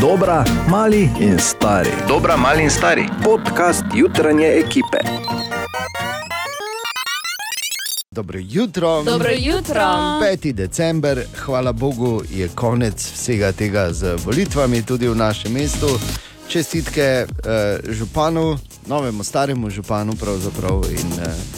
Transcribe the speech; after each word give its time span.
Dobra, 0.00 0.44
mali 0.68 1.10
in 1.20 1.38
stari. 1.38 1.90
Dobra, 2.08 2.36
mali 2.36 2.62
in 2.62 2.70
stari. 2.70 3.08
Podcast 3.24 3.84
jutranje 3.94 4.46
ekipe. 4.46 4.98
Dobro 8.10 8.38
jutro. 8.42 9.02
Dobro 9.02 9.30
jutro. 9.38 9.80
5. 9.80 10.52
december, 10.52 11.24
hvala 11.44 11.72
Bogu, 11.72 12.22
je 12.30 12.48
konec 12.48 13.12
vsega 13.12 13.52
tega 13.52 13.92
z 13.92 14.16
volitvami 14.24 14.82
tudi 14.82 15.08
v 15.08 15.16
našem 15.16 15.52
mestu. 15.52 15.86
Čestitke 16.48 17.02
eh, 17.02 17.26
županu, 17.88 18.58
novemu, 18.86 19.24
staremu 19.24 19.70
županu, 19.70 20.12
pravzaprav. 20.16 20.84
In, 20.90 21.12
eh, 21.22 21.49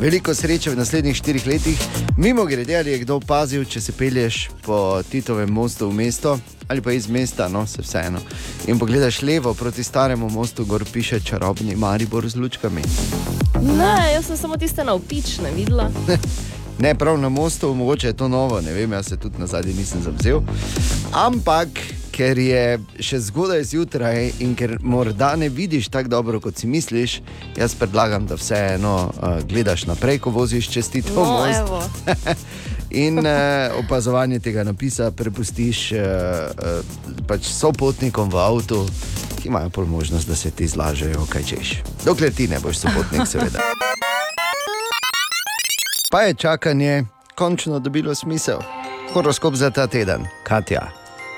veliko 0.00 0.34
sreče 0.34 0.70
v 0.70 0.76
naslednjih 0.76 1.16
štirih 1.16 1.46
letih. 1.46 1.80
Mimo 2.16 2.44
grede, 2.44 2.76
ali 2.78 2.90
je 2.90 2.98
kdo 2.98 3.16
opazil, 3.16 3.64
če 3.64 3.80
se 3.80 3.92
pelješ 3.92 4.48
po 4.62 5.02
Titovem 5.10 5.50
mostu 5.50 5.88
v 5.88 5.94
mesto 5.94 6.38
ali 6.68 6.80
pa 6.80 6.92
iz 6.92 7.08
mesta, 7.08 7.48
no 7.48 7.66
se 7.66 7.82
vseeno. 7.82 8.18
In 8.66 8.78
pogledaš 8.78 9.22
levo 9.22 9.54
proti 9.54 9.82
staremu 9.84 10.30
mostu, 10.30 10.64
gor 10.64 10.84
piše 10.92 11.20
čarobni 11.20 11.76
Maribor 11.76 12.28
z 12.28 12.36
lučkami. 12.36 12.82
Ne, 13.62 14.12
jaz 14.14 14.26
sem 14.26 14.36
samo 14.36 14.56
tiste 14.56 14.84
navpične 14.84 15.50
videla. 15.56 15.90
Ne, 16.80 16.94
prav 16.94 17.18
na 17.18 17.28
mostu, 17.28 17.74
mogoče 17.74 18.06
je 18.06 18.16
to 18.16 18.28
novo, 18.28 18.60
ne 18.60 18.72
vem, 18.72 18.92
jaz 18.92 19.06
se 19.06 19.16
tudi 19.16 19.38
na 19.38 19.46
zadnji 19.46 19.74
nisem 19.74 20.02
zavzel. 20.02 20.40
Ampak, 21.12 21.68
ker 22.20 22.36
je 22.36 22.64
še 23.00 23.16
zgodaj 23.22 23.62
zjutraj 23.64 24.18
in 24.44 24.52
ker 24.52 24.74
morda 24.82 25.32
ne 25.36 25.48
vidiš 25.48 25.88
tako 25.88 26.08
dobro, 26.12 26.40
kot 26.40 26.56
si 26.56 26.68
misliš, 26.68 27.14
jaz 27.56 27.72
predlagam, 27.74 28.26
da 28.28 28.36
vseeno 28.36 28.92
uh, 29.08 29.38
gledaš 29.42 29.86
naprej, 29.88 30.18
ko 30.18 30.30
voziš 30.30 30.68
čez 30.68 30.90
ti 30.90 31.00
to 31.02 31.16
No, 31.16 31.24
most. 31.24 31.56
evo. 31.58 31.80
In 33.06 33.18
uh, 33.18 33.24
opazovanje 33.78 34.38
tega 34.38 34.64
napisa 34.64 35.08
prepustiš 35.10 35.92
uh, 35.92 35.98
uh, 35.98 36.84
pač 37.24 37.48
sopotnikom 37.48 38.28
v 38.28 38.36
avtu, 38.36 38.82
ki 39.38 39.48
imajo 39.48 39.70
pol 39.70 39.86
možnost, 39.86 40.28
da 40.28 40.36
se 40.36 40.50
ti 40.50 40.68
zlažejo, 40.68 41.24
kaj 41.24 41.42
češ. 41.44 41.68
Dokler 42.04 42.34
ti 42.34 42.48
ne 42.48 42.60
boš 42.60 42.84
sopotnik, 42.84 43.24
seveda. 43.24 43.64
Pa 46.10 46.20
je 46.20 46.34
čakanje 46.34 47.04
končno 47.34 47.78
dobilo 47.78 48.14
smisel. 48.14 48.60
Horoskop 49.12 49.54
za 49.54 49.70
ta 49.70 49.86
teden, 49.86 50.26
Katja, 50.44 50.90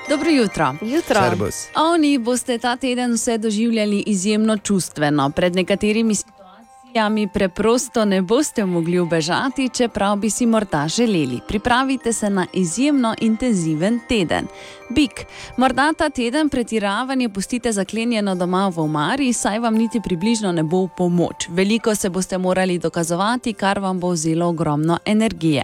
Dobro 0.09 0.29
jutro. 0.29 0.75
Jutro. 0.81 1.15
Servus. 1.21 1.55
Oni 1.75 2.17
boste 2.17 2.57
ta 2.57 2.75
teden 2.75 3.13
vse 3.13 3.37
doživljali 3.37 4.03
izjemno 4.07 4.57
čustveno. 4.57 5.29
Pred 5.29 5.55
nekaterimi 5.55 6.15
situacijami 6.15 7.27
preprosto 7.27 8.05
ne 8.05 8.21
boste 8.21 8.65
mogli 8.65 8.99
ubežati, 8.99 9.69
čeprav 9.69 10.15
bi 10.15 10.29
si 10.29 10.45
morda 10.45 10.87
želeli. 10.87 11.39
Pripravite 11.47 12.13
se 12.13 12.29
na 12.29 12.45
izjemno 12.53 13.15
intenziven 13.21 13.99
teden. 14.09 14.47
Bik, 14.89 15.25
morda 15.57 15.93
ta 15.97 16.09
teden 16.09 16.49
pretiravanje 16.49 17.29
pustite 17.29 17.71
zaklenjeno 17.71 18.35
doma 18.35 18.71
v 18.75 18.79
omari, 18.79 19.33
saj 19.33 19.59
vam 19.59 19.75
niti 19.75 20.01
približno 20.03 20.51
ne 20.51 20.63
bo 20.63 20.85
v 20.85 20.89
pomoč. 20.97 21.47
Veliko 21.49 21.95
se 21.95 22.09
boste 22.09 22.37
morali 22.37 22.79
dokazovati, 22.79 23.53
kar 23.53 23.79
vam 23.79 23.99
bo 23.99 24.09
vzelo 24.09 24.47
ogromno 24.47 24.99
energije. 25.05 25.63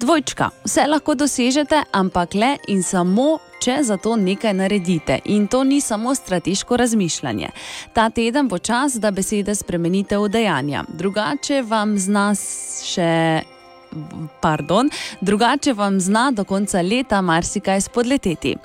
Dvojčka, 0.00 0.50
vse 0.64 0.86
lahko 0.88 1.14
dosežete, 1.14 1.82
ampak 1.92 2.34
le 2.34 2.56
in 2.68 2.82
samo, 2.82 3.38
če 3.64 3.78
za 3.82 3.96
to 3.96 4.16
nekaj 4.16 4.54
naredite. 4.54 5.18
In 5.24 5.46
to 5.48 5.64
ni 5.64 5.80
samo 5.80 6.14
strateško 6.14 6.76
razmišljanje. 6.76 7.48
Ta 7.92 8.10
teden 8.10 8.48
bo 8.48 8.58
čas, 8.58 8.98
da 9.00 9.10
besede 9.10 9.54
spremenite 9.54 10.18
v 10.18 10.28
dejanja. 10.28 10.84
Drugače 10.88 11.62
vam 11.62 11.98
zna 11.98 12.32
še. 12.84 13.10
Pardon, 14.42 14.88
drugače 15.22 15.72
vam 15.72 16.00
zna 16.02 16.24
do 16.34 16.42
konca 16.44 16.80
leta 16.82 17.20
marsikaj 17.22 17.80
spodleteti. 17.80 18.56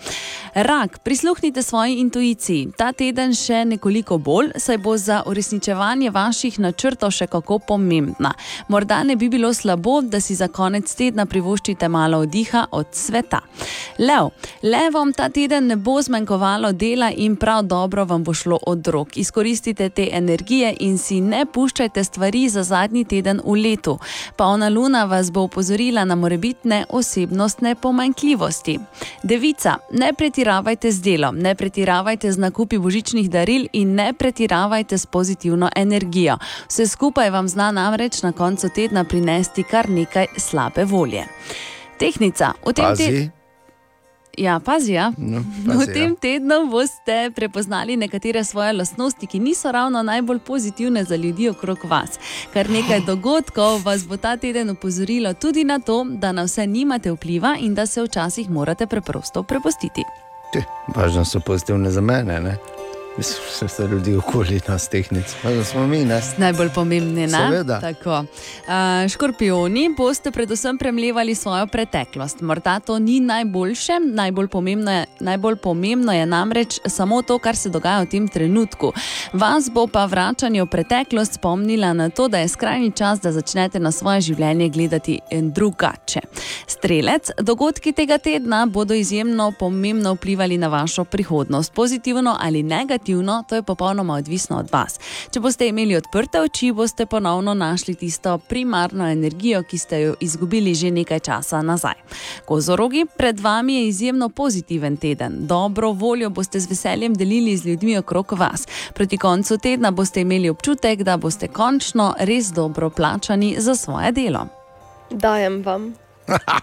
Rak, 0.53 0.99
prisluhnite 0.99 1.63
svoji 1.63 1.95
intuiciji. 1.95 2.71
Ta 2.77 2.91
teden 2.91 3.33
še 3.37 3.65
nekoliko 3.65 4.17
bolj, 4.17 4.51
saj 4.57 4.77
bo 4.81 4.95
za 4.97 5.21
uresničevanje 5.25 6.09
vaših 6.09 6.59
načrtov 6.59 7.11
še 7.13 7.27
kako 7.27 7.59
pomembna. 7.59 8.31
Morda 8.67 9.03
ne 9.03 9.15
bi 9.15 9.29
bilo 9.29 9.53
slabo, 9.53 10.01
da 10.01 10.21
si 10.21 10.35
za 10.35 10.47
konec 10.47 10.89
tedna 10.95 11.25
privoščite 11.25 11.89
malo 11.89 12.23
oddiha 12.25 12.65
od 12.71 12.87
sveta. 12.91 13.41
Lev, 13.99 14.31
levom 14.63 15.13
ta 15.13 15.29
teden 15.29 15.67
ne 15.67 15.75
bo 15.75 15.99
zmanjkovalo 16.01 16.71
dela 16.71 17.11
in 17.11 17.35
prav 17.35 17.63
dobro 17.63 18.05
vam 18.05 18.23
bo 18.23 18.33
šlo 18.33 18.59
od 18.67 18.87
rok. 18.87 19.17
Izkoristite 19.17 19.89
te 19.89 20.09
energije 20.11 20.73
in 20.79 20.97
si 20.97 21.21
ne 21.21 21.45
puščajte 21.45 22.03
stvari 22.03 22.49
za 22.49 22.63
zadnji 22.63 23.05
teden 23.05 23.41
v 23.45 23.57
letu. 23.61 23.99
Polna 24.37 24.69
luna 24.69 25.05
vas 25.05 25.31
bo 25.31 25.45
opozorila 25.45 26.05
na 26.05 26.15
morebitne 26.15 26.85
osebnostne 26.89 27.75
pomanjkljivosti. 27.75 28.79
Devica, 29.23 29.77
ne 29.91 30.13
pretiravajte 30.13 30.39
z 30.91 31.01
delom, 31.01 31.37
ne 31.37 31.55
pretiravajte 31.55 32.31
z 32.31 32.37
nakupi 32.37 32.77
božičnih 32.77 33.29
daril 33.29 33.67
in 33.73 33.95
ne 33.95 34.13
pretiravajte 34.13 34.97
s 34.97 35.05
pozitivno 35.05 35.69
energijo. 35.75 36.37
Vse 36.67 36.87
skupaj 36.87 37.29
vam 37.29 37.47
zna 37.47 37.71
namreč 37.71 38.23
na 38.23 38.31
koncu 38.31 38.69
tedna 38.75 39.03
prinesti 39.03 39.63
kar 39.63 39.89
nekaj 39.89 40.25
slabe 40.37 40.85
volje. 40.85 41.25
Tehnica, 41.99 42.53
v 42.65 42.73
tem 42.73 42.95
tednu. 42.95 42.95
pazi. 42.95 43.29
Ja, 44.37 44.59
pazi, 44.59 44.93
ja. 44.93 45.11
No, 45.17 45.43
V 45.65 45.77
pazi 45.79 45.93
tem 45.93 46.11
ja. 46.11 46.15
tednu 46.21 46.69
boste 46.71 47.31
prepoznali 47.35 47.97
nekatere 47.97 48.43
svoje 48.43 48.73
lastnosti, 48.73 49.27
ki 49.27 49.39
niso 49.39 49.71
ravno 49.71 50.03
najbolj 50.03 50.39
pozitivne 50.39 51.03
za 51.03 51.15
ljudi 51.15 51.49
okrog 51.49 51.77
vas. 51.83 52.19
Kar 52.53 52.69
nekaj 52.69 53.01
dogodkov 53.09 53.83
vas 53.83 54.07
bo 54.07 54.17
ta 54.17 54.37
teden 54.37 54.69
upozorilo 54.69 55.33
tudi 55.33 55.63
na 55.63 55.79
to, 55.79 56.05
da 56.09 56.31
na 56.31 56.43
vse 56.43 56.67
nimate 56.67 57.11
vpliva 57.11 57.57
in 57.59 57.75
da 57.75 57.85
se 57.85 58.03
včasih 58.03 58.49
morate 58.49 58.87
preprosto 58.87 59.43
prepustiti. 59.43 60.28
Važno 60.95 61.25
so 61.25 61.39
pozitivne 61.39 61.91
za 61.91 62.01
mene, 62.01 62.39
ne? 62.41 62.57
Mislim, 63.17 63.37
da 63.61 63.67
so 63.67 63.85
ljudi 63.85 64.15
okoli 64.15 64.61
nas 64.67 64.89
tehnic, 64.89 65.35
važno 65.43 65.63
smo 65.63 65.87
mi, 65.87 66.05
ne? 66.05 66.21
Najbolj 66.37 66.69
pomembni? 66.75 67.29
Seveda. 67.29 67.79
Tako. 67.79 68.19
Uh, 68.19 69.09
škorpioni 69.09 69.89
boste 69.97 70.31
predvsem 70.31 70.77
premljevali 70.77 71.35
svojo 71.35 71.67
preteklost. 71.67 72.41
Morda 72.41 72.79
to 72.79 72.99
ni 72.99 73.19
najboljše, 73.19 73.99
najbolj 74.03 74.47
pomembno, 74.47 74.91
je, 74.91 75.05
najbolj 75.19 75.55
pomembno 75.55 76.13
je 76.13 76.25
namreč 76.25 76.79
samo 76.85 77.21
to, 77.21 77.39
kar 77.39 77.55
se 77.55 77.69
dogaja 77.69 78.01
v 78.01 78.05
tem 78.05 78.27
trenutku. 78.27 78.93
Vas 79.33 79.69
bo 79.73 79.87
pa 79.87 80.05
vračanje 80.05 80.63
v 80.63 80.67
preteklost 80.67 81.33
spomnila 81.33 81.93
na 81.93 82.09
to, 82.09 82.27
da 82.27 82.37
je 82.37 82.47
skrajni 82.47 82.91
čas, 82.91 83.19
da 83.19 83.31
začnete 83.31 83.79
na 83.79 83.91
svoje 83.91 84.21
življenje 84.21 84.69
gledati 84.69 85.19
eh, 85.31 85.41
drugače. 85.41 86.21
Strelec, 86.67 87.31
dogodki 87.41 87.91
tega 87.91 88.17
tedna 88.17 88.65
bodo 88.65 88.93
izjemno 88.93 89.51
pomembno 89.59 90.13
vplivali 90.13 90.57
na 90.57 90.67
vašo 90.67 91.03
prihodnost, 91.03 91.73
pozitivno 91.73 92.37
ali 92.39 92.63
negativno, 92.63 92.98
to 93.49 93.55
je 93.55 93.63
popolnoma 93.63 94.13
odvisno 94.13 94.57
od 94.57 94.71
vas. 94.71 94.99
Če 95.31 95.39
boste 95.39 95.67
imeli 95.67 95.95
odprte 95.95 96.41
oči, 96.41 96.71
boste 96.71 97.05
ponovno 97.05 97.53
našli 97.53 97.95
tisto 97.95 98.37
primarno 98.37 99.07
energijo, 99.07 99.63
ki 99.63 99.77
ste 99.77 100.01
jo 100.01 100.15
izgubili 100.19 100.75
že 100.75 100.91
nekaj 100.91 101.19
časa 101.19 101.61
nazaj. 101.61 101.93
Kozorogi, 102.45 103.05
pred 103.17 103.39
vami 103.39 103.75
je 103.75 103.87
izjemno 103.87 104.29
pozitiven 104.29 104.97
teden. 104.97 105.47
Dobro 105.47 105.91
voljo 105.91 106.29
boste 106.29 106.59
z 106.59 106.69
veseljem 106.69 107.13
delili 107.13 107.57
z 107.57 107.65
ljudmi 107.65 107.97
okrog 107.97 108.31
vas. 108.31 108.67
Proti 108.93 109.17
koncu 109.17 109.57
tedna 109.57 109.91
boste 109.91 110.21
imeli 110.21 110.49
občutek, 110.49 111.03
da 111.03 111.17
boste 111.17 111.47
končno 111.47 112.15
res 112.19 112.51
dobro 112.51 112.89
plačani 112.89 113.55
za 113.59 113.75
svoje 113.75 114.11
delo. 114.11 114.47
Dajem 115.11 115.63
vam. 115.63 115.93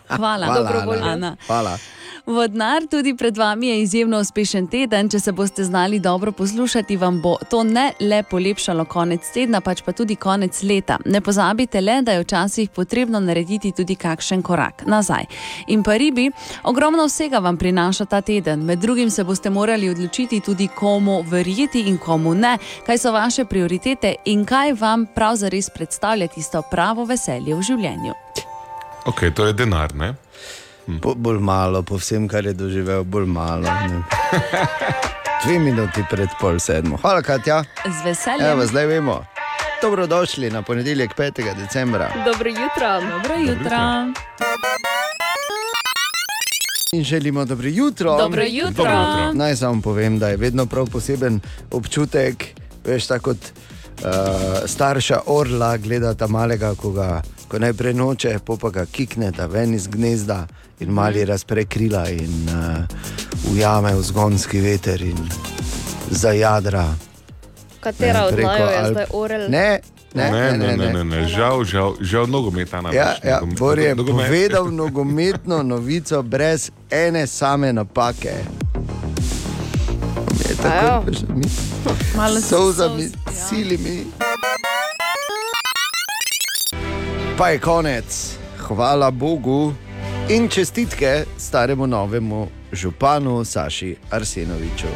Hvala, 0.08 0.46
Hvala, 0.46 0.60
dobrovoljno. 0.60 1.06
Ana. 1.06 1.12
Ana. 1.12 1.36
Hvala. 1.46 1.78
Vodnar, 2.26 2.82
tudi 2.90 3.14
pred 3.14 3.36
vami 3.38 3.66
je 3.66 3.82
izjemno 3.82 4.18
uspešen 4.18 4.66
teden. 4.66 5.08
Če 5.08 5.20
se 5.20 5.32
boste 5.32 5.64
znali 5.64 6.00
dobro 6.00 6.32
poslušati, 6.32 6.96
vam 6.96 7.20
bo 7.22 7.36
to 7.50 7.62
ne 7.64 7.92
le 8.00 8.22
polepšalo 8.22 8.84
konec 8.84 9.28
tedna, 9.34 9.60
pač 9.60 9.82
pa 9.86 9.92
tudi 9.92 10.16
konec 10.16 10.58
leta. 10.62 10.98
Ne 11.04 11.20
pozabite 11.20 11.80
le, 11.80 12.00
da 12.02 12.12
je 12.12 12.24
včasih 12.24 12.70
potrebno 12.74 13.20
narediti 13.20 13.70
tudi 13.72 13.94
kakšen 13.94 14.42
korak 14.42 14.82
nazaj. 14.86 15.28
In 15.66 15.86
pa 15.86 15.94
ribi, 15.96 16.26
ogromno 16.64 17.06
vsega 17.06 17.38
vam 17.38 17.56
prinaša 17.56 18.04
ta 18.10 18.20
teden. 18.20 18.66
Med 18.66 18.82
drugim 18.82 19.10
se 19.10 19.24
boste 19.24 19.50
morali 19.50 19.90
odločiti 19.90 20.40
tudi, 20.40 20.68
komu 20.68 21.22
verjeti 21.30 21.86
in 21.86 21.98
komu 21.98 22.34
ne, 22.34 22.58
kaj 22.86 22.98
so 22.98 23.12
vaše 23.12 23.44
prioritete 23.44 24.14
in 24.24 24.44
kaj 24.44 24.72
vam 24.72 25.06
prav 25.14 25.36
zares 25.36 25.70
predstavlja 25.70 26.26
tisto 26.26 26.62
pravo 26.70 27.04
veselje 27.04 27.54
v 27.54 27.62
življenju. 27.62 28.14
Ok, 29.06 29.28
to 29.34 29.46
je 29.46 29.52
denar, 29.52 29.94
ne? 29.94 30.14
Po, 31.02 31.14
bolj 31.14 31.38
malo, 31.38 31.82
po 31.82 31.96
vsem, 31.96 32.28
kar 32.28 32.46
je 32.46 32.52
doživel, 32.52 33.04
bolj 33.04 33.26
malo. 33.26 33.66
ne. 33.66 34.02
Dve 35.44 35.58
minuti 35.58 36.02
pred 36.10 36.28
pol 36.40 36.58
sedmo. 36.58 36.96
Hvala, 36.96 37.22
Katja. 37.22 37.64
Z 37.84 38.04
veseljem. 38.04 38.46
Evo, 38.50 38.66
zdaj 38.66 38.86
vemo. 38.86 39.24
Dobrodošli 39.82 40.50
na 40.50 40.62
ponedeljek 40.62 41.14
5. 41.14 41.54
decembra. 41.54 42.08
Dobro 42.24 42.48
jutro. 42.48 43.00
Dobro 43.12 43.34
jutro. 43.34 43.76
In 46.92 47.04
želimo 47.04 47.44
dobro 47.44 47.68
jutro. 47.68 48.16
Dobro 48.16 48.42
jutro. 48.42 48.70
Dobro 48.70 48.92
jutro. 48.92 49.32
Naj 49.34 49.56
samo 49.56 49.82
povem, 49.82 50.18
da 50.18 50.28
je 50.28 50.36
vedno 50.36 50.66
prav 50.66 50.86
poseben 50.86 51.40
občutek, 51.70 52.44
veš, 52.84 53.06
tako 53.06 53.22
kot 53.22 53.36
uh, 53.36 54.10
starša 54.66 55.20
orla 55.26 55.76
gledata 55.76 56.26
malega, 56.26 56.74
ko 56.74 56.90
ga 56.92 57.22
ko 57.48 57.58
najprej 57.58 57.94
noče, 57.94 58.38
pa 58.56 58.70
ga 58.70 58.86
kikne, 58.86 59.30
da 59.30 59.46
ven 59.46 59.74
iz 59.74 59.86
gnezda 59.86 60.46
in 60.80 60.90
mali 60.90 61.24
razpre 61.24 61.64
krila 61.64 62.08
in 62.08 62.48
uh, 62.48 62.84
ujame 63.52 63.94
v 63.94 64.02
zgonski 64.02 64.60
veter 64.60 65.02
in 65.02 65.16
zajadra. 66.10 66.94
Katera 67.80 68.20
ne, 68.20 68.26
od 68.26 68.34
naju 68.34 68.64
je 68.64 68.78
Alp. 68.78 68.90
zdaj 68.90 69.06
orel? 69.12 69.40
Ne, 69.40 69.80
ne, 70.14 70.30
Ne, 70.30 70.52
ne, 70.52 70.76
ne, 70.76 70.92
ne, 70.92 71.04
ne. 71.04 71.28
Žal, 71.28 71.64
žal, 71.64 71.94
žal 72.00 72.26
nogometa 72.26 72.80
namreč. 72.80 72.96
Ja, 72.96 73.14
ja, 73.22 73.40
Bor 73.58 73.78
je 73.78 73.94
nogomet- 73.94 74.26
povedal 74.26 74.70
nogometno 74.82 75.62
novico 75.62 76.22
brez 76.22 76.70
ene 76.90 77.26
same 77.26 77.72
napake. 77.72 78.34
Je 80.40 80.56
tako, 80.56 81.04
veš, 81.06 81.18
mi 81.28 81.44
Malo 82.16 82.40
solzami, 82.40 83.02
solz, 83.02 83.12
ja. 83.70 84.55
Pa 87.38 87.48
je 87.48 87.58
konec, 87.58 88.38
hvala 88.58 89.10
Bogu 89.10 89.74
in 90.28 90.48
čestitke 90.48 91.24
staremu 91.38 91.86
novemu 91.86 92.48
županu 92.72 93.44
Saši 93.44 93.96
Arsenoviču. 94.10 94.88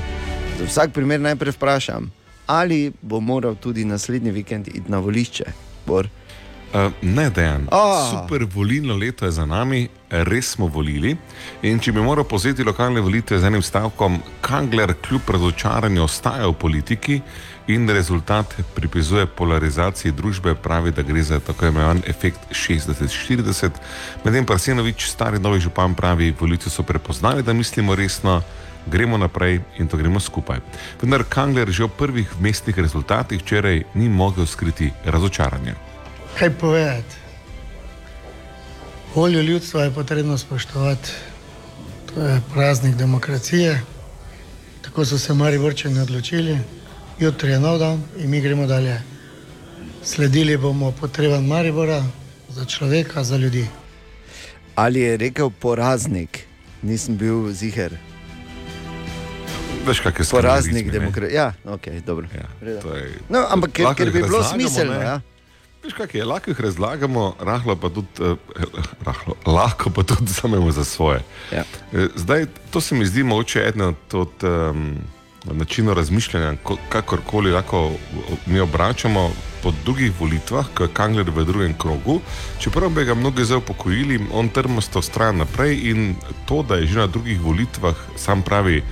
Za 0.59 0.65
vsak 0.65 0.93
primer 0.93 1.21
najprej 1.21 1.53
vprašam, 1.53 2.11
ali 2.47 2.93
bo 3.03 3.21
moral 3.21 3.55
tudi 3.55 3.85
naslednji 3.85 4.31
vikend 4.31 4.69
iti 4.69 4.89
na 4.89 4.99
volišče. 4.99 5.45
Bor? 5.87 6.09
Uh, 6.75 6.93
ne, 7.03 7.31
dejan. 7.31 7.69
A. 7.71 8.09
Super 8.11 8.47
volilno 8.55 8.97
leto 8.97 9.25
je 9.25 9.31
za 9.31 9.47
nami, 9.47 9.89
res 10.11 10.51
smo 10.51 10.67
volili. 10.67 11.17
In 11.63 11.79
če 11.79 11.93
bi 11.93 12.01
moral 12.01 12.25
povzeti 12.25 12.65
lokalne 12.65 13.01
volitve 13.01 13.39
z 13.39 13.45
enim 13.45 13.63
stavkom, 13.63 14.17
Kangler 14.41 14.95
kljub 15.09 15.29
razočaranju 15.29 16.05
ostaja 16.05 16.49
v 16.49 16.55
politiki 16.55 17.21
in 17.75 17.89
rezultat 17.89 18.55
pripisuje 18.75 19.27
polarizaciji 19.27 20.13
družbe, 20.13 20.55
pravi, 20.55 20.91
da 20.93 21.03
gre 21.03 21.23
za 21.23 21.41
tako 21.41 21.67
imenovan 21.67 22.03
efekt 22.07 22.41
60-40. 22.51 23.71
Medtem 24.25 24.47
pa 24.47 24.55
Arsenovič, 24.55 25.07
stari 25.07 25.39
novi 25.39 25.61
župan, 25.61 25.95
pravi, 25.95 26.35
volitve 26.41 26.71
so 26.71 26.83
prepoznali, 26.83 27.43
da 27.43 27.53
mislimo 27.53 27.95
resno. 27.95 28.43
Gremo 28.87 29.19
naprej 29.21 29.61
in 29.79 29.89
to 29.89 29.97
gremo 30.01 30.21
skupaj. 30.21 30.59
Vendar 31.03 31.25
Kangler 31.29 31.69
že 31.71 31.85
v 31.85 31.93
prvih 31.99 32.29
mestnih 32.41 32.79
rezultatih 32.79 33.43
včeraj 33.43 33.83
ni 33.95 34.09
mogel 34.09 34.47
skriti 34.47 34.91
razočaranja. 35.05 35.75
Kaj 36.39 36.51
povedati? 36.51 37.17
Voljo 39.15 39.43
ljudstva 39.43 39.85
je 39.85 39.95
potrebno 39.95 40.39
spoštovati. 40.39 41.11
To 42.15 42.21
je 42.23 42.41
praznik 42.55 42.95
demokracije. 42.97 43.83
Tako 44.83 45.05
so 45.05 45.19
se 45.19 45.35
Mariborčani 45.35 46.01
odločili. 46.01 46.59
Jutri 47.21 47.51
je 47.51 47.61
nov 47.61 47.79
dan 47.79 48.03
in 48.17 48.31
mi 48.31 48.41
gremo 48.41 48.67
dalje. 48.67 49.03
Sledili 50.03 50.57
bomo 50.57 50.93
potrebam 50.93 51.47
Maribora, 51.47 52.03
za 52.49 52.65
človeka, 52.65 53.25
za 53.25 53.37
ljudi. 53.37 53.67
Ali 54.75 55.01
je 55.01 55.17
rekel 55.17 55.51
poraznik, 55.51 56.39
nisem 56.83 57.17
bil 57.17 57.53
ziger. 57.53 57.93
Veš, 59.87 60.01
kak 60.01 60.19
je 60.19 60.25
Poraznik 60.31 60.91
demokracije. 60.91 61.35
Ja, 61.37 61.53
ok, 61.65 61.87
dobro. 62.07 62.27
Ja, 62.35 62.81
to 62.83 62.97
je, 62.97 63.13
No, 63.29 63.47
ampak 63.51 63.73
ker, 63.73 63.87
ker 63.97 64.13
bi 64.13 64.23
bilo 64.23 64.43
smiselno. 64.45 64.93
ne. 64.93 65.05
Ja. 65.05 65.21
Veš, 65.85 65.93
kak 65.93 66.15
je, 66.15 66.25
lahko 66.25 66.51
jih 66.51 66.61
razlagamo, 66.61 67.37
rahlo 67.41 67.77
pa 67.77 67.89
tudi, 67.89 68.09
eh, 68.21 68.65
rahlo, 69.09 69.37
lahko 69.47 69.91
pa 69.91 70.03
tudi 70.03 70.25
vzamemo 70.25 70.73
za 70.73 70.85
svoje. 70.85 71.21
Ja. 71.53 71.65
Eh, 71.93 72.09
Zdaj, 72.17 72.47
to 72.71 72.81
se 72.81 72.95
mi 72.95 73.07
zdi 73.07 73.23
mogoče 73.23 73.73
eno 73.75 73.95
od 74.13 74.45
um, 74.45 74.99
načinov 75.45 75.95
razmišljanja, 75.95 76.57
ko- 76.65 76.77
kakorkoli 76.89 77.51
lahko 77.51 77.91
mi 78.47 78.61
obračamo 78.61 79.31
po 79.63 79.73
drugih 79.85 80.13
volitvah, 80.21 80.67
ko 80.75 80.83
je 80.83 80.89
Kangler 80.93 81.31
v 81.31 81.45
drugem 81.45 81.75
krogu. 81.79 82.21
Čeprav 82.59 82.91
bi 82.91 83.05
ga 83.05 83.15
mnogi 83.15 83.45
zdaj 83.45 83.59
upokojili, 83.59 84.21
on 84.33 84.49
trmasto 84.49 85.01
vztraja 85.01 85.33
naprej 85.33 85.91
in 85.91 86.15
to, 86.47 86.63
da 86.63 86.75
je 86.75 86.87
že 86.87 86.99
na 86.99 87.07
drugih 87.07 87.41
volitvah, 87.41 87.97
sam 88.17 88.43
pravi, 88.43 88.83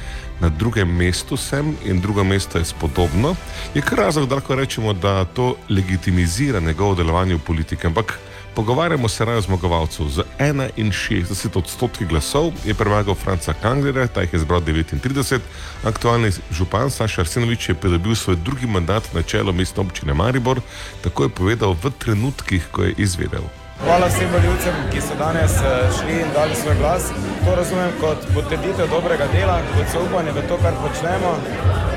na 0.40 0.48
drugem 0.48 0.88
mestu 0.96 1.36
sem 1.36 1.74
in 1.84 2.00
drugo 2.00 2.24
mesto 2.24 2.58
je 2.58 2.64
spodobno, 2.64 3.34
je 3.74 3.82
kar 3.82 3.98
razlog, 3.98 4.28
da 4.28 4.34
lahko 4.34 4.54
rečemo, 4.54 4.92
da 4.92 5.24
to 5.24 5.56
legitimizira 5.68 6.60
njegovo 6.60 6.94
delovanje 6.94 7.34
v 7.34 7.38
politiki. 7.38 7.86
Ampak 7.86 8.18
pogovarjamo 8.58 9.08
se 9.08 9.24
raje 9.24 9.38
o 9.38 9.40
zmagovalcu. 9.40 10.08
Z 10.08 10.22
61 10.38 11.58
odstotki 11.58 12.04
glasov 12.04 12.52
je 12.66 12.74
premagal 12.74 13.14
Franca 13.14 13.52
Kanglera, 13.52 14.06
ta 14.06 14.20
jih 14.20 14.32
je 14.32 14.38
zbral 14.38 14.60
39. 14.60 15.38
Aktualni 15.84 16.32
župan 16.50 16.90
Saša 16.90 17.20
Arsenovič 17.22 17.68
je 17.68 17.74
pridobil 17.74 18.14
svoj 18.14 18.36
drugi 18.36 18.66
mandat 18.66 19.14
na 19.14 19.22
čelo 19.22 19.52
mestne 19.52 19.86
občine 19.86 20.14
Maribor, 20.14 20.60
tako 21.06 21.22
je 21.22 21.28
povedal 21.28 21.76
v 21.82 21.94
trenutkih, 21.98 22.66
ko 22.72 22.82
je 22.82 22.94
izvedel. 22.98 23.46
Hvala 23.84 24.06
vsem 24.06 24.30
voljivcem, 24.32 24.74
ki 24.92 25.00
so 25.00 25.14
danes 25.18 25.52
eh, 25.62 25.66
šli 25.96 26.14
in 26.22 26.30
dali 26.34 26.54
svoj 26.54 26.74
glas. 26.80 27.04
To 27.44 27.54
razumem 27.54 27.90
kot 28.00 28.26
potrditev 28.34 28.90
dobrega 28.90 29.26
dela, 29.32 29.60
kot 29.74 29.86
zaupanje 29.92 30.32
v 30.32 30.42
to, 30.48 30.58
kar 30.62 30.74
počnemo. 30.82 31.30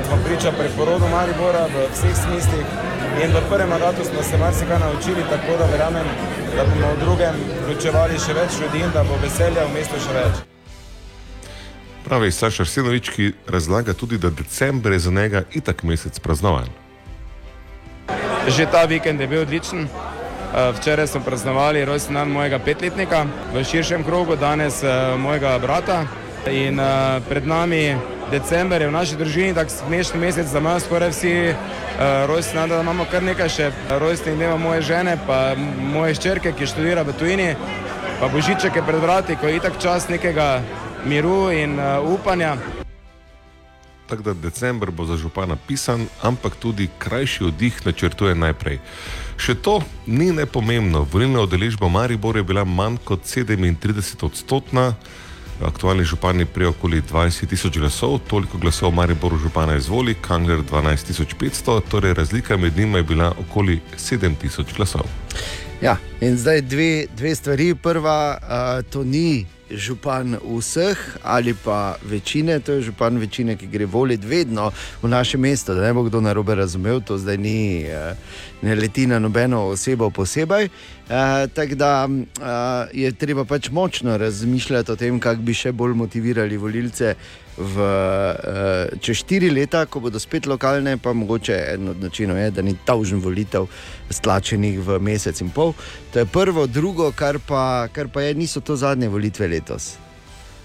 Smo 0.06 0.16
priča 0.24 0.52
preporodu 0.58 1.08
Maribora 1.10 1.64
v 1.74 1.88
vseh 1.94 2.14
smislih 2.22 2.66
in 3.24 3.34
v 3.34 3.42
prvem 3.48 3.68
mandatu 3.68 4.04
smo 4.04 4.22
se 4.22 4.38
marsikaj 4.38 4.78
naučili, 4.78 5.26
tako 5.30 5.58
da 5.58 5.66
verjamem, 5.72 6.06
da 6.56 6.64
bomo 6.64 6.94
v 6.94 7.00
drugem 7.00 7.34
vključevali 7.62 8.18
še 8.18 8.38
več 8.38 8.60
ljudi 8.62 8.84
in 8.86 8.94
da 8.94 9.02
bo 9.04 9.18
veselja 9.22 9.66
v 9.66 9.74
mestu 9.74 10.00
še 10.06 10.14
več. 10.16 10.40
Pravi 12.04 12.32
Saša 12.32 12.62
Arsenovič, 12.62 13.10
ki 13.10 13.32
razlaga 13.46 13.94
tudi, 13.94 14.18
da 14.18 14.30
decembr 14.30 14.92
je 14.92 14.98
za 14.98 15.10
njega 15.10 15.44
itak 15.54 15.82
mesec 15.82 16.18
praznovan. 16.18 16.70
Že 18.48 18.66
ta 18.70 18.86
vikend 18.90 19.20
je 19.20 19.26
bil 19.26 19.42
odličen. 19.42 19.86
Eh, 20.52 20.72
Včeraj 20.72 21.06
smo 21.06 21.20
praznovali 21.20 21.84
rojstni 21.84 22.14
dan 22.14 22.28
mojega 22.28 22.58
petletnika 22.58 23.24
v 23.54 23.64
širšem 23.64 24.04
krogu, 24.04 24.36
danes 24.36 24.82
eh, 24.82 25.16
mojega 25.16 25.58
brata. 25.58 26.04
In 26.50 26.80
eh, 26.80 27.20
pred 27.28 27.46
nami 27.46 27.96
december 28.30 28.82
je 28.82 28.88
v 28.88 28.92
naši 28.92 29.16
družini, 29.16 29.54
tako 29.54 29.70
smešni 29.70 30.20
mesec, 30.20 30.52
da 30.52 30.58
imajo 30.58 30.80
skoraj 30.80 31.10
vsi 31.10 31.54
rojstni 32.26 32.60
dan, 32.60 32.68
da 32.68 32.80
imamo 32.80 33.04
kar 33.10 33.22
nekaj 33.22 33.48
še 33.48 33.70
rojstnih 34.00 34.36
dneva 34.36 34.56
moje 34.56 34.82
žene, 34.82 35.16
pa 35.26 35.54
moje 35.92 36.14
ščerke, 36.20 36.52
ki 36.52 36.68
študira 36.68 37.04
v 37.04 37.16
tujini, 37.16 37.50
pa 38.20 38.28
božiček 38.28 38.76
je 38.76 38.86
pred 38.88 39.00
vrati, 39.00 39.36
ko 39.36 39.48
je 39.48 39.56
itak 39.56 39.80
čas 39.80 40.08
nekega 40.08 40.62
miru 41.04 41.50
in 41.52 41.76
upanja. 42.08 42.56
Tako 44.06 44.22
da 44.22 44.34
decembr 44.34 44.90
bo 44.90 45.06
za 45.06 45.16
župana 45.16 45.56
pisan, 45.56 46.06
ampak 46.22 46.56
tudi 46.56 46.88
krajši 46.98 47.44
oddih 47.44 47.86
načrtuje 47.86 48.34
najprej. 48.34 48.78
Še 49.36 49.54
to 49.54 49.80
ni 50.06 50.32
nepomembno. 50.32 51.06
Volilna 51.12 51.42
udeležba 51.42 51.86
v 51.86 51.96
Mariboru 51.96 52.38
je 52.38 52.44
bila 52.44 52.64
manj 52.64 53.00
kot 53.04 53.24
37 53.24 54.24
odstotna. 54.26 54.92
Aktualni 55.62 56.04
župan 56.04 56.40
je 56.40 56.46
prej 56.46 56.72
okoli 56.72 57.02
20 57.02 57.46
tisoč 57.46 57.78
glasov, 57.78 58.18
toliko 58.26 58.58
glasov 58.58 58.90
Mariboru 58.94 59.38
župana 59.38 59.76
izvoli, 59.76 60.14
Kangler 60.14 60.58
12 60.58 61.12
500, 61.38 61.80
torej 61.90 62.14
razlika 62.14 62.56
med 62.56 62.76
njima 62.76 62.98
je 62.98 63.04
bila 63.04 63.32
okoli 63.38 63.80
7 63.96 64.34
tisoč 64.40 64.74
glasov. 64.76 65.06
Ja, 65.82 65.96
in 66.20 66.38
zdaj 66.38 66.60
dve, 66.62 67.06
dve 67.16 67.34
stvari. 67.34 67.74
Prva, 67.74 68.38
uh, 68.42 68.90
to 68.90 69.04
ni 69.04 69.46
župan 69.74 70.36
vseh 70.58 70.98
ali 71.22 71.54
pa 71.54 71.96
večine, 72.04 72.60
to 72.60 72.72
je 72.72 72.82
župan 72.82 73.18
večine, 73.18 73.56
ki 73.56 73.66
gre 73.66 73.86
voliti 73.86 74.26
vedno 74.26 74.70
v 75.02 75.08
naše 75.08 75.38
mesto. 75.38 75.74
Da 75.74 75.80
ne 75.80 75.92
bo 75.92 76.02
kdo 76.02 76.20
narobe 76.20 76.54
razumel, 76.54 77.00
to 77.00 77.18
zdaj 77.18 77.38
ni, 77.38 77.84
uh, 77.84 78.16
ne 78.62 78.74
leti 78.74 79.06
na 79.06 79.18
nobeno 79.18 79.66
osebo 79.66 80.10
posebej. 80.10 80.64
Uh, 80.64 81.50
Tako 81.54 81.74
da 81.74 82.08
uh, 82.08 82.42
je 82.92 83.12
treba 83.12 83.44
pač 83.44 83.70
močno 83.70 84.16
razmišljati 84.16 84.92
o 84.92 84.96
tem, 84.96 85.20
kako 85.20 85.42
bi 85.42 85.54
še 85.54 85.72
bolj 85.72 85.94
motivirali 85.94 86.56
volilce. 86.56 87.14
V, 87.56 87.76
uh, 87.76 88.88
čez 89.00 89.20
štiri 89.20 89.50
leta, 89.52 89.84
ko 89.84 90.00
bodo 90.00 90.16
spet 90.16 90.46
lokalne, 90.48 90.96
pa 90.96 91.12
mogoče 91.12 91.56
en 91.74 91.92
od 91.92 92.00
načinov 92.00 92.38
je, 92.40 92.50
da 92.50 92.62
ni 92.64 92.72
tavžen 92.84 93.20
volitev 93.20 93.68
stlačenih 94.08 94.80
v 94.80 94.96
mesec 95.04 95.36
in 95.44 95.50
pol. 95.52 95.74
To 96.12 96.22
je 96.22 96.26
prvo, 96.26 96.66
drugo, 96.66 97.10
kar 97.12 97.36
pa, 97.44 97.88
kar 97.92 98.08
pa 98.08 98.24
je, 98.24 98.34
niso 98.34 98.64
to 98.64 98.76
zadnje 98.76 99.08
volitve 99.12 99.48
letos. 99.48 99.96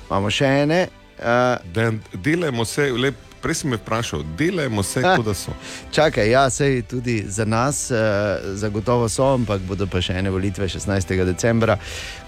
Imamo 0.07 0.31
še 0.31 0.53
ene. 0.63 0.87
Uh, 1.19 1.59
Den, 1.75 1.99
delajmo 2.13 2.63
se, 2.65 2.87
le, 2.95 3.11
prej 3.43 3.59
si 3.59 3.67
me 3.67 3.81
vprašal, 3.81 4.23
delajmo 4.39 4.83
se, 4.83 5.03
kot 5.17 5.25
da 5.27 5.35
so. 5.35 5.51
čakaj, 5.91 6.31
ja, 6.31 6.45
sej 6.49 6.85
tudi 6.87 7.19
za 7.27 7.43
nas, 7.45 7.89
uh, 7.91 8.55
zagotovo 8.55 9.09
so, 9.11 9.33
ampak 9.35 9.59
bodo 9.67 9.89
pa 9.91 9.99
še 9.99 10.15
ene 10.21 10.31
volitve 10.31 10.69
16. 10.71 11.17
decembra, 11.27 11.75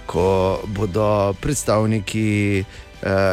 ko 0.04 0.60
bodo 0.76 1.32
predstavniki. 1.40 2.28
Uh, 2.68 2.89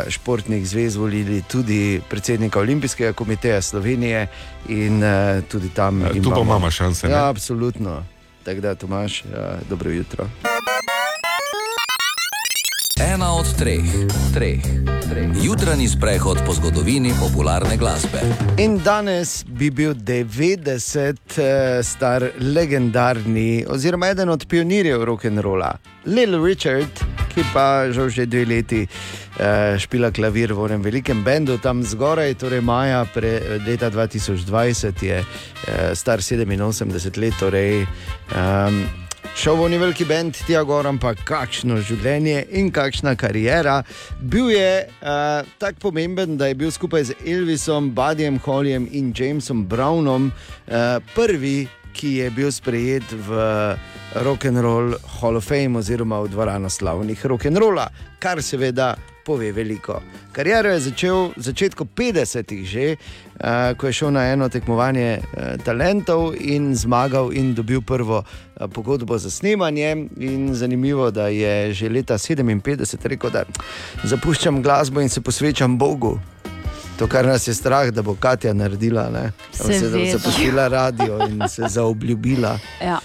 športnih 0.08 0.66
zvez 0.68 0.96
volili 0.96 1.42
tudi 1.42 2.00
predsednika 2.08 2.60
Olimpijskega 2.60 3.12
komiteja 3.12 3.62
Slovenije, 3.62 4.28
in 4.68 5.02
uh, 5.02 5.44
tudi 5.48 5.68
tam. 5.68 6.02
Eh, 6.02 6.22
tu 6.22 6.30
pa 6.30 6.40
imamo 6.40 6.70
šanse, 6.70 7.06
ne? 7.06 7.12
Ja, 7.12 7.28
absolutno. 7.28 8.04
Tako 8.44 8.60
da, 8.60 8.74
Tomaš, 8.74 9.24
dobro 9.68 9.90
jutro. 9.90 10.28
Ena 13.00 13.32
od 13.36 13.44
treh, 13.58 13.84
treh, 14.34 14.62
treh. 15.08 15.28
Jutranji 15.42 15.88
sprehod 15.88 16.38
po 16.46 16.54
zgodovini 16.54 17.12
popularne 17.20 17.76
glasbe. 17.76 18.20
In 18.58 18.78
danes 18.84 19.44
bi 19.44 19.68
bil 19.70 19.92
90 19.94 21.16
eh, 21.36 21.82
star 21.84 22.24
legendarni, 22.40 23.64
oziroma 23.68 24.08
eden 24.08 24.32
od 24.32 24.46
pionirjev 24.48 25.04
rock'n'rolla, 25.04 25.74
Lil 26.06 26.40
Richard, 26.44 27.04
ki 27.34 27.44
pa 27.52 27.92
žal 27.92 28.08
že 28.08 28.26
dve 28.26 28.46
leti 28.48 28.86
eh, 28.86 29.76
špila 29.76 30.08
klavir 30.10 30.56
v 30.56 30.64
enem 30.70 30.82
velikem 30.82 31.20
bendu 31.24 31.58
tam 31.60 31.84
zgoraj, 31.84 32.34
torej 32.40 32.64
maja 32.64 33.04
pre, 33.04 33.60
leta 33.66 33.92
2020 33.92 35.04
je 35.04 35.20
eh, 35.20 35.92
star 35.92 36.24
87 36.24 37.20
let. 37.20 37.34
Torej, 37.36 37.84
um, 38.32 39.05
Šel 39.34 39.56
v 39.56 39.68
neki 39.68 39.80
veliki 39.80 40.04
bend, 40.04 40.38
tja 40.46 40.60
gor, 40.62 40.86
ampak 40.86 41.22
kakšno 41.26 41.80
življenje 41.82 42.44
in 42.58 42.68
kakšna 42.74 43.16
karijera. 43.18 43.80
Bil 44.20 44.50
je 44.52 44.86
uh, 44.86 45.46
tako 45.58 45.88
pomemben, 45.88 46.36
da 46.38 46.50
je 46.50 46.58
bil 46.60 46.70
skupaj 46.70 47.08
z 47.10 47.16
Elvisom, 47.26 47.90
Buddyjem 47.96 48.38
Hollyjem 48.44 48.86
in 48.92 49.10
Jamesom 49.16 49.64
Brownom 49.66 50.30
uh, 50.30 50.98
prvi, 51.14 51.66
ki 51.96 52.16
je 52.20 52.30
bil 52.30 52.52
sprejet 52.52 53.08
v 53.08 53.40
Rock 54.20 54.44
and 54.44 54.60
Roll 54.60 54.94
Hall 55.20 55.36
of 55.36 55.48
Fame 55.48 55.80
oziroma 55.80 56.20
v 56.20 56.28
dvorano 56.28 56.68
slavnih 56.68 57.24
rock 57.24 57.46
and 57.48 57.56
rolla, 57.56 57.88
kar 58.20 58.42
seveda 58.42 58.96
pove 59.26 59.48
veliko. 59.52 59.98
Kariero 60.32 60.70
je 60.70 60.80
začel 60.80 61.32
v 61.34 61.42
začetku 61.42 61.88
50-ih 61.96 62.62
že, 62.68 62.84
uh, 62.94 63.74
ko 63.74 63.88
je 63.88 63.96
šel 63.96 64.12
na 64.14 64.28
eno 64.30 64.46
tekmovanje 64.52 65.18
uh, 65.18 65.56
talentov 65.64 66.36
in 66.38 66.76
zmagal 66.76 67.32
in 67.32 67.56
dobil 67.56 67.80
prvo 67.80 68.22
uh, 68.22 68.68
pogodbo 68.70 69.18
za 69.18 69.32
snemanje. 69.32 70.06
In 70.20 70.54
zanimivo, 70.54 71.10
da 71.10 71.32
je 71.32 71.72
že 71.72 71.88
leta 71.88 72.14
57 72.20 73.08
rekel, 73.08 73.30
da 73.32 73.48
zapuščam 74.04 74.62
glasbo 74.62 75.00
in 75.00 75.08
se 75.08 75.20
posvečam 75.20 75.78
Bogu. 75.78 76.20
To, 76.98 77.06
kar 77.06 77.26
nas 77.26 77.48
je 77.48 77.54
strah, 77.54 77.90
da 77.90 78.02
bo 78.02 78.14
Katja 78.14 78.54
naredila, 78.54 79.10
ne? 79.10 79.32
Se 79.52 79.78
Seveda. 79.78 80.18
zaposlila 80.18 80.68
radio 80.68 81.18
in 81.28 81.48
se 81.48 81.62
zaobljubila. 81.68 82.58
Ja. 82.84 82.98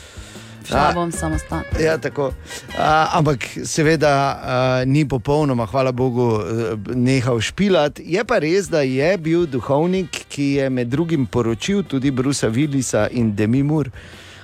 Šla 0.68 0.92
bom 0.94 1.12
samostalno. 1.12 1.64
Ja, 1.80 1.98
tako. 1.98 2.32
A, 2.80 3.08
ampak 3.14 3.44
seveda 3.66 4.10
a, 4.10 4.84
ni 4.86 5.08
popolnoma, 5.08 5.66
hvala 5.66 5.92
Bogu, 5.92 6.40
eh, 6.40 6.78
nehal 6.96 7.42
špilati. 7.42 8.04
Je 8.06 8.24
pa 8.24 8.40
res, 8.40 8.70
da 8.70 8.82
je 8.82 9.18
bil 9.18 9.46
duhovnik, 9.46 10.24
ki 10.30 10.44
je 10.44 10.70
med 10.70 10.88
drugim 10.88 11.26
poročil 11.26 11.84
tudi 11.84 12.12
Brusa 12.12 12.48
Willisa 12.48 13.08
in 13.12 13.36
Demi 13.36 13.64
Moore. 13.64 13.92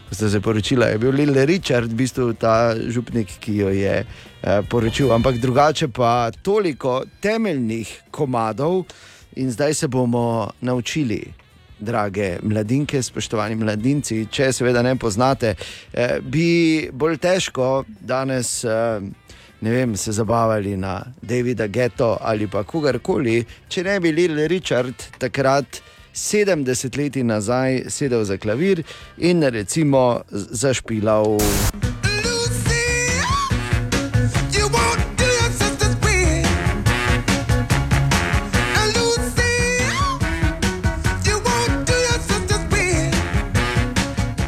Ko 0.09 0.15
sta 0.15 0.29
se 0.29 0.41
poročila, 0.41 0.85
je 0.85 0.97
bil 0.97 1.11
Lil 1.11 1.45
Richard, 1.45 1.91
v 1.91 1.95
bistvu 1.95 2.33
ta 2.33 2.75
župnik, 2.75 3.37
ki 3.39 3.57
jo 3.57 3.69
je 3.69 4.03
eh, 4.03 4.61
poročil. 4.69 5.13
Ampak 5.13 5.37
drugače 5.37 5.87
pa 5.87 6.31
toliko 6.41 7.03
temeljnih 7.21 8.01
komadov, 8.11 8.83
in 9.37 9.51
zdaj 9.51 9.73
se 9.73 9.87
bomo 9.87 10.49
naučili 10.61 11.21
drage 11.79 12.37
mladinke, 12.43 13.01
spoštovani 13.03 13.55
mladinci, 13.55 14.25
če 14.31 14.51
seveda 14.53 14.81
ne 14.81 14.95
poznate, 14.95 15.55
eh, 15.93 16.17
bi 16.21 16.89
bolj 16.91 17.17
težko 17.17 17.85
danes. 18.01 18.63
Eh, 18.63 19.01
Ne 19.61 19.71
vem, 19.71 19.95
se 19.97 20.11
zabavali 20.11 20.77
na 20.77 21.01
Davida 21.21 21.67
Geto 21.67 22.17
ali 22.21 22.47
pa 22.47 22.61
kogarkoli, 22.63 23.45
če 23.67 23.83
ne 23.83 23.99
bi 23.99 24.11
Lil 24.11 24.47
Richard 24.47 24.93
takrat 25.17 25.81
70 26.13 26.97
let 26.97 27.15
nazaj 27.25 27.89
sedel 27.89 28.23
za 28.23 28.37
klavir 28.37 28.83
in 29.17 29.41
recimo 29.41 30.21
zašpilal. 30.31 31.39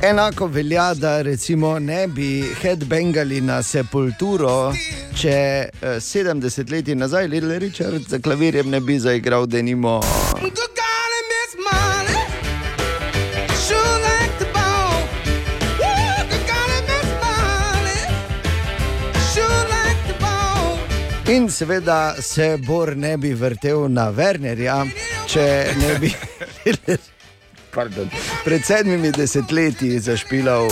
Enako 0.02 0.48
velja, 0.48 0.94
da 0.94 1.22
recimo 1.22 1.80
ne 1.80 2.08
bi 2.08 2.44
headbangali 2.62 3.42
na 3.42 3.64
sepulturo, 3.64 4.72
če 5.16 5.30
eh, 5.30 6.00
70 6.00 6.72
let 6.72 6.88
nazaj 6.96 7.28
Lil 7.28 7.60
Richard 7.60 8.08
za 8.08 8.20
klavirjem 8.20 8.70
ne 8.70 8.80
bi 8.80 9.00
zaigral 9.00 9.46
denimo. 9.46 10.00
In 21.28 21.50
seveda 21.50 22.16
se 22.22 22.58
Bor 22.68 22.96
ne 22.98 23.18
bi 23.18 23.34
vrtel 23.34 23.92
na 23.92 24.12
Wernerja, 24.12 24.86
če 25.28 25.48
ne 25.78 25.96
bi 26.00 26.16
Pardon, 27.72 28.10
pred 28.44 28.66
sedmimi 28.66 29.12
desetletji 29.12 30.00
zašpilal. 30.00 30.70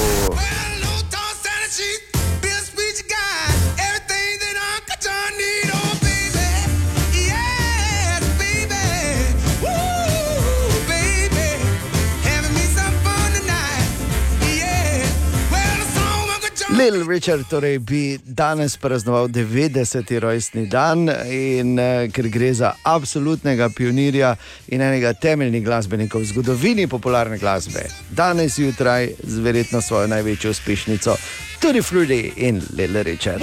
Lil 16.77 17.07
Richard 17.07 17.43
torej 17.50 17.79
bi 17.79 18.19
danes 18.24 18.77
praznoval 18.77 19.27
90. 19.27 20.19
rojstni 20.19 20.65
dan, 20.65 21.10
in 21.25 21.79
uh, 21.79 22.05
ker 22.13 22.27
gre 22.29 22.51
za 22.53 22.74
absolutnega 22.84 23.69
pionirja 23.69 24.36
in 24.67 24.81
enega 24.81 25.13
temeljnih 25.13 25.65
glasbenikov 25.65 26.22
v 26.22 26.29
zgodovini 26.29 26.88
popularne 26.88 27.38
glasbe. 27.41 27.88
Danes 28.10 28.60
jutraj 28.60 29.10
z 29.24 29.39
verjetno 29.39 29.81
svojo 29.81 30.07
največjo 30.07 30.51
uspešnico, 30.53 31.17
tudi 31.60 31.81
Fruity 31.81 32.34
in 32.36 32.62
Lil 32.77 33.01
Richard. 33.03 33.41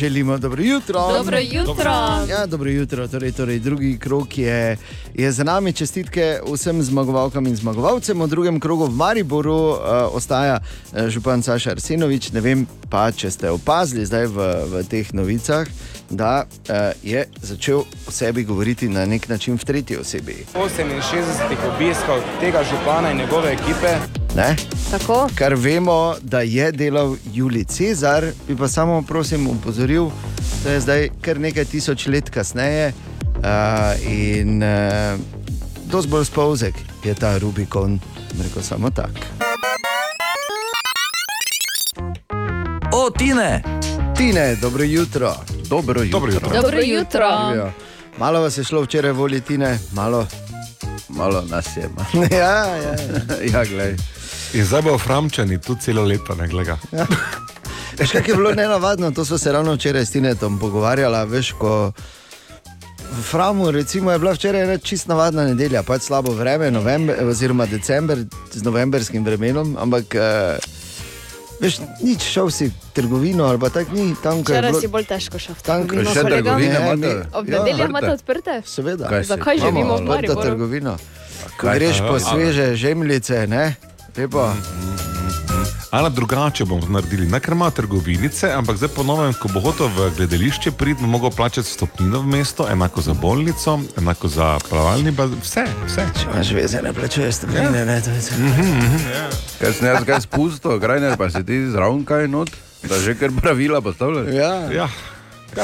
Želimo 0.00 0.38
dobro 0.38 0.62
jutro. 0.62 1.12
Dobro 1.12 1.38
jutro. 1.38 1.92
Ja, 2.28 2.46
dobro 2.46 2.70
jutro. 2.70 3.08
Torej, 3.08 3.32
torej, 3.32 3.58
drugi 3.58 3.98
krok 3.98 4.38
je, 4.38 4.76
je 5.14 5.32
za 5.32 5.44
nami. 5.44 5.72
Čestitke 5.72 6.40
vsem 6.52 6.82
zmagovalkam 6.82 7.46
in 7.46 7.56
zmagovalcem. 7.56 8.22
V 8.22 8.26
drugem 8.26 8.60
krogu 8.60 8.86
v 8.86 8.96
Mariboru 8.96 9.54
uh, 9.54 9.76
ostaja 10.12 10.58
uh, 10.58 11.08
župan 11.08 11.42
Saša 11.42 11.70
Arsenovič. 11.70 12.32
Ne 12.32 12.40
vem 12.40 12.66
pa, 12.88 13.12
če 13.12 13.30
ste 13.30 13.50
opazili 13.50 14.06
zdaj 14.06 14.26
v, 14.26 14.48
v 14.72 14.84
teh 14.88 15.12
novicah, 15.12 15.68
da 16.10 16.46
uh, 16.48 16.96
je 17.04 17.26
začel 17.42 17.84
o 17.84 18.10
sebi 18.10 18.44
govoriti 18.44 18.88
na 18.88 19.04
nek 19.06 19.28
način 19.28 19.60
v 19.60 19.64
tretji 19.64 20.00
osebi. 20.00 20.46
68 20.56 21.76
obiskov 21.76 22.24
tega 22.40 22.64
župana 22.64 23.12
in 23.12 23.18
njegove 23.18 23.52
ekipe. 23.52 24.19
Ne? 24.36 24.56
Tako. 24.90 25.28
Kar 25.34 25.54
vemo, 25.54 26.14
da 26.22 26.40
je 26.40 26.72
delal 26.72 27.16
Julij 27.32 27.64
Cezar, 27.64 28.26
bi 28.48 28.56
pa 28.56 28.68
samo 28.68 29.02
prosim 29.02 29.46
upozoril, 29.46 30.10
da 30.64 30.70
je 30.70 30.80
zdaj 30.80 31.08
kar 31.20 31.40
nekaj 31.40 31.64
tisoč 31.64 32.06
let 32.06 32.30
kasneje 32.30 32.92
uh, 32.92 34.12
in 34.12 34.62
uh, 34.62 35.20
dosti 35.84 36.10
bolj 36.10 36.24
spolzek 36.24 36.74
je 37.04 37.14
ta 37.14 37.38
Rubikon, 37.38 38.00
rekel 38.42 38.62
samo 38.62 38.90
tak. 38.90 39.10
O, 42.92 43.10
Tine! 43.10 43.62
Tine, 44.16 44.56
dobro 44.56 44.84
jutro. 44.84 45.34
Dobro 45.68 46.02
jutro. 46.02 46.20
Dobro 46.20 46.32
jutro. 46.32 46.62
Dobro 46.62 46.80
jutro. 46.80 47.28
Malo 48.18 48.40
vas 48.40 48.58
je 48.58 48.64
šlo 48.64 48.82
včeraj 48.82 49.12
voliti, 49.12 49.58
malo. 49.92 50.26
Malo 51.08 51.44
nas 51.48 51.66
je. 51.76 51.90
ja, 52.30 52.38
ja, 52.38 52.66
ja. 52.76 52.94
ja, 53.52 53.64
glej. 53.64 53.96
In 54.52 54.64
zdaj 54.64 54.82
bo 54.82 54.98
Framčani 54.98 55.58
tu 55.58 55.76
celo 55.76 56.02
leto, 56.02 56.34
ne 56.34 56.46
glede. 56.46 56.74
Veš, 57.92 58.10
kaj 58.12 58.22
je 58.24 58.34
bilo 58.34 58.50
nenavadno, 58.52 59.10
to 59.10 59.24
smo 59.24 59.38
se 59.38 59.52
ravno 59.52 59.72
včeraj 59.72 60.02
s 60.02 60.10
Tinetom 60.10 60.58
pogovarjali. 60.58 61.28
Veš, 61.28 61.52
ko 61.52 61.92
v 63.10 63.22
Framu 63.22 63.70
recimo, 63.70 64.10
je 64.10 64.18
bila 64.18 64.32
včeraj 64.32 64.62
ena 64.62 64.78
čist 64.78 65.06
navadna 65.06 65.44
nedelja, 65.44 65.82
pač 65.82 66.02
slabo 66.02 66.32
vreme, 66.32 66.70
november, 66.70 67.14
oziroma 67.24 67.66
december 67.66 68.18
z 68.48 68.62
novembrskim 68.62 69.22
vremenom, 69.22 69.76
ampak 69.76 70.14
uh, 70.14 70.58
veš, 71.60 71.78
nič 72.00 72.22
šel 72.24 72.48
si 72.48 72.66
v 72.66 72.74
trgovino 72.92 73.44
ali 73.44 73.58
pa 73.58 73.68
tako 73.68 73.94
ni 73.94 74.14
tam, 74.16 74.38
je 74.38 74.42
Včeraj 74.44 74.70
bilo. 74.70 74.80
si 74.80 74.88
bolj 74.88 75.06
težko 75.06 75.36
šel 75.36 75.54
v 75.54 75.62
Tam, 75.62 75.78
ko 75.80 75.92
je 75.92 76.02
trgovino. 76.02 76.10
še 76.12 76.22
trgovine 76.24 76.72
Ne, 76.72 76.80
imate? 76.80 76.96
mi- 76.96 77.26
Ob 77.32 77.44
Ja, 77.44 77.50
nedeljah 77.56 77.70
odprte. 77.76 77.90
imate 77.90 78.10
odprte? 78.12 78.52
Seveda. 78.64 79.04
Kaj? 79.06 79.22
Zakaj 79.24 79.56
živimo 79.58 79.84
v 79.88 79.94
Odprta 79.96 80.10
Mariboru? 80.12 80.42
trgovina. 80.42 80.92
Ko 81.52 81.66
greš 81.68 81.98
po 82.00 82.14
Aha. 82.14 82.24
sveže 82.24 82.66
žemljice, 82.76 83.46
ne? 83.46 83.74
Lepo. 84.16 84.52
Ali 85.90 86.10
drugače 86.10 86.64
bomo 86.64 86.86
naredili, 86.88 87.26
ne 87.26 87.40
ker 87.40 87.52
ima 87.52 87.70
trgovinice, 87.70 88.52
ampak 88.52 88.76
zdaj 88.76 88.88
ponovim, 88.88 89.32
ko 89.34 89.48
bo 89.54 89.60
hotel 89.60 89.90
v 89.96 90.10
gledališče, 90.16 90.70
pridno 90.70 91.06
mogo 91.06 91.30
plačati 91.30 91.68
stopnino 91.68 92.20
v 92.20 92.26
mesto, 92.26 92.66
enako 92.70 93.00
za 93.00 93.14
bolnico, 93.14 93.80
enako 93.98 94.28
za 94.28 94.58
plavalni 94.68 95.10
bazen, 95.10 95.38
vse, 95.42 95.64
vse. 95.86 96.06
Imaš 96.34 96.52
veze, 96.52 96.82
ne 96.82 96.92
plačuješ 96.92 97.34
stopnine, 97.34 97.84
ne? 97.86 98.00
To 98.02 98.10
je 98.10 98.20
Kaj 99.60 99.72
sem 99.72 99.86
jaz 99.86 100.04
kaj 100.06 100.20
spustil, 100.20 100.80
krajner 100.80 101.16
pa 101.18 101.30
si 101.30 101.44
ti 101.46 101.66
zraven 101.70 102.04
kaj 102.04 102.28
not? 102.28 102.50
Da 102.88 102.98
že 102.98 103.14
kar 103.14 103.30
pravila 103.42 103.80
postavljaš. 103.80 104.34
Ja. 104.34 104.70
Ja, 104.72 104.88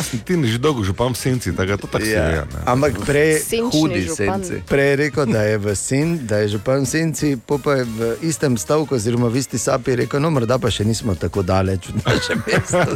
sem 0.02 0.18
ti 0.18 0.44
že 0.44 0.58
dolgo 0.58 0.82
župan 0.82 1.08
v 1.08 1.16
senci, 1.16 1.50
tako 1.50 1.66
da 1.66 1.76
to 1.76 1.86
tako 1.86 2.04
se 2.04 2.10
Ja. 2.10 2.24
ve. 2.24 2.46
ne. 2.46 2.62
Ampak 2.66 3.00
prej, 3.00 3.42
Hudi 3.68 4.02
župan. 4.02 4.42
senci. 4.42 4.62
prej 4.62 4.86
je 4.86 4.98
rekel, 4.98 5.26
da 5.26 5.42
je, 5.42 5.58
v 5.58 5.72
sen, 5.72 6.18
da 6.22 6.38
je 6.38 6.50
župan 6.50 6.78
v 6.78 6.86
senci, 6.86 7.38
pa 7.38 7.72
je 7.72 7.86
v 7.86 8.16
istem 8.22 8.54
stavku, 8.54 8.92
oziroma 8.92 9.26
v 9.26 9.36
isti 9.36 9.56
sapi 9.56 9.96
rekel, 9.96 10.18
no, 10.18 10.28
morda 10.28 10.56
pa 10.56 10.68
še 10.68 10.82
nismo 10.82 11.14
tako 11.14 11.42
daleč 11.42 11.88
od 11.88 11.98
našega 11.98 12.42
mesta. 12.46 12.86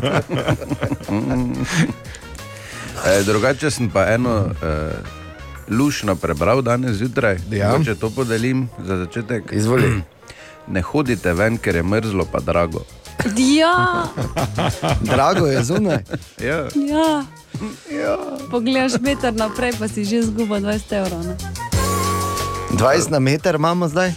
E, 3.00 3.22
drugače 3.22 3.70
sem 3.70 3.88
pa 3.88 4.06
eno 4.06 4.52
e, 4.52 4.92
lušno 5.70 6.16
prebral 6.16 6.60
danes 6.60 6.92
zjutraj. 6.92 7.38
Ja. 7.50 7.80
Če 7.80 7.94
to 7.94 8.10
podelim 8.10 8.68
za 8.78 8.98
začetek. 8.98 9.52
Izvoli. 9.52 10.02
Ne 10.68 10.82
hodite 10.82 11.32
ven, 11.32 11.56
ker 11.56 11.76
je 11.76 11.82
mrzlo, 11.82 12.24
pa 12.24 12.40
drago. 12.40 12.84
Ja, 13.58 14.04
Drago 15.00 15.46
je 15.46 15.64
zunaj. 15.64 15.98
Ja. 16.40 16.56
ja. 16.74 17.24
ja. 18.00 18.16
Pogledaš 18.50 18.92
meter 19.00 19.34
naprej, 19.34 19.72
pa 19.78 19.88
si 19.88 20.04
že 20.04 20.22
zgubil 20.22 20.60
20 20.60 20.92
evrov. 20.92 21.20
Ne? 21.26 21.36
20 22.70 23.10
na 23.10 23.18
meter 23.18 23.54
imamo 23.54 23.88
zdaj. 23.88 24.12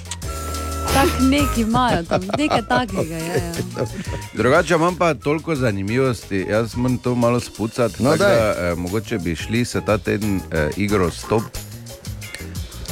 Tak 0.94 1.10
neki 1.22 1.62
imajo 1.62 2.04
tam, 2.04 2.22
nekaj 2.38 2.62
takega 2.70 3.16
je. 3.16 3.54
Ja. 3.78 3.86
Drugače 4.34 4.74
imam 4.74 4.96
pa 4.96 5.14
toliko 5.14 5.56
zanimivosti, 5.56 6.46
jaz 6.50 6.76
moram 6.76 6.98
to 6.98 7.16
malo 7.16 7.40
spucati. 7.40 8.04
No, 8.04 8.12
tako 8.12 8.24
daj. 8.24 8.36
da, 8.36 8.56
e, 8.58 8.76
mogoče 8.76 9.18
bi 9.18 9.36
šli 9.36 9.66
se 9.66 9.82
ta 9.86 9.98
teden 9.98 10.42
e, 10.52 10.70
igro 10.78 11.12
stop. 11.12 11.44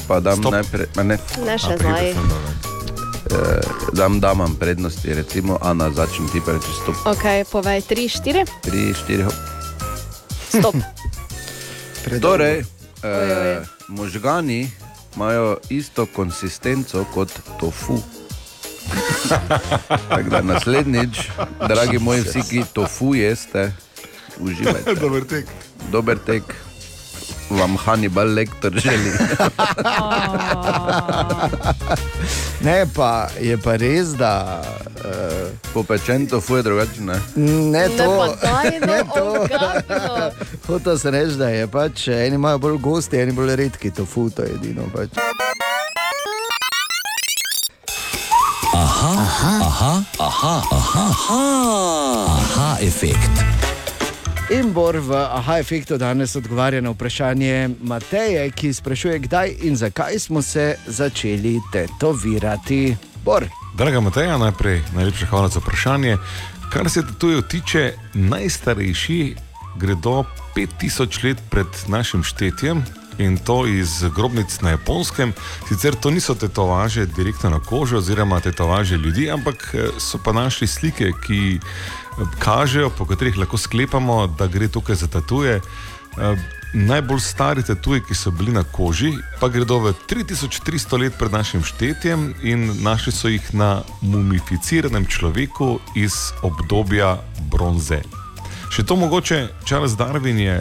Pa 0.08 0.20
dam 0.20 0.38
Stop. 0.38 0.52
najprej, 0.52 0.88
ne, 1.04 1.18
Ne 1.46 1.58
še 1.58 1.78
zdaj. 1.80 2.14
Dobro. 3.32 3.92
dam 3.94 4.20
damam 4.20 4.56
prednosti, 4.56 5.14
recimo 5.14 5.58
Ana, 5.62 5.90
začni 5.90 6.28
ti 6.32 6.42
pa 6.46 6.52
reči 6.52 6.72
stop. 6.84 6.96
Ok, 7.06 7.24
povej 7.52 7.82
3, 7.82 8.10
4, 8.10 8.46
3, 8.64 8.94
4, 9.08 9.24
hop. 9.24 9.34
stop. 10.60 10.76
Torej, 12.24 12.64
eh, 13.04 13.62
možgani 13.88 14.72
imajo 15.16 15.58
isto 15.70 16.06
konsistenco 16.06 17.06
kot 17.14 17.32
tofu. 17.60 18.00
Tako 20.10 20.30
da 20.30 20.42
naslednjič, 20.42 21.30
dragi 21.68 22.00
moji, 22.00 22.22
vsi, 22.22 22.42
ki 22.50 22.64
tofu 22.74 23.16
jeste, 23.16 23.74
uživajte. 24.40 24.96
Dober 24.96 25.24
tek. 25.24 25.46
Dober 25.92 26.18
tek, 26.26 26.44
vam 27.52 27.78
Hannibal 27.78 28.28
lektor 28.34 28.72
želi. 28.80 29.12
Ne, 32.62 32.86
pa 32.96 33.28
je 33.42 33.58
pa 33.58 33.76
res, 33.76 34.14
da 34.18 34.62
uh, 34.62 35.50
Popečen 35.74 36.28
tofu 36.28 36.56
je 36.56 36.64
drugačen. 36.64 37.06
Ne? 37.06 37.20
ne 37.36 37.72
Ne 37.72 37.90
to. 37.98 38.18
pa 38.18 38.28
daj, 38.48 38.80
no, 38.80 38.88
Ne 38.88 39.04
to. 39.16 39.46
Hotel 40.68 40.98
sem 40.98 41.12
reči, 41.14 41.36
da 41.36 41.50
je 41.50 41.68
pač 41.68 42.08
eni 42.08 42.36
imajo 42.36 42.58
bolj 42.58 42.78
gosti, 42.78 43.18
eni 43.18 43.32
bolj 43.32 43.56
redki, 43.56 43.92
to 43.92 44.06
futo 44.06 44.42
je 44.42 44.54
edino. 44.56 44.86
Pač. 44.94 45.10
Aha, 48.74 49.14
aha, 49.62 50.04
aha, 50.20 50.56
aha, 50.72 51.08
aha, 52.28 52.78
efekt. 52.82 53.61
In 54.52 54.74
Bor 54.74 54.98
v 55.00 55.16
Aha 55.16 55.60
efektu 55.60 55.98
danes 55.98 56.36
odgovarja 56.36 56.82
na 56.82 56.92
vprašanje 56.92 57.70
Mateje, 57.82 58.50
ki 58.52 58.74
sprašuje, 58.74 59.20
kdaj 59.20 59.54
in 59.64 59.76
zakaj 59.76 60.20
smo 60.20 60.42
se 60.42 60.76
začeli 60.88 61.60
tetovirati. 61.72 62.96
Bor, 63.26 63.46
Draga 63.78 64.00
Mateja, 64.00 64.38
najprej 64.38 64.82
najlepša 64.96 65.26
hvala 65.26 65.48
za 65.48 65.60
vprašanje. 65.60 66.18
Kar 66.70 66.90
se 66.90 67.02
tatujev 67.02 67.42
tiče, 67.42 67.94
najstarejši 68.14 69.36
gredo 69.80 70.24
5000 70.56 71.24
let 71.24 71.38
pred 71.50 71.68
našim 71.88 72.24
štetjem 72.24 72.84
in 73.18 73.38
to 73.38 73.68
iz 73.68 74.04
grobnic 74.16 74.62
na 74.62 74.70
japonskem. 74.70 75.34
Sicer 75.68 75.96
to 75.96 76.12
niso 76.12 76.36
tetovaže 76.36 77.06
direktno 77.06 77.50
na 77.50 77.60
kožo 77.60 77.98
oziroma 77.98 78.40
tetovaže 78.40 78.98
ljudi, 78.98 79.32
ampak 79.32 79.72
eh, 79.74 79.90
so 80.00 80.20
pa 80.24 80.32
našli 80.32 80.68
slike, 80.68 81.12
ki 81.28 81.60
eh, 81.60 81.62
kažejo, 82.40 82.90
po 82.90 83.06
katerih 83.06 83.38
lahko 83.38 83.58
sklepamo, 83.58 84.28
da 84.28 84.48
gre 84.48 84.68
tukaj 84.68 84.96
za 84.96 85.08
tatuje. 85.08 85.62
Eh, 86.18 86.36
Najbolj 86.74 87.20
stari 87.20 87.64
tatuji, 87.64 88.00
ki 88.08 88.16
so 88.16 88.32
bili 88.32 88.54
na 88.56 88.64
koži, 88.64 89.12
pa 89.40 89.50
gredo 89.52 89.80
v 89.80 89.92
3300 90.08 91.00
let 91.02 91.18
pred 91.20 91.32
našim 91.32 91.64
štetjem 91.64 92.32
in 92.44 92.72
našli 92.80 93.12
so 93.12 93.28
jih 93.28 93.50
na 93.54 93.84
mumificiranem 94.02 95.06
človeku 95.06 95.80
iz 96.00 96.32
obdobja 96.42 97.18
bronze. 97.52 98.00
Še 98.72 98.86
to 98.88 98.96
mogoče 98.96 99.50
Charles 99.68 99.98
Darwin 100.00 100.40
je 100.40 100.56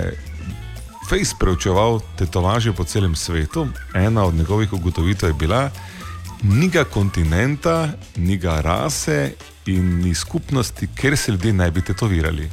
Face 1.10 1.34
preučeval 1.34 1.98
tetovaže 2.14 2.70
po 2.70 2.86
celem 2.86 3.18
svetu. 3.18 3.66
Ena 3.94 4.24
od 4.24 4.34
njegovih 4.34 4.72
ugotovitev 4.72 5.28
je 5.28 5.34
bila, 5.34 5.70
ni 6.42 6.68
ga 6.68 6.84
kontinenta, 6.84 7.88
ni 8.16 8.36
ga 8.36 8.60
rase 8.60 9.32
in 9.66 9.98
ni 9.98 10.14
skupnosti, 10.14 10.88
kjer 10.94 11.16
se 11.18 11.32
ljudje 11.32 11.52
ne 11.52 11.70
bi 11.70 11.82
tetovirali. 11.82 12.50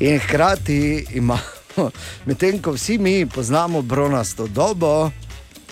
in 0.00 0.18
hkrati 0.18 1.06
imamo, 1.14 1.40
medtem 2.26 2.62
ko 2.62 2.72
vsi 2.72 2.98
mi 2.98 3.26
poznamo 3.26 3.82
bronasto 3.82 4.46
dobo, 4.46 5.10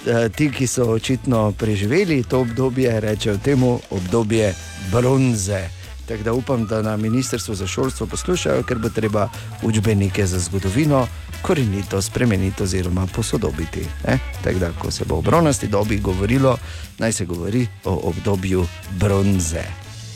eh, 0.06 0.28
ti, 0.28 0.50
ki 0.50 0.66
so 0.66 0.88
očitno 0.90 1.52
preživeli 1.52 2.22
to 2.22 2.40
obdobje, 2.40 3.00
rečejo 3.00 3.36
temu 3.44 3.80
obdobje 3.90 4.54
bronze. 4.92 5.68
Tako 6.08 6.22
da 6.22 6.32
upam, 6.32 6.66
da 6.66 6.82
na 6.82 6.96
Ministrstvu 6.96 7.54
za 7.54 7.66
šolstvo 7.66 8.06
poslušajo, 8.06 8.62
ker 8.62 8.78
bo 8.78 8.88
treba 8.88 9.28
učbenike 9.62 10.26
za 10.26 10.38
zgodovino 10.38 11.06
korenito 11.42 12.02
spremeniti 12.02 12.62
oziroma 12.62 13.06
posodobiti. 13.06 13.86
ne. 14.06 14.18
Tako 14.44 14.58
da, 14.58 14.72
ko 14.72 14.90
se 14.90 15.04
bo 15.04 15.18
o 15.18 15.22
bronasti 15.22 15.66
dobi 15.66 15.98
govorilo, 15.98 16.58
naj 16.98 17.12
se 17.12 17.24
govori 17.24 17.66
o 17.84 18.00
obdobju 18.04 18.66
bronze. 18.90 19.62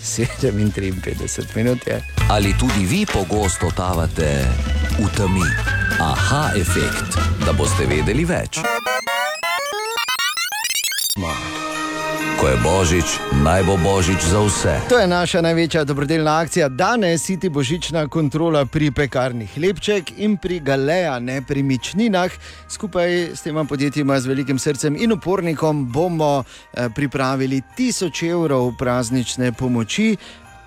57 0.03 1.57
minut 1.57 1.87
je. 1.87 2.03
Ali 2.31 2.55
tudi 2.59 2.87
vi 2.87 3.07
pogosto 3.07 3.71
totavate 3.71 4.45
v 4.99 5.17
temi? 5.17 5.47
Aha, 6.01 6.51
efekt, 6.57 7.19
da 7.47 7.53
boste 7.53 7.87
vedeli 7.87 8.25
več. 8.25 8.59
Ko 12.43 12.51
je 12.51 12.59
božič, 12.59 13.07
naj 13.39 13.63
bo 13.63 13.79
božič 13.79 14.19
za 14.19 14.43
vse. 14.43 14.75
To 14.91 14.99
je 14.99 15.07
naša 15.07 15.47
največja 15.47 15.85
dobrodelna 15.87 16.43
akcija. 16.43 16.67
Danes 16.69 17.23
siti 17.23 17.47
božična 17.49 18.09
kontrola 18.11 18.65
pri 18.67 18.91
pekarni 18.91 19.47
Hlebček 19.47 20.19
in 20.19 20.35
pri 20.37 20.59
Galeja 20.59 21.21
nepremičninah. 21.23 22.31
Skupaj 22.67 23.39
s 23.39 23.47
tema 23.47 23.63
podjetjima 23.65 24.19
z 24.21 24.27
velikim 24.27 24.59
srcem 24.59 24.99
in 24.99 25.13
upornikom 25.13 25.87
bomo 25.93 26.43
eh, 26.43 26.89
pripravili 26.91 27.63
tisoč 27.77 28.23
evrov 28.23 28.75
praznične 28.75 29.53
pomoči. 29.53 30.17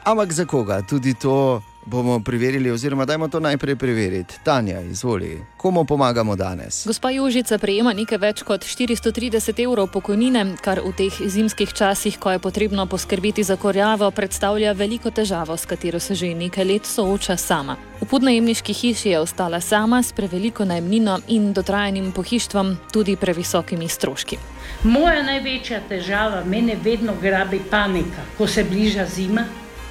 Ampak 0.07 0.31
za 0.31 0.45
koga? 0.45 0.79
Tudi 0.81 1.13
to 1.13 1.59
bomo 1.85 2.19
preverili, 2.19 2.71
oziroma 2.71 3.05
dajmo 3.05 3.27
to 3.27 3.39
najprej 3.39 3.75
preveriti. 3.75 4.35
Tanja, 4.43 4.81
izvoli, 4.81 5.43
komu 5.57 5.85
pomagamo 5.85 6.35
danes? 6.35 6.87
Gospa 6.87 7.09
Jožica 7.09 7.57
prejema 7.57 7.93
nekaj 7.93 8.17
več 8.17 8.43
kot 8.43 8.65
430 8.65 9.61
evrov 9.63 9.87
pokojnine, 9.93 10.45
kar 10.61 10.81
v 10.81 10.93
teh 10.97 11.19
zimskih 11.29 11.73
časih, 11.73 12.17
ko 12.19 12.31
je 12.31 12.39
potrebno 12.39 12.85
poskrbeti 12.85 13.43
za 13.43 13.55
korjavo, 13.55 14.11
predstavlja 14.11 14.73
veliko 14.73 15.11
težavo, 15.11 15.57
s 15.57 15.65
katero 15.65 15.99
se 15.99 16.15
že 16.15 16.33
nekaj 16.33 16.65
let 16.65 16.85
sooča 16.85 17.37
sama. 17.37 17.77
V 18.01 18.05
podnajemniški 18.09 18.73
hiši 18.73 19.09
je 19.09 19.19
ostala 19.19 19.61
sama 19.61 20.03
s 20.03 20.11
preveliko 20.11 20.65
najemnino 20.65 21.19
in 21.27 21.53
dotrajanim 21.53 22.11
pohištvom, 22.11 22.77
tudi 22.93 23.15
previsokimi 23.15 23.87
stroški. 23.87 24.37
Moja 24.83 25.21
največja 25.23 25.79
težava, 25.89 26.43
mene 26.45 26.75
vedno 26.83 27.13
grabi 27.21 27.61
panika, 27.69 28.25
ko 28.37 28.47
se 28.47 28.63
bliža 28.63 29.05
zima. 29.05 29.45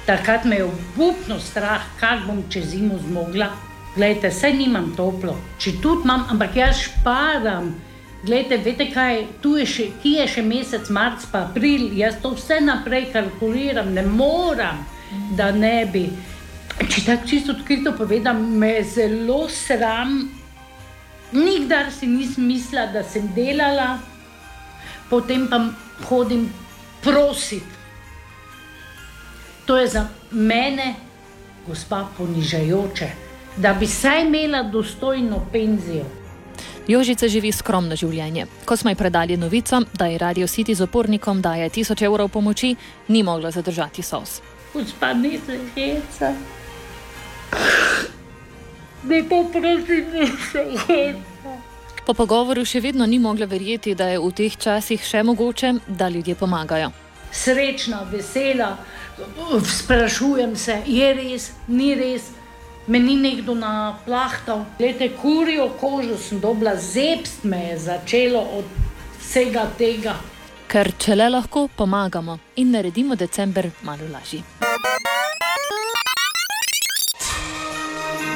Takrat 0.05 0.45
me 0.45 0.55
je 0.55 0.63
obupno 0.63 1.39
strah, 1.39 1.81
kako 1.99 2.27
bom 2.27 2.43
čez 2.49 2.65
zimo 2.69 2.97
zmogla. 3.07 3.47
Glejte, 3.95 4.29
saj 4.31 4.53
nimam 4.53 4.91
toplo, 4.95 5.33
če 5.57 5.79
tudi 5.81 6.03
imam, 6.05 6.27
ampak 6.29 6.55
jaz 6.59 6.77
šparam. 6.83 7.71
Glejte, 8.25 8.57
veste 8.61 8.89
kaj, 8.93 9.23
tu 9.41 9.55
je 9.57 9.65
še, 9.65 9.85
ki 10.03 10.11
je 10.19 10.27
še 10.29 10.43
mesec 10.45 10.89
marc, 10.93 11.25
pa 11.31 11.45
april, 11.47 11.87
jaz 11.97 12.19
to 12.21 12.35
vse 12.35 12.59
naprej 12.61 13.07
kalkuliram, 13.13 13.93
ne 13.97 14.03
moram, 14.05 14.83
da 15.37 15.49
ne 15.55 15.77
bi. 15.89 16.05
Če 16.75 17.05
tako 17.05 17.29
čisto 17.29 17.55
odkrito 17.55 17.95
povedam, 17.97 18.41
me 18.59 18.75
je 18.75 18.83
zelo 18.95 19.45
sram. 19.49 20.17
Nikdar 21.33 21.89
si 21.93 22.09
nisem 22.11 22.45
mislila, 22.45 22.91
da 22.93 23.01
sem 23.03 23.31
delala, 23.33 23.95
potem 25.09 25.47
pa 25.49 25.63
hodim 26.09 26.45
prositi. 27.01 27.74
To 29.65 29.77
je 29.77 29.87
za 29.87 30.07
mene, 30.31 30.95
gospa, 31.67 32.07
ponižajoče, 32.17 33.07
da 33.57 33.73
bi 33.73 33.87
saj 33.87 34.25
imela 34.25 34.63
dostojno 34.63 35.45
penzijo. 35.51 36.05
Jožica 36.87 37.27
živi 37.27 37.51
skromno 37.51 37.95
življenje. 37.95 38.45
Ko 38.65 38.77
smo 38.77 38.91
ji 38.93 38.95
predali 38.95 39.37
novico, 39.37 39.81
da 39.93 40.05
je 40.05 40.17
Radio 40.17 40.47
City 40.47 40.75
z 40.75 40.85
opornikom 40.85 41.41
daje 41.41 41.69
1000 41.69 42.05
evrov 42.05 42.29
pomoči, 42.29 42.75
ni 43.07 43.23
mogla 43.23 43.51
zadržati 43.51 44.01
sos. 44.01 44.41
gospa 44.73 45.13
ne 45.13 45.39
se 45.45 45.59
heca. 45.75 46.33
Ne 49.03 49.23
poprosim, 49.29 50.05
da 50.11 50.25
se 50.51 50.63
heca. 50.87 51.55
Po 52.05 52.13
pogovoru 52.13 52.65
še 52.65 52.81
vedno 52.81 53.05
ni 53.05 53.19
mogla 53.19 53.45
verjeti, 53.45 53.95
da 53.95 54.11
je 54.11 54.19
v 54.19 54.31
teh 54.31 54.57
časih 54.57 55.01
še 55.01 55.23
mogoče, 55.23 55.73
da 55.87 56.09
ljudje 56.09 56.35
pomagajo. 56.35 56.91
Srečna, 57.31 58.03
vesela, 58.11 58.75
sprašujem 59.81 60.55
se, 60.55 60.81
je 60.85 61.13
res, 61.13 61.51
ni 61.67 61.95
res. 61.95 62.31
Meni 62.87 63.15
nekdo 63.17 63.55
naplahtal, 63.55 64.65
gledajte, 64.77 65.15
kurjo 65.17 65.69
kožo 65.79 66.17
sem 66.21 66.39
dobila, 66.39 66.75
zepst 66.75 67.43
me 67.43 67.57
je 67.57 67.79
začelo 67.79 68.39
od 68.39 68.65
vsega 69.19 69.65
tega. 69.77 70.13
Ker 70.69 70.91
če 70.97 71.15
le 71.15 71.29
lahko, 71.29 71.67
pomagamo 71.77 72.37
in 72.61 72.71
naredimo 72.77 73.15
december 73.15 73.71
malo 73.81 74.05
lažji. 74.13 74.43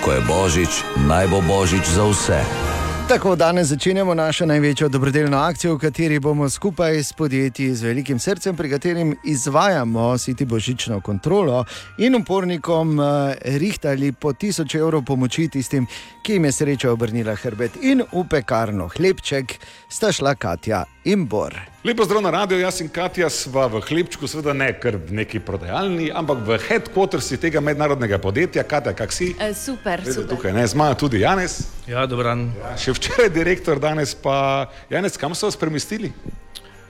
Ko 0.02 0.12
je 0.12 0.22
božič, 0.26 0.82
naj 1.06 1.28
bo 1.28 1.42
božič 1.46 1.86
za 1.86 2.10
vse. 2.10 2.69
Tako 3.10 3.36
danes 3.36 3.67
začenjamo 3.67 4.13
našo 4.13 4.45
največjo 4.45 4.88
dobrodelno 4.89 5.38
akcijo, 5.38 5.74
v 5.76 5.80
kateri 5.80 6.19
bomo 6.19 6.50
skupaj 6.50 7.04
s 7.04 7.13
podjetji 7.13 7.76
z 7.76 7.84
velikim 7.84 8.19
srcem, 8.19 8.56
pri 8.56 8.69
katerem 8.69 9.15
izvajamo 9.26 10.17
siti 10.17 10.45
božično 10.45 11.02
kontrolo 11.02 11.65
in 11.98 12.15
upornikom 12.15 13.00
eh, 13.00 13.36
rihtali 13.58 14.12
po 14.12 14.34
1000 14.34 14.78
evrov 14.80 15.02
pomoči 15.06 15.48
tistim, 15.48 15.88
ki 16.22 16.34
jim 16.34 16.45
je 16.45 16.52
sreča 16.52 16.91
obrnila 16.91 17.36
hrbet. 17.36 17.82
In 17.82 18.06
v 18.13 18.24
pekarno 18.30 18.88
hlebček 18.98 19.58
sta 19.89 20.12
šla 20.12 20.36
Katja 20.36 20.86
in 21.04 21.26
Bor. 21.26 21.58
Lepo 21.84 22.04
zdrav 22.04 22.22
na 22.22 22.30
radio, 22.30 22.58
jaz 22.60 22.82
in 22.84 22.89
Katja 22.92 23.30
sva 23.32 23.63
v 23.72 23.80
hlebčku, 23.80 24.28
seveda 24.28 24.52
ne 24.52 24.68
kar 24.76 24.98
v 25.00 25.15
neki 25.15 25.39
prodajalni, 25.39 26.10
ampak 26.12 26.42
v 26.44 26.58
headquartersi 26.60 27.38
tega 27.39 27.62
mednarodnega 27.63 28.18
podjetja. 28.20 28.65
Katja, 28.68 28.92
kak 28.92 29.15
si? 29.15 29.30
E, 29.39 29.54
super, 29.56 30.04
Vedete, 30.04 30.18
super. 30.18 30.28
tukaj 30.28 30.52
ne 30.58 30.65
zmaja 30.68 30.98
tudi 31.00 31.24
Janes. 31.24 31.72
Ja, 31.88 32.04
dobro 32.04 32.28
dan. 32.28 32.50
Ja, 32.60 32.74
še 32.76 32.92
včeraj 33.00 33.32
direktor, 33.32 33.80
danes 33.80 34.12
pa 34.12 34.68
Janes, 34.92 35.15
kam 35.15 35.32
so 35.32 35.48
vas 35.48 35.56
premestili? 35.56 36.12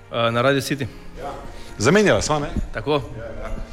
Uh, 0.09 0.31
na 0.33 0.41
Radio 0.41 0.65
City. 0.65 0.89
Zamenjala 1.77 2.25
sva, 2.25 2.39
ne? 2.41 2.49
Tako. 2.73 2.97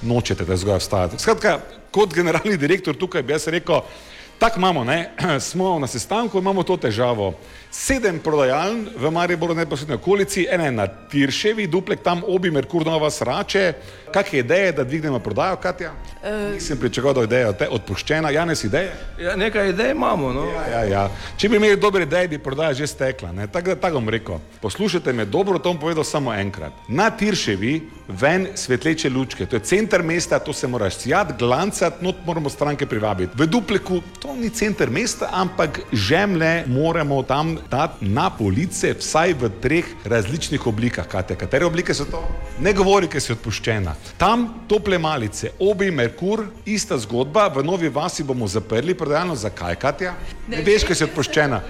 Nočete, 0.05 0.45
da 0.45 0.61
zgolj 0.61 0.85
vstajate. 0.85 1.17
Skratka, 1.25 1.63
kot 1.97 2.13
generalni 2.13 2.61
direktor 2.61 2.93
tukaj 2.93 3.25
bi 3.25 3.33
jaz 3.33 3.49
rekel, 3.49 3.89
tako 4.37 4.61
imamo, 4.61 4.85
ne? 4.85 5.17
smo 5.49 5.79
na 5.81 5.89
sestanku, 5.89 6.45
imamo 6.45 6.61
to 6.61 6.77
težavo. 6.77 7.33
Sedem 7.77 8.17
prodajaln 8.25 8.89
v 8.97 9.05
Mariboru, 9.13 9.53
neposredni 9.55 9.95
okolici, 9.95 10.47
ena 10.49 10.65
je 10.65 10.73
na 10.73 10.87
Tirševi, 10.89 11.67
duplek 11.69 12.01
tam 12.01 12.23
obi 12.25 12.49
Merkur 12.51 12.87
Nova 12.87 13.11
Srače. 13.13 13.75
Kakšne 14.09 14.39
ideje, 14.39 14.73
da 14.73 14.85
dvignemo 14.85 15.19
prodajo, 15.21 15.59
Katja? 15.61 15.91
Uh, 16.25 16.55
Nisem 16.55 16.79
pričakoval, 16.81 17.15
da 17.15 17.21
je 17.21 17.27
ideja 17.27 17.53
te- 17.53 17.69
odpuščena. 17.69 18.31
Janes 18.31 18.65
ideje? 18.65 18.95
ja, 19.21 19.37
nekaj 19.37 19.69
idej 19.71 19.91
imamo. 19.93 20.33
No. 20.33 20.47
Ja, 20.47 20.65
ja, 20.71 20.83
ja. 20.85 21.03
Če 21.37 21.49
bi 21.49 21.57
imeli 21.57 21.77
dobre 21.77 22.07
ideje, 22.09 22.29
bi 22.29 22.39
prodaja 22.39 22.73
že 22.75 22.87
stekla. 22.87 23.33
ne. 23.33 23.47
Tako 23.47 23.69
da 23.69 23.77
tako 23.77 24.01
bom 24.01 24.09
rekel. 24.09 24.39
Poslušajte 24.61 25.13
me 25.13 25.25
dobro, 25.25 25.59
to 25.59 25.69
bom 25.69 25.79
povedal 25.79 26.05
samo 26.05 26.33
enkrat. 26.33 26.73
Na 26.89 27.11
Tirševi 27.11 27.75
ven 28.09 28.49
svetleče 28.55 29.11
lučke, 29.11 29.47
to 29.47 29.57
je 29.57 29.61
center 29.61 30.03
mesta, 30.03 30.39
to 30.39 30.53
se 30.53 30.67
moraš 30.67 30.97
sjat, 30.97 31.37
glancati, 31.39 32.01
not 32.01 32.17
moramo 32.25 32.49
stranke 32.49 32.87
privabiti. 32.87 33.33
V 33.37 33.47
Dupleku 33.47 34.01
to 34.19 34.33
ni 34.33 34.49
center 34.51 34.91
mesta, 34.91 35.29
ampak 35.33 35.81
žemlje 35.93 36.65
moramo 36.67 37.23
tam 37.23 37.59
dati 37.71 38.07
na 38.07 38.31
police, 38.31 38.95
vsaj 38.99 39.35
v 39.35 39.51
treh 39.63 39.85
različnih 40.05 40.67
oblikah. 40.67 41.07
Kate, 41.09 41.37
katere 41.37 41.67
oblike 41.67 41.95
so 41.95 42.05
to? 42.05 42.23
Ne 42.61 42.73
govori, 42.73 43.09
ker 43.09 43.23
si 43.23 43.33
odpuščena. 43.35 43.95
Tam 44.19 44.47
tople 44.69 44.99
malice, 44.99 45.53
obi 45.59 45.91
Merkur, 45.91 46.47
ista 46.65 46.99
zgodba, 46.99 47.49
v 47.55 47.65
novi 47.65 47.89
vasi 47.89 48.25
bomo 48.25 48.49
zaprli 48.49 48.95
prodajalno. 48.95 49.37
Zakaj, 49.37 49.77
Katja? 49.77 50.15
Ne 50.49 50.63
veš, 50.67 50.87
ker 50.87 50.97
si 50.97 51.05
odpuščena. 51.05 51.63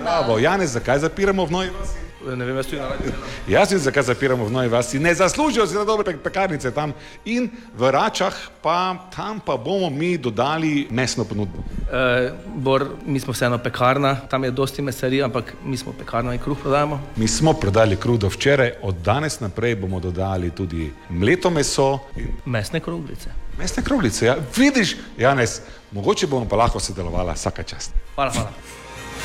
Bravo, 0.00 0.38
Janez, 0.38 0.74
zakaj 0.76 1.04
zapiramo 1.06 1.46
v 1.46 1.58
novi 1.58 1.74
vasi? 1.78 2.04
Ne 2.26 2.44
vem, 2.44 2.56
jaz 2.56 2.66
tudi 2.66 2.78
na 2.78 2.88
radio. 2.88 3.12
Jaz 3.48 3.70
vem, 3.70 3.80
zakaj 3.80 4.02
zapiramo 4.04 4.44
v 4.44 4.50
novi 4.50 4.68
vasi. 4.68 4.98
Ne 4.98 5.14
zaslužijo 5.14 5.66
si 5.66 5.74
na 5.74 5.84
dobre 5.84 6.04
pe- 6.06 6.18
pekarnice 6.18 6.70
tam. 6.70 6.92
In 7.26 7.46
v 7.74 7.90
Račah, 7.90 8.32
pa 8.62 8.76
tam 9.10 9.40
pa 9.40 9.56
bomo 9.56 9.90
mi 9.90 10.18
dodali 10.18 10.86
mesno 10.90 11.24
ponudbo. 11.24 11.58
Uh, 11.58 12.32
Bor, 12.56 12.86
mi 13.04 13.20
smo 13.20 13.32
vseeno 13.32 13.58
pekarna, 13.58 14.16
tam 14.22 14.44
je 14.44 14.50
dosti 14.52 14.82
mesarij, 14.82 15.22
ampak 15.22 15.54
mi 15.62 15.76
smo 15.76 15.92
pekarna 15.92 16.32
in 16.32 16.40
kruh 16.40 16.58
prodajamo. 16.58 17.00
Mi 17.16 17.28
smo 17.28 17.52
prodali 17.52 17.96
kruh 17.96 18.18
do 18.18 18.28
včeraj, 18.28 18.72
od 18.82 18.94
danes 18.96 19.40
naprej 19.40 19.74
bomo 19.76 20.00
dodali 20.00 20.50
tudi 20.50 20.88
mleto 21.10 21.50
meso 21.50 21.98
in 22.16 22.28
Mesne 22.46 22.80
kroglice. 22.80 23.30
mesne 23.58 23.82
kroglice. 23.82 24.26
Ja. 24.26 24.36
Vidiš, 24.56 24.96
Janez, 25.18 25.60
mogoče 25.90 26.26
bomo 26.26 26.48
pa 26.48 26.56
lahko 26.56 26.80
sodelovali 26.80 27.32
vsaka 27.32 27.62
čast. 27.62 27.92
Hvala, 28.14 28.30
hvala. 28.32 28.83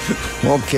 Ok, 0.55 0.73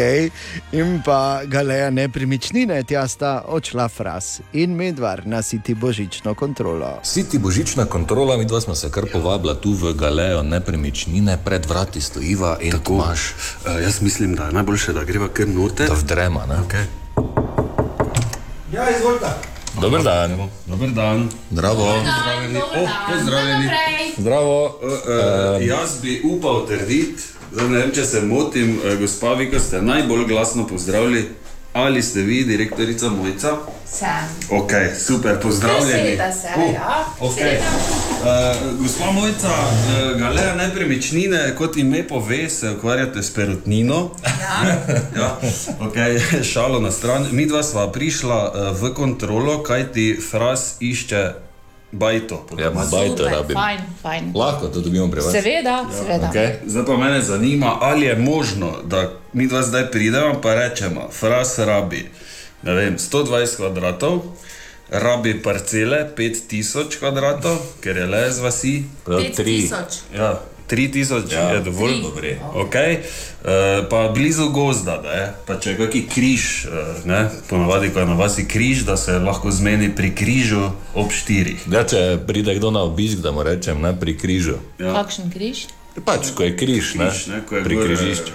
in 0.72 1.02
pa 1.06 1.42
galeja 1.46 1.90
nepremičnine, 1.90 2.84
tja 2.84 3.08
sta 3.08 3.44
odšla 3.48 3.88
fras 3.90 4.42
in 4.54 4.76
medvar 4.76 5.22
na 5.26 5.42
siti 5.42 5.74
božično 5.74 6.34
kontrolo. 6.36 7.00
Siti 7.04 7.40
božična 7.40 7.86
kontrola, 7.86 8.38
mi 8.38 8.46
dva 8.46 8.62
smo 8.62 8.76
se 8.76 8.92
kar 8.92 9.06
povabila 9.12 9.56
tu 9.56 9.74
v 9.74 9.94
galejo 9.94 10.44
nepremičnine, 10.44 11.38
pred 11.46 11.66
vrati 11.66 12.02
stojiva 12.02 12.58
in 12.62 12.72
tako 12.72 12.94
imaš. 12.94 13.22
Uh, 13.30 13.82
jaz 13.84 14.02
mislim, 14.02 14.36
da 14.36 14.46
je 14.46 14.52
najboljše, 14.52 14.94
da 14.94 15.04
greva 15.04 15.28
kar 15.28 15.48
noter. 15.48 15.88
Da 15.88 15.94
vdrema, 15.94 16.46
ne? 16.46 16.56
Okay. 16.68 16.86
Ja, 18.74 18.90
izvolite. 18.98 19.28
Dober 19.82 20.04
dan. 20.04 20.50
Dober 20.66 20.90
dan. 20.90 21.30
Zdravo. 21.52 21.86
Pozdravljeni. 21.94 22.60
Oh, 22.60 22.90
pozdravljeni. 23.12 23.70
Zdravo. 24.18 24.66
Uh, 24.66 24.92
uh, 24.92 25.68
jaz 25.68 26.02
bi 26.02 26.22
upal 26.26 26.68
trditi, 26.68 27.24
da 27.56 27.68
ne 27.68 27.78
vem, 27.78 27.92
če 27.96 28.06
se 28.06 28.22
motim, 28.22 28.78
uh, 28.80 28.96
gospa, 29.00 29.34
vi, 29.40 29.50
ko 29.52 29.60
ste 29.60 29.82
najbolj 29.82 30.26
glasno 30.28 30.68
pozdravili, 30.68 31.30
ali 31.74 32.04
ste 32.04 32.22
vi 32.22 32.44
direktorica 32.44 33.10
Mojca? 33.10 33.58
Sem. 33.88 34.32
Ok, 34.50 34.72
super, 35.00 35.40
pozdravljeni. 35.42 35.94
Veselite 35.94 36.32
se, 36.42 36.48
Oh, 36.58 36.74
ja. 36.74 37.06
Okay. 37.20 37.58
Uh, 38.22 38.82
gospa 38.82 39.12
Mojca, 39.12 39.48
uh, 39.48 40.20
galeja 40.20 40.56
nepremičnine, 40.56 41.56
kot 41.58 41.78
ime 41.78 42.08
pove, 42.08 42.50
se 42.50 42.72
ukvarjate 42.72 43.24
s 43.24 43.34
perutnino. 43.34 44.12
Ja. 44.24 44.76
ja, 45.22 45.40
okay, 45.80 46.20
šalo 46.54 46.80
na 46.80 46.92
stran. 46.92 47.28
Mi 47.32 47.46
dva 47.46 47.64
sva 47.64 47.92
prišla 47.92 48.42
uh, 48.52 48.82
v 48.82 48.94
kontrolo, 48.94 49.64
kaj 49.64 49.92
ti 49.92 50.20
fras 50.32 50.76
išče 50.80 51.51
bajto. 51.92 52.46
Ja, 52.60 52.72
bajto 52.72 53.30
rabim. 53.30 53.56
Fajn, 53.56 53.80
fajn. 54.02 54.32
Lahko 54.36 54.68
to 54.68 54.82
dobimo 54.82 55.12
pri 55.12 55.22
vas. 55.22 55.32
Seveda, 55.32 55.86
seveda. 56.00 56.30
Okay. 56.34 56.56
Zdaj 56.66 56.86
pa 56.86 56.98
mene 56.98 57.22
zanima, 57.22 57.78
ali 57.82 58.06
je 58.06 58.16
možno, 58.16 58.72
da 58.84 59.12
mi 59.34 59.48
dva 59.48 59.62
zdaj 59.62 59.92
pridemo 59.92 60.30
in 60.30 60.40
rečemo, 60.44 61.10
fras 61.12 61.60
rabi 61.60 62.10
ne 62.64 62.74
vem, 62.74 62.98
120 62.98 63.56
kvadratov, 63.58 64.22
rabi 64.90 65.34
parcele 65.42 66.06
5000 66.18 67.00
kvadratov, 67.00 67.58
ker 67.82 67.98
je 67.98 68.06
le 68.06 68.24
z 68.32 68.40
vasi. 68.40 68.76
Pet 69.06 69.36
tisoč. 69.36 70.02
Ja, 70.14 70.38
3000 70.72 71.34
ja, 71.34 71.50
je 71.56 71.60
dovolj. 71.68 72.00
Tri. 72.18 72.38
Okay. 72.56 72.98
Uh, 73.42 73.84
pa 73.90 74.08
blizu 74.16 74.50
gozda, 74.50 75.02
ne? 75.04 75.34
pa 75.48 75.58
če 75.60 75.74
je 75.74 75.78
kakšen 75.80 76.02
križ, 76.08 76.46
uh, 76.70 77.04
ne? 77.06 77.26
ponavadi, 77.50 77.90
ko 77.94 78.00
je 78.00 78.06
na 78.06 78.16
vasi 78.16 78.48
križ, 78.48 78.86
da 78.88 78.98
se 78.98 79.20
lahko 79.20 79.52
zmeni 79.52 79.90
pri 79.96 80.14
križu 80.16 80.70
ob 80.96 81.12
štirih. 81.12 81.68
Ja, 81.72 81.84
če 81.84 82.22
pride 82.28 82.56
kdo 82.56 82.72
na 82.72 82.86
obisk, 82.88 83.20
da 83.26 83.34
mu 83.36 83.44
rečem, 83.44 83.82
ne, 83.82 83.92
pri 83.98 84.16
križu. 84.18 84.60
Ja. 84.80 84.94
Kakšen 85.02 85.32
križ? 85.34 85.66
Pač, 86.06 86.32
ko 86.38 86.48
je 86.48 86.56
križ, 86.56 86.96
ne, 86.96 87.10
Križ, 87.12 87.26
ne, 87.28 87.42
ko 87.44 87.60
je 87.60 87.64
pri 87.66 87.76
gor, 87.76 87.90
križišču. 87.90 88.34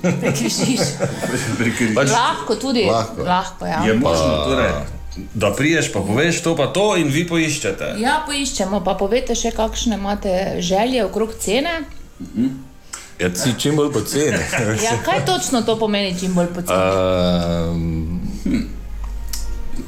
Pri 0.00 0.32
križišču. 0.32 1.10
pri 1.60 1.70
križu. 1.76 1.94
Pač- 1.98 2.14
Lahko 2.14 2.56
tudi. 2.56 2.86
Lahko. 2.88 3.26
Lahko 3.26 3.68
ja. 3.68 3.84
Je 3.84 3.94
možno, 4.00 4.32
torej, 4.48 4.72
da 5.34 5.52
priješ, 5.52 5.92
pa 5.92 6.00
poveš 6.00 6.42
to, 6.42 6.56
pa 6.56 6.66
to, 6.66 6.96
in 6.96 7.08
vi 7.08 7.26
poiščete. 7.26 7.94
Ja, 7.98 8.22
poiščemo, 8.26 8.80
pa 8.80 8.94
povete 8.94 9.34
še, 9.34 9.50
kakšne 9.50 9.94
imate 9.94 10.34
želje 10.60 11.04
okrog 11.04 11.34
cene. 11.38 11.80
Ja, 13.18 13.28
si 13.34 13.52
čim 13.58 13.76
bolj 13.76 13.92
poceni. 13.92 14.38
Ja, 14.84 14.96
kaj 15.04 15.24
točno 15.26 15.62
to 15.62 15.76
pomeni, 15.76 16.14
čim 16.18 16.34
bolj 16.34 16.46
poceni? 16.46 16.78
Um, 17.70 18.20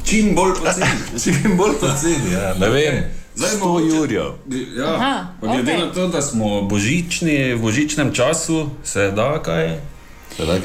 Čim 0.04 0.34
bolj 0.34 0.52
poceni. 0.54 0.86
čim 1.22 1.56
bolj 1.56 1.74
poceni, 1.80 2.32
ja. 2.32 2.54
Ne 2.54 2.68
vem, 2.68 3.02
Zdaj 3.34 3.50
100 3.50 3.58
mogoče- 3.60 3.86
jurjev. 3.88 4.28
Ja, 4.76 4.94
Aha, 4.94 5.26
glede 5.40 5.62
okej. 5.62 5.78
na 5.78 5.92
to, 5.92 6.08
da 6.08 6.22
smo 6.22 6.62
božični, 6.62 7.54
v 7.54 7.60
božičnem 7.60 8.12
času, 8.12 8.70
se 8.84 9.10
da 9.10 9.42
kaj. 9.42 9.78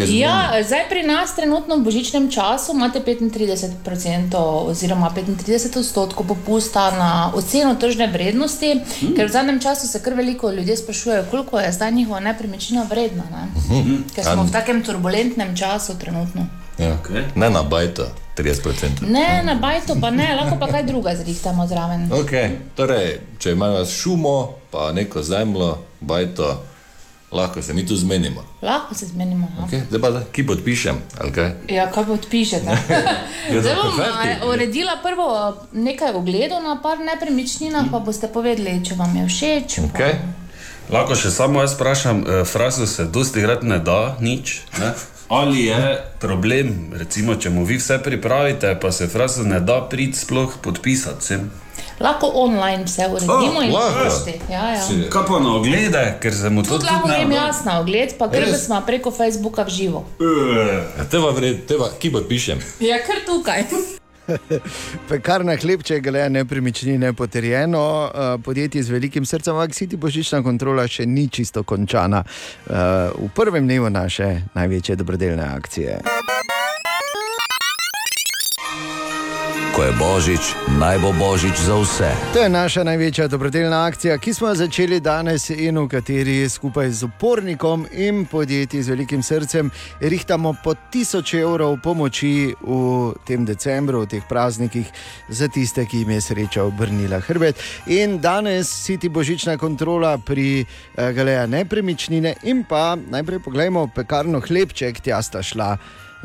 Ja, 0.08 0.64
zdaj 0.64 0.90
pri 0.90 1.04
nas 1.04 1.36
trenutno 1.36 1.76
v 1.76 1.84
božičnem 1.84 2.32
času 2.32 2.72
imate 2.74 3.00
35% 3.00 4.36
oziroma 4.72 5.12
35 5.16 5.80
odstotkov 5.80 6.28
popusta 6.28 6.92
na 6.92 7.32
oceno 7.36 7.76
tržne 7.76 8.08
vrednosti, 8.08 8.74
hmm. 8.74 9.16
ker 9.16 9.28
v 9.28 9.32
zadnjem 9.32 9.60
času 9.60 9.88
se 9.88 10.04
kar 10.04 10.14
veliko 10.14 10.52
ljudi 10.52 10.78
sprašujejo, 10.78 11.26
koliko 11.32 11.60
je 11.60 11.72
zdaj 11.72 11.92
njihova 11.92 12.20
nepremičnina 12.20 12.88
vredna. 12.90 13.24
Ne? 13.32 13.76
Mhm. 13.76 13.96
Ker 14.16 14.24
smo 14.24 14.42
A- 14.42 14.46
v 14.46 14.52
takem 14.52 14.84
turbulentnem 14.84 15.58
času 15.58 16.00
trenutno. 16.00 16.48
Ja. 16.78 16.98
Okay. 17.02 17.24
Ne 17.36 17.50
na 17.50 17.64
bajto, 17.64 18.06
30%. 18.38 19.02
Ne, 19.10 19.42
na 19.44 19.56
bajtu 19.56 19.98
pa 20.02 20.10
ne, 20.10 20.36
lahko 20.36 20.60
pa 20.60 20.68
kaj 20.68 20.84
druga 20.84 21.16
zrihtamo 21.16 21.68
zraven. 21.68 22.10
Okay. 22.10 22.50
Torej, 22.76 23.20
če 23.40 23.52
imaš 23.52 23.90
šumo, 23.90 24.54
pa 24.72 24.92
neko 24.94 25.24
zemljo, 25.24 25.78
bajto, 26.02 26.64
lahko 27.32 27.62
se 27.62 27.74
mi 27.74 27.86
tu 27.86 27.96
zmenimo. 27.96 28.44
Lahko 28.62 28.96
se 28.96 29.06
zmenimo. 29.06 29.48
No? 29.58 29.68
Okay. 29.68 29.82
Zdaj 29.90 30.02
pa, 30.02 30.10
da, 30.10 30.24
ki 30.32 30.46
podpišem, 30.48 30.96
kaj? 31.36 31.52
Ja, 31.70 31.92
kaj 31.92 32.06
podpišete? 32.06 32.66
Zdaj 33.52 33.76
da, 33.76 33.82
bom 33.84 33.96
fertik. 33.96 34.32
eh, 34.32 34.46
uredila 34.48 34.98
prvo 35.04 35.58
nekaj 35.74 36.14
ogledov 36.16 36.64
na 36.64 36.80
par 36.84 37.00
nepremičninah, 37.00 37.92
pa 37.92 38.00
boste 38.00 38.28
povedali, 38.28 38.80
če 38.86 38.96
vam 38.96 39.16
je 39.16 39.28
všeč. 39.28 39.80
Okay. 39.92 40.20
Lahko 40.90 41.16
še 41.20 41.32
samo 41.32 41.62
jaz 41.62 41.76
vprašam, 41.76 42.24
eh, 42.24 42.46
frazo 42.46 42.88
se 42.88 43.06
dosti 43.06 43.44
krat 43.44 43.64
ne 43.64 43.80
da, 43.80 44.16
nič. 44.20 44.62
Ne? 44.80 44.94
Ali 45.30 45.66
je 45.68 46.00
problem, 46.20 46.94
recimo, 46.96 47.36
če 47.36 47.50
mu 47.50 47.66
vi 47.68 47.76
vse 47.78 48.00
pripravite, 48.00 48.78
pa 48.82 48.92
se 48.92 49.08
frazo 49.12 49.44
ne 49.44 49.60
da 49.60 49.82
priti 49.90 50.16
sploh 50.18 50.56
podpisati 50.64 51.26
sem? 51.26 51.50
Lahko 52.00 52.32
online 52.36 52.84
vse 52.86 53.08
uredimo 53.08 53.58
Oh, 53.58 53.64
in 53.64 53.72
lahko. 53.72 54.30
Ja, 54.50 54.70
ja. 54.72 54.82
Kaj 55.10 55.24
pa 55.26 55.40
na 55.40 55.56
oglede, 55.56 56.18
ker 56.22 56.34
se 56.34 56.50
mu 56.50 56.62
to 56.62 56.70
Tudi 56.72 56.86
lahko 56.86 57.08
grem 57.08 57.32
jaz 57.32 57.66
na 57.66 57.80
ogled, 57.80 58.14
pa 58.18 58.28
gremo 58.28 58.52
Res? 58.52 58.66
smo 58.66 58.82
preko 58.82 59.12
Facebooka 59.12 59.64
v 59.64 59.70
živo. 59.70 60.06
Ja, 60.20 61.06
teba 61.06 61.32
vred, 61.32 61.66
teba, 61.66 61.90
ki 62.00 62.12
podpišem. 62.12 62.62
Ja, 62.80 63.02
kar 63.02 63.26
tukaj. 63.26 63.66
Pekarna 65.10 65.56
hlebček, 65.56 66.06
le 66.06 66.30
nepremičnine 66.30 67.14
potrjeno, 67.14 67.84
eh, 68.06 68.38
podjetje 68.38 68.84
z 68.84 68.90
velikim 68.90 69.26
srcem, 69.26 69.56
ampak 69.56 69.72
City 69.72 69.96
božična 69.96 70.44
kontrola 70.44 70.84
še 70.84 71.06
ni 71.06 71.30
čisto 71.30 71.64
končana. 71.64 72.24
Eh, 72.68 72.74
V 73.18 73.30
prvem 73.32 73.66
dnevu 73.66 73.90
naše 73.90 74.44
največje 74.54 74.96
dobrodelne 74.96 75.44
akcije. 75.46 76.00
Ko 79.78 79.86
je 79.86 79.94
božič, 79.94 80.42
naj 80.82 80.98
bo 81.06 81.14
božič 81.14 81.54
za 81.54 81.78
vse. 81.78 82.10
To 82.34 82.42
je 82.42 82.50
naša 82.50 82.82
največja 82.82 83.28
dobrodelna 83.30 83.86
akcija, 83.86 84.18
ki 84.18 84.34
smo 84.34 84.48
jo 84.50 84.56
začeli 84.56 84.98
danes 85.00 85.50
in 85.54 85.78
v 85.78 85.86
kateri 85.86 86.50
skupaj 86.50 86.90
z 86.90 87.06
upornikom 87.06 87.86
in 87.94 88.26
podjetji 88.26 88.82
z 88.82 88.90
velikim 88.90 89.22
srcem 89.22 89.70
rihtamo 90.02 90.56
po 90.64 90.74
tisoč 90.90 91.34
evrov 91.38 91.78
pomoči 91.84 92.58
v 92.58 93.14
tem 93.22 93.46
decembru, 93.46 94.02
v 94.02 94.18
teh 94.18 94.26
praznikih, 94.26 94.90
za 95.30 95.46
tiste, 95.46 95.86
ki 95.86 96.02
jim 96.02 96.10
je 96.10 96.26
sreča 96.26 96.66
obrnila 96.66 97.22
hrbet. 97.22 97.62
In 97.86 98.18
danes 98.18 98.74
siti 98.74 99.14
božična 99.14 99.62
kontrola 99.62 100.18
pri 100.18 100.66
eh, 100.66 101.14
Galeja 101.14 101.46
nepremičnine 101.46 102.34
in 102.50 102.66
pa 102.66 102.98
najprej 102.98 103.46
pogledajmo 103.46 103.88
pekarno 103.94 104.42
hlebček, 104.42 105.06
tja 105.06 105.22
sta 105.22 105.46
šla. 105.46 105.78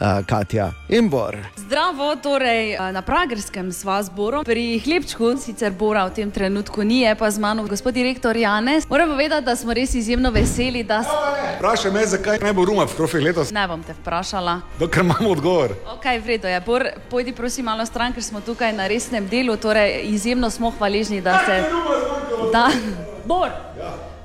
Uh, 0.03 0.27
Katja 0.27 0.73
in 0.89 1.09
Bor. 1.09 1.37
Zdravo, 1.57 2.17
torej 2.17 2.75
eh, 2.75 2.93
na 2.93 3.03
Pragerskem 3.03 3.73
sva 3.73 4.03
z 4.03 4.11
Borom. 4.11 4.45
Pri 4.45 4.83
hlebčku, 4.83 5.39
sicer 5.39 5.71
Bora 5.73 6.05
v 6.11 6.15
tem 6.19 6.31
trenutku 6.31 6.83
ni, 6.83 7.07
je 7.07 7.15
pa 7.15 7.31
z 7.31 7.39
mano 7.39 7.63
gospod 7.65 7.95
direktor 7.95 8.37
Janez. 8.37 8.85
Moram 8.91 9.15
povedati, 9.15 9.47
da 9.47 9.57
smo 9.57 9.73
res 9.73 9.95
izjemno 9.95 10.31
veseli, 10.31 10.83
da 10.83 11.03
ste. 11.03 11.15
Vprašaj 11.57 11.91
me, 11.91 12.07
zakaj 12.07 12.39
ne 12.43 12.53
bo 12.53 12.65
ruma 12.65 12.85
v 12.85 12.97
krofih 12.97 13.23
letos, 13.23 13.51
Ne 13.55 13.65
bom 13.69 13.83
te 13.83 13.95
vprašala. 13.95 14.61
dokler 14.79 15.05
imamo 15.05 15.31
odgovor. 15.31 15.71
Ok, 15.95 16.05
v 16.25 16.27
redu 16.27 16.49
je. 16.49 16.61
Bor, 16.61 16.83
pojdi 17.11 17.33
prosim 17.33 17.65
malo 17.65 17.87
stran, 17.87 18.13
ker 18.13 18.23
smo 18.23 18.41
tukaj 18.41 18.73
na 18.73 18.87
resnem 18.87 19.29
delu. 19.29 19.57
Torej, 19.57 20.03
izjemno 20.11 20.51
smo 20.51 20.71
hvaležni, 20.71 21.21
da 21.21 21.39
ste. 21.45 21.63
Da, 22.53 22.69
Bor! 23.25 23.49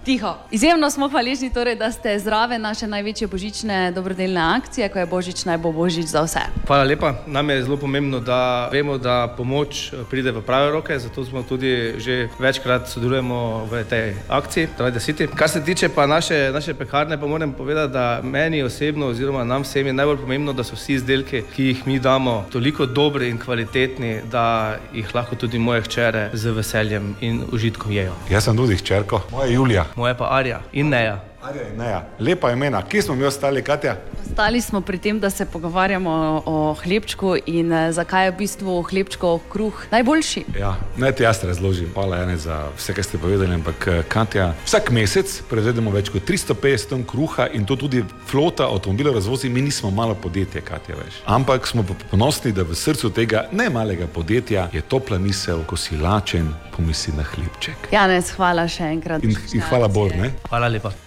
Tiho. 0.08 0.38
Izjemno 0.52 0.92
smo 0.92 1.10
hvaležni, 1.10 1.50
torej, 1.54 1.76
da 1.76 1.92
ste 1.92 2.20
zraven 2.20 2.62
naše 2.62 2.88
največje 2.88 3.28
božične 3.28 3.92
dobrodelne 3.92 4.40
akcije, 4.42 4.88
ko 4.90 5.00
je 5.00 5.06
božič 5.06 5.46
naj 5.46 5.58
bo 5.58 5.72
božič 5.72 6.06
za 6.06 6.22
vse. 6.24 6.40
Hvala 6.68 6.84
lepa. 6.84 7.10
Nam 7.28 7.50
je 7.50 7.64
zelo 7.64 7.78
pomembno, 7.78 8.20
da 8.20 8.70
vemo, 8.72 8.98
da 8.98 9.34
pomoč 9.38 9.92
eh, 9.92 10.06
pride 10.10 10.32
v 10.32 10.42
prave 10.42 10.72
roke, 10.72 11.00
zato 11.00 11.26
smo 11.26 11.44
tudi 11.44 12.00
že 12.00 12.30
večkrat 12.40 12.88
sodelujemo 12.88 13.68
v 13.72 13.84
tej 13.84 14.14
akciji, 14.30 14.68
Trade 14.78 15.00
City. 15.00 15.28
Kar 15.28 15.50
se 15.50 15.64
tiče 15.64 15.90
pa 15.90 16.08
naše, 16.08 16.52
naše 16.54 16.74
pekarne, 16.74 17.20
pa 17.20 17.28
moram 17.28 17.52
povedati, 17.54 17.94
da 17.94 18.22
meni 18.24 18.64
osebno, 18.64 19.08
oziroma 19.08 19.44
nam 19.44 19.68
vsem 19.68 19.88
je 19.88 19.94
najbolj 19.94 20.18
pomembno, 20.18 20.54
da 20.54 20.64
so 20.64 20.76
vsi 20.76 20.94
izdelki, 20.94 21.44
ki 21.56 21.64
jih 21.64 21.88
mi 21.88 22.00
damo, 22.00 22.46
toliko 22.52 22.86
dobri 22.86 23.28
in 23.30 23.38
kvalitetni, 23.38 24.22
da 24.32 24.78
jih 24.94 25.16
lahko 25.16 25.36
tudi 25.36 25.60
moje 25.60 25.82
hčere 25.82 26.30
z 26.34 26.56
veseljem 26.56 27.16
in 27.22 27.44
užitkom 27.52 27.92
jejo. 27.92 28.16
Jaz 28.32 28.48
sem 28.48 28.58
tudi 28.58 28.80
hčerko, 28.80 29.22
moja 29.32 29.52
Julija. 29.52 29.86
Moje 29.98 30.14
pa 30.14 30.30
Arja 30.30 30.62
in 30.78 30.94
Neja. 30.94 31.18
Arja 31.48 31.64
in 31.72 31.78
Neja. 31.78 32.04
Lepa 32.20 32.52
imena, 32.52 32.82
kje 32.82 33.02
smo 33.02 33.16
mi 33.16 33.24
ostali, 33.24 33.64
Katja? 33.64 33.96
Ostali 34.26 34.62
smo 34.62 34.82
pri 34.82 34.98
tem, 34.98 35.20
da 35.20 35.30
se 35.30 35.46
pogovarjamo 35.46 36.42
o, 36.46 36.76
hlebčku 36.84 37.36
in 37.46 37.72
eh, 37.74 37.92
zakaj 37.92 38.26
je 38.26 38.32
v 38.32 38.36
bistvu 38.38 38.82
hlebčkov 38.82 39.40
kruh 39.50 39.86
najboljši. 39.92 40.44
Ja, 40.60 40.76
naj 40.98 41.16
ti 41.16 41.24
jaz 41.24 41.44
razložim. 41.44 41.90
Hvala 41.94 42.18
Jane, 42.18 42.38
za 42.38 42.58
vse, 42.78 42.94
kar 42.94 43.04
ste 43.04 43.18
povedali. 43.18 43.54
Ampak, 43.54 43.88
eh, 43.88 44.04
Katja, 44.08 44.50
vsak 44.66 44.92
mesec 44.92 45.32
proizvedemo 45.50 45.92
več 45.92 46.12
kot 46.12 46.28
350 46.28 46.90
ton 46.90 47.08
kruha 47.08 47.48
in 47.54 47.66
to 47.66 47.80
tudi 47.80 48.04
flota 48.28 48.68
avtomobilov 48.68 49.16
razvozi. 49.16 49.50
Mi 49.50 49.62
nismo 49.62 49.92
malo 49.92 50.16
podjetje, 50.16 50.62
Katja, 50.62 51.00
veš. 51.00 51.24
Ampak 51.26 51.68
smo 51.68 51.88
pa 51.88 51.96
ponosni, 52.12 52.52
da 52.52 52.68
v 52.68 52.76
srcu 52.76 53.10
tega 53.16 53.48
ne 53.52 53.70
malega 53.70 54.08
podjetja 54.08 54.68
je 54.74 54.82
topla 54.82 55.18
misel, 55.18 55.64
ko 55.64 55.80
si 55.80 55.96
lačen, 55.98 56.52
pomisli 56.76 57.16
na 57.16 57.24
hlebček. 57.24 57.92
Janez, 57.96 58.36
hvala 58.36 58.68
še 58.68 58.92
enkrat. 58.92 59.24
In, 59.24 59.38
in 59.54 59.68
hvala 59.72 59.88
Bor, 59.88 60.12
ne? 60.12 60.34
Hvala 60.52 60.68
lepa. 60.68 61.07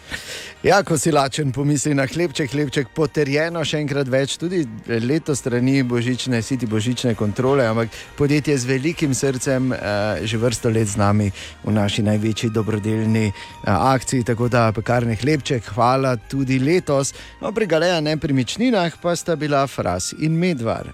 Ja, 0.61 0.83
ko 0.85 0.99
si 1.01 1.09
lačen, 1.09 1.55
pomisli 1.57 1.95
na 1.97 2.05
hlebček, 2.05 2.51
hlebček 2.53 2.91
potrjeno, 2.93 3.63
še 3.65 3.79
enkrat 3.81 4.11
več, 4.13 4.35
tudi 4.37 4.61
letos 5.01 5.41
strani 5.41 5.81
božične, 5.89 6.43
siti 6.45 6.69
božične 6.69 7.15
kontrole, 7.17 7.65
ampak 7.65 7.89
podjetje 8.19 8.59
z 8.61 8.69
velikim 8.69 9.15
srcem, 9.17 9.73
eh, 9.73 10.21
že 10.29 10.37
vrsto 10.37 10.69
let 10.69 10.93
z 10.93 11.01
nami 11.01 11.31
v 11.65 11.73
naši 11.73 12.05
največji 12.05 12.53
dobrodelni 12.53 13.31
eh, 13.31 13.35
akciji. 13.73 14.29
Tako 14.29 14.51
da 14.53 14.69
pekarne 14.77 15.17
hlebček, 15.17 15.65
hvala 15.73 16.19
tudi 16.29 16.61
letos. 16.61 17.15
No, 17.41 17.57
pri 17.57 17.65
Galeja 17.65 18.05
nepremičninah 18.05 19.01
pa 19.01 19.17
sta 19.17 19.41
bila 19.41 19.65
Fras 19.65 20.13
in 20.21 20.37
Medvar. 20.37 20.93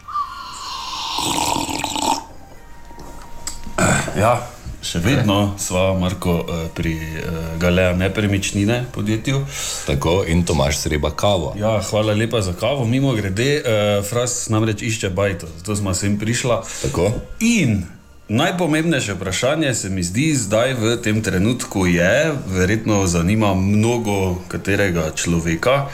Ja, 4.15 4.56
še 4.87 5.01
vedno 5.03 5.55
sva, 5.59 5.91
Marko, 5.99 6.39
eh, 6.47 6.69
pri 6.75 6.95
eh, 6.95 7.41
Galeja 7.59 7.93
nepremičnine 7.97 8.85
podjetju. 8.95 9.43
Tako 9.87 10.23
in 10.29 10.45
Tomaš 10.47 10.79
Sreba 10.79 11.11
kavo. 11.11 11.55
Ja, 11.59 11.81
hvala 11.91 12.15
lepa 12.15 12.41
za 12.41 12.55
kavo. 12.55 12.85
Mimo 12.87 13.13
grede, 13.15 13.61
uh, 13.61 14.05
Fras 14.07 14.49
namreč 14.49 14.83
išče 14.83 15.11
bajto, 15.11 15.47
zato 15.59 15.77
smo 15.77 15.95
sem 15.95 16.19
prišla. 16.19 16.63
Tako. 16.83 17.11
In 17.41 17.83
najpomembnejše 18.29 19.15
vprašanje 19.15 19.75
se 19.75 19.91
mi 19.91 20.03
zdi 20.03 20.35
zdaj 20.35 20.75
v 20.75 20.97
tem 21.03 21.23
trenutku 21.23 21.87
je, 21.87 22.33
verjetno 22.47 23.07
zanima 23.07 23.55
mnogo 23.55 24.35
katerega 24.49 25.11
človeka, 25.15 25.87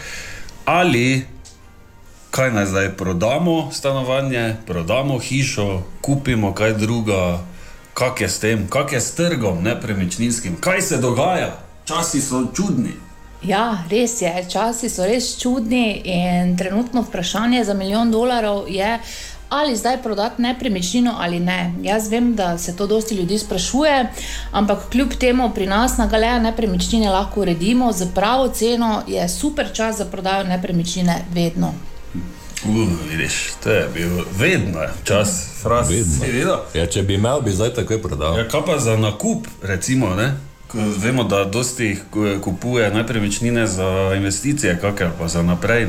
ali 0.64 1.26
kaj 2.32 2.52
naj 2.52 2.66
zdaj 2.66 2.88
prodamo 2.96 3.70
stanovanje, 3.72 4.56
prodamo 4.66 5.18
hišo, 5.18 5.82
kupimo 6.00 6.54
kaj 6.54 6.72
druga, 6.74 7.44
kak 7.94 8.20
je 8.20 8.28
s 8.28 8.38
tem, 8.38 8.68
kak 8.68 8.92
je 8.92 9.00
s 9.00 9.14
trgom 9.14 9.62
nepremičninskim, 9.62 10.56
kaj 10.60 10.82
se 10.82 10.98
dogaja, 10.98 11.58
časi 11.84 12.20
so 12.20 12.46
čudni. 12.56 12.94
Ja, 13.42 13.84
res 13.90 14.20
je, 14.22 14.30
časi 14.50 14.88
so 14.88 15.06
res 15.06 15.34
čudni 15.40 16.02
in 16.04 16.56
trenutno 16.58 17.02
vprašanje 17.02 17.64
za 17.64 17.74
milijon 17.74 18.10
dolarjev 18.10 18.68
je, 18.68 18.98
ali 19.48 19.76
zdaj 19.76 20.02
prodati 20.02 20.42
nepremičnino 20.42 21.14
ali 21.18 21.40
ne. 21.40 21.74
Jaz 21.82 22.08
vem, 22.08 22.34
da 22.34 22.58
se 22.58 22.76
to 22.76 22.86
dosti 22.86 23.14
ljudi 23.14 23.38
sprašuje, 23.38 24.08
ampak 24.52 24.88
kljub 24.90 25.12
temu 25.20 25.50
pri 25.54 25.66
nas 25.66 25.96
na 25.96 26.06
Galeja 26.06 26.38
nepremičnine 26.38 27.10
lahko 27.10 27.40
uredimo 27.40 27.92
z 27.92 28.06
pravo 28.14 28.48
ceno, 28.48 29.02
je 29.06 29.28
super 29.28 29.72
čas 29.72 29.96
za 29.96 30.04
prodajo 30.04 30.44
nepremičnine 30.44 31.24
vedno. 31.34 31.74
Uh, 32.64 32.88
vidiš, 33.10 33.52
to 33.62 33.70
je 33.70 33.88
bil 33.94 34.08
vedno 34.38 34.80
čas, 35.04 35.48
fraz. 35.62 35.90
Videl? 35.90 36.56
Ja, 36.74 36.86
če 36.86 37.02
bi 37.02 37.14
imel, 37.14 37.40
bi 37.40 37.50
zdaj 37.50 37.74
takoj 37.74 38.02
prodal. 38.02 38.38
Ja, 38.38 38.48
kaj 38.48 38.60
pa 38.66 38.78
za 38.78 38.96
nakup, 38.96 39.46
recimo, 39.62 40.14
ne? 40.14 40.34
Vemo, 40.74 41.24
da 41.24 41.44
dosti 41.44 41.98
kupuje 42.40 42.90
nepremičnine 42.94 43.66
za 43.66 44.14
investicije, 44.16 44.78
kakšne 44.80 45.10
pa 45.18 45.28
za 45.28 45.42
naprej, 45.42 45.86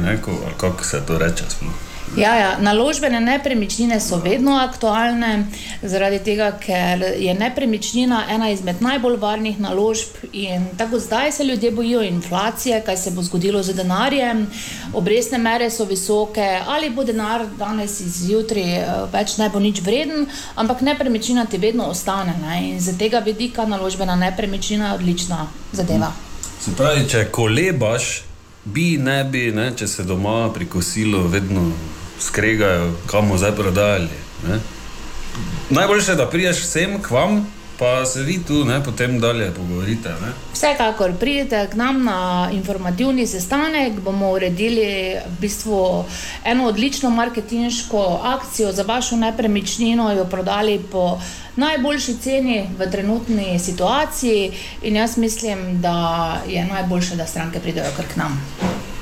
kako 0.58 0.84
se 0.84 1.02
to 1.08 1.18
reče. 1.18 1.44
sploh. 1.50 1.93
Ja, 2.18 2.36
ja, 2.36 2.58
naložbene 2.62 3.20
nepremičnine 3.20 4.00
so 4.00 4.20
vedno 4.22 4.54
aktualne, 4.62 5.48
zaradi 5.82 6.20
tega, 6.22 6.52
ker 6.62 7.02
je 7.18 7.34
nepremičnina 7.34 8.20
ena 8.30 8.52
izmed 8.54 8.82
najbolj 8.86 9.16
varnih 9.18 9.60
naložb. 9.60 10.20
In 10.32 10.68
tako 10.78 11.00
zdaj 11.00 11.32
se 11.32 11.44
ljudje 11.44 11.72
bojijo 11.72 12.02
inflacije, 12.02 12.84
kaj 12.86 12.98
se 12.98 13.12
bo 13.12 13.22
zgodilo 13.22 13.64
z 13.64 13.74
denarjem, 13.74 14.46
obrestne 14.94 15.38
mere 15.38 15.70
so 15.70 15.86
visoke, 15.86 16.60
ali 16.68 16.90
bo 16.90 17.04
denar 17.04 17.48
danes 17.58 18.00
izjutri 18.00 18.62
eh, 18.62 18.92
več 19.14 19.38
ne 19.38 19.50
bo 19.50 19.60
nič 19.60 19.82
vreden, 19.82 20.28
ampak 20.56 20.82
nepremičnina 20.82 21.46
ti 21.46 21.58
vedno 21.58 21.90
ostane. 21.90 22.38
Ne? 22.46 22.60
In 22.70 22.80
z 22.80 22.94
tega 22.98 23.24
vidika 23.26 23.66
naložbena 23.66 24.16
nepremičnina 24.16 24.88
je 24.88 25.00
odlična 25.00 25.48
zadeva. 25.72 26.14
Se 26.62 26.76
pravi, 26.78 27.10
če 27.10 27.26
kolebaš, 27.32 28.22
bi 28.66 28.98
ne 28.98 29.24
bi, 29.24 29.50
ne, 29.52 29.72
če 29.76 29.88
se 29.88 30.04
doma 30.04 30.54
pri 30.54 30.70
kosilu 30.70 31.26
vedno 31.28 31.72
skregajo, 32.28 32.92
kam 33.08 33.28
bomo 33.28 33.38
zdaj 33.38 33.56
prodajali. 33.56 34.10
Ne? 34.48 34.60
Najboljše 35.70 36.12
je, 36.12 36.16
da 36.16 36.30
prideš 36.30 36.66
sem 36.66 37.02
k 37.02 37.12
vam, 37.12 37.48
pa 37.80 38.06
se 38.06 38.22
vi 38.24 38.44
tu 38.48 38.66
ne, 38.66 38.84
potem 38.84 39.20
dalje 39.20 39.52
pogovorite. 39.52 40.10
Ne? 40.10 40.32
Vsekakor 40.54 41.14
pridite 41.20 41.68
k 41.72 41.76
nam 41.76 42.04
na 42.04 42.50
informativni 42.54 43.28
sestanek, 43.28 44.00
bomo 44.00 44.32
uredili 44.32 45.18
v 45.28 45.40
bistvu 45.42 46.06
eno 46.46 46.68
odlično 46.68 47.10
marketinško 47.10 48.22
akcijo 48.24 48.72
za 48.72 48.84
vašo 48.84 49.16
nepremičnino, 49.16 50.12
jo 50.12 50.26
prodali 50.26 50.80
po 50.92 51.20
najboljši 51.56 52.18
ceni 52.22 52.70
v 52.78 52.92
trenutni 52.92 53.60
situaciji 53.60 54.52
in 54.82 54.96
jaz 54.96 55.18
mislim, 55.18 55.82
da 55.82 56.38
je 56.48 56.66
najboljše, 56.66 57.16
da 57.16 57.26
stranke 57.26 57.60
pridejo 57.60 57.92
kar 57.98 58.06
k 58.14 58.16
nam. 58.16 58.42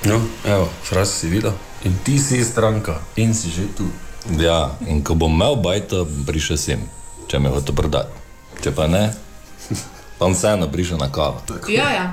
No, 0.05 0.21
evo, 0.47 0.69
fraz 0.83 1.19
si 1.19 1.27
videl. 1.27 1.51
In 1.83 1.97
ti 2.03 2.19
si 2.19 2.43
stranka 2.43 3.01
in 3.15 3.33
si 3.33 3.49
že 3.49 3.65
tu. 3.75 3.89
Ja, 4.37 4.77
in 4.87 5.01
ko 5.03 5.15
bom 5.15 5.33
imel 5.33 5.55
bajto, 5.57 6.05
prišel 6.25 6.57
sem, 6.57 6.81
če 7.27 7.39
me 7.41 7.49
hoče 7.49 7.73
prodati. 7.73 8.13
Če 8.61 8.71
pa 8.71 8.85
ne, 8.85 9.09
pa 10.19 10.29
vseeno 10.29 10.69
prišel 10.69 11.01
na 11.01 11.09
kavo. 11.09 11.41
Ja, 11.65 11.89
ja. 11.89 12.05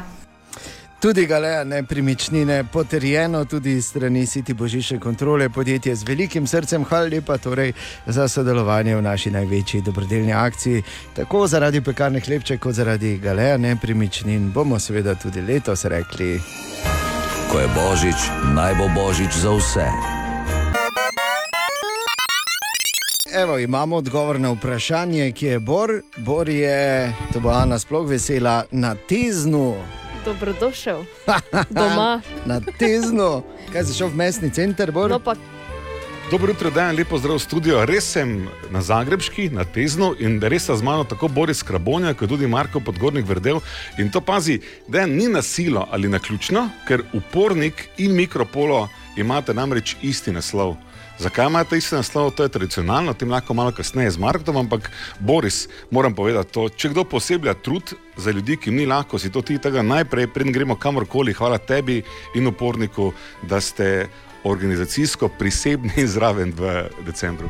Tudi 0.99 1.27
Galeja 1.27 1.65
nepremičnine, 1.65 2.65
potrjeno 2.73 3.45
tudi 3.45 3.83
strani 3.83 4.27
Siti 4.27 4.55
Božiše 4.55 4.99
kontrole, 4.99 5.49
podjetje 5.49 5.95
z 5.95 6.03
velikim 6.03 6.47
srcem. 6.47 6.85
Hvala 6.85 7.07
lepa 7.13 7.39
torej 7.39 7.73
za 8.07 8.29
sodelovanje 8.29 8.97
v 8.97 9.03
naši 9.03 9.31
največji 9.31 9.83
dobrodelni 9.87 10.33
akciji. 10.33 10.83
Tako 11.15 11.47
zaradi 11.47 11.81
pekarne 11.81 12.21
hlebče, 12.21 12.59
kot 12.59 12.75
zaradi 12.75 13.19
Galeja 13.19 13.57
nepremičnin 13.57 14.51
bomo 14.53 14.79
seveda 14.79 15.15
tudi 15.15 15.41
letos 15.41 15.85
rekli. 15.85 16.41
Ko 17.49 17.61
je 17.61 17.69
božič, 17.73 18.21
naj 18.53 18.77
bo 18.77 18.93
božič 18.93 19.33
za 19.33 19.49
vse. 19.57 19.89
Evo, 23.33 23.59
imamo 23.59 23.97
odgovor 23.97 24.41
na 24.41 24.53
vprašanje, 24.53 25.33
ki 25.33 25.47
je 25.47 25.59
Bor. 25.59 25.91
Bor 26.17 26.49
je, 26.49 27.13
to 27.33 27.41
bo 27.41 27.49
Ana 27.49 27.79
sploh 27.79 28.09
vesela, 28.09 28.65
na 28.71 28.95
teznu. 28.95 29.81
Dobrodošel. 30.25 31.05
Doma. 31.71 32.21
na 32.45 32.61
teznu. 32.61 33.43
Kaj 33.73 33.85
si 33.85 33.97
šel 33.97 34.13
v 34.13 34.17
mestni 34.17 34.51
center, 34.53 34.93
Bor? 34.93 35.09
No, 35.09 35.17
pa 35.17 35.33
Dobro 36.31 36.51
jutro, 36.53 36.71
dajem 36.71 36.97
lepo 36.97 37.17
zdrav 37.19 37.39
v 37.39 37.41
studio. 37.41 37.79
Res 37.89 38.05
sem 38.13 38.33
na 38.69 38.83
Zagrebški, 38.85 39.47
na 39.49 39.65
Teznu 39.65 40.11
in 40.21 40.35
res 40.45 40.67
sta 40.67 40.75
z 40.77 40.85
mano 40.85 41.07
tako 41.09 41.31
Boris 41.33 41.63
Krabonja, 41.65 42.13
kot 42.13 42.29
tudi 42.29 42.45
Marko 42.45 42.83
Podgornik 42.85 43.25
Verdel. 43.25 43.63
In 43.97 44.11
to 44.13 44.21
pazi, 44.21 44.59
da 44.89 45.07
ni 45.09 45.25
na 45.33 45.41
silo 45.43 45.87
ali 45.89 46.09
na 46.09 46.21
ključno, 46.21 46.67
ker 46.85 47.07
upornik 47.17 47.87
in 47.97 48.13
mikropolo 48.13 48.91
imate 49.17 49.57
namreč 49.57 49.97
isti 50.05 50.37
naslov. 50.37 50.77
Zakaj 51.19 51.49
imate 51.49 51.81
isti 51.81 51.97
naslov? 51.97 52.35
To 52.37 52.45
je 52.45 52.53
tradicionalno, 52.53 53.17
tem 53.17 53.33
lahko 53.33 53.57
malo 53.57 53.73
kasneje 53.73 54.11
z 54.11 54.21
Markom, 54.21 54.61
ampak 54.61 54.93
Boris, 55.19 55.65
moram 55.91 56.15
povedati 56.15 56.53
to, 56.53 56.69
če 56.69 56.93
kdo 56.93 57.09
poseblja 57.09 57.57
trud 57.57 57.97
za 58.21 58.31
ljudi, 58.31 58.61
ki 58.61 58.69
jim 58.69 58.83
ni 58.83 58.87
lahko, 58.87 59.19
si 59.19 59.33
to 59.33 59.41
ti 59.41 59.57
tega 59.59 59.81
najprej, 59.83 60.29
preden 60.29 60.53
gremo 60.53 60.77
kamorkoli, 60.77 61.33
hvala 61.33 61.59
tebi 61.59 62.03
in 62.37 62.53
uporniku, 62.53 63.15
da 63.49 63.65
ste 63.65 64.11
organizacijsko 64.51 65.29
prisebni 65.29 66.07
zraven 66.15 66.53
v 66.57 66.85
decembru. 67.07 67.49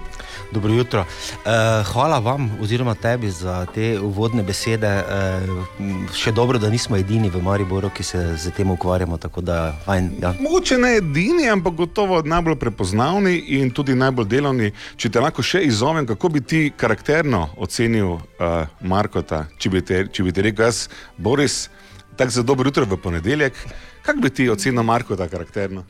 Dobro 0.52 0.72
jutro. 0.72 1.00
Uh, 1.00 1.86
hvala 1.92 2.18
vam, 2.18 2.50
oziroma 2.60 2.94
tebi, 2.94 3.30
za 3.30 3.66
te 3.74 4.00
uvodne 4.00 4.42
besede. 4.42 5.04
Uh, 5.04 6.14
še 6.16 6.32
dobro, 6.32 6.58
da 6.58 6.70
nismo 6.70 6.96
edini 6.96 7.28
v 7.30 7.42
Mariboru, 7.42 7.90
ki 7.90 8.02
se 8.02 8.22
z 8.36 8.52
tem 8.56 8.70
ukvarjamo. 8.70 9.18
tako 9.18 9.40
Da, 9.40 9.76
fajn, 9.84 10.10
ja. 10.22 10.32
Mogoče 10.40 10.78
ne 10.78 10.94
edini, 10.96 11.48
ampak 11.50 11.74
gotovo 11.74 12.22
najbolj 12.24 12.56
prepoznavni 12.56 13.36
in 13.58 13.70
tudi 13.70 13.94
najbolj 13.94 14.28
delovni. 14.28 14.72
Če 14.96 15.12
te 15.12 15.20
lahko 15.20 15.42
še 15.42 15.62
izzovem, 15.68 16.06
kako 16.06 16.28
bi 16.28 16.40
ti 16.40 16.62
karakterno 16.76 17.48
ocenil 17.56 18.16
uh, 18.16 18.64
Markota, 18.80 19.44
če 19.58 19.70
bi, 19.74 19.84
te, 19.84 20.06
če 20.12 20.24
bi 20.24 20.32
ti 20.32 20.48
rekel 20.48 20.64
jaz, 20.64 20.88
Boris, 21.16 21.68
tako 22.16 22.38
za 22.40 22.42
dobro 22.42 22.68
jutro 22.68 22.88
v 22.88 22.96
ponedeljek, 22.96 23.62
kako 24.02 24.24
bi 24.24 24.30
ti 24.30 24.48
ocenil 24.50 24.82
Markota 24.82 25.28
karakterno? 25.28 25.84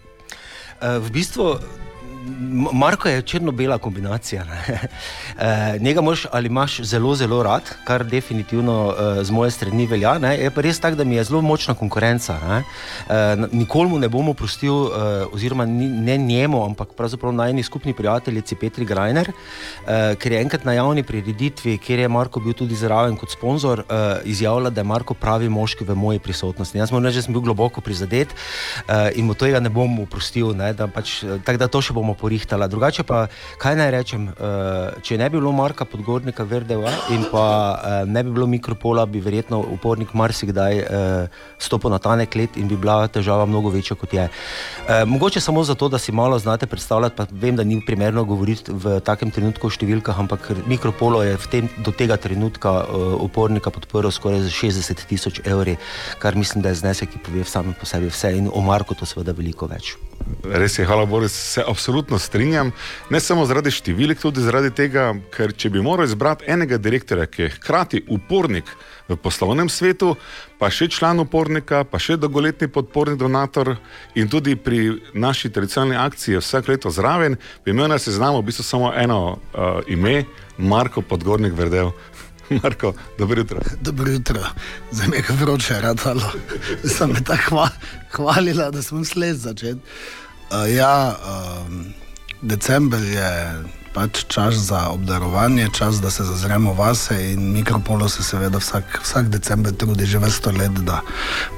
Uh, 0.78 1.02
v 1.02 1.10
bistvu. 1.10 1.58
M- 1.58 1.87
Marko 2.72 3.08
je 3.08 3.22
črno-bela 3.22 3.78
kombinacija. 3.78 4.44
ne. 4.44 4.78
Eh, 5.40 5.78
Njega 5.80 6.00
moš 6.00 6.26
ali 6.32 6.46
imaš 6.46 6.80
zelo, 6.80 7.14
zelo 7.14 7.42
rad, 7.42 7.62
kar 7.84 8.04
definitivno 8.04 8.94
eh, 8.98 9.24
z 9.24 9.30
moje 9.30 9.50
strani 9.50 9.86
velja. 9.86 10.18
Ne. 10.18 10.36
Je 10.36 10.50
pa 10.50 10.60
res 10.60 10.80
tako, 10.80 10.96
da 10.96 11.04
mi 11.04 11.14
je 11.14 11.24
zelo 11.24 11.40
močna 11.40 11.74
konkurenca. 11.74 12.38
Ne. 12.48 12.58
Eh, 13.08 13.46
Nikoli 13.52 13.88
mu 13.88 13.98
ne 13.98 14.08
bom 14.08 14.28
oprostil, 14.28 14.74
oziroma 15.32 15.66
ne 15.66 16.16
njemu, 16.16 16.64
ampak 16.64 16.88
pravzaprav 16.96 17.32
najni 17.32 17.62
skupni 17.62 17.94
prijateljici 17.94 18.54
Petri 18.54 18.84
Grajner, 18.84 19.30
ker 20.18 20.32
je 20.32 20.40
enkrat 20.40 20.64
na 20.64 20.72
javni 20.72 21.02
prireditvi, 21.02 21.78
kjer 21.78 21.98
je 21.98 22.08
Marko 22.08 22.40
bil 22.40 22.52
tudi 22.52 22.74
zraven 22.74 23.16
kot 23.16 23.30
sponzor, 23.30 23.82
izjavila, 24.24 24.70
da 24.70 24.80
je 24.80 24.84
Marko 24.84 25.14
pravi 25.14 25.48
moški 25.48 25.84
v 25.84 25.94
moji 25.94 26.18
prisotnosti. 26.18 26.78
Jaz 26.78 26.92
moram 26.92 27.06
reči, 27.06 27.18
da 27.18 27.22
sem 27.22 27.32
bil 27.32 27.42
globoko 27.42 27.80
prizadet 27.80 28.34
in 29.14 29.26
mu 29.26 29.34
tega 29.34 29.60
ne 29.60 29.70
bom 29.70 30.00
oprostil. 30.02 30.54
Ne, 30.56 30.72
da 30.72 30.86
pač, 30.86 31.20
tako 31.44 31.58
da 31.58 31.68
to 31.68 31.82
še 31.82 31.94
bomo 31.94 32.14
porihtali. 32.18 32.68
Drugače 32.68 33.04
pa, 33.06 33.26
kaj 33.58 33.76
naj 33.78 33.90
rečem, 33.94 34.28
eh, 34.28 34.98
če 35.02 35.18
ne 35.18 35.28
bi 35.30 35.38
bilo 35.38 35.52
Marka 35.52 35.86
Podgornika 35.88 36.44
Verdeva 36.44 36.90
in 37.14 37.24
pa 37.30 37.46
eh, 37.46 38.06
ne 38.06 38.22
bi 38.24 38.34
bilo 38.34 38.46
mikropola, 38.46 39.06
bi 39.06 39.22
verjetno 39.22 39.60
upornik 39.76 40.14
marsikdaj 40.14 40.78
eh, 40.78 41.38
stopil 41.58 41.90
na 41.94 41.98
tanek 42.02 42.34
let 42.34 42.56
in 42.56 42.68
bi 42.68 42.76
bila 42.76 43.06
težava 43.08 43.46
mnogo 43.46 43.70
večja 43.70 43.96
kot 43.96 44.14
je. 44.14 44.28
Mogoče 45.06 45.40
samo 45.40 45.62
zato, 45.64 45.88
da 45.88 45.98
si 45.98 46.12
malo 46.12 46.38
znate 46.38 46.66
predstavljati, 46.66 47.16
pa 47.16 47.26
vem, 47.30 47.56
da 47.56 47.64
ni 47.64 47.80
primerno 47.86 48.24
govoriti 48.24 48.72
v 48.72 48.98
takem 49.04 49.30
trenutku 49.30 49.68
o 49.68 49.70
številkah, 49.70 50.18
ampak 50.18 50.50
mikropolo 50.66 51.22
je 51.22 51.36
tem, 51.50 51.68
do 51.84 51.92
tega 51.92 52.16
trenutka 52.16 52.72
upornika 53.20 53.70
podprl 53.70 54.10
skoraj 54.14 54.46
z 54.48 54.54
60 54.62 55.06
tisoč 55.08 55.40
evri, 55.44 55.76
kar 56.18 56.36
mislim, 56.36 56.64
da 56.64 56.72
je 56.72 56.80
znesek, 56.82 57.12
ki 57.12 57.24
pove 57.24 57.44
sam 57.44 57.74
po 57.78 57.86
sebi 57.86 58.08
vse 58.12 58.34
in 58.38 58.50
o 58.52 58.64
Marku 58.64 58.96
to 58.96 59.06
seveda 59.06 59.36
veliko 59.36 59.68
več. 59.68 59.96
Res 60.44 60.78
je, 60.78 60.84
hvala 60.86 61.04
Boris, 61.06 61.32
se 61.32 61.62
absolutno 61.66 62.18
strinjam. 62.18 62.70
Ne 63.10 63.20
samo 63.20 63.44
zaradi 63.48 63.72
številk, 63.72 64.20
tudi 64.22 64.42
zaradi 64.44 64.70
tega, 64.74 65.10
ker 65.34 65.52
če 65.56 65.70
bi 65.72 65.82
moral 65.84 66.08
izbrati 66.08 66.48
enega 66.50 66.78
direktorja, 66.80 67.26
ki 67.30 67.42
je 67.42 67.50
hkrati 67.56 68.02
upornik 68.12 68.70
v 69.08 69.16
poslovnem 69.16 69.70
svetu, 69.72 70.14
pa 70.60 70.68
še 70.72 70.90
član 70.92 71.22
upornika, 71.22 71.84
pa 71.88 72.00
še 72.02 72.18
dolgoletni 72.20 72.68
podporni 72.68 73.16
donator 73.18 73.76
in 74.18 74.28
tudi 74.28 74.56
pri 74.56 74.98
naši 75.14 75.52
tradicionalni 75.54 75.96
akciji 75.96 76.42
vsak 76.42 76.68
leto 76.68 76.92
zraven, 76.92 77.38
bi 77.64 77.72
imel 77.72 77.88
na 77.88 77.98
seznamu 77.98 78.42
v 78.42 78.50
bistvu 78.50 78.66
samo 78.66 78.92
eno 78.92 79.38
uh, 79.38 79.80
ime, 79.88 80.26
Marko 80.58 81.02
Podgornik 81.06 81.54
Verdel. 81.54 81.92
Marko, 82.62 82.92
dobro 83.18 83.40
jutro. 83.40 83.60
Dobro 83.80 84.10
jutro, 84.10 84.40
za 84.90 85.04
me 85.08 85.16
je 85.16 85.24
vroče, 85.28 85.80
radalo. 85.80 86.32
Sem 86.84 87.10
me 87.10 87.24
tako 87.24 87.54
hva, 87.54 87.68
hvalila, 88.12 88.70
da 88.70 88.82
sem 88.82 89.04
sled 89.04 89.36
začet. 89.36 89.76
Uh, 90.50 90.74
ja, 90.74 91.16
um, 91.68 91.84
december 92.42 93.02
je 93.02 93.64
pač 93.94 94.24
čas 94.28 94.54
za 94.54 94.88
obdarovanje, 94.88 95.68
čas, 95.74 96.00
da 96.00 96.10
se 96.10 96.24
zazremo 96.24 96.72
vase 96.72 97.32
in 97.32 97.52
mikropolo 97.52 98.08
se 98.08 98.22
seveda 98.22 98.58
vsak, 98.58 99.00
vsak 99.02 99.28
december 99.28 99.72
trudi 99.72 100.06
že 100.06 100.18
vrsto 100.18 100.50
let, 100.50 100.72
da 100.86 101.00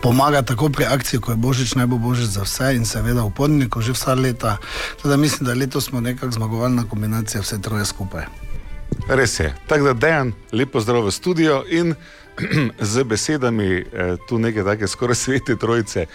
pomaga 0.02 0.42
tako 0.42 0.68
pri 0.68 0.84
akciji, 0.84 1.20
ko 1.20 1.32
je 1.32 1.36
Božič, 1.36 1.74
naj 1.74 1.86
bo 1.86 1.98
Božič 1.98 2.32
za 2.34 2.42
vse 2.42 2.74
in 2.76 2.86
seveda 2.86 3.24
uporniku 3.24 3.82
že 3.82 3.92
vsa 3.92 4.14
leta. 4.14 4.56
Teda 5.02 5.16
mislim, 5.16 5.46
da 5.46 5.54
letos 5.54 5.90
smo 5.90 6.00
nekako 6.00 6.32
zmagovalna 6.32 6.84
kombinacija 6.88 7.40
vse 7.40 7.60
troje 7.60 7.84
skupaj. 7.84 8.49
Res 9.08 9.40
je. 9.40 9.54
Tako 9.66 9.84
da 9.84 9.92
dejan, 9.92 10.32
lepo 10.52 10.80
zdrav 10.80 11.06
v 11.06 11.10
studio 11.10 11.64
in 11.68 11.94
z 12.80 13.04
besedami 13.04 13.68
eh, 13.78 13.84
tu 14.28 14.38
neke 14.38 14.64
take 14.64 14.88
skoraj 14.88 15.14
svete 15.14 15.56
trojice, 15.56 16.06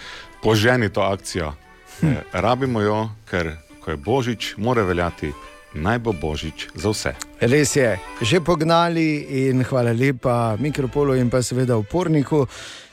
poženi 0.42 0.88
to 0.88 1.00
akcijo. 1.00 1.54
Eh, 2.02 2.22
rabimo 2.32 2.80
jo, 2.80 3.10
ker 3.30 3.56
ko 3.80 3.90
je 3.90 3.96
Božič, 3.96 4.54
mora 4.56 4.82
veljati, 4.82 5.32
naj 5.74 5.98
bo 5.98 6.12
Božič 6.12 6.68
za 6.74 6.90
vse. 6.90 7.14
Res 7.40 7.76
je, 7.76 7.98
že 8.24 8.40
pognali 8.40 9.28
in 9.44 9.60
hvala 9.60 9.92
lepa 9.92 10.56
Mikropolu 10.56 11.18
in 11.20 11.28
pa 11.28 11.42
seveda 11.44 11.76
uporniku, 11.76 12.46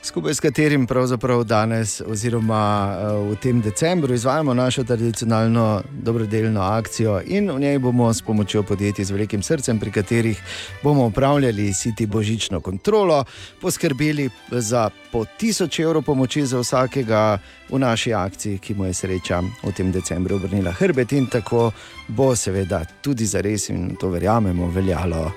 skupaj 0.04 0.34
s 0.34 0.40
katerim 0.40 0.86
pravzaprav 0.86 1.44
danes 1.48 2.02
oziroma 2.04 2.60
eh, 2.92 3.30
v 3.30 3.36
tem 3.40 3.62
decembru 3.64 4.14
izvajamo 4.14 4.54
našo 4.54 4.84
tradicionalno 4.84 5.82
dobrodelno 5.92 6.60
akcijo 6.60 7.22
in 7.26 7.50
v 7.50 7.60
njej 7.60 7.78
bomo 7.78 8.12
s 8.14 8.22
pomočjo 8.22 8.62
podjetij 8.62 9.04
z 9.04 9.10
velikim 9.10 9.42
srcem, 9.42 9.80
pri 9.80 9.90
katerih 9.90 10.42
bomo 10.82 11.06
upravljali 11.06 11.72
siti 11.74 12.06
božično 12.06 12.60
kontrolo, 12.60 13.24
poskrbeli 13.60 14.28
za 14.50 14.90
po 15.12 15.24
1000 15.40 15.82
evrov 15.82 16.02
pomoči 16.02 16.46
za 16.46 16.58
vsakega 16.58 17.38
v 17.70 17.78
naši 17.78 18.12
akciji, 18.14 18.58
ki 18.58 18.74
mu 18.74 18.84
je 18.84 18.94
sreča 18.94 19.40
v 19.62 19.72
tem 19.72 19.92
decembru 19.92 20.36
obrnila 20.36 20.72
hrbet 20.72 21.12
in 21.12 21.26
tako 21.26 21.72
bo 22.08 22.36
seveda 22.36 22.84
tudi 23.02 23.26
za 23.26 23.40
res 23.40 23.68
in 23.68 23.96
to 23.96 24.08
verjamemo 24.34 24.66
veljalo. 24.66 25.32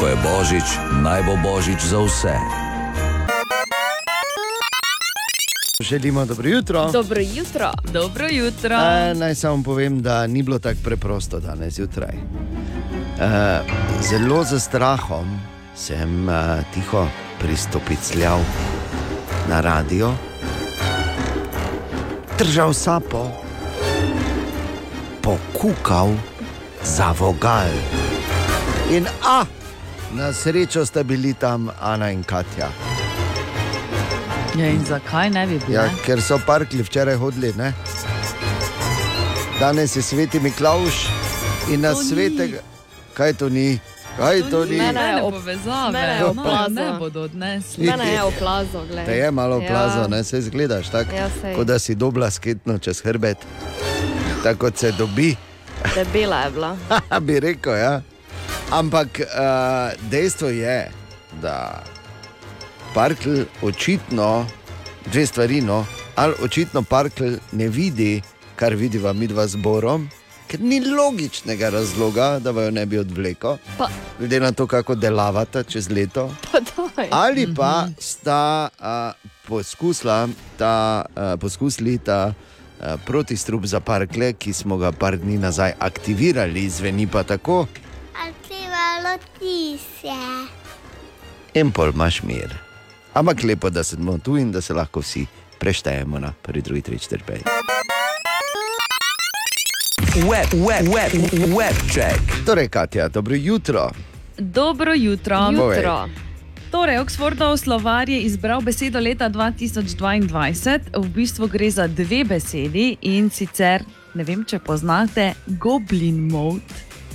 Ko 0.00 0.06
je 0.06 0.16
božič, 0.16 0.64
naj 1.02 1.22
bo 1.22 1.36
božič 1.42 1.78
za 1.82 1.98
vse. 1.98 2.34
Želimo 5.80 6.24
dobro 6.24 6.48
jutro. 6.48 6.90
Dobro 6.92 7.20
jutro. 7.20 7.70
Dobro 7.92 8.26
jutro. 8.30 8.76
E, 8.76 9.14
naj 9.14 9.34
samo 9.34 9.62
povem, 9.62 10.02
da 10.02 10.26
ni 10.26 10.42
bilo 10.42 10.58
tako 10.58 10.78
preprosto 10.84 11.40
danes 11.40 11.74
zjutraj. 11.74 12.14
E, 12.14 12.20
zelo 14.02 14.44
za 14.44 14.58
strahom 14.58 15.40
sem 15.76 16.28
e, 16.28 16.62
tiho 16.74 17.06
pristopicljal 17.40 18.40
na 19.48 19.60
radio, 19.60 20.12
držal 22.38 22.72
sapo, 22.72 23.30
pokukal 25.22 26.29
za 26.84 27.12
vogal. 27.12 27.70
In 28.90 29.06
a, 29.24 29.44
na 30.12 30.32
srečo 30.32 30.86
sta 30.86 31.02
bili 31.02 31.34
tam 31.34 31.70
Ana 31.80 32.10
in 32.10 32.22
Katja. 32.24 32.68
Ja, 34.56 34.66
in 34.66 34.84
zakaj 34.84 35.30
ne 35.30 35.46
bi 35.46 35.58
bil? 35.58 35.74
Ja, 35.74 35.84
ker 36.04 36.22
so 36.22 36.40
parkli 36.46 36.82
včeraj 36.82 37.14
hodili. 37.14 37.52
Ne? 37.56 37.72
Danes 39.60 39.96
je 39.96 40.02
sveti 40.02 40.40
Miklaš 40.40 41.06
in 41.70 41.80
na 41.80 41.92
To 41.92 42.02
svetega. 42.02 42.58
Kaj 43.14 43.32
to 43.32 43.48
ni? 43.48 43.78
Kaj 44.16 44.42
to 44.50 44.64
ni? 44.64 44.76
Mene 44.76 45.00
je 45.02 45.20
povezave, 45.20 45.92
mene 45.92 46.14
je 46.14 46.20
no, 46.20 46.30
oplazil. 46.30 46.74
ne 46.74 46.98
bodo 46.98 47.20
odnesli. 47.22 47.86
Mene 47.86 48.08
je 48.08 48.22
oplazo, 48.22 48.84
gledaj. 48.86 49.04
Te 49.04 49.12
je 49.12 49.30
malo 49.30 49.60
Ja. 49.60 49.68
plazo, 49.68 50.08
ne 50.08 50.24
se 50.24 50.40
zgledaš 50.40 50.88
tako, 50.88 51.14
Ja, 51.14 51.28
kot 51.56 51.66
da 51.66 51.78
si 51.78 51.94
dobla 51.94 52.30
sketno 52.30 52.78
čez 52.78 53.02
hrbet. 53.02 53.36
Tako 54.42 54.58
kot 54.58 54.76
se 54.76 54.92
dobi, 54.92 55.36
Debela 55.94 56.42
je 56.42 56.50
bila. 56.50 56.76
bi 57.26 57.40
rekel. 57.40 57.74
Ja. 57.74 58.02
Ampak 58.70 59.20
uh, 59.20 60.10
dejstvo 60.10 60.48
je, 60.48 60.90
da 61.42 61.82
Parkl 62.94 63.42
očitno, 63.62 64.46
dve 65.12 65.26
stvari, 65.26 65.60
no, 65.60 65.86
ali 66.14 66.34
očitno 66.42 66.82
Parkl 66.82 67.24
ne 67.52 67.68
vidi, 67.68 68.22
kar 68.56 68.74
vidiva 68.74 69.12
mi 69.12 69.26
dva 69.26 69.46
zborom, 69.46 70.08
ker 70.46 70.60
ni 70.60 70.80
logičnega 70.80 71.68
razloga, 71.70 72.38
da 72.38 72.50
jo 72.50 72.70
ne 72.70 72.86
bi 72.86 72.98
odvlekel, 72.98 73.56
Pa, 73.78 73.88
glede 74.18 74.40
na 74.40 74.52
to, 74.52 74.66
kako 74.66 74.94
delavata 74.94 75.62
čez 75.62 75.90
leto. 75.90 76.30
pa. 76.96 77.04
Ali 77.10 77.54
pa 77.54 77.88
sta 77.98 78.68
uh, 78.78 79.30
poskusila 79.48 80.28
ta, 80.58 81.04
uh, 81.16 81.40
poskusili 81.40 81.98
ta 81.98 82.26
uh, 82.28 82.49
protistrup 83.06 83.64
za 83.64 83.80
parkle, 83.80 84.32
ki 84.32 84.52
smo 84.52 84.76
ga 84.76 84.92
par 84.92 85.16
dni 85.16 85.38
nazaj 85.38 85.72
aktivirali, 85.78 86.68
zveni 86.68 87.06
pa 87.06 87.22
tako, 87.22 87.66
Aktivalo 88.18 89.18
ti 89.38 89.78
se. 90.00 90.16
en 91.54 91.70
pol 91.70 91.88
imaš 91.88 92.22
mir. 92.22 92.54
Ampak 93.14 93.42
lepo, 93.42 93.70
da 93.70 93.84
smo 93.84 94.18
tu 94.18 94.36
in 94.36 94.52
da 94.52 94.60
se 94.60 94.74
lahko 94.74 95.00
vsi 95.00 95.26
preštejemo 95.58 96.18
na 96.18 96.32
prvi, 96.42 96.62
drugi, 96.62 96.82
tretji, 96.82 97.00
četrti. 97.00 97.32
Web, 100.16 100.48
web, 100.54 100.86
web, 100.88 101.12
web 101.58 101.76
check. 101.92 102.44
Torej, 102.46 102.68
Katja, 102.68 103.08
dobro 103.08 103.34
jutro. 103.34 103.90
Dobro 104.38 104.94
jutro. 104.94 105.50
Jutro. 105.52 106.08
Torej, 106.70 106.98
Oxfordov 106.98 107.56
slovar 107.56 108.08
je 108.08 108.20
izbral 108.22 108.60
besedo 108.60 109.00
leta 109.00 109.26
2022. 109.28 110.78
V 110.96 111.08
bistvu 111.08 111.48
gre 111.48 111.70
za 111.70 111.86
dve 111.86 112.24
besedi 112.24 112.96
in 113.02 113.30
sicer, 113.30 113.82
ne 114.14 114.24
vem, 114.24 114.44
če 114.44 114.58
poznate, 114.58 115.32
goblin 115.58 116.30
mode. 116.30 116.62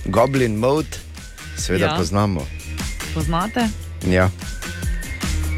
Goblin 0.06 0.58
mode, 0.58 0.99
seveda 1.58 1.86
Ja. 1.86 1.95
poznamo. 1.95 2.43
Poznate? 3.14 3.68
Ja. 4.06 4.30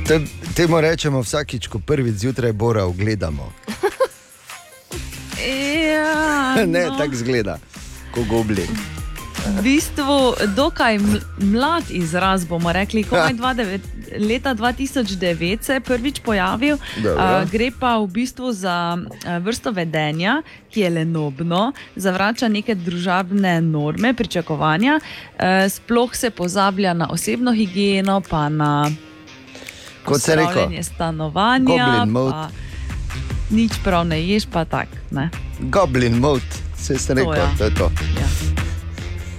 Te, 0.08 0.22
temu 0.54 0.78
rečemo 0.82 1.20
vsakič, 1.20 1.68
ko 1.68 1.80
prvič 1.80 2.16
zjutraj 2.16 2.54
bora 2.54 2.86
ogledamo. 2.86 3.50
Ja, 5.88 6.56
ne, 6.66 6.86
no. 6.86 6.98
tako 6.98 7.16
zgleda, 7.16 7.58
ko 8.12 8.24
goblin. 8.24 8.68
V 9.48 9.64
bistvu 9.64 10.34
dokaj 10.56 11.00
ml- 11.00 11.24
mlad 11.38 11.84
izraz, 11.90 12.46
bomo 12.46 12.72
rekli, 12.74 13.04
komaj 13.10 13.34
29 13.34 13.80
leta 14.20 14.56
2009 14.56 15.62
se 15.62 15.74
je 15.74 15.80
prvič 15.80 16.20
pojavil. 16.20 16.78
Dobro. 17.04 17.24
A, 17.24 17.46
gre 17.52 17.72
pa 17.80 17.98
v 17.98 18.08
bistvu 18.08 18.52
za 18.52 18.98
a, 18.98 19.38
vrsto 19.38 19.72
vedenja, 19.72 20.42
ki 20.72 20.82
je 20.82 20.90
lenobno, 20.90 21.72
zavrača 21.96 22.48
neke 22.48 22.76
družabne 22.76 23.62
norme, 23.62 24.14
pričakovanja, 24.14 25.00
e, 25.00 25.70
sploh 25.70 26.16
se 26.16 26.30
pozablja 26.30 26.94
na 26.94 27.10
osebno 27.10 27.54
higieno, 27.54 28.22
pa 28.30 28.50
na 28.50 28.92
Kot 30.06 30.22
se 30.22 30.32
je 30.32 30.44
upravljanje 30.44 30.84
stanovanja. 30.84 32.06
Nič 33.50 33.72
prav 33.84 34.06
ne 34.08 34.22
ješ, 34.28 34.46
pa 34.52 34.66
tak. 34.66 34.88
Ne? 35.12 35.30
Goblin 35.60 36.20
mode, 36.20 36.44
se 36.76 36.98
ste 36.98 37.14
rekel, 37.14 37.36
ja. 37.36 37.52
to 37.58 37.64
je 37.64 37.76
to. 37.76 37.92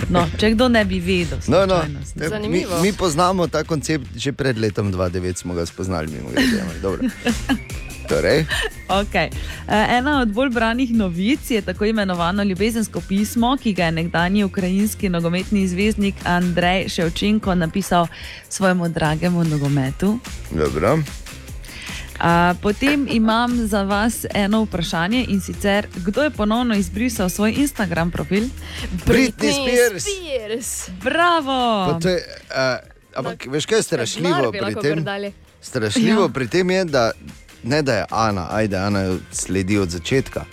No, 0.09 0.27
če 0.39 0.51
kdo 0.51 0.69
ne 0.69 0.85
bi 0.85 1.01
vedel. 1.01 1.39
No, 1.47 1.67
no. 1.67 1.83
slučajno. 1.83 2.01
Mi, 2.15 2.29
Zanimivo. 2.29 2.83
mi 2.83 2.93
poznamo 2.93 3.47
ta 3.47 3.65
koncept 3.65 4.07
že 4.17 4.33
pred 4.33 4.59
letom 4.59 4.93
2009, 4.93 5.37
smo 5.37 5.55
ga 5.55 5.67
spoznali, 5.67 6.09
mimo 6.09 6.31
grede. 6.31 6.61
ampak 6.61 6.79
dobro. 6.83 7.03
Torej, 8.09 8.47
Okay. 8.89 9.29
Ena 9.69 10.21
od 10.21 10.33
bolj 10.33 10.49
branih 10.51 10.95
novic 10.95 11.51
je 11.51 11.61
tako 11.63 11.85
imenovano 11.85 12.43
ljubezensko 12.43 13.01
pismo, 13.01 13.57
ki 13.63 13.73
ga 13.73 13.85
je 13.85 13.93
nekdanji 13.93 14.45
ukrajinski 14.45 15.09
nogometni 15.09 15.69
zvezdnik 15.69 16.15
Andrej 16.25 16.89
Ševčenko 16.89 17.55
napisal 17.55 18.07
svojemu 18.49 18.89
dragemu 18.89 19.45
nogometu. 19.45 20.19
dobro. 20.51 20.99
A, 22.21 22.55
Potem 22.55 23.07
imam 23.11 23.67
za 23.67 23.83
vas 23.83 24.27
eno 24.33 24.63
vprašanje 24.63 25.25
in 25.25 25.41
sicer, 25.41 25.87
kdo 25.97 26.23
je 26.23 26.31
ponovno 26.31 26.75
izbrisal 26.75 27.29
svoj 27.29 27.53
Instagram 27.53 28.11
profil? 28.11 28.45
Britney 29.07 29.53
Spears. 29.53 30.05
Spears. 30.05 30.91
Bravo! 31.03 31.87
Pa 31.87 31.99
to 32.01 32.09
je, 32.09 32.17
uh, 32.17 32.89
ampak 33.15 33.47
veš, 33.47 33.67
kaj 33.67 33.79
je 33.79 33.83
strašljivo 33.83 34.53
pri 34.53 34.75
tem? 34.75 35.05
Strašljivo 35.61 36.23
Ja. 36.23 36.29
pri 36.29 36.49
tem 36.49 36.71
je, 36.71 36.85
da 36.85 37.11
ne 37.63 37.83
da 37.83 37.95
je 37.95 38.05
Ana, 38.11 38.49
ajde, 38.51 38.77
Ana 38.77 39.01
jo 39.01 39.19
sledi 39.33 39.79
od 39.79 39.91
začetka, 39.91 40.45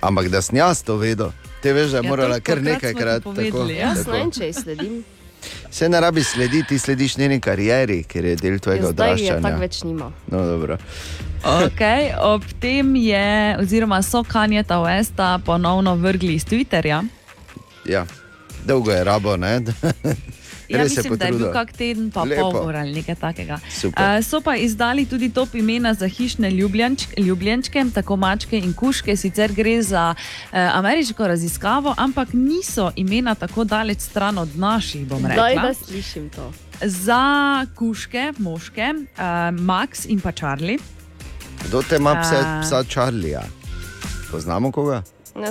ampak 0.00 0.28
da 0.28 0.42
sem 0.42 0.56
jaz 0.56 0.82
to 0.82 0.96
vedel. 0.96 1.30
Te 1.62 1.72
veš, 1.72 1.90
da 1.90 1.96
je 1.96 2.02
Ja, 2.04 2.08
morala 2.08 2.40
kar 2.40 2.62
nekajkrat 2.62 3.22
tako. 3.22 3.30
povedali, 3.32 3.74
ja. 3.74 3.88
Jaz 3.88 4.06
ne 4.06 4.12
vem, 4.12 4.30
če 4.30 4.44
jih 4.44 4.56
sledim. 4.56 5.04
Se 5.70 5.88
ne 5.88 6.00
rabi 6.00 6.24
slediti, 6.24 6.68
ti 6.68 6.78
slediš 6.78 7.16
njeni 7.16 7.40
karieri, 7.40 8.02
ker 8.02 8.24
je 8.24 8.36
del 8.36 8.58
tvojega 8.58 8.82
Ja, 8.82 8.88
odraščanja. 8.88 9.40
tako 9.42 9.60
več 9.60 9.82
nima. 9.82 10.12
No, 10.26 10.44
dobro. 10.46 10.78
Okay, 11.42 12.10
ob 12.18 12.42
tem 12.60 12.96
je, 12.96 13.56
oziroma 13.60 14.02
so 14.02 14.24
Kanjeta 14.24 14.74
Westa 14.76 15.38
ponovno 15.38 15.94
vrgli 15.94 16.34
iz 16.34 16.44
Twitterja. 16.44 17.02
Ja. 17.84 18.06
Dolgo 18.64 18.90
je 18.90 19.04
rabo, 19.04 19.36
ne? 19.36 19.60
Ja, 20.68 20.78
Res 20.82 20.96
mislim, 20.96 21.16
da 21.18 21.26
je 21.26 21.32
bil 21.32 21.52
kak 21.52 21.72
teden, 21.72 22.10
pa 22.10 22.22
Lepo. 22.22 22.50
pol 22.50 22.68
ure 22.68 22.78
ali 22.78 22.92
nekaj 22.92 23.14
takega. 23.14 23.58
Super. 23.70 24.18
Uh, 24.18 24.24
so 24.24 24.40
pa 24.40 24.56
izdali 24.56 25.06
tudi 25.06 25.30
top 25.30 25.54
imena 25.54 25.94
za 25.94 26.08
hišne 26.08 26.50
ljubljenč, 26.50 27.06
ljubljenčke, 27.18 27.84
tako 27.94 28.16
mačke 28.16 28.58
in 28.58 28.72
kuške. 28.74 29.16
Sicer 29.16 29.52
gre 29.52 29.82
za 29.82 30.14
uh, 30.14 30.58
ameriško 30.74 31.26
raziskavo, 31.26 31.94
ampak 31.98 32.32
niso 32.32 32.90
imena 32.96 33.34
tako 33.34 33.64
daleč 33.64 34.00
stran 34.00 34.38
od 34.38 34.58
naših, 34.58 35.06
bom 35.06 35.22
Daj, 35.22 35.54
rekla. 35.54 35.62
da 35.62 35.74
slišim 35.74 36.28
to. 36.30 36.52
Za 36.82 37.66
kuške, 37.74 38.32
moške, 38.38 38.94
uh, 38.94 39.22
Max 39.60 40.06
in 40.08 40.20
pa 40.20 40.32
Charlie. 40.32 40.78
Kdo 41.68 41.82
te 41.82 41.96
ima 41.96 42.20
pse, 42.22 42.36
A. 42.36 42.60
psa 42.62 42.84
Charlija? 42.84 43.42
Poznamo 44.30 44.72
koga? 44.72 45.02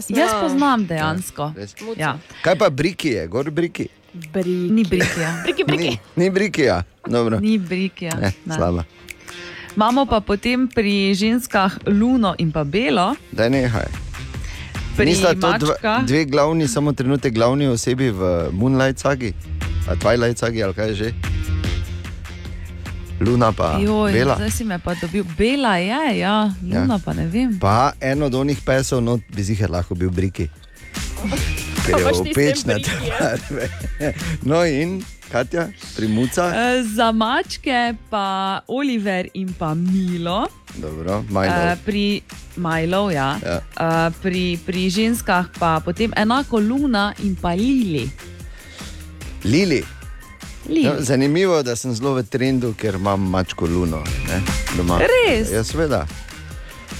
Jaz 0.09 0.31
poznam 0.41 0.85
dejansko. 0.85 1.53
res? 1.55 1.75
Ja. 1.97 2.17
Kaj 2.41 2.55
pa 2.57 2.69
briki 2.69 3.09
je, 3.09 3.27
gor 3.27 3.51
briki? 3.51 3.87
Briki. 4.33 4.71
Ni 4.71 4.83
brikija. 4.83 5.43
Briki, 5.43 5.63
Ni, 5.77 5.97
ni 6.15 6.29
brikija, 6.29 6.83
dobro. 7.07 7.39
Ni 7.39 7.57
brikija. 7.57 8.15
Ne, 8.15 8.31
ne. 8.45 8.55
slaba. 8.55 8.83
Imamo 9.75 10.05
pa 10.05 10.19
potem 10.23 10.67
pri 10.71 11.11
ženskah 11.13 11.83
Luno 11.87 12.35
in 12.39 12.51
pa 12.51 12.63
Belo. 12.63 13.15
Daj 13.31 13.49
nehaj. 13.49 13.91
Pri 14.95 15.05
Nista 15.05 15.35
to 15.35 15.51
dva, 15.59 15.99
dve 16.07 16.23
glavni, 16.25 16.67
samo 16.67 16.93
trenutek 16.95 17.33
glavni 17.35 17.67
osebi 17.67 18.07
v 18.09 18.47
Moonlight 18.55 18.99
sagi, 18.99 19.33
a 19.91 19.95
Twilight 19.99 20.39
sagi 20.39 20.63
ali 20.63 20.73
kaj 20.73 20.93
že? 20.95 21.11
Luna 23.19 23.51
pa 23.51 23.79
Joj, 23.79 24.11
Bela. 24.11 24.35
zdaj 24.35 24.51
si 24.51 24.63
me 24.63 24.79
pa 24.79 24.95
dobil. 24.95 25.23
Bela 25.37 25.75
je, 25.77 26.19
ja, 26.19 26.51
Luna 26.63 26.95
ja. 26.95 27.03
pa 27.05 27.11
ne 27.13 27.27
vem. 27.27 27.59
Pa 27.59 27.91
en 27.99 28.23
od 28.23 28.31
onih 28.35 28.59
pesov, 28.63 29.03
no, 29.03 29.19
bi 29.35 29.43
ziger 29.43 29.67
lahko 29.71 29.95
bil 29.95 30.11
briki. 30.11 30.47
Ker 31.85 31.99
je 31.99 32.33
briki, 32.75 33.07
ja? 33.07 33.17
barve. 33.19 33.69
No 34.41 34.63
in 34.63 35.03
Katja, 35.31 35.67
primuca. 35.95 36.49
E, 36.49 36.83
Za 36.95 37.11
mačke 37.11 37.95
pa 38.09 38.25
Oliver 38.67 39.27
in 39.33 39.53
pa 39.53 39.73
Milo. 39.73 40.47
Dobro, 40.75 41.19
E, 41.19 41.31
Milo. 41.31 41.75
pri 41.85 42.21
Milo, 42.55 43.09
ja. 43.09 43.37
Ja. 43.39 43.57
E, 43.57 44.11
pri, 44.21 44.57
pri 44.57 44.89
ženskah 44.89 45.45
pa 45.59 45.79
potem 45.79 46.13
enako 46.15 46.59
Luna 46.59 47.13
in 47.19 47.35
pa 47.35 47.53
Lili. 47.53 48.09
Lili. 49.43 49.83
Lili. 50.69 50.83
No, 50.83 50.95
zanimivo, 50.99 51.63
da 51.63 51.75
sem 51.75 51.93
zelo 51.93 52.13
v 52.13 52.23
trendu, 52.23 52.73
ker 52.73 52.95
imam 52.95 53.21
mačko 53.21 53.65
luno. 53.65 54.01
Ne, 54.27 54.41
doma. 54.77 54.97
Res? 54.99 55.51
Ja, 55.51 55.63
seveda. 55.63 56.07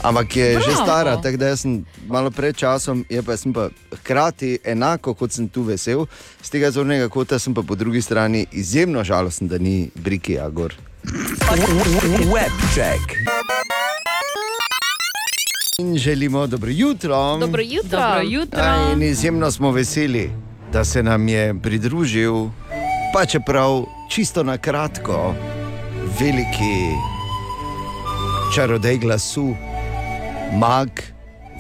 Ampak 0.05 0.35
je 0.35 0.53
že 0.61 0.65
Bravo. 0.69 0.83
stara, 0.85 1.17
tako 1.17 1.37
da 1.37 1.55
sem 1.57 1.85
malo 2.07 2.31
pred 2.31 2.55
časom, 2.55 3.05
je 3.09 3.23
pa 3.23 3.37
sem 3.37 3.53
pa 3.53 3.69
hkrati 3.91 4.59
enako 4.63 5.13
kot 5.13 5.31
sem 5.31 5.49
tu 5.49 5.63
vesel, 5.65 6.05
z 6.41 6.49
tega 6.49 6.71
zornega 6.71 7.09
kota 7.09 7.39
sem 7.39 7.53
pa 7.53 7.61
po 7.65 7.75
drugi 7.75 8.01
strani 8.01 8.45
izjemno 8.51 9.03
žalosten, 9.03 9.47
da 9.47 9.57
ni 9.57 9.89
Briki 9.95 10.39
Agor. 10.39 10.75
Webcheck. 12.29 13.01
In 15.79 15.97
želimo 15.97 16.47
dobro 16.47 16.69
jutro. 16.71 17.37
Dobro 17.37 17.61
jutro. 17.61 17.99
Dobro 17.99 18.21
jutro. 18.23 18.61
Aj, 18.61 18.93
In 18.93 19.03
izjemno 19.03 19.51
smo 19.51 19.71
veseli, 19.71 20.31
da 20.71 20.85
se 20.85 21.03
nam 21.03 21.27
je 21.27 21.55
pridružil, 21.63 22.33
pa 23.13 23.25
čeprav 23.25 23.83
čisto 24.09 24.43
na 24.43 24.57
kratko, 24.57 25.35
veliki 26.19 26.93
čarodej 28.55 28.97
glasu, 28.97 29.55
mag 30.59 30.89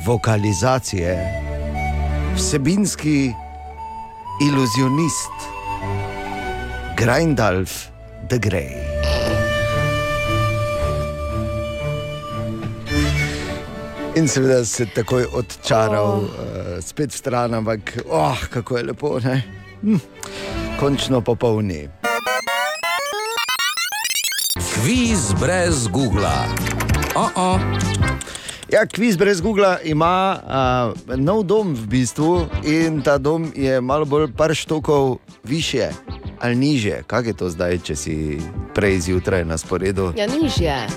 vokalizacije, 0.05 1.17
vsebinski 2.35 3.33
iluzionist, 4.41 5.35
Grindalf 6.97 7.71
the 8.29 8.37
Grey. 8.37 8.75
In 14.15 14.27
seveda 14.27 14.65
se 14.65 14.85
takoj 14.85 15.25
odčaral, 15.33 16.03
oh. 16.03 16.23
uh, 16.23 16.29
spet 16.79 17.11
stran, 17.11 17.53
ampak 17.53 17.97
oh, 18.09 18.47
kako 18.49 18.77
je 18.77 18.83
lepo, 18.83 19.19
ne? 19.19 19.41
Hm. 19.81 19.95
Končno 20.79 21.21
popolni. 21.21 21.89
Kviz 24.73 25.33
brez 25.39 25.87
Google. 25.87 26.47
Oh 27.15 27.31
-oh. 27.35 28.14
Ja, 28.71 28.85
kviz 28.85 29.17
brez 29.17 29.41
Google 29.41 29.77
ima 29.83 30.39
uh, 31.07 31.17
nov 31.19 31.43
dom 31.43 31.75
v 31.75 31.85
bistvu 31.87 32.49
in 32.65 33.01
ta 33.01 33.17
dom 33.17 33.51
je 33.55 33.81
malo 33.81 34.05
bolj 34.05 34.31
par 34.33 34.55
štokov 34.55 35.17
više 35.43 35.89
ali 36.39 36.55
niže. 36.55 37.01
Kaj 37.07 37.23
je 37.23 37.33
to 37.33 37.49
zdaj, 37.49 37.79
če 37.79 37.95
si 37.95 38.15
prej 38.73 38.99
zjutraj 38.99 39.45
na 39.45 39.57
sporedu? 39.57 40.13
Ja, 40.17 40.27
nižje. 40.27 40.87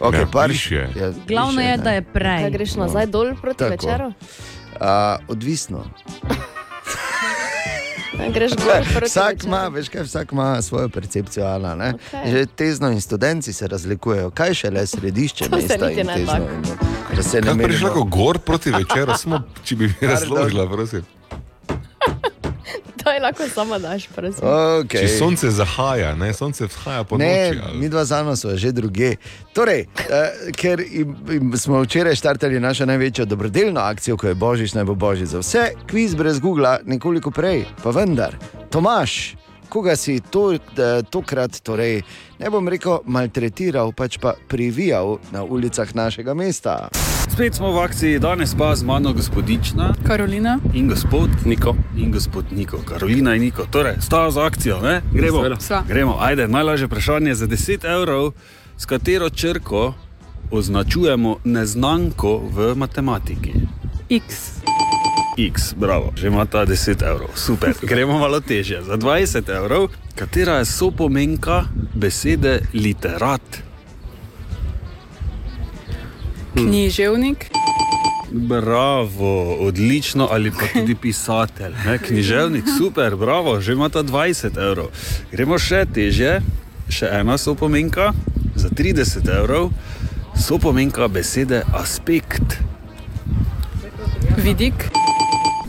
Okay, 0.00 0.20
Ja, 0.20 0.26
par, 0.26 0.50
višje. 0.50 0.88
Ja, 0.96 1.12
Glavno 1.28 1.58
višje, 1.58 1.70
je, 1.70 1.76
ne. 1.76 1.84
da 1.84 1.90
je 1.90 2.02
prej. 2.02 2.42
Kaj 2.42 2.50
greš 2.50 2.74
nazaj 2.74 3.06
dol 3.06 3.34
proti 3.42 3.58
Tako. 3.58 3.70
večeru? 3.70 4.06
Uh, 4.06 4.86
odvisno. 5.28 5.84
Greš 8.34 8.52
gor 8.56 9.04
Vsak 9.04 9.44
ima, 9.44 9.68
veš 9.68 9.88
kaj, 9.88 10.02
vsak 10.02 10.32
ima 10.32 10.62
svojo 10.62 10.88
percepcijo. 10.88 11.46
Ana, 11.46 11.74
ne? 11.74 11.94
Okej. 11.94 12.32
Že 12.32 12.46
tezno 12.46 12.90
in 12.90 13.00
študenti 13.00 13.52
se 13.52 13.68
razlikujejo, 13.68 14.30
kaj 14.30 14.54
še 14.54 14.70
le 14.70 14.86
središče 14.86 15.48
mesta 15.52 15.90
in 15.90 16.06
ne 16.06 16.14
tezno. 16.14 16.48
da 17.16 17.22
se 17.22 17.40
ne 17.40 17.54
merimo. 17.54 17.66
rečeš 17.68 17.82
lahko 17.82 18.04
gor 18.04 18.38
proti 18.38 18.70
večeru, 18.70 19.16
samo 19.18 19.42
če 19.64 19.76
bi 19.76 19.94
razložila, 20.00 20.68
prosim. 20.70 21.02
To 23.02 23.10
je 23.10 23.20
lahko 23.20 23.48
samo 23.48 23.78
daš, 23.78 24.06
prosim. 24.06 24.44
Okay. 24.44 25.00
Če 25.00 25.08
sonce 25.08 25.50
zahaja, 25.50 26.14
ne, 26.14 26.32
sonce 26.32 26.66
vzhaja 26.66 27.04
po 27.04 27.18
Ne, 27.18 27.48
noči. 27.48 27.60
ali- 27.64 27.78
mi 27.78 27.88
dva 27.88 28.04
zano 28.04 28.36
smo 28.36 28.56
že 28.56 28.72
druge. 28.72 29.16
Torej, 29.52 29.80
eh, 29.80 30.30
ker 30.52 30.80
im, 30.82 31.16
im 31.30 31.56
smo 31.56 31.82
včeraj 31.82 32.14
štartali 32.14 32.60
našo 32.60 32.86
največjo 32.86 33.24
dobrodelno 33.24 33.80
akcijo, 33.80 34.16
ko 34.16 34.26
je 34.26 34.34
Božič 34.34 34.74
naj 34.74 34.84
bo 34.84 34.94
Božič 34.94 35.28
za 35.28 35.38
vse, 35.38 35.72
kviz 35.86 36.14
brez 36.14 36.40
Google, 36.40 36.78
nekoliko 36.84 37.30
prej, 37.30 37.64
pa 37.82 37.90
vendar. 37.90 38.36
Tomaš, 38.70 39.34
koga 39.72 39.96
si 39.96 40.20
to, 40.20 40.52
eh, 40.52 40.58
tokrat, 41.10 41.60
torej, 41.62 42.02
ne 42.38 42.50
bom 42.50 42.68
rekel, 42.68 43.00
maltretiral, 43.08 43.92
pač 43.96 44.18
pa 44.20 44.34
privijal 44.48 45.16
na 45.32 45.44
ulicah 45.44 45.94
našega 45.94 46.34
mesta? 46.34 46.88
Spet 47.32 47.56
smo 47.56 47.72
v 47.72 47.80
akciji, 47.80 48.18
danes 48.20 48.52
pa 48.58 48.76
z 48.76 48.84
mano 48.84 49.14
gospodična 49.16 49.94
Karolina 50.04 50.58
in 50.74 50.88
gospod 50.88 51.30
Niko. 51.44 51.72
In 51.96 52.12
gospod 52.12 52.52
Niko, 52.52 52.82
Karolina 52.84 53.34
in 53.34 53.42
Niko. 53.48 53.64
Torej, 53.70 53.96
sta 54.00 54.30
za 54.30 54.44
akcijo, 54.44 54.80
ne? 54.84 55.00
Gremo. 55.12 55.40
Gremo, 55.88 56.16
ajde, 56.20 56.48
najlažje 56.48 56.86
vprašanje 56.86 57.34
za 57.34 57.46
10 57.46 57.84
evrov, 57.84 58.32
s 58.76 58.84
katero 58.84 59.30
črko 59.30 59.94
označujemo 60.50 61.36
neznanko 61.44 62.42
v 62.52 62.74
matematiki. 62.76 63.52
X. 64.10 64.60
X, 65.36 65.74
bravo, 65.76 66.12
že 66.16 66.28
ima 66.28 66.44
ta 66.44 66.66
10 66.66 67.02
evrov, 67.02 67.28
super. 67.34 67.72
Gremo 67.90 68.18
malo 68.18 68.40
težje. 68.40 68.82
Za 68.82 68.96
20 68.96 69.48
evrov, 69.56 69.88
katera 70.14 70.60
je 70.60 70.64
sopomenka 70.64 71.64
besede 71.94 72.60
literat? 72.74 73.42
Književnik. 76.54 77.46
Bravo, 78.32 79.54
odlično, 79.54 80.28
ali 80.30 80.50
pa 80.50 80.80
tudi 80.80 80.94
pisatelj, 81.02 81.74
ne? 81.86 81.98
književnik, 81.98 82.64
super, 82.78 83.16
bravo, 83.16 83.60
že 83.60 83.72
ima 83.72 83.88
ta 83.88 84.02
20 84.02 84.56
evrov. 84.56 84.88
Gremo 85.32 85.58
še 85.58 85.84
teže, 85.94 86.40
še 86.88 87.08
ena 87.12 87.38
sopomenka 87.38 88.12
za 88.56 88.68
30 88.68 89.28
evrov, 89.28 89.72
sopomenka 90.36 91.08
besede 91.08 91.64
aspekt. 91.72 92.60
Vidik. 94.36 95.01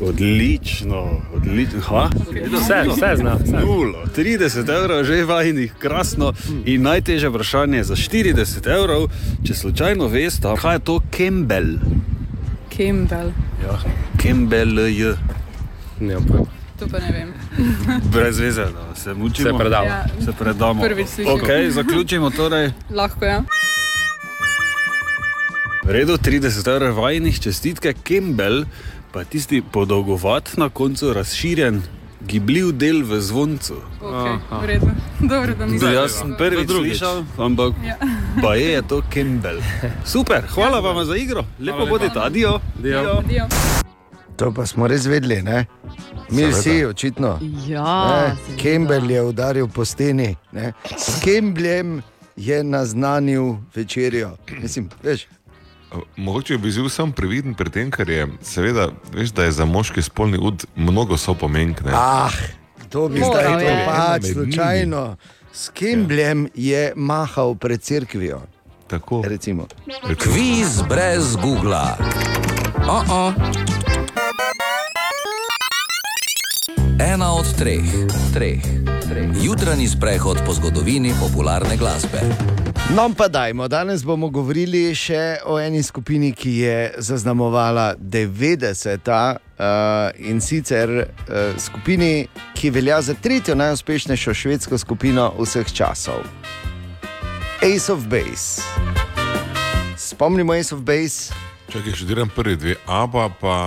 Odlično, 0.02 1.22
odlično. 1.36 1.82
Ha? 1.82 2.10
Vse, 2.52 2.84
vse 2.90 3.16
zna, 3.16 3.38
vse. 3.44 3.58
Nulo, 3.66 4.06
30 4.16 4.70
evrov 4.78 5.04
že 5.04 5.24
vajnih, 5.26 5.74
krasno. 5.80 6.34
In 6.66 6.82
najtežje 6.82 7.30
vprašanje 7.30 7.84
za 7.84 7.96
40 7.96 8.68
evrov, 8.68 9.10
če 9.48 9.54
slučajno 9.54 10.08
veste, 10.08 10.56
kaj 10.62 10.76
je 10.76 10.80
to 10.80 11.00
Campbell. 11.18 11.78
Campbell. 12.78 13.32
Ja, 13.64 13.80
Campbell 14.22 14.80
je. 14.80 15.16
Ne, 16.00 16.18
to 16.80 16.88
pa 16.92 17.00
ne 17.00 17.12
vem. 17.12 17.34
Brez 18.14 18.40
veze, 18.40 18.66
da 18.66 18.96
se 18.96 19.14
mučimo. 19.14 19.50
Se 19.50 19.58
predamo. 19.64 19.86
Ja. 19.86 20.06
Se 20.26 20.32
predamo. 20.40 20.82
Prvič 20.82 21.08
slišim. 21.08 21.34
Okay, 21.34 21.70
zaključimo 21.70 22.30
torej. 22.30 22.72
Lahko 22.90 23.26
je. 23.26 23.42
V 25.84 25.92
redu, 25.92 26.16
30 26.18 26.68
evrov 26.72 26.96
vajnih 26.96 27.40
čestitke, 27.40 27.94
Campbell 28.08 28.64
pa 29.14 29.20
je 29.20 29.26
tisti 29.28 29.62
podolgovat 29.64 30.50
na 30.58 30.70
koncu 30.70 31.14
razširjen, 31.14 31.82
gibljiv 32.22 32.72
del 32.72 33.04
v 33.04 33.22
zvoncu. 33.22 33.76
Okay, 34.02 34.38
v 34.52 34.66
redu. 34.66 34.88
Dobro, 35.24 35.54
da 35.54 35.66
nisem. 35.66 35.94
jaz 35.94 36.12
sem 36.12 36.34
prvič 36.34 36.66
slišal, 36.68 37.24
ampak 37.38 37.74
Ja. 37.86 37.96
pa 38.42 38.56
je, 38.56 38.72
je 38.72 38.82
to 38.82 39.02
Campbell. 39.14 39.60
Super, 40.06 40.44
hvala 40.50 40.80
vam 40.80 41.06
za 41.06 41.16
igro, 41.16 41.46
lepo 41.60 41.78
Hvala 41.78 41.84
lepa. 41.84 41.90
bodite, 41.90 42.20
adijo. 42.20 42.60
Adijo. 42.80 43.46
To 44.36 44.52
pa 44.52 44.66
smo 44.66 44.88
res 44.88 45.06
vedeli, 45.06 45.42
ne? 45.42 45.66
Mi 46.30 46.42
Seveda. 46.42 46.58
vsi, 46.58 46.86
očitno. 46.86 47.40
Ja, 47.68 48.08
Ne, 48.08 48.36
Campbell 48.58 49.12
je 49.12 49.22
udaril 49.22 49.68
po 49.68 49.86
steni, 49.86 50.36
ne? 50.52 50.74
s 50.98 51.22
Campbellem 51.22 52.02
je 52.36 52.64
naznanil 52.64 53.44
večerjo. 53.76 54.32
Mislim, 54.58 54.90
veš, 55.04 55.28
Mogoče 56.18 56.58
bi 56.58 56.72
bil 56.72 56.90
sam 56.90 57.12
previden 57.12 57.54
pri 57.54 57.70
tem, 57.70 57.92
ker 57.92 58.10
je, 58.10 58.28
seveda, 58.42 58.90
veš, 59.14 59.32
da 59.32 59.44
je 59.44 59.52
za 59.52 59.66
moški 59.66 60.02
spolni 60.02 60.38
ud 60.38 60.66
mnogo 60.76 61.18
sopomenk. 61.18 61.82
Ne? 61.86 61.92
ah, 61.94 62.34
kdo 62.86 63.08
bi 63.10 63.20
Moral 63.20 63.60
zdaj 63.60 63.66
to 63.66 63.92
pač 63.92 64.34
slučajno. 64.34 65.16
S 65.54 65.70
Campbellem 65.70 66.48
je 66.56 66.94
mahal 66.96 67.56
pred 67.56 67.82
cerkvijo. 67.82 68.42
Tako. 68.88 69.22
Recimo. 69.26 69.68
Kviz 70.18 70.82
brez 70.90 71.36
Google. 71.36 71.98
Oh 72.88 73.04
-oh. 73.08 73.34
Ena 77.00 77.34
od 77.34 77.58
treh, 77.58 77.84
treh, 78.34 78.62
treh. 79.10 79.28
Jutranji 79.42 79.88
sprehod 79.88 80.38
po 80.46 80.54
zgodovini 80.54 81.14
popularne 81.20 81.78
glasbe. 81.78 82.22
No, 82.92 83.14
pa 83.18 83.28
dajmo. 83.28 83.68
Danes 83.68 84.04
bomo 84.04 84.28
govorili 84.30 84.92
še 84.96 85.40
o 85.48 85.56
eni 85.60 85.84
skupini, 85.84 86.34
ki 86.36 86.52
je 86.60 86.76
zaznamovala 86.98 87.96
90-ta 87.96 89.22
uh, 89.34 90.28
in 90.30 90.42
sicer 90.42 90.92
uh, 90.92 91.08
skupini, 91.58 92.28
ki 92.54 92.70
velja 92.70 93.02
za 93.02 93.16
tretjo 93.16 93.56
najuspešnejšo 93.56 94.34
švedsko 94.34 94.78
skupino 94.78 95.32
vseh 95.40 95.72
časov. 95.74 96.28
Ace 97.64 97.94
of 97.94 98.06
Base. 98.12 98.62
Spomnimo 99.98 100.54
Ace 100.54 100.76
of 100.76 100.84
Base. 100.84 101.34
Čakaj, 101.72 101.96
še 101.96 102.06
diram 102.06 102.30
prvi 102.30 102.60
dve, 102.60 102.76
Aba 102.86 103.30
pa 103.32 103.58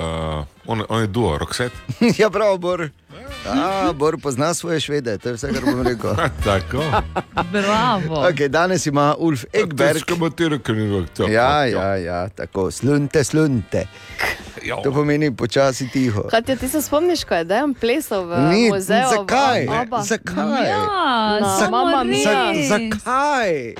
uh, 0.00 0.44
on, 0.66 0.82
on 0.88 1.00
je 1.00 1.06
duo, 1.06 1.38
Roxette. 1.38 1.76
ja, 2.20 2.30
prav, 2.30 2.58
Bor. 2.58 2.88
A, 3.46 3.92
Bor 3.92 4.18
pozna 4.22 4.54
svoje 4.54 4.80
švede, 4.80 5.18
to 5.18 5.28
je 5.28 5.34
vse, 5.34 5.52
kar 5.52 5.64
bom 5.64 5.82
rekel. 5.82 6.16
Tako. 6.44 6.84
Bravo. 7.52 8.14
Okay, 8.28 8.48
danes 8.48 8.86
ima 8.86 9.14
Ulf 9.18 9.44
Egberg. 9.52 10.02
Ja, 11.28 11.64
ja, 11.66 11.96
ja, 11.96 12.28
tako, 12.28 12.70
slunte, 12.70 13.24
slunte. 13.24 13.86
To 14.84 14.92
pomeni 14.92 15.36
počasi 15.36 15.88
tiho. 15.88 16.22
Katja, 16.30 16.56
ti 16.56 16.68
se 16.68 16.82
spomniš, 16.82 17.24
ko 17.24 17.34
je 17.34 17.44
Dejan 17.44 17.74
plesal 17.74 18.24
v 18.24 18.40
Ni, 18.52 18.68
muzeju? 18.70 19.08
zakaj? 19.16 19.66
v? 19.66 20.02
Zakaj? 20.04 20.68
Ja, 20.68 21.68
Mamma 21.70 22.02
res. 22.02 22.10
Mia. 22.10 22.68
Za, 22.68 22.76
zakaj? 22.76 23.74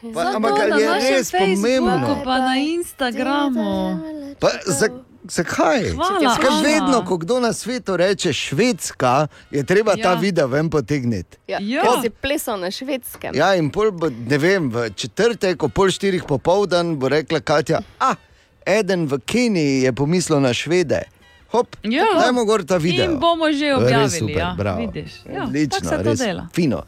Pa, 0.00 0.24
Zato 0.24 0.36
ampak 0.36 0.52
je 0.80 0.88
res 1.12 1.28
pomembno? 1.28 2.24
Pa 2.24 2.38
na 2.38 2.56
Instagramu. 2.56 4.00
Pa, 4.40 4.48
za, 4.64 4.88
zakaj? 5.24 5.90
Hvala, 5.90 6.20
Zakaj 6.30 6.62
vedno, 6.62 7.04
ko 7.04 7.16
kdo 7.16 7.40
na 7.40 7.52
svetu 7.52 7.96
reče 7.96 8.32
Švedska, 8.32 9.26
je 9.50 9.64
treba 9.64 9.92
ja. 9.92 10.02
ta 10.02 10.14
video 10.14 10.46
ven 10.46 10.70
potegniti? 10.70 11.36
Ja, 11.46 11.58
Ja. 11.60 11.82
Ker 11.82 11.90
si 12.02 12.10
plesal 12.10 12.60
na 12.60 12.70
švedskem. 12.70 13.34
Ja, 13.34 13.54
in 13.54 13.70
pol, 13.70 13.90
bo, 13.90 14.10
ne 14.10 14.38
vem, 14.38 14.70
v 14.70 14.90
četrtek, 14.90 15.62
ob 15.62 15.72
pol 15.72 15.90
štirih 15.90 16.24
popoldan 16.24 16.96
bo 16.96 17.08
rekla 17.08 17.40
Katja, 17.40 17.80
a 17.98 18.14
eden 18.62 19.06
v 19.06 19.18
Keniji 19.20 19.82
je 19.82 19.92
pomislil 19.92 20.40
na 20.40 20.52
Švede. 20.52 21.02
Hop, 21.50 21.76
Ja. 21.82 22.04
dajmo 22.14 22.44
gor 22.44 22.62
ta 22.62 22.76
video. 22.76 23.04
In 23.04 23.18
bomo 23.18 23.50
že 23.50 23.74
objavili. 23.74 24.18
super, 24.18 24.38
ja, 24.38 24.54
bravo. 24.58 24.78
vidiš. 24.80 25.12
Ja, 25.26 25.44
Odlično, 25.44 25.78
tako 25.80 25.88
se 25.88 25.96
to 25.96 26.10
res 26.10 26.18
dela. 26.18 26.46
Fino. 26.54 26.82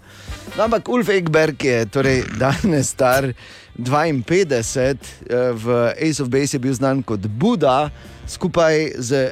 No, 0.57 0.65
ampak 0.65 0.89
Ulf 0.89 1.09
Ekberg 1.09 1.65
je 1.65 1.87
torej 1.87 2.23
danes 2.39 2.89
star 2.89 3.33
52, 3.85 4.99
eh, 5.31 5.53
v 5.53 5.95
Ace 6.01 6.23
of 6.23 6.29
Base 6.29 6.57
je 6.57 6.59
bil 6.59 6.75
znan 6.75 7.03
kot 7.03 7.21
Buda, 7.27 7.91
skupaj 8.27 8.93
z 8.99 9.25
uh, 9.25 9.31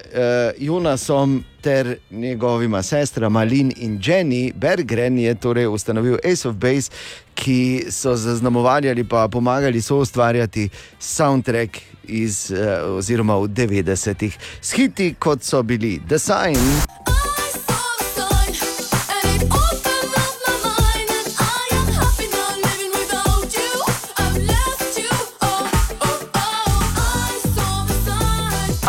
Jonasom 0.58 1.44
ter 1.60 1.96
njegovima 2.10 2.82
sestrama 2.82 3.42
Lin 3.42 3.72
in 3.76 4.00
Jenny. 4.02 4.52
Berggren 4.54 5.18
je 5.18 5.34
torej 5.34 5.66
ustanovil 5.66 6.18
Ace 6.24 6.48
of 6.48 6.56
Base, 6.56 6.90
ki 7.34 7.86
so 7.90 8.16
zaznamovali 8.16 8.90
ali 8.90 9.04
pa 9.04 9.28
pomagali 9.28 9.80
so 9.80 9.96
ustvarjati 9.96 10.68
soundtrack 10.98 11.78
iz, 12.04 12.50
uh, 12.50 12.96
oziroma 12.96 13.36
v 13.36 13.48
90-ih. 13.48 14.38
S 14.60 14.72
hiti 14.72 15.14
kot 15.18 15.42
so 15.42 15.62
bili 15.62 16.00
The 16.08 16.18
Sign. 16.18 16.58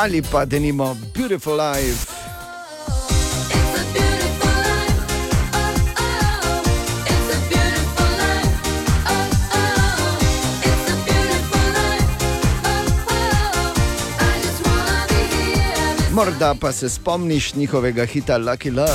Ali 0.02 0.22
pa 0.22 0.46
denimo 0.46 0.98
Beautiful 1.14 1.62
Life. 1.62 2.10
Morda 16.12 16.56
pa 16.60 16.72
se 16.72 16.90
spomniš 16.90 17.56
njihovega 17.56 18.06
hita 18.06 18.38
Lucky 18.38 18.72
Love. 18.72 18.92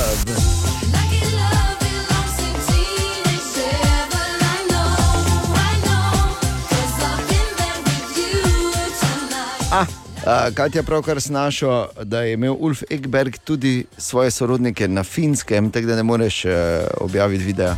Ah, 9.71 9.87
a, 10.27 10.51
Katja 10.51 10.83
pravkar 10.83 11.21
snašo, 11.21 11.71
da 12.03 12.21
je 12.21 12.33
imel 12.33 12.55
Ulf 12.59 12.83
Ekberg 12.89 13.37
tudi 13.39 13.85
svoje 13.97 14.31
sorodnike 14.31 14.87
na 14.87 15.03
finskem, 15.03 15.71
tako 15.71 15.87
da 15.87 15.95
ne 15.95 16.03
moreš 16.03 16.45
uh, 16.45 16.51
objaviti 16.97 17.43
videa. 17.43 17.75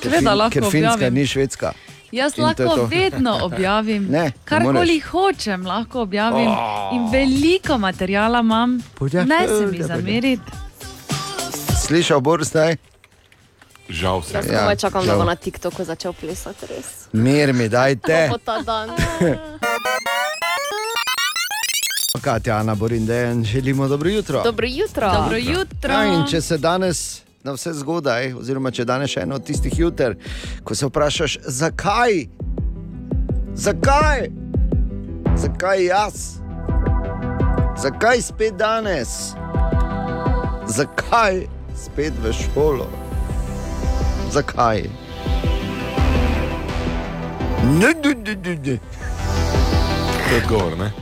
Ker, 0.00 0.10
Seveda 0.10 0.34
lahko 0.34 0.52
ker 0.52 0.62
Finska 0.64 0.94
objavim. 0.94 1.14
ni 1.14 1.26
švedska. 1.26 1.72
Jaz 2.12 2.32
In 2.32 2.44
to 2.46 2.62
je 2.62 2.66
lahko 2.66 2.76
to. 2.76 2.86
vedno 2.86 3.38
objavim. 3.42 4.06
Ne, 4.06 4.32
Karkoli 4.44 5.00
hočem, 5.00 5.66
lahko 5.66 6.00
objavim. 6.00 6.48
Oh. 6.48 6.90
In 6.92 7.10
veliko 7.12 7.78
materijala 7.78 8.40
imam. 8.40 8.80
Pojdi, 8.94 9.16
Ne 9.18 9.46
se 9.48 9.54
mi 9.56 9.60
pojdi, 9.62 9.82
zameriti. 9.82 10.42
Slišal 11.78 12.20
boš 12.20 12.42
zdaj? 12.42 12.76
Žal 13.88 14.22
Jaz 14.24 14.46
Ja, 14.46 14.58
komaj 14.58 14.76
čakam, 14.76 15.00
da 15.00 15.06
žal. 15.06 15.18
bo 15.18 15.24
na 15.24 15.34
TikToku 15.36 15.84
začel 15.84 16.12
plesati 16.12 16.66
res. 16.66 16.86
Mir 17.12 17.52
mi 17.52 17.68
dajte. 17.68 18.30
Katja, 22.18 22.56
Ana 22.56 22.74
Borindejan, 22.74 23.44
želimo 23.44 23.88
dobro 23.88 24.10
jutro. 24.10 24.42
Dobro 24.42 24.66
jutro. 24.66 25.12
Dobro 25.12 25.36
jutro. 25.36 25.92
Ja, 25.92 26.26
če 26.30 26.40
se 26.40 26.58
danes 26.58 27.22
na 27.44 27.52
vse 27.52 27.72
zgodaj, 27.72 28.32
oziroma 28.34 28.70
če 28.70 28.84
danes 28.84 29.10
še 29.10 29.22
eno 29.22 29.38
od 29.38 29.44
tistih 29.46 29.78
juter, 29.78 30.16
ko 30.64 30.74
se 30.74 30.86
vprašaš, 30.86 31.38
zakaj, 31.46 32.26
zakaj, 33.54 34.26
zakaj 35.36 35.84
jaz, 35.84 36.18
zakaj 37.78 38.22
spet 38.22 38.58
danes, 38.58 39.32
zakaj 40.66 41.46
spet 41.78 42.12
v 42.22 42.34
šolo, 42.34 42.90
zakaj. 44.34 44.82
Ne, 47.70 47.94
ne, 48.02 48.14
ne, 48.26 48.34
ne, 48.34 48.58
ne. 48.66 48.78
To 50.28 50.34
je 50.34 50.42
odgovor, 50.42 50.78
ne? 50.78 50.92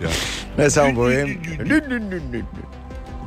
Ja. 0.00 0.10
Ne 0.58 0.70
samo 0.70 0.94
povem. 0.94 1.38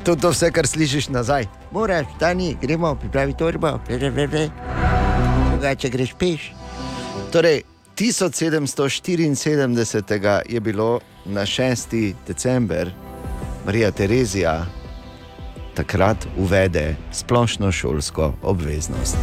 To 0.04 0.12
je 0.12 0.30
vse, 0.30 0.50
kar 0.50 0.66
slišiš 0.66 1.08
nazaj. 1.08 1.46
Moraš, 1.70 2.06
Dani, 2.20 2.56
gremo, 2.62 2.94
pripravi 2.94 3.36
torbo, 3.36 3.78
drugače 5.50 5.88
greš 5.88 6.14
peš. 6.18 6.52
Torej, 7.32 7.62
1774 7.96 10.40
je 10.48 10.60
bilo 10.60 11.00
na 11.24 11.40
6. 11.40 12.14
december 12.26 12.90
Marija 13.66 13.90
Terezija 13.90 14.66
takrat 15.74 16.26
uvede 16.38 16.96
splošno 17.12 17.72
šolsko 17.72 18.32
obveznost. 18.42 19.16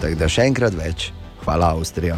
Tako 0.00 0.14
da 0.14 0.28
še 0.28 0.42
enkrat 0.42 0.74
več, 0.74 1.12
hvala 1.44 1.66
Avstrija. 1.76 2.16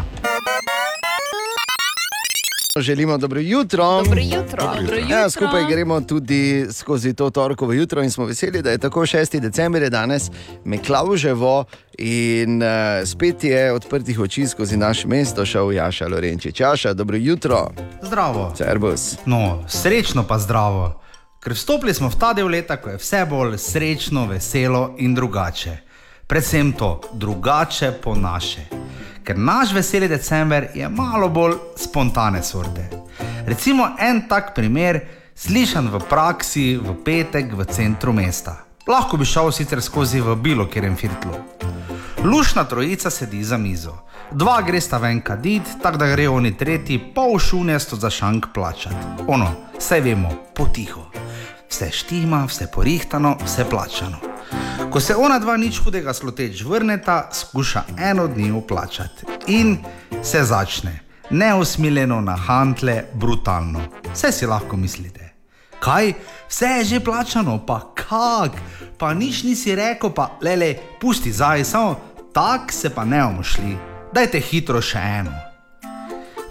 Želimo 2.81 3.19
dobro 3.19 3.41
jutro. 3.41 4.03
Dobro 4.03 4.21
jutro. 4.21 4.75
Dobro 4.77 4.97
Ja, 4.97 5.03
jutro. 5.19 5.31
skupaj 5.31 5.65
gremo 5.71 6.01
tudi 6.01 6.67
skozi 6.73 7.15
to 7.15 7.31
torkovo 7.31 7.73
jutro 7.73 8.03
in 8.03 8.11
smo 8.11 8.25
veseli, 8.25 8.63
da 8.63 8.71
je 8.71 8.79
tako 8.79 9.01
6. 9.01 9.41
december 9.41 9.83
je 9.83 9.91
danes 9.91 10.31
Meklauževo 10.65 11.65
in 11.99 12.63
uh, 12.63 12.69
spet 13.09 13.45
je 13.45 13.73
odprtih 13.73 14.21
oči 14.21 14.47
skozi 14.47 14.77
naše 14.77 15.09
mesto 15.09 15.47
šel 15.47 15.73
Jaša 15.73 16.09
Lorenčič. 16.09 16.61
Jaša, 16.61 16.93
dobro 16.93 17.17
jutro. 17.17 17.71
Zdravo. 18.03 18.53
Servus. 18.57 19.17
No, 19.27 19.65
srečno 19.69 20.27
pa 20.27 20.39
zdravo. 20.39 21.01
Ker 21.41 21.53
vstopili 21.53 21.95
smo 21.95 22.09
v 22.09 22.19
ta 22.19 22.33
del 22.33 22.47
leta, 22.49 22.77
ko 22.77 22.91
je 22.91 22.97
vse 22.97 23.27
bolj 23.31 23.59
srečno, 23.59 24.27
veselo 24.27 24.95
in 24.99 25.15
drugače. 25.15 25.77
Predvsem 26.27 26.73
to, 26.73 27.01
drugače 27.13 27.93
po 28.03 28.15
naše. 28.15 28.61
Ker 29.25 29.39
naš 29.39 29.73
veseli 29.73 30.09
december 30.09 30.67
je 30.75 30.89
malo 30.89 31.29
bolj 31.29 31.55
spontane 31.77 32.43
sorte. 32.43 32.89
Recimo 33.47 33.89
en 33.99 34.29
tak 34.29 34.55
primer, 34.55 35.01
slišan 35.35 35.89
v 35.89 36.01
praksi 36.09 36.77
v 36.77 36.93
petek 37.05 37.55
v 37.57 37.65
centru 37.65 38.13
mesta. 38.13 38.59
Lahko 38.87 39.17
bi 39.17 39.25
šel 39.25 39.49
sicer 39.53 39.81
skozi 39.83 40.21
v 40.21 40.37
bilo 40.37 40.67
kjerem 40.69 40.97
firtlu. 40.97 41.33
Lušna 42.25 42.65
trojica 42.65 43.11
sedi 43.11 43.41
za 43.45 43.57
mizo. 43.57 43.97
Dva 44.33 44.61
gresta 44.63 44.99
ven 44.99 45.21
kadit, 45.21 45.73
tako 45.83 45.99
da 45.99 46.07
gre 46.07 46.29
oni 46.29 46.57
tretji 46.57 46.99
pol 47.15 47.39
šunjasto 47.39 47.97
za 47.97 48.11
šank 48.11 48.47
plačati. 48.55 49.25
Ono, 49.27 49.51
vse 49.79 50.01
vemo, 50.01 50.31
potiho. 50.55 51.07
Vse 51.75 51.91
štima, 51.91 52.45
vse 52.47 52.67
porihtano, 52.71 53.37
vse 53.45 53.65
plačano. 53.71 54.17
Ko 54.91 55.01
se 55.01 55.17
ona 55.17 55.39
dva 55.39 55.57
nič 55.57 55.81
hudega 55.83 56.13
sloteč 56.15 56.63
vrneta, 56.63 57.31
skuša 57.33 57.83
eno 57.99 58.27
dni 58.27 58.63
plačati. 58.69 59.27
In 59.47 59.79
se 60.23 60.45
začne, 60.45 61.01
neusmiljeno 61.31 62.21
na 62.21 62.37
hantle, 62.37 63.05
brutalno. 63.15 63.81
Vse 64.13 64.33
si 64.33 64.47
lahko 64.47 64.77
mislite. 64.77 65.33
Kaj, 65.81 66.13
vse 66.49 66.67
je 66.67 66.85
že 66.85 67.01
plačano, 67.01 67.67
pa 67.67 67.81
kak, 67.95 68.53
pa 68.99 69.15
nič 69.15 69.43
nisi 69.43 69.75
rekel, 69.75 70.15
pa 70.15 70.39
le 70.41 70.57
le, 70.57 70.75
pusti 71.01 71.33
zdaj, 71.33 71.65
samo 71.65 71.97
tak 72.33 72.73
se 72.73 72.91
pa 72.91 73.05
ne 73.05 73.23
bomo 73.23 73.43
šli. 73.43 73.77
Dajte 74.13 74.39
hitro 74.41 74.79
še 74.83 74.99
eno. 74.99 75.35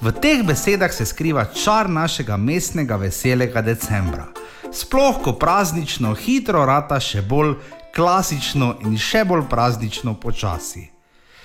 V 0.01 0.11
teh 0.11 0.43
besedah 0.43 0.91
se 0.91 1.05
skriva 1.05 1.45
čar 1.45 1.89
našega 1.89 2.37
mestnega 2.37 2.95
veselega 2.99 3.61
decembra. 3.61 4.42
Sploh 4.73 5.21
ko 5.21 5.33
praznično 5.37 6.15
hitro 6.17 6.65
rata 6.65 6.97
še 6.99 7.21
bolj 7.21 7.53
klasično 7.93 8.79
in 8.81 8.97
še 8.97 9.21
bolj 9.29 9.45
praznično 9.49 10.15
počasi. 10.17 10.87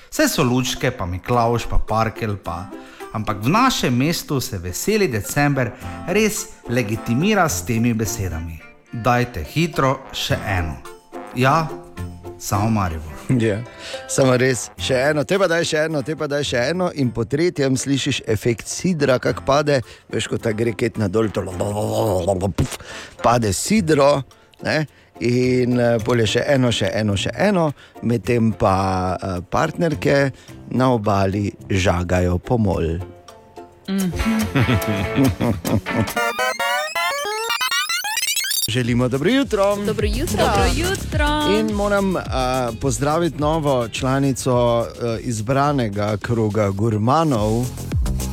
Vse 0.08 0.28
so 0.32 0.44
lučke, 0.48 0.90
pa 0.90 1.06
Miklaš, 1.06 1.68
pa 1.68 1.76
Parkel, 1.78 2.38
pa. 2.40 2.64
Ampak 3.12 3.44
v 3.44 3.52
našem 3.52 3.96
mestu 3.96 4.40
se 4.40 4.58
veseli 4.58 5.08
december 5.08 5.72
res 6.08 6.46
legitimira 6.68 7.48
s 7.48 7.64
temi 7.68 7.92
besedami. 7.94 8.56
Dajte 8.92 9.44
hitro 9.44 9.98
še 10.12 10.40
eno. 10.48 10.80
Ja, 11.36 11.66
samo 12.40 12.70
Marijo. 12.72 13.17
Ja. 13.44 13.58
Samo 14.08 14.36
res, 14.40 14.68
še 14.80 14.96
eno, 15.10 15.24
te 15.28 15.36
pa 15.40 15.48
daj 15.50 15.66
še 15.68 15.82
eno, 15.88 16.00
te 16.04 16.16
pa 16.16 16.28
daj 16.30 16.46
še 16.48 16.62
eno, 16.72 16.88
in 16.96 17.10
po 17.12 17.26
tretjem 17.28 17.76
slišiš 17.76 18.22
efekt 18.26 18.70
sidra, 18.70 19.18
kako 19.20 19.44
pade, 19.48 19.80
veš, 20.12 20.30
ko 20.32 20.40
ta 20.40 20.54
gre 20.56 20.72
ket 20.72 20.96
na 21.00 21.10
dol, 21.12 21.28
to 21.28 21.44
pade 23.22 23.52
sidro. 23.52 24.22
Ne? 24.64 24.86
in 25.18 25.78
uh, 25.78 25.98
polje 26.06 26.26
še 26.34 26.42
eno, 26.54 26.70
še 26.74 26.90
eno, 26.94 27.16
še 27.18 27.30
eno, 27.34 27.72
medtem 28.06 28.52
pa 28.58 28.74
uh, 29.14 29.38
partnerke 29.50 30.30
na 30.70 30.92
obali 30.94 31.52
žagajo 31.70 32.38
pomol. 32.38 32.98
Želimo 38.68 39.08
dobro 39.08 39.30
jutro. 39.30 39.76
Dobro 39.86 40.06
jutro. 40.06 40.36
Dobro 40.36 40.64
jutro. 40.76 41.26
In 41.58 41.74
moram 41.74 42.16
uh, 42.16 42.22
pozdraviti 42.80 43.38
novo 43.38 43.88
članico 43.88 44.80
uh, 44.80 44.86
izbranega 45.20 46.16
kroga 46.16 46.70
gurmanov. 46.70 47.52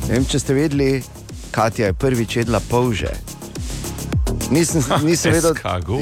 Ne 0.08 0.14
vem, 0.14 0.24
če 0.24 0.38
ste 0.38 0.54
vedeli, 0.54 1.02
Katja 1.50 1.86
je 1.86 1.92
prvič 1.92 2.36
jedla 2.36 2.60
polže. 2.70 3.10
Nisem, 4.50 4.84
nisem 5.02 5.32
vedel, 5.36 5.54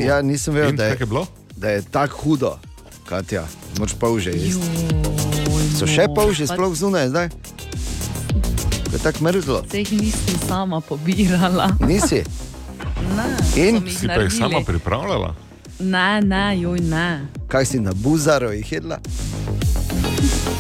ja, 0.07 0.23
nisem 0.23 0.55
vedel 0.55 0.71
In 0.71 0.77
da, 0.77 0.85
je, 0.85 0.97
je 1.01 1.27
da 1.57 1.69
je 1.71 1.83
tako 1.83 2.17
hudo, 2.17 2.59
Katja. 3.09 3.45
Moč 3.79 3.95
polže 4.01 4.31
jesti. 4.31 4.67
So 5.79 5.87
še 5.87 6.09
polže 6.15 6.47
sploh 6.47 6.75
zunaj 6.75 7.09
zdaj? 7.09 7.31
Je 8.93 8.99
tako 8.99 9.25
mrzlo. 9.25 9.63
Se 9.71 9.79
jih 9.79 9.93
nisem 9.93 10.43
sama 10.49 10.81
pobirala. 10.81 11.71
Nisi? 11.87 12.25
Ne, 13.17 13.69
In? 13.69 13.91
Si 13.91 14.07
pa 14.07 14.15
jih 14.23 14.33
sama 14.33 14.61
pripravljala? 14.67 15.35
Ne, 15.79 16.21
ne, 16.21 16.61
joj, 16.61 16.81
ne. 16.81 17.27
Kaj 17.49 17.65
si 17.67 17.81
na 17.81 17.93
buzaro 17.93 18.51
jih 18.53 18.73
jedla? 18.73 18.99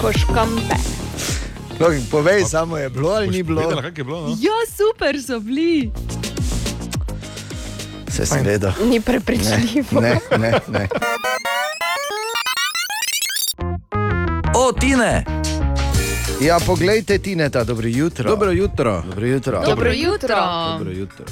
Koškampe. 0.00 0.74
No, 1.80 1.86
povej, 2.10 2.44
samo 2.44 2.76
je 2.76 2.90
bilo 2.90 3.08
ali 3.10 3.28
ni 3.28 3.42
bilo. 3.42 3.62
Kako 3.70 3.86
je 3.86 4.04
bilo? 4.04 4.20
No? 4.20 4.28
Ja, 4.28 4.58
super 4.70 5.22
so 5.22 5.40
bili. 5.40 5.90
Se 8.08 8.26
sem 8.26 8.44
vedel. 8.44 8.70
Ni 8.84 9.00
prepričljivo. 9.00 10.00
Ne, 10.00 10.20
ne, 10.38 10.52
ne. 10.68 10.88
O, 14.56 14.72
Tine! 14.72 15.24
Ja, 16.40 16.58
poglejte, 16.66 17.18
Tineta, 17.18 17.64
dobro 17.64 17.88
jutro. 17.88 18.30
Dobro 18.30 18.50
jutro. 18.50 19.02
Dobro 19.06 19.26
jutro. 19.26 19.62
Dobro 19.66 19.92
jutro. 19.92 20.36
Dobro 20.72 20.90
jutro. 20.90 21.24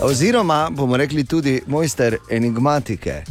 Oziroma, 0.00 0.68
bomo 0.70 0.96
rekli 0.96 1.24
tudi 1.24 1.62
mojster 1.66 2.16
enigmatike. 2.30 3.22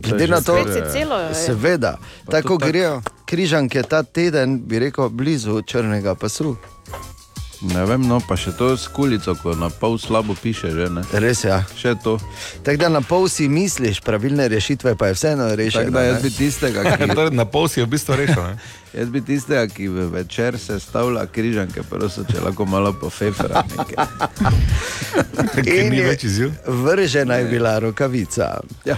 Glede 0.00 0.26
na 0.26 0.40
to, 0.40 0.58
Spet 0.62 0.74
si 0.74 0.92
celo, 0.92 1.18
je. 1.18 1.34
seveda, 1.34 1.96
Pa 2.26 2.32
tako 2.32 2.56
grejo 2.56 3.02
križanke 3.24 3.82
ta 3.82 4.02
teden, 4.02 4.60
bi 4.64 4.78
rekel, 4.78 5.08
blizu 5.08 5.62
črnega 5.62 6.14
pasu. 6.14 6.56
Ne 7.60 7.84
vem, 7.84 8.00
no 8.00 8.24
pa 8.24 8.40
še 8.40 8.56
to 8.56 8.72
s 8.72 8.88
kulico, 8.88 9.34
ko 9.36 9.52
na 9.52 9.68
pol 9.68 9.98
slabo 10.00 10.32
piše. 10.32 10.72
Že, 10.72 10.88
ne? 10.88 11.02
Res 11.12 11.44
je. 11.44 11.50
Ja. 11.50 11.60
Še 11.76 11.92
to. 12.00 12.16
Tako 12.64 12.76
da 12.78 12.88
na 12.88 13.00
pol 13.00 13.28
si 13.28 13.48
misliš, 13.48 14.00
pravilne 14.00 14.48
rešitve 14.48 14.96
pa 14.96 15.06
je 15.06 15.14
vseeno 15.14 15.44
rešeno. 15.52 15.84
Tako 15.84 15.92
da 15.92 16.02
jaz 16.02 16.16
ne? 16.16 16.22
bi 16.22 16.30
tistega, 16.32 16.80
ki, 16.96 17.10
Torej, 17.10 17.32
na 17.32 17.44
pol 17.44 17.68
si 17.68 17.80
je 17.80 17.84
v 17.84 17.90
bistvu 17.90 18.16
rešil. 18.16 18.40
ne? 18.40 18.56
jaz 18.96 19.08
bi 19.08 19.20
tistega, 19.20 19.66
ki 19.68 19.88
v 19.88 20.08
večer 20.10 20.56
se 20.56 20.80
stavlja 20.80 21.26
križanke, 21.28 21.84
prosim, 21.84 22.24
če 22.24 22.40
lahko 22.40 22.64
malo 22.64 22.94
pofefra. 22.94 23.60
In 25.60 25.90
ni 25.90 25.98
je- 25.98 26.06
več 26.06 26.24
izziv. 26.24 26.52
Vržena 26.64 27.36
je 27.36 27.46
bila 27.46 27.78
rokavica. 27.78 28.60
Ja. 28.84 28.96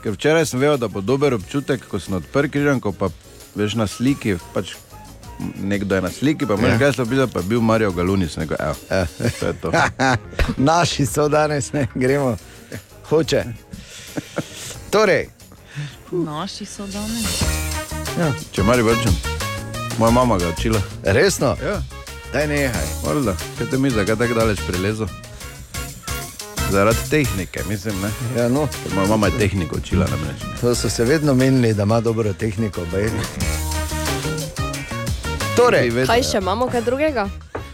Ker 0.00 0.12
včeraj 0.12 0.46
sem 0.46 0.60
vedel, 0.60 0.78
da 0.78 0.88
bo 0.88 1.00
dober 1.00 1.34
občutek, 1.34 1.84
ko 1.84 2.00
sem 2.00 2.14
odprl 2.14 2.48
križanko, 2.48 2.92
pa 2.92 3.08
veš 3.54 3.74
na 3.74 3.86
sliki. 3.86 4.38
Pač 4.52 4.74
Nekdo 5.56 5.94
je 5.94 6.02
na 6.02 6.10
sliki, 6.10 6.46
pa 6.46 6.52
Ja. 6.52 6.58
imaš 6.58 6.78
kaj 6.78 6.92
slabega, 6.92 7.26
pa 7.26 7.38
je 7.38 7.44
bil 7.44 7.60
Marijo 7.60 7.92
Galunis. 7.92 8.36
Neko, 8.36 8.54
evo, 8.60 8.74
to 9.40 9.46
je 9.46 9.52
to. 9.54 9.72
Naši 10.70 11.06
so 11.06 11.28
danes, 11.28 11.72
ne 11.72 11.86
gremo, 11.94 12.36
hoče. 13.04 13.44
Torej, 14.90 15.28
Naši 16.12 16.64
so 16.66 16.86
danes. 16.86 17.42
Ja, 18.18 18.32
če 18.52 18.62
Marijo 18.62 18.86
vrčem, 18.86 19.12
moja 19.98 20.10
mama 20.12 20.38
ga 20.38 20.48
učila. 20.48 20.80
resno, 21.04 21.56
Ja, 21.60 21.82
daj 22.32 22.46
nehaj. 22.46 22.86
valjda, 23.04 23.36
kaj 23.58 23.66
te 23.66 23.76
da 23.76 24.00
je 24.02 24.18
tako 24.18 24.34
daleč 24.34 24.58
prilezo? 24.68 25.06
Zaradi 26.70 26.98
tehnike, 27.10 27.60
mislim, 27.68 27.94
ne. 28.00 28.10
Ja, 28.36 28.48
no, 28.48 28.68
Moja 28.94 29.08
mama 29.08 29.26
je 29.26 29.38
tehniko 29.38 29.76
učila 29.76 30.06
namreč. 30.06 30.42
to 30.60 30.74
so 30.74 30.90
se 30.90 31.04
vedno 31.04 31.34
menili, 31.34 31.74
da 31.74 31.82
ima 31.82 32.00
dobro 32.00 32.32
tehniko. 32.32 32.80
bej. 32.92 33.10
Torej, 35.56 35.92
Kaj 36.06 36.22
še 36.26 36.38
imamo, 36.42 36.66
kaj 36.66 36.82
drugega? 36.82 37.28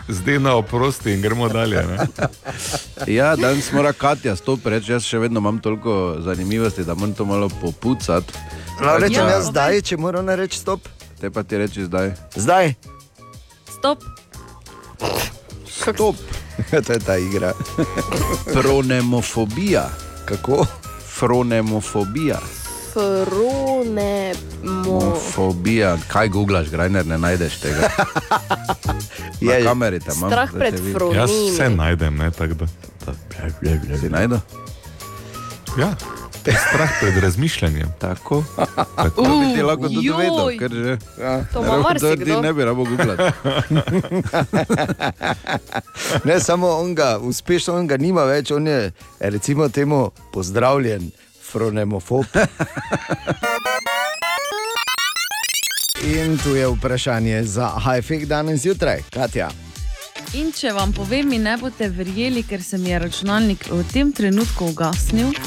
Zdaj 0.09 0.39
na 0.43 0.55
oprosti 0.59 1.15
in 1.15 1.23
gremo 1.23 1.49
dalje. 1.49 1.81
Ne? 1.87 2.07
Ja, 3.17 3.37
danes 3.37 3.73
mora 3.73 3.93
Katja 3.93 4.37
stop 4.37 4.67
reči, 4.69 4.93
jaz 4.93 5.07
še 5.09 5.19
vedno 5.19 5.41
imam 5.41 5.59
toliko 5.59 6.17
zanimivosti, 6.21 6.85
da 6.85 6.95
moram 6.95 7.15
to 7.17 7.25
malo 7.25 7.49
popucati. 7.49 8.33
no, 8.81 8.99
rečem 8.99 9.25
Ja, 9.25 9.31
jaz 9.39 9.49
zdaj, 9.49 9.81
če 9.83 9.97
moram 9.97 10.29
reči 10.29 10.59
stop. 10.59 10.89
Te 11.21 11.31
pa 11.31 11.43
ti 11.43 11.57
reči 11.57 11.85
zdaj. 11.89 12.13
Zdaj, 12.37 12.75
Stop. 13.71 14.05
Stop. 15.65 16.17
to 16.87 16.93
je 16.93 17.01
ta 17.01 17.17
igra. 17.17 17.53
Pronemofobija. 18.55 19.89
Kako? 20.29 20.67
Fronemofobija. 21.17 22.60
Frune. 22.93 24.35
Mo... 24.63 25.15
Fobija. 25.33 25.97
Kaj 26.09 26.29
googlaš, 26.29 26.71
grajner, 26.71 27.07
ne 27.07 27.19
najdeš 27.19 27.61
tega. 27.61 27.89
Na 29.41 29.53
Je, 29.53 29.65
kameri 29.65 30.01
te 30.01 30.11
imam. 30.17 30.31
Strah 30.31 30.53
da 30.53 30.59
pred 30.59 30.75
fronimi. 30.93 31.17
Jaz 31.21 31.31
vse 31.31 31.69
najdem, 31.71 32.17
ne 32.17 32.31
tako 32.31 32.55
da. 32.55 32.67
Si 34.01 34.09
najdel? 34.09 34.39
Ja, 35.79 35.95
strah 36.41 36.91
pred 37.01 37.17
razmišljanjem. 37.23 37.89
Tako. 37.99 38.45
Tako 38.97 39.23
bi 39.41 39.55
ti 39.55 39.63
lahko 39.63 39.89
tudi 39.89 40.07
joj. 40.07 40.17
vedel, 40.17 40.59
ker 40.59 40.71
že. 40.71 40.99
Ja. 41.23 41.45
To 41.53 41.63
Ravno 41.63 41.83
marsikdo. 41.83 42.41
ne 42.41 42.53
bi 42.53 42.65
rabo 42.65 42.85
googlati. 42.85 43.23
Ne 46.25 46.41
samo 46.41 46.69
on 46.69 46.95
ga, 46.95 47.19
uspešno 47.19 47.75
on 47.77 47.87
ga 47.87 47.97
nima 47.97 48.25
več, 48.25 48.51
on 48.51 48.67
je 48.67 48.93
recimo 49.21 49.69
temu 49.69 50.11
pozdravljen, 50.33 51.11
fronemofob. 51.51 52.27
In 56.03 56.39
tu 56.39 56.55
je 56.55 56.69
vprašanje 56.69 57.43
za 57.45 57.67
Hajfik 57.67 58.27
danes 58.27 58.61
zjutraj, 58.61 59.03
Katja. 59.11 59.51
In 60.39 60.53
če 60.55 60.71
vam 60.71 60.93
povem, 60.95 61.27
mi 61.27 61.39
ne 61.43 61.57
boste 61.59 61.89
verjeli, 61.91 62.45
ker 62.47 62.63
se 62.63 62.79
mi 62.79 62.93
je 62.93 62.99
računalnik 63.03 63.65
v 63.67 63.81
tem 63.91 64.13
trenutku 64.15 64.69
ugasnil. 64.71 65.33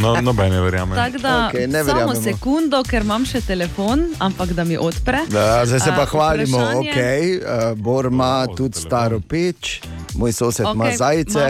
No, 0.00 0.14
noben 0.20 0.52
ne 0.52 0.60
verjame. 0.60 0.94
Tako 0.96 1.18
da 1.18 1.32
Okej, 1.48 1.66
ne 1.66 1.80
samo 1.84 1.92
verjamemo. 1.98 2.22
sekundo, 2.22 2.80
ker 2.84 3.02
imam 3.02 3.24
še 3.26 3.40
telefon, 3.40 4.04
ampak 4.22 4.52
da 4.56 4.64
mi 4.64 4.76
odpre. 4.78 5.24
Da, 5.28 5.64
zdaj 5.66 5.80
se 5.80 5.92
pa 5.92 6.04
A, 6.04 6.06
hvalimo, 6.06 6.58
vprašanje? 6.58 6.92
okay, 6.92 7.38
uh, 7.38 7.72
Bor 7.76 8.06
ima 8.06 8.46
tudi 8.56 8.78
staro 8.78 9.20
peč, 9.20 9.80
moj 10.14 10.32
sosed 10.32 10.66
okay, 10.66 10.74
ima 10.74 10.90
zajce. 10.96 11.46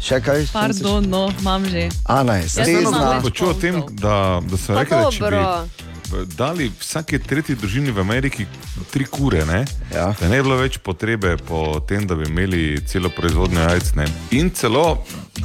Še 0.00 0.20
kaj? 0.20 0.46
pardon, 0.52 1.08
no, 1.10 1.26
imam 1.40 1.64
že. 1.64 1.88
Ana 2.04 2.38
je 2.38 2.46
Jaz 2.46 2.68
sem 2.68 3.22
počul 3.22 3.50
o 3.50 3.56
tem, 3.56 3.82
da, 3.98 4.40
da 4.40 4.56
Pa 4.66 4.80
rekli, 4.80 4.96
da 4.96 5.10
če 5.10 5.24
dobro. 5.24 5.42
bi 5.42 5.95
dali 6.36 6.72
vsake 6.80 7.18
tretji 7.18 7.54
družini 7.56 7.90
v 7.90 8.00
Ameriki 8.00 8.46
tri 8.90 9.04
kure, 9.04 9.46
ne, 9.46 9.64
Ja. 9.94 10.14
da 10.20 10.28
ne 10.28 10.36
bi 10.36 10.42
bilo 10.42 10.56
več 10.56 10.78
potrebe 10.78 11.36
po 11.38 11.80
tem, 11.80 12.06
da 12.06 12.14
bi 12.14 12.24
imeli 12.24 12.80
celo 12.86 13.08
proizvodnjo 13.08 13.60
jajc. 13.60 13.92
Ne. 13.94 14.06
In 14.30 14.50
celo 14.50 15.04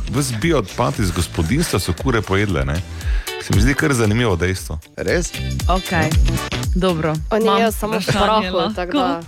vse 0.09 0.35
bioodpad 0.41 0.99
iz 0.99 1.11
gospodinstva 1.11 1.79
so 1.79 1.93
kure 1.93 2.21
pojedle. 2.21 2.65
Ne. 2.65 2.81
Se 3.41 3.55
mi 3.55 3.61
zdi 3.61 3.73
kar 3.73 3.93
zanimivo 3.93 4.35
dejstvo. 4.35 4.79
Res? 4.97 5.31
Okay. 5.67 6.09
Dobro. 6.75 7.15
Oni 7.29 7.45
jejo 7.47 7.71
samo 7.71 7.93
lahko. 7.93 8.73
tako 8.75 8.97
da 8.97 9.21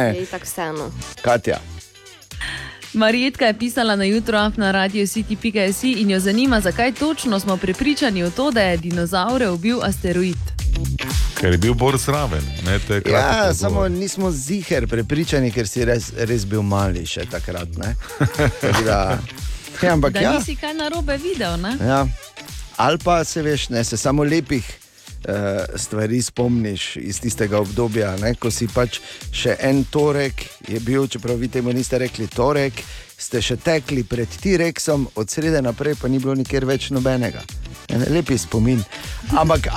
je 0.06 0.22
itak 0.22 0.44
vseeno. 0.44 0.90
Katja. 1.22 1.58
Marijetka 2.92 3.46
je 3.46 3.58
pisala 3.58 3.96
na 3.96 4.04
jutro 4.04 4.50
na 4.56 4.70
radio 4.72 5.06
city.js 5.06 5.82
in 5.82 6.10
jo 6.10 6.20
zanima, 6.20 6.60
zakaj 6.60 6.92
točno 6.92 7.40
smo 7.40 7.56
prepričani 7.56 8.22
v 8.22 8.30
to, 8.30 8.50
da 8.50 8.60
je 8.60 8.76
dinozaure 8.76 9.48
ubil 9.48 9.84
asteroid. 9.84 10.36
Ker 11.34 11.52
je 11.52 11.58
bil 11.58 11.74
bolj 11.74 11.96
zraven. 11.96 12.42
Ne, 12.66 12.78
to 12.78 12.94
je 12.94 13.00
kratek 13.00 13.46
Ja, 13.46 13.54
samo 13.54 13.88
nismo 13.88 14.30
ziger 14.30 14.86
prepričani, 14.88 15.52
ker 15.52 15.68
si 15.68 15.84
res, 15.84 16.12
res 16.16 16.44
bil 16.46 16.62
mali 16.62 17.06
še 17.06 17.26
takrat. 17.30 17.68
Da, 18.86 19.18
ja, 19.82 19.92
ampak 19.92 20.12
Da 20.12 20.20
ja, 20.20 20.32
nisi 20.38 20.56
kaj 20.56 20.74
narobe 20.74 21.16
videl, 21.16 21.56
ne? 21.60 21.76
ja. 21.80 22.06
Ali 22.76 22.98
pa 23.04 23.24
se 23.24 23.42
veš, 23.42 23.68
ne, 23.68 23.84
se 23.84 23.96
samo 23.96 24.24
lepih 24.24 24.79
stvari 25.76 26.22
spomniš 26.22 26.96
iz 26.96 27.20
tistega 27.20 27.60
obdobja, 27.60 28.14
ne, 28.22 28.34
ko 28.40 28.50
si 28.50 28.68
pač 28.72 29.00
še 29.32 29.56
en 29.68 29.84
torek 29.84 30.46
je 30.68 30.80
bil, 30.80 31.08
čeprav 31.08 31.36
vi 31.36 31.50
temu 31.52 31.74
niste 31.76 31.98
rekli 32.00 32.26
torek, 32.30 32.80
ste 33.20 33.42
še 33.44 33.58
tekli 33.60 34.02
pred 34.08 34.28
T-Rexom, 34.28 35.04
od 35.20 35.28
srede 35.28 35.60
naprej 35.62 35.98
pa 36.00 36.08
ni 36.08 36.18
bilo 36.22 36.34
nikjer 36.38 36.64
več 36.64 36.88
nobenega. 36.94 37.44
En 37.92 38.06
Lepi 38.14 38.38
spomin. 38.38 38.80
Ampak 39.36 39.68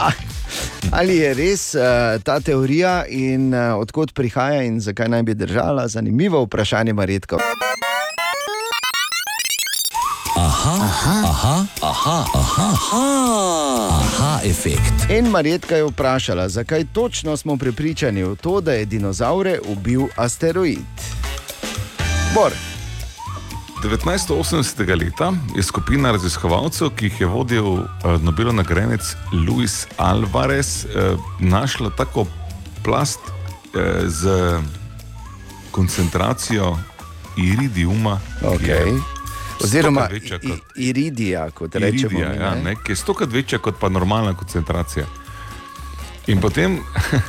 ali 0.94 1.18
je 1.18 1.34
res 1.34 1.64
uh, 1.76 2.22
ta 2.24 2.39
teorija 2.39 3.04
in 3.10 3.52
uh, 3.54 3.74
odkot 3.82 4.14
prihaja 4.14 4.64
in 4.64 4.80
zakaj 4.80 5.10
naj 5.10 5.24
bi 5.28 5.36
držala? 5.36 5.88
Zanimivo 5.88 6.46
vprašanje, 6.46 6.94
Marjetko. 6.94 7.41
Aha, 10.64 10.80
Aha, 10.80 11.28
aha, 11.28 11.68
aha, 11.82 12.26
aha, 12.34 12.68
aha, 12.72 13.99
aha, 13.99 14.39
efekt. 14.47 15.11
In 15.11 15.28
Marjetka 15.28 15.76
je 15.76 15.84
vprašala, 15.84 16.49
zakaj 16.49 16.86
točno 16.93 17.38
smo 17.38 17.57
prepričani 17.57 18.24
v 18.24 18.36
to, 18.36 18.61
da 18.61 18.74
je 18.74 18.86
dinozaure 18.86 19.59
ubil 19.68 20.07
asteroid. 20.16 21.03
Bor. 22.34 22.51
1980. 23.84 24.99
leta 24.99 25.34
je 25.55 25.64
skupina 25.64 26.11
raziskovalcev, 26.11 26.95
ki 26.95 27.05
jih 27.05 27.22
je 27.22 27.28
vodil 27.28 27.68
uh, 27.68 27.84
Nobelov 28.22 28.55
nagrajenec 28.55 29.16
Luis 29.47 29.88
Alvarez, 29.97 30.86
uh, 30.86 31.20
našla 31.39 31.89
tako 31.89 32.24
plast 32.84 33.20
uh, 33.20 34.07
z 34.07 34.32
koncentracijo 35.72 36.78
iridiuma. 37.36 38.20
Okay. 38.41 39.12
Oziroma 39.64 40.08
večja 40.12 40.39
kot 40.39 40.60
iridija, 40.76 41.51
kot 41.51 41.76
rečemo. 41.76 42.20
iridija, 42.20 42.34
ja, 42.34 42.56
ne? 42.56 42.64
ne, 42.64 42.76
ki 42.76 42.91
je 42.91 42.95
stokrat 42.95 43.32
večja 43.32 43.60
kot 43.60 43.76
pa 43.80 43.89
normalna 43.89 44.34
koncentracija. 44.34 45.06
In 46.28 46.41
potem, 46.41 46.80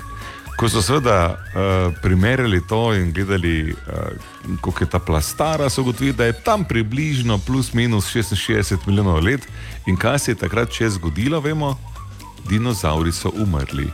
ko 0.59 0.69
so 0.69 0.83
seveda 0.83 1.35
uh, 1.35 1.95
primerjali 2.03 2.61
to 2.69 2.95
in 2.95 3.13
gledali, 3.13 3.73
uh, 3.73 4.59
koliko 4.61 4.85
je 4.85 4.91
ta 4.91 4.99
plast 4.99 5.31
stara, 5.35 5.71
so 5.71 5.83
ugotovili, 5.83 6.17
da 6.17 6.25
je 6.25 6.41
tam 6.45 6.65
približno 6.65 7.39
plus 7.39 7.73
minus 7.73 8.15
66 8.15 8.87
milijonov 8.87 9.25
let. 9.25 9.49
In 9.87 9.97
kaj 9.97 10.19
se 10.19 10.31
je 10.31 10.35
takrat 10.35 10.73
še 10.73 10.91
zgodilo, 10.91 11.41
vemo, 11.41 11.75
dinozauri 12.49 13.13
so 13.13 13.33
umrli. 13.35 13.89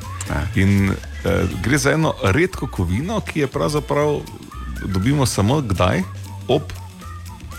In 0.55 0.91
uh, 0.91 1.49
gre 1.63 1.79
za 1.79 1.93
eno 1.93 2.15
redko 2.23 2.67
kovino, 2.67 3.21
ki 3.21 3.41
je 3.41 3.47
pravzaprav 3.47 4.21
dobimo 4.87 5.27
samo 5.27 5.61
kdaj? 5.61 6.03
Ob 6.49 6.63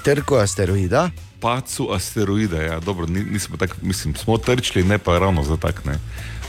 trku 0.03 0.35
asteroida. 0.35 1.09
Pacu 1.39 1.93
asteroida, 1.93 2.61
ja, 2.61 2.79
dobro, 2.79 3.07
ni- 3.07 3.23
nismo 3.23 3.57
tako, 3.57 3.75
mislim, 3.81 4.15
smo 4.15 4.37
trčili, 4.37 4.83
ne 4.83 4.97
pa 4.97 5.19
ravno 5.19 5.43
za 5.43 5.57
tak. 5.57 5.85
Ne. 5.85 5.97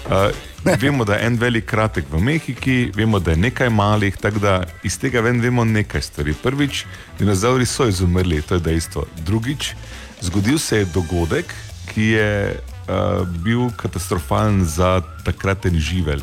Uh, 0.06 0.76
vemo, 0.80 1.04
da 1.04 1.14
je 1.14 1.26
en 1.26 1.36
velik 1.38 1.64
kratek 1.64 2.04
v 2.10 2.20
Mehiki, 2.20 2.90
vemo, 2.94 3.18
da 3.18 3.30
je 3.30 3.36
nekaj 3.36 3.70
malih, 3.70 4.16
tako 4.16 4.38
da 4.38 4.64
iz 4.82 4.98
tega 4.98 5.20
ven 5.20 5.40
vemo 5.40 5.64
nekaj 5.64 6.02
stvari. 6.02 6.34
Prvič, 6.42 6.84
dinozauri 7.18 7.66
so 7.66 7.86
izumrli, 7.88 8.42
to 8.42 8.54
je 8.54 8.60
dejstvo. 8.60 9.06
Drugič, 9.24 9.74
zgodil 10.20 10.58
se 10.58 10.78
je 10.78 10.84
dogodek, 10.84 11.54
ki 11.94 12.02
je 12.02 12.58
uh, 12.58 13.28
bil 13.44 13.70
katastrofalen 13.76 14.64
za 14.64 15.00
takraten 15.24 15.78
živelj. 15.78 16.20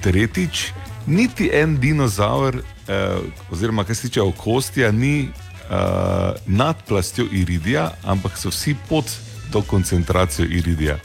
Tretjič, 0.00 0.70
niti 1.06 1.50
en 1.52 1.76
dinozaur, 1.80 2.56
uh, 2.56 3.52
oziroma 3.52 3.84
kar 3.84 3.96
se 3.96 4.08
tiče 4.08 4.22
okostja, 4.22 4.92
ni 4.92 5.28
uh, 5.70 5.76
nad 6.46 6.76
plastjo 6.88 7.26
iridija, 7.32 7.90
ampak 8.04 8.38
so 8.38 8.48
vsi 8.48 8.76
pod 8.88 9.04
to 9.52 9.62
koncentracijo 9.62 10.46
iridija. 10.50 10.98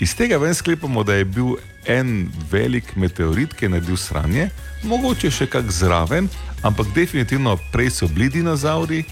Iz 0.00 0.16
tega 0.16 0.36
ven 0.36 0.54
sklepamo, 0.54 1.04
da 1.04 1.14
je 1.14 1.24
bil 1.24 1.56
en 1.86 2.28
velik 2.50 2.96
meteorit, 2.96 3.54
ki 3.54 3.64
je 3.64 3.68
naredil 3.68 3.96
sranje, 3.96 4.50
mogoče 4.82 5.30
še 5.30 5.46
kak 5.46 5.70
zraven, 5.72 6.28
ampak 6.62 6.86
definitivno 6.94 7.56
prej 7.72 7.90
so 7.90 8.08
bili 8.08 8.28
dinozauri, 8.28 9.04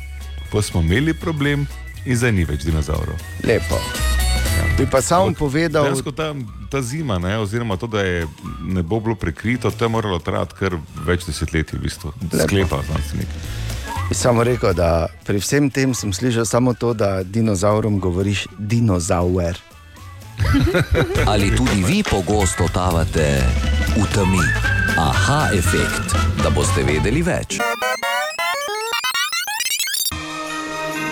pa 0.53 0.63
smo 0.63 0.83
imeli 0.83 1.15
problem 1.15 1.67
in 2.05 2.17
zdaj 2.17 2.33
ni 2.33 2.45
več 2.45 2.67
dinozaurov. 2.67 3.17
Lepo. 3.45 3.81
Bi 4.79 4.87
pa 4.91 5.01
sam 5.03 5.35
povedal, 5.35 5.87
Dejansko 5.87 6.13
ta, 6.13 6.33
ta 6.71 6.83
zima, 6.83 7.19
ne, 7.19 7.39
oziroma 7.39 7.77
to, 7.77 7.87
da 7.87 8.03
je 8.03 8.27
ne 8.67 8.83
bo 8.83 9.01
bilo 9.01 9.15
prekrito, 9.15 9.71
to 9.71 9.85
je 9.85 9.89
moralo 9.89 10.19
trajati 10.19 10.59
kar 10.59 10.79
več 11.07 11.27
desetletij, 11.27 11.79
v 11.79 11.83
bistvu. 11.87 12.13
Lepo. 12.23 12.43
sklepa 12.43 12.83
znanstvenik. 12.91 13.39
Bi 14.09 14.15
samo 14.15 14.45
rekel, 14.45 14.75
da 14.75 15.07
pri 15.25 15.39
vsem 15.39 15.71
tem 15.71 15.95
sem 15.95 16.13
slišal 16.13 16.45
samo 16.45 16.75
to, 16.75 16.95
da 16.95 17.23
dinozaurom 17.23 18.01
govoriš 18.01 18.47
dinozaur. 18.59 19.55
Ali 21.33 21.57
tudi 21.57 21.85
vi 21.87 22.03
pogosto 22.11 22.67
totavate 22.67 23.43
v 23.97 24.05
temi? 24.15 24.45
Aha, 24.99 25.49
efekt, 25.55 26.15
da 26.43 26.51
boste 26.51 26.83
vedeli 26.83 27.23
več. 27.23 27.59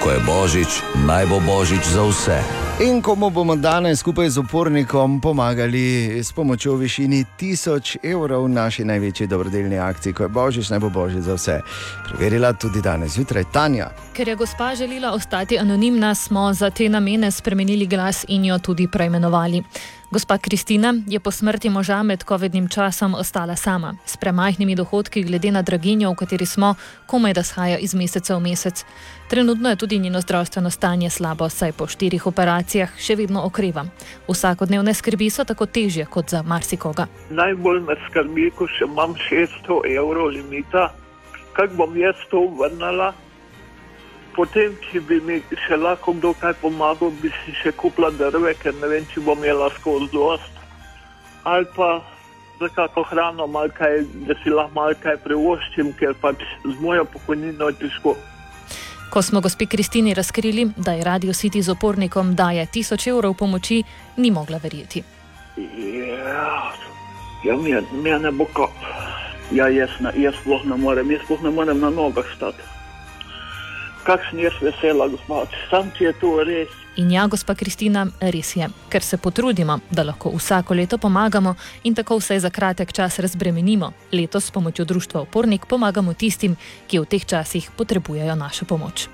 Ko 0.02 0.10
je 0.10 0.20
božič, 0.26 0.82
naj 1.06 1.26
bo 1.26 1.40
božič 1.40 1.86
za 1.94 2.02
vse. 2.02 2.38
In 2.80 3.02
komu 3.02 3.30
bomo 3.30 3.56
danes 3.56 3.98
skupaj 3.98 4.28
z 4.28 4.38
upornikom 4.38 5.20
pomagali 5.20 6.18
s 6.24 6.32
pomočjo 6.32 6.74
višini 6.74 7.24
1000 7.40 7.96
evrov 8.02 8.44
v 8.44 8.48
naši 8.48 8.84
največji 8.84 9.26
dobrodelni 9.26 9.78
akciji, 9.78 10.12
ko 10.12 10.22
je 10.22 10.28
božič, 10.28 10.70
naj 10.70 10.80
bo 10.80 10.88
božič 10.90 11.20
za 11.20 11.34
vse. 11.34 11.60
Preverila 12.08 12.52
tudi 12.52 12.82
danes 12.82 13.12
zjutraj 13.12 13.44
Tanja. 13.52 13.90
Ker 14.12 14.28
je 14.28 14.36
gospa 14.36 14.74
želela 14.74 15.12
ostati 15.12 15.58
anonimna, 15.58 16.14
smo 16.14 16.52
za 16.52 16.70
te 16.70 16.88
namene 16.88 17.30
spremenili 17.30 17.86
glas 17.86 18.24
in 18.28 18.44
jo 18.44 18.58
tudi 18.58 18.88
preimenovali. 18.88 19.62
Gospa 20.12 20.38
Kristina 20.38 20.94
je 21.06 21.20
po 21.20 21.30
smrti 21.30 21.70
moža 21.70 22.02
med 22.02 22.24
COVID-nim 22.24 22.68
časom 22.68 23.14
ostala 23.14 23.56
sama, 23.56 23.94
s 24.06 24.16
premajhnimi 24.16 24.74
dohodki 24.76 25.22
glede 25.22 25.50
na 25.50 25.62
draginjo, 25.62 26.10
v 26.10 26.14
kateri 26.14 26.46
smo, 26.46 26.74
komaj 27.06 27.32
da 27.32 27.42
shaja 27.42 27.78
iz 27.78 27.94
meseca 27.94 28.36
v 28.36 28.40
mesec. 28.40 28.84
Trenutno 29.28 29.70
je 29.70 29.76
tudi 29.76 29.98
njeno 29.98 30.20
zdravstveno 30.20 30.70
stanje 30.70 31.10
slabo, 31.10 31.48
saj 31.48 31.72
po 31.72 31.86
štirih 31.86 32.26
operacijah 32.26 32.92
še 33.00 33.16
vedno 33.16 33.46
okreva. 33.46 33.86
Vsakodnevne 34.28 34.94
skrbi 34.94 35.30
so 35.30 35.48
tako 35.48 35.66
težje 35.66 36.04
kot 36.04 36.28
za 36.28 36.42
marsikoga. 36.42 37.06
Najbolj 37.30 37.80
me 37.80 37.96
skrbi, 38.10 38.50
ko 38.50 38.68
še 38.68 38.84
imam 38.84 39.16
600 39.16 39.96
evrov 39.96 40.28
limita, 40.36 40.90
kako 41.56 41.74
bom 41.74 41.96
jaz 41.96 42.20
to 42.30 42.50
vrnila. 42.60 43.14
Potem, 44.36 44.72
če 44.88 45.00
bi 45.04 45.20
mi 45.20 45.42
še 45.66 45.76
lahko 45.76 46.14
kdo 46.16 46.32
kaj 46.40 46.54
pomagal, 46.62 47.12
bi 47.20 47.28
si 47.42 47.52
še 47.60 47.74
kupila 47.76 48.08
drve, 48.16 48.54
ker 48.56 48.72
ne 48.80 48.88
vem, 48.88 49.04
če 49.12 49.20
bom 49.20 49.36
imela 49.38 49.68
skozi 49.76 50.08
dost. 50.12 50.60
Ali 51.44 51.68
pa 51.76 52.00
za 52.60 52.68
kako 52.72 53.04
hrano, 53.10 53.46
kaj, 53.76 54.04
da 54.28 54.34
si 54.42 54.50
lahko 54.50 54.74
malo 54.74 54.96
kaj 55.02 55.18
privoščim, 55.26 55.92
ker 56.00 56.16
pač 56.22 56.40
z 56.64 56.74
mojo 56.80 57.04
pokojnino 57.12 57.68
je 57.72 57.80
težko. 57.84 58.16
Ko 59.12 59.22
smo 59.22 59.42
gospi 59.44 59.66
Kristini 59.66 60.14
razkrili, 60.14 60.70
da 60.76 60.96
je 60.96 61.04
Radio 61.04 61.32
City 61.36 61.60
z 61.60 61.68
opornikom 61.68 62.34
daje 62.34 62.64
1000 62.66 63.08
evrov 63.12 63.34
pomoči, 63.36 63.82
ni 64.16 64.30
mogla 64.30 64.56
verjeti. 64.62 65.02
Ja, 65.60 66.72
ja 67.44 67.56
mi, 67.56 67.70
je, 67.70 68.18
ne 68.18 68.30
bo 68.32 68.48
kap. 68.48 68.72
Ja, 69.52 69.68
jaz, 69.68 69.90
jaz 70.16 70.38
sploh 70.40 70.64
ne 70.64 70.80
morem, 70.80 71.10
jaz 71.12 71.20
sploh 71.26 71.42
ne 71.44 71.50
morem 71.50 71.80
na 71.80 71.90
nogah 71.90 72.24
stati. 72.36 72.71
Kakšen 74.02 74.38
jaz 74.42 74.54
vesela, 74.60 75.08
gospod, 75.08 75.48
sam 75.70 75.90
ti 75.98 76.04
je 76.04 76.12
to 76.20 76.42
res. 76.44 76.68
In 76.96 77.10
ja, 77.10 77.26
gospa 77.26 77.54
Kristina, 77.54 78.04
res 78.20 78.52
je, 78.56 78.68
ker 78.92 79.02
se 79.02 79.16
potrudimo, 79.16 79.78
da 79.90 80.04
lahko 80.04 80.32
vsako 80.36 80.74
leto 80.74 80.98
pomagamo 80.98 81.54
in 81.84 81.94
tako 81.94 82.18
vsaj 82.20 82.40
za 82.44 82.50
kratek 82.50 82.92
čas 82.92 83.18
razbremenimo. 83.18 83.92
Letos 84.12 84.44
s 84.44 84.50
pomočjo 84.50 84.84
Društva 84.84 85.20
Opornik 85.20 85.66
pomagamo 85.66 86.14
tistim, 86.14 86.56
ki 86.86 87.00
v 87.00 87.08
teh 87.08 87.24
časih 87.24 87.70
potrebujejo 87.76 88.34
našo 88.36 88.68
pomoč. 88.68 89.08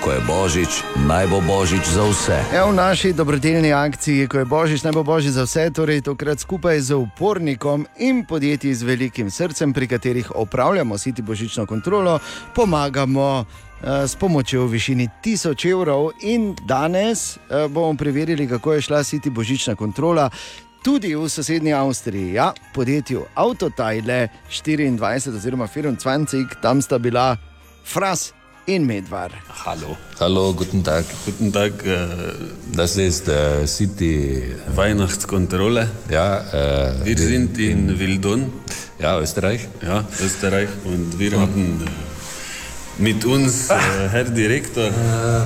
Ko 0.00 0.16
je 0.16 0.20
božič, 0.24 0.80
naj 1.04 1.28
bo 1.28 1.44
božič 1.44 1.84
za 1.84 2.00
vse. 2.08 2.40
Ja, 2.56 2.64
v 2.64 2.72
naši 2.72 3.12
dobrodelni 3.12 3.68
akciji, 3.68 4.32
ko 4.32 4.40
je 4.40 4.48
božič, 4.48 4.80
naj 4.80 4.96
bo 4.96 5.04
božič 5.04 5.36
za 5.36 5.44
vse, 5.44 5.68
torej 5.76 6.00
tokrat 6.00 6.40
skupaj 6.40 6.80
z 6.80 6.96
upornikom 6.96 7.84
in 8.00 8.24
podjetji 8.24 8.72
z 8.72 8.80
velikim 8.88 9.28
srcem, 9.28 9.76
pri 9.76 9.84
katerih 9.84 10.32
opravljamo 10.32 10.96
siti 10.96 11.20
božično 11.20 11.68
kontrolo, 11.68 12.16
pomagamo. 12.56 13.44
eh, 13.44 14.08
S 14.08 14.16
pomočjo 14.16 14.64
v 14.64 14.80
višini 14.80 15.08
1000 15.20 15.68
evrov, 15.68 16.16
in 16.24 16.56
danes 16.64 17.36
eh, 17.36 17.68
bomo 17.68 17.92
preverili, 17.92 18.48
kako 18.48 18.72
je 18.72 18.80
šla 18.80 19.04
siti 19.04 19.30
božična 19.30 19.76
kontrola. 19.76 20.30
Tudi 20.80 21.12
v 21.12 21.28
sosednji 21.28 21.76
Avstriji, 21.76 22.40
ja, 22.40 22.52
podjetju 22.72 23.24
Autotajle 23.36 24.28
24 24.48 25.36
oziroma 25.36 25.68
24, 25.68 26.56
tam 26.62 26.80
sta 26.80 26.98
bila 26.98 27.36
Fras 27.84 28.39
in 28.66 28.86
Medvar. 28.86 29.30
Hallo. 29.64 29.96
Hallo, 30.18 30.52
guten 30.54 30.82
Tag. 30.82 31.04
Guten 31.24 31.52
Tag. 31.52 31.72
Äh, 31.84 32.06
das 32.74 32.96
ist 32.96 33.28
äh, 33.28 33.66
City 33.66 34.54
Weihnachtskontrolle. 34.74 35.88
Ja, 36.10 36.40
äh, 36.52 37.04
wir 37.04 37.18
sind 37.18 37.58
in 37.58 37.98
Wildon. 37.98 38.52
Ja, 38.98 39.18
Österreich. 39.18 39.68
Ja, 39.82 40.04
Österreich. 40.22 40.68
Und 40.84 41.18
wir 41.18 41.32
haben 41.40 41.84
äh, 41.86 43.02
mit 43.02 43.24
uns 43.24 43.70
äh, 43.70 43.74
Herr 44.10 44.24
Direktor. 44.24 44.90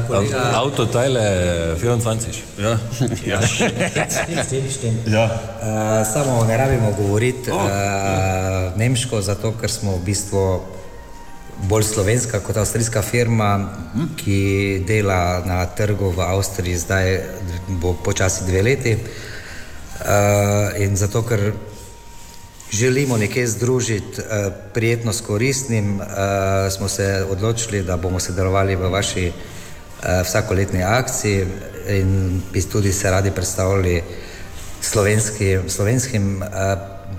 Kollege. 0.09 0.57
Autoteile 0.59 1.77
24. 1.79 2.43
Ja. 2.59 2.81
Ja, 3.25 3.43
stimmt, 3.47 4.73
stimmt. 4.73 5.09
Ja. 5.09 5.25
Uh, 5.63 6.05
samo 6.13 6.45
ne 6.45 6.57
rabimo 6.57 6.93
govoriti 6.93 7.51
Oh, 7.51 7.57
uh, 7.57 8.79
nemško, 8.79 9.21
zato 9.23 9.53
ker 9.61 9.71
smo 9.71 9.97
v 9.97 10.05
bistvu 10.05 10.61
bolj 11.63 11.83
slovenska 11.83 12.41
kot 12.41 12.57
avstrijska 12.57 13.03
firma, 13.03 13.71
ki 14.17 14.85
dela 14.87 15.43
na 15.47 15.67
trgu 15.67 16.11
v 16.11 16.21
Avstriji, 16.21 16.77
zdaj 16.77 17.21
bo 17.69 17.95
počasi 17.95 18.45
dve 18.45 18.63
leti. 18.63 18.97
Uh, 20.05 20.81
in 20.83 20.97
zato, 20.97 21.23
ker 21.23 21.53
želimo 22.75 23.17
nekje 23.17 23.47
združiti 23.47 24.21
eh, 24.21 24.51
prijetno 24.75 25.13
s 25.13 25.21
koristnim, 25.21 26.01
eh, 26.01 26.05
smo 26.71 26.89
se 26.89 27.27
odločili, 27.31 27.83
da 27.83 27.97
bomo 27.97 28.21
sodelovali 28.21 28.77
v 28.77 28.89
vaši 28.89 29.27
eh, 29.27 30.23
vsakoletni 30.25 30.83
akciji 30.83 31.47
in 31.89 32.43
bi 32.53 32.63
tudi 32.63 32.93
se 32.93 33.11
radi 33.11 33.31
predstavili 33.31 34.03
slovenski, 34.81 35.59
slovenskim 35.69 36.43
eh, 36.43 36.49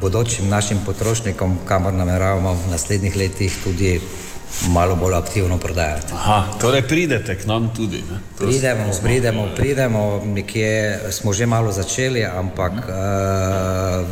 bodočim 0.02 0.50
našim 0.50 0.80
potrošnikom, 0.86 1.58
kamor 1.66 1.94
nameravamo 1.94 2.54
v 2.54 2.72
naslednjih 2.72 3.16
letih 3.16 3.58
tudi 3.64 4.02
malo 4.70 4.96
bolj 4.96 5.14
aktivno 5.14 5.58
prodajati. 5.58 6.14
Aha, 6.14 6.44
torej 6.62 6.82
pridete 6.82 7.36
k 7.36 7.46
nam 7.46 7.70
tudi. 7.76 7.98
Ne? 7.98 8.20
Pridemo, 8.38 8.94
smo- 8.94 9.04
pridemo, 9.04 9.48
pridemo, 9.56 10.22
nekje 10.26 11.00
smo 11.12 11.34
že 11.34 11.46
malo 11.46 11.72
začeli, 11.72 12.26
ampak 12.26 12.74
uh, 12.74 12.86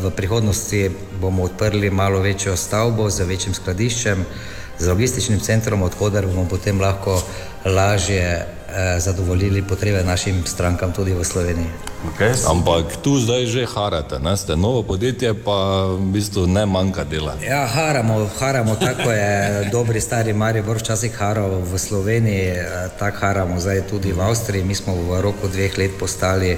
v 0.04 0.12
prihodnosti 0.16 0.92
bomo 1.22 1.44
odprli 1.44 1.90
malo 1.90 2.20
večjo 2.20 2.56
stavbo 2.58 3.10
z 3.10 3.24
večjim 3.24 3.54
skladiščem, 3.54 4.26
z 4.80 4.88
logističnim 4.88 5.40
centrom, 5.40 5.82
odkuder 5.82 6.28
bomo 6.28 6.46
potem 6.50 6.82
lahko 6.82 7.22
lažje 7.66 8.46
zadovoljili 9.00 9.62
potrebe 9.62 10.04
našim 10.04 10.46
strankam 10.46 10.94
tudi 10.94 11.14
v 11.14 11.24
Sloveniji. 11.24 11.70
Okay. 12.04 12.36
Ampak 12.52 13.00
tu 13.00 13.16
zdaj 13.16 13.46
že 13.48 13.64
harate, 13.64 14.20
ne? 14.20 14.36
ste 14.38 14.56
novo 14.60 14.84
podjetje, 14.84 15.32
pa 15.34 15.88
v 15.96 16.12
bistvu 16.12 16.48
ne 16.48 16.66
manjka 16.66 17.04
dela. 17.08 17.40
Ja, 17.40 17.64
haramo, 17.64 18.28
haramo, 18.40 18.76
tako 18.76 19.12
je 19.12 19.70
dobri 19.72 20.02
stari 20.02 20.34
Maribor 20.34 20.78
včasih 20.78 21.16
haral 21.16 21.64
v 21.64 21.80
Sloveniji, 21.80 22.48
eh, 22.60 22.90
tako 23.00 23.18
haramo 23.24 23.60
zdaj 23.60 23.88
tudi 23.88 24.12
v 24.12 24.20
Avstriji. 24.20 24.64
Mi 24.64 24.76
smo 24.76 24.96
v 24.96 25.22
roku 25.22 25.48
dveh 25.48 25.78
let 25.78 25.96
postali 26.00 26.58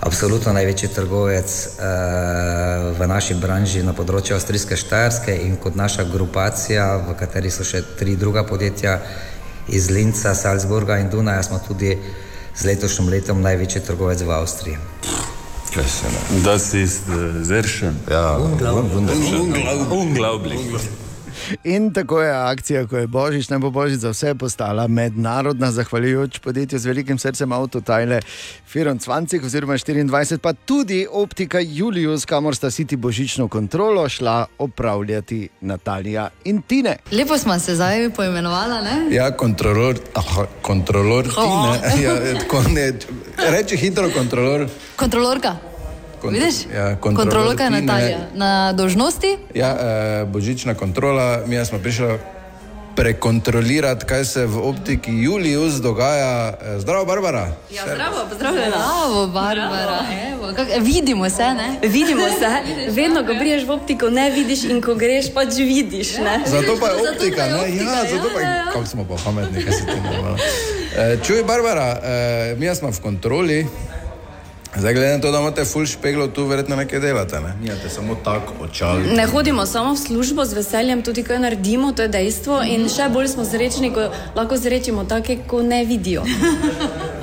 absolutno 0.00 0.52
največji 0.52 0.88
trgovec 0.88 1.48
eh, 1.48 1.72
v 2.92 3.00
naši 3.08 3.34
branži 3.34 3.82
na 3.82 3.96
področju 3.96 4.36
avstrijske 4.36 4.76
Štajerske 4.76 5.32
in 5.48 5.56
kot 5.56 5.74
naša 5.74 6.04
grupacija, 6.04 7.08
v 7.08 7.16
kateri 7.16 7.50
so 7.50 7.64
še 7.64 7.82
tri 7.96 8.20
druga 8.20 8.44
podjetja 8.44 9.00
iz 9.68 9.90
Linca, 9.90 10.34
Salzburga 10.34 10.98
in 10.98 11.10
Dunaja, 11.10 11.42
smo 11.42 11.60
tudi 11.68 11.98
z 12.56 12.64
letošnjim 12.64 13.08
letom 13.08 13.42
največji 13.42 13.80
trgovec 13.86 14.22
v 14.22 14.30
Avstriji. 14.30 14.78
Das 16.44 16.74
ist 16.74 17.04
äh, 17.08 17.44
sehr 17.44 17.64
schön. 17.64 17.96
Ja, 18.10 18.38
wunderschön. 18.40 19.54
Unglaublich. 19.90 20.60
In 21.64 21.92
tako 21.94 22.20
je 22.22 22.32
akcija, 22.32 22.86
ko 22.86 22.96
je 22.96 23.06
Božič, 23.06 23.48
ne 23.50 23.58
bo 23.58 23.70
Božič 23.70 23.98
za 23.98 24.10
vse 24.10 24.34
postala 24.34 24.86
mednarodna, 24.88 25.70
zahvaljujoč 25.72 26.38
podjetju 26.38 26.78
z 26.78 26.86
velikim 26.86 27.18
srcem 27.18 27.52
Autotajle 27.52 28.20
24 28.74 29.44
oziroma 29.44 29.74
24, 29.74 30.38
pa 30.38 30.52
tudi 30.52 31.06
optika 31.10 31.58
Julius, 31.60 32.24
kamor 32.24 32.56
sta 32.56 32.70
si 32.70 32.84
ti 32.84 32.96
božično 32.96 33.48
kontrolo 33.48 34.08
šla 34.08 34.46
opravljati 34.58 35.48
Natalija 35.60 36.28
in 36.44 36.62
Tine. 36.62 36.96
Lepo 37.12 37.38
smo 37.38 37.58
se 37.58 37.74
zdaj 37.74 38.10
poimenovali, 38.10 38.84
ne? 38.84 39.16
Ja, 39.16 39.30
kontrolor, 39.36 39.98
aha, 40.14 40.46
kontrolor 40.62 41.24
ti 41.24 41.40
O. 41.40 41.72
ne. 41.72 42.02
Ja, 42.02 42.38
tako 42.38 42.62
ne. 42.68 42.92
Reči 43.50 43.76
hitro 43.76 44.10
kontrolor. 44.10 44.68
Kontrolorka. 44.96 45.56
Kont- 46.22 46.32
Vidiš? 46.32 46.54
Ja, 46.74 46.96
kontrolor 46.96 47.16
Kontrolorka 47.16 47.64
je. 47.64 47.70
Natalija. 47.70 48.18
Na 48.34 48.72
dožnosti? 48.72 49.38
Ja, 49.54 49.70
eh, 49.70 50.24
božična 50.24 50.74
kontrola, 50.74 51.40
mi 51.46 51.64
smo 51.64 51.78
prišli 51.78 52.18
prekontrolirati, 52.96 54.04
kaj 54.04 54.24
se 54.24 54.46
v 54.46 54.58
optiki 54.58 55.10
Julius 55.12 55.74
dogaja. 55.74 56.48
Eh, 56.52 56.80
Zdravo, 56.80 57.04
Barbara. 57.04 57.54
Ja, 57.70 57.82
zdravo, 57.84 58.26
pozdravljena. 58.30 58.66
Bravo, 58.68 59.26
Barbara. 59.26 59.98
Evo, 60.28 60.52
kak, 60.56 60.66
vidimo 60.80 61.30
se, 61.30 61.42
ne? 61.44 61.78
Vidimo 61.88 62.26
se, 62.28 62.50
vedno, 62.90 63.26
ko 63.26 63.34
priješ 63.38 63.62
v 63.64 63.70
optiko, 63.70 64.10
ne 64.10 64.30
vidiš, 64.30 64.64
in 64.64 64.82
ko 64.82 64.94
greš, 64.94 65.34
pač 65.34 65.54
vidiš. 65.56 66.16
Ne? 66.16 66.42
Zato 66.46 66.74
pa 66.80 66.86
je 66.86 67.10
optika, 67.10 67.46
ne? 67.46 67.76
Ja, 67.76 68.02
zato 68.10 68.30
pa 68.34 68.40
je, 68.40 68.64
kako 68.72 68.86
smo 68.86 69.04
pa 69.04 69.14
pametni, 69.24 69.64
kaj 69.64 69.72
se 69.72 69.86
ti 69.86 70.00
ne 70.02 70.18
more. 70.18 70.42
Čuj, 71.22 71.44
Barbara, 71.44 72.00
eh, 72.02 72.56
mi 72.58 72.74
smo 72.74 72.90
v 72.90 73.00
kontroli. 73.00 73.66
Zdaj, 74.78 74.94
glede 74.94 75.12
na 75.12 75.20
to, 75.20 75.30
da 75.30 75.38
imate 75.38 75.64
full 75.64 75.86
špeglo, 75.86 76.28
tu 76.28 76.44
verjetno 76.46 76.76
nekaj 76.76 77.00
delate, 77.00 77.40
ne? 77.40 77.54
Nijate 77.60 77.88
samo 77.88 78.14
tako 78.24 78.64
očal. 78.64 78.98
Ne 79.16 79.26
hodimo 79.26 79.66
samo 79.66 79.92
v 79.94 79.96
službo, 79.96 80.44
z 80.44 80.54
veseljem 80.54 81.02
tudi 81.02 81.22
kaj 81.22 81.38
naredimo, 81.38 81.92
to 81.92 82.02
je 82.02 82.08
dejstvo. 82.08 82.62
In 82.62 82.88
še 82.88 83.08
bolj 83.10 83.28
smo 83.34 83.44
srečni, 83.44 83.90
ko 83.94 84.10
lahko 84.36 84.56
zrečimo 84.56 85.04
take, 85.04 85.38
ko 85.46 85.62
ne 85.62 85.84
vidijo. 85.84 86.22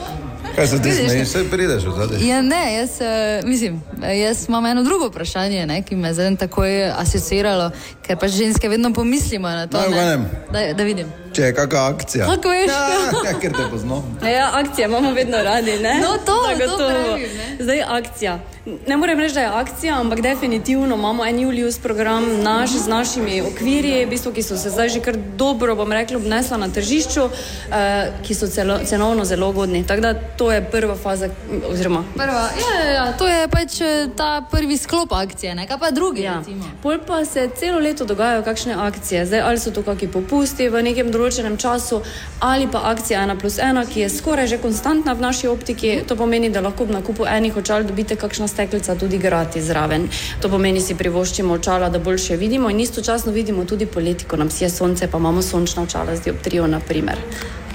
Kaj 0.56 0.68
se 0.68 0.82
ti 0.82 0.90
Vidiš, 0.90 1.12
smejiš, 1.12 1.28
vse 1.28 1.44
prideš 1.52 1.84
od 1.86 1.96
zadaj? 1.96 2.28
Ja, 2.28 2.42
ne, 2.42 2.74
jaz, 2.76 3.02
eh, 3.02 3.42
mislim, 3.44 3.82
jaz 4.22 4.46
imam 4.50 4.66
eno 4.66 4.84
drugo 4.84 5.08
vprašanje, 5.08 5.66
ne, 5.66 5.82
ki 5.82 5.96
me 5.96 6.08
je 6.08 6.14
zdaj 6.14 6.36
takoj 6.36 6.92
asociiralo, 6.98 7.72
ker 8.08 8.18
pač 8.18 8.32
ženske 8.32 8.70
vedno 8.70 8.94
pomislimo 8.94 9.50
na 9.50 9.68
to. 9.68 9.82
Ne. 9.90 10.18
Da, 10.52 10.74
da 10.74 10.84
vidim. 10.84 11.08
Če 11.34 11.42
je 11.42 11.54
kakšna 11.56 11.88
akcija. 11.88 12.26
Kako 12.26 12.50
veš? 12.50 12.68
Ja, 12.72 13.32
ja, 13.32 13.40
ker 13.42 13.52
te 13.54 13.68
poznam. 13.72 14.18
Ja, 14.24 14.52
akcije 14.54 14.86
imamo 14.86 15.12
vedno 15.14 15.38
radi. 15.44 15.80
Ne? 15.80 16.00
No, 16.02 16.18
to, 16.26 16.26
to 16.26 16.48
Zagotovo. 16.48 16.90
pravim, 16.90 17.30
ne. 17.38 17.64
Zdaj 17.64 17.84
akcija. 17.88 18.40
Ne 18.66 18.98
morem 18.98 19.20
reči, 19.20 19.34
da 19.34 19.42
je 19.42 19.48
akcija, 19.48 20.00
ampak 20.00 20.22
definitivno 20.22 20.96
imamo 20.96 21.26
en 21.26 21.40
Julius 21.40 21.80
program 21.80 22.24
naš 22.44 22.70
z 22.70 22.88
našimi 22.88 23.42
okvirji, 23.42 24.06
v 24.06 24.10
bistvu, 24.10 24.32
ki 24.34 24.44
so 24.44 24.58
se 24.58 24.70
zdaj 24.70 24.90
že 24.90 25.00
kar 25.06 25.18
dobro, 25.38 25.76
bom 25.76 25.92
rekla, 25.92 26.18
obnesla 26.18 26.58
na 26.58 26.70
tržišču, 26.70 27.30
eh, 27.72 28.12
ki 28.26 28.34
so 28.34 28.48
celo, 28.48 28.80
cenovno 28.86 29.26
zelo 29.26 29.50
ugodni. 29.50 29.84
Tako 29.88 30.02
da 30.02 30.14
to 30.14 30.52
je 30.52 30.64
prva 30.72 30.96
faza, 30.96 31.30
oziroma 31.70 32.04
Prva, 32.16 32.50
ja, 32.62 32.86
ja, 32.86 32.92
ja, 32.94 33.18
to 33.18 33.28
je 33.28 33.48
pač 33.48 33.82
eh, 33.82 34.08
ta 34.18 34.42
prvi 34.52 34.78
sklop 34.78 35.14
akcije, 35.14 35.56
ne 35.56 35.68
kaj 35.68 35.78
pa 35.78 35.92
drugi. 35.92 36.22
Ja. 36.22 36.38
recimo. 36.40 36.66
Pol 36.84 36.98
pa 37.08 37.26
se 37.26 37.50
celo 37.60 37.80
leto 37.80 38.06
dogajajo 38.06 38.44
kakšne 38.44 38.74
akcije. 38.74 39.26
Zdaj, 39.26 39.42
ali 39.42 39.60
so 39.60 39.72
to 39.72 39.84
kakšni 39.84 40.08
popusti 40.08 40.70
v 40.70 40.82
nekem 40.82 41.12
določenem 41.12 41.58
času, 41.58 42.02
ali 42.40 42.68
pa 42.72 42.82
akcija 42.90 43.22
1 43.28 43.40
plus 43.40 43.60
1, 43.62 43.86
ki 43.94 44.00
je 44.00 44.10
skoraj 44.10 44.48
že 44.48 44.58
konstantna 44.58 45.14
v 45.14 45.22
naši 45.22 45.48
optiki. 45.48 46.02
To 46.08 46.16
pomeni, 46.16 46.50
da 46.50 46.66
lahko 46.66 46.84
ob 46.84 46.90
nakupu 46.90 47.30
enih 47.30 47.58
očal 47.58 47.84
dobite 47.84 48.16
kakšna 48.16 48.55
steklica 48.56 48.96
tudi 48.96 49.20
gratis 49.20 49.68
zraven. 49.68 50.08
To 50.42 50.50
pomeni, 50.50 50.82
si 50.82 50.96
privoščimo 50.96 51.60
očala, 51.60 51.90
da 51.90 52.00
boljše 52.00 52.40
vidimo 52.40 52.72
in 52.72 52.80
istočasno 52.80 53.36
vidimo 53.36 53.66
tudi 53.66 53.86
poleti, 53.86 54.26
ko 54.26 54.40
nam 54.40 54.50
sije 54.50 54.70
sonce, 54.70 55.12
pa 55.12 55.18
imamo 55.18 55.42
sončna 55.42 55.84
očala 55.84 56.16
z 56.16 56.30
dioptrijo, 56.30 56.68
na 56.68 56.80
primer. 56.80 57.20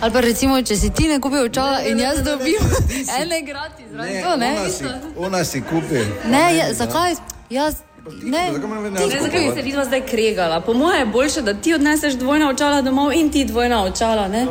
Ali 0.00 0.12
pa 0.12 0.20
recimo, 0.24 0.62
če 0.62 0.76
si 0.76 0.90
ti 0.96 1.08
ne 1.08 1.20
kupi 1.20 1.42
očala 1.44 1.82
in 1.84 2.00
jaz 2.00 2.22
dobim 2.24 2.56
ene 3.20 3.42
gratis, 3.44 3.92
ne, 3.92 4.22
to 4.24 4.36
ne. 4.40 4.50
ona, 4.56 4.70
si, 4.70 4.84
ona 5.16 5.44
si 5.44 5.60
kupi. 5.60 6.04
Ne, 6.32 6.44
ja, 6.56 6.72
zakaj? 6.74 7.14
Jaz, 7.50 7.82
ne, 8.22 8.48
Ne, 8.90 9.08
zakaj 9.20 9.40
bi 9.40 9.50
se 9.54 9.62
vidva 9.62 9.84
zdaj 9.84 10.06
kregala? 10.06 10.60
Po 10.60 10.74
mojem 10.74 11.00
je 11.00 11.12
boljše, 11.12 11.42
da 11.42 11.54
ti 11.54 11.74
odneseš 11.74 12.14
dvojna 12.14 12.48
očala 12.50 12.82
domov 12.82 13.12
in 13.12 13.30
ti 13.30 13.44
dvojna 13.44 13.84
očala. 13.84 14.28
Ne? 14.28 14.46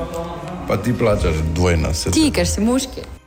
Pa 0.68 0.78
ti 0.78 0.94
plačaš 0.98 1.42
dvojna. 1.56 1.94
se 1.94 2.12
ti, 2.12 2.32
ker 2.36 2.48
si 2.48 2.62
moški. 2.62 3.19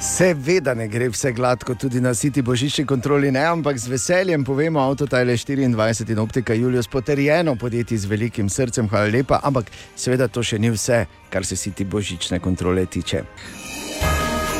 Seveda 0.00 0.74
ne 0.74 0.88
gre 0.88 1.10
vse 1.12 1.32
gladko, 1.32 1.74
tudi 1.74 2.00
na 2.00 2.14
siti 2.14 2.42
božični 2.42 2.86
kontroli 2.86 3.30
ne, 3.30 3.42
ampak 3.44 3.78
z 3.78 3.88
veseljem 3.88 4.44
povemo, 4.44 4.80
Autotajle 4.80 5.32
24 5.36 6.10
in 6.10 6.18
optika 6.18 6.54
Julius 6.54 6.88
potrjeno 6.88 7.56
podjetje 7.56 7.98
z 7.98 8.04
velikim 8.04 8.48
srcem, 8.48 8.88
hvala 8.88 9.12
lepa, 9.12 9.40
ampak 9.42 9.68
seveda 9.96 10.28
to 10.28 10.42
še 10.42 10.58
ni 10.58 10.70
vse, 10.70 11.04
kar 11.30 11.44
se 11.44 11.56
siti 11.56 11.84
božične 11.84 12.40
kontrole 12.40 12.86
tiče. 12.86 13.24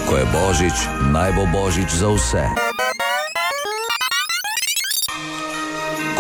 Ko 0.09 0.17
je 0.17 0.27
božič, 0.29 0.89
naj 1.13 1.33
bo 1.33 1.49
božič 1.49 1.89
za 1.89 2.13
vse. 2.13 2.70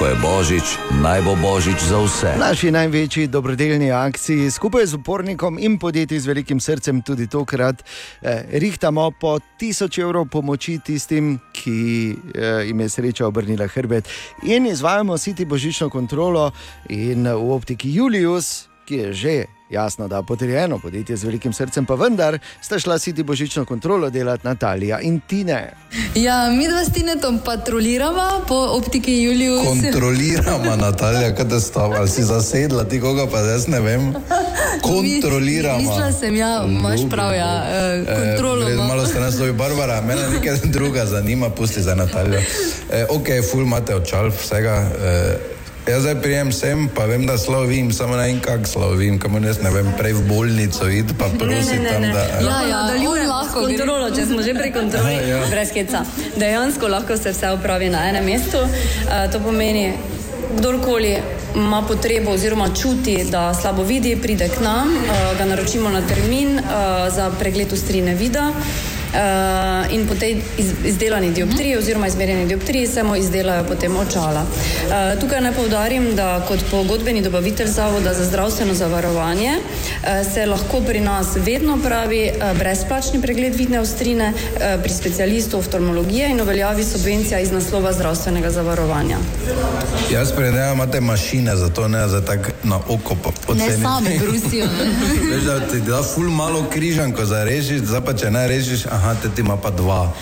Ko 0.00 0.08
je 0.08 0.16
božič, 0.16 0.64
naj 1.04 1.20
bo 1.28 1.36
božič 1.36 1.76
za 1.76 2.00
vse. 2.00 2.32
Naši 2.40 2.72
največji 2.72 3.28
dobrodelni 3.28 3.92
akciji 3.92 4.48
skupaj 4.48 4.88
z 4.88 4.96
upornikom 4.96 5.60
in 5.60 5.76
podjetji 5.76 6.20
z 6.24 6.26
velikim 6.26 6.56
srcem 6.56 7.02
tudi 7.04 7.28
tokrat 7.28 7.84
eh, 7.84 8.48
rihtamo 8.48 9.10
po 9.20 9.36
1000 9.60 10.00
evrov 10.00 10.24
pomoči 10.32 10.80
tistim, 10.80 11.36
ki 11.52 12.16
eh, 12.16 12.64
jim 12.72 12.80
je 12.80 12.88
sreča 12.88 13.28
obrnila 13.28 13.68
hrbet. 13.68 14.08
In 14.48 14.72
izvajamo 14.72 15.20
siti 15.20 15.44
božično 15.44 15.92
kontrolo 15.92 16.48
in 16.88 17.28
v 17.28 17.52
optiki 17.52 17.92
Julius, 17.92 18.72
ki 18.88 18.94
je 18.96 19.12
že. 19.12 19.59
Jasno, 19.70 20.08
da 20.08 20.22
potrjeno 20.22 20.78
podjetje 20.78 21.16
z 21.16 21.24
velikim 21.24 21.52
srcem, 21.52 21.86
pa 21.86 21.94
vendar 21.94 22.38
sta 22.60 22.78
šla 22.78 22.98
siti 22.98 23.22
božično 23.22 23.64
kontrolo 23.64 24.10
delati 24.10 24.46
Natalija 24.46 25.00
in 25.00 25.20
Tine. 25.20 25.72
Ja, 26.14 26.50
mi 26.50 26.68
dva 26.68 26.84
s 26.84 26.92
Tinetom 26.92 27.38
patroliramo 27.44 28.44
po 28.48 28.54
optiki 28.54 29.22
Julius. 29.22 29.66
Kontroliramo, 29.66 30.76
Natalija, 30.76 31.34
kaj 31.34 31.48
te 31.48 31.60
stav, 31.60 31.92
ali 31.92 32.08
si 32.08 32.22
zasedla, 32.22 32.84
ti 32.84 33.00
koga 33.00 33.26
pa 33.26 33.38
jaz 33.38 33.68
ne 33.68 33.80
vem. 33.80 34.14
Kontroliramo. 34.90 35.78
Mislila 35.78 36.12
sem, 36.12 36.36
ja, 36.36 36.64
imaš 36.68 37.00
prav, 37.10 37.34
ja, 37.34 37.64
eh, 37.70 38.04
kontrolo. 38.06 38.70
Imamo. 38.70 38.88
malo 38.88 39.06
ste 39.06 39.20
nas 39.20 39.34
dobi, 39.34 39.52
Barbara, 39.52 40.00
mene 40.00 40.22
nekaj 40.34 40.56
druga 40.64 41.06
zanima, 41.06 41.50
pusti 41.50 41.82
za 41.82 41.94
Natalijo. 41.94 42.40
Eh, 42.92 43.06
ok, 43.10 43.26
ful 43.50 43.62
imate 43.62 43.94
očal 43.94 44.30
vsega. 44.30 44.90
Eh, 45.02 45.59
Jaz 45.88 46.02
zdaj 46.02 46.20
prijem 46.22 46.52
sem, 46.52 46.88
pa 46.94 47.06
vem, 47.08 47.26
da 47.26 47.38
slovim, 47.38 47.92
samo 47.92 48.16
ne 48.16 48.26
vem, 48.26 48.40
kako 48.40 48.66
slovim, 48.66 49.20
jaz 49.44 49.62
ne 49.62 49.70
vem, 49.70 49.88
prej 49.98 50.12
v 50.12 50.22
bolnico 50.28 50.88
id, 50.88 51.14
pa 51.18 51.24
prosim 51.38 51.84
tam, 51.88 52.02
da... 52.12 52.24
Ja, 52.44 52.58
ja, 52.68 52.80
on 53.08 53.26
lahko 53.26 53.40
lahko 53.50 53.66
gre. 53.66 53.76
kontrolo, 53.78 54.10
če 54.14 54.26
smo 54.26 54.42
že 54.42 54.54
pri 54.54 54.72
kontroli, 54.72 55.16
Aha, 55.16 55.26
ja. 55.26 55.40
brez 55.50 55.72
heca. 55.72 56.04
Dejansko 56.36 56.88
lahko 56.88 57.16
se 57.16 57.32
vse 57.32 57.50
opravi 57.56 57.88
na 57.88 58.06
enem 58.08 58.24
mestu. 58.24 58.60
Uh, 58.60 59.26
to 59.32 59.40
pomeni, 59.40 59.92
kdorkoli 60.58 61.16
ima 61.56 61.82
potrebo 61.88 62.36
oziroma 62.36 62.68
čuti, 62.76 63.24
da 63.30 63.54
slabo 63.54 63.82
vidi, 63.82 64.16
pride 64.20 64.48
k 64.52 64.60
nam, 64.60 64.94
uh, 64.94 65.32
ga 65.38 65.48
naročimo 65.48 65.90
na 65.90 66.04
termin 66.06 66.58
uh, 66.58 67.08
za 67.08 67.30
pregled 67.40 67.72
ustrine 67.72 68.14
vida. 68.14 68.52
Uh, 69.10 69.92
in 69.92 70.06
po 70.08 70.14
tej 70.14 70.42
iz, 70.58 70.72
izdelani 70.84 71.32
dioptriji 71.32 71.76
oziroma 71.76 72.06
izmerjeni 72.06 72.46
dioptriji 72.46 72.86
se 72.86 73.02
mu 73.02 73.16
izdelajo 73.16 73.64
potem 73.64 73.96
očala. 73.96 74.42
Uh, 74.42 75.20
tukaj 75.20 75.40
naj 75.40 75.52
povdarim, 75.52 76.14
da 76.16 76.44
kot 76.48 76.60
pogodbeni 76.70 77.22
dobavitelj 77.22 77.66
Zavoda 77.66 78.14
za 78.14 78.24
zdravstveno 78.24 78.74
zavarovanje 78.74 79.52
uh, 79.56 80.32
se 80.34 80.46
lahko 80.46 80.80
pri 80.86 81.00
nas 81.00 81.26
vedno 81.36 81.78
pravi 81.82 82.30
uh, 82.30 82.58
brezplačni 82.58 83.22
pregled 83.22 83.54
vidne 83.54 83.80
ostrine 83.80 84.32
uh, 84.32 84.82
pri 84.82 84.92
specialistu 84.92 85.58
oftalmologije 85.58 86.30
in 86.30 86.40
uveljavi 86.40 86.84
subvencija 86.84 87.40
iz 87.40 87.52
naslova 87.52 87.92
zdravstvenega 87.92 88.50
zavarovanja. 88.50 89.18
Jaz 90.12 90.32
predajam, 90.32 90.74
imate 90.74 91.00
mašine 91.00 91.56
za 91.56 91.68
to, 91.68 91.88
ne 91.88 92.08
za 92.08 92.20
tak 92.20 92.52
na 92.62 92.76
oko 92.88 93.14
pa 93.24 93.30
poceni. 93.46 93.68
Ne 93.68 93.78
sami 93.82 94.18
brusijo. 94.18 94.66
ne. 94.66 95.30
Veš, 95.34 95.42
da 95.42 95.60
ti 95.60 95.80
da 95.80 96.02
ful 96.02 96.30
malo 96.30 96.64
križanko 96.70 97.24
za 97.24 97.44
rešiš, 97.44 97.80
zdaj 97.80 98.00
pa 98.00 98.12
če 98.12 98.30
ne 98.30 98.48
rešiš, 98.48 98.86
aha, 98.86 98.99
te 99.14 99.28
ti 99.30 99.40
ima 99.40 99.56
pa 99.56 99.70
dva. 99.72 100.12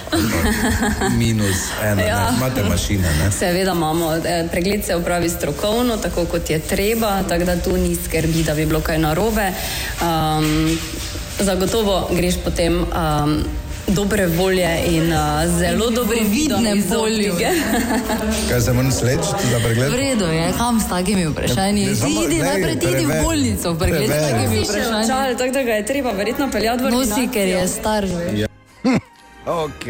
Minus 1.13 1.57
ena, 1.83 2.03
Ja. 2.03 2.09
ja. 2.09 2.33
imate 2.37 2.63
mašine, 2.65 3.09
ne? 3.15 3.31
Seveda 3.31 3.73
imamo, 3.73 4.15
eh, 4.17 4.49
pregled 4.51 4.85
se 4.85 4.97
upravi 4.97 5.29
strokovno, 5.31 5.97
tako 5.97 6.25
kot 6.25 6.51
je 6.51 6.59
treba, 6.61 7.23
tako 7.23 7.45
da 7.45 7.57
tu 7.57 7.77
ni 7.77 7.97
skrbi, 7.97 8.43
da 8.43 8.55
bi 8.55 8.67
bilo 8.67 8.81
kaj 8.81 8.99
narobe. 8.99 9.53
Um, 10.01 10.79
zagotovo 11.41 12.09
greš 12.13 12.35
potem 12.45 12.75
um, 12.77 13.45
dobre 13.89 14.27
volje 14.29 14.69
in 14.87 15.07
uh, 15.09 15.19
zelo 15.59 15.91
dobre 15.91 16.17
vidne 16.23 16.75
volje. 16.89 17.33
Kaj 18.49 18.61
se 18.61 18.73
moram 18.73 18.93
sleči 18.93 19.19
za 19.51 19.59
pregled? 19.59 19.93
V 19.93 19.97
redu 19.97 20.25
je, 20.27 20.53
kam 20.59 20.81
s 20.81 20.89
takimi 20.89 21.27
vprašanji? 21.27 21.87
Ne, 21.87 21.95
samo- 21.95 22.23
idi 22.23 22.37
ne, 22.37 22.45
najprej 22.45 22.79
ti 22.79 22.87
idi 22.87 23.05
v 23.07 23.23
bolnico, 23.23 23.75
pregled 23.75 24.05
s 24.05 24.21
takimi 24.23 24.59
vprašanji. 24.59 25.05
očal, 25.05 25.37
tako 25.37 25.53
da 25.53 25.63
ga 25.63 25.73
je 25.73 25.87
treba 25.87 26.11
verjetno 26.13 26.51
peljati 26.51 26.85
v 26.85 26.91
Nosi, 26.91 27.29
ker 27.29 27.49
je 27.49 27.69
star. 27.69 28.05
Ok, 29.49 29.87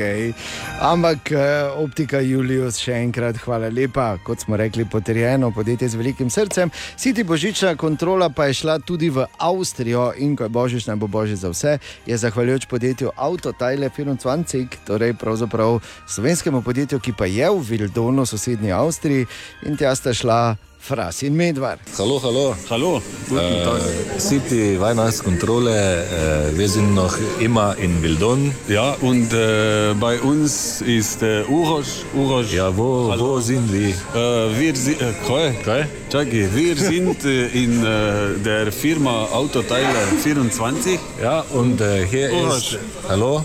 ampak 0.79 1.33
eh, 1.35 1.67
optika 1.83 2.21
Julius, 2.23 2.77
še 2.79 2.95
enkrat 3.01 3.41
hvala 3.43 3.67
lepa. 3.75 4.13
Kot 4.23 4.45
smo 4.45 4.55
rekli, 4.55 4.85
potrjeno 4.87 5.51
podjetje 5.51 5.89
z 5.89 5.99
velikim 5.99 6.31
srcem. 6.31 6.71
Siti 6.95 7.25
božična 7.27 7.73
kontrola 7.75 8.29
pa 8.31 8.47
je 8.47 8.61
šla 8.61 8.79
tudi 8.79 9.11
v 9.11 9.27
Avstrijo 9.43 10.13
in 10.15 10.37
ko 10.39 10.47
je 10.47 10.55
božič, 10.55 10.87
naj 10.87 11.01
bo 11.03 11.11
božič 11.11 11.43
za 11.43 11.51
vse, 11.51 11.75
je 12.07 12.21
zahvaljujoč 12.23 12.69
podjetju 12.71 13.11
Autotajle 13.17 13.91
24, 13.91 14.79
torej 14.87 15.19
pravzaprav 15.19 15.81
slovenskemu 16.07 16.63
podjetju, 16.63 17.03
ki 17.03 17.19
pa 17.19 17.27
je 17.27 17.51
v 17.51 17.59
Vildonu, 17.59 18.27
sosednji 18.31 18.71
Avstriji, 18.71 19.27
in 19.67 19.75
tja 19.75 19.91
sta 19.99 20.15
šla 20.15 20.68
Fras 20.89 21.23
in 21.23 21.35
Medvar. 21.37 21.77
Hallo, 21.99 22.19
hallo. 22.23 22.55
Hallo. 22.71 23.03
Äh, 23.31 24.19
City 24.19 24.81
Weihnachtskontrolle, 24.81 26.05
äh, 26.53 26.57
wir 26.59 26.69
sind 26.69 26.95
noch 26.95 27.15
immer 27.41 27.77
in 27.79 28.01
Bildon. 28.01 28.55
Ja, 28.69 28.97
und 29.03 29.31
äh, 29.35 29.93
bei 30.01 30.19
uns 30.21 30.81
ist 30.81 31.23
äh, 31.23 31.43
Uroš. 31.47 31.89
Uroš. 32.15 32.53
Ja, 32.55 32.75
wo, 32.75 33.11
Hallo. 33.11 33.37
wo 33.37 33.41
sind 33.41 33.71
wir? 33.71 33.89
Äh, 33.91 34.59
wir 34.59 34.75
sind, 34.77 35.01
äh, 35.03 35.13
kaj? 35.27 35.53
Kaj? 35.63 35.85
Čakaj, 36.09 36.49
wir 36.55 36.77
sind 36.77 37.23
in 37.53 37.85
äh, 37.85 38.39
der 38.43 38.73
Firma 38.73 39.27
Autoteile 39.31 40.01
24. 40.23 40.99
Ja, 41.23 41.45
und 41.53 41.81
äh, 41.83 42.07
hier 42.07 42.33
Uroš. 42.33 42.57
ist. 42.73 42.79
Hallo? 43.09 43.45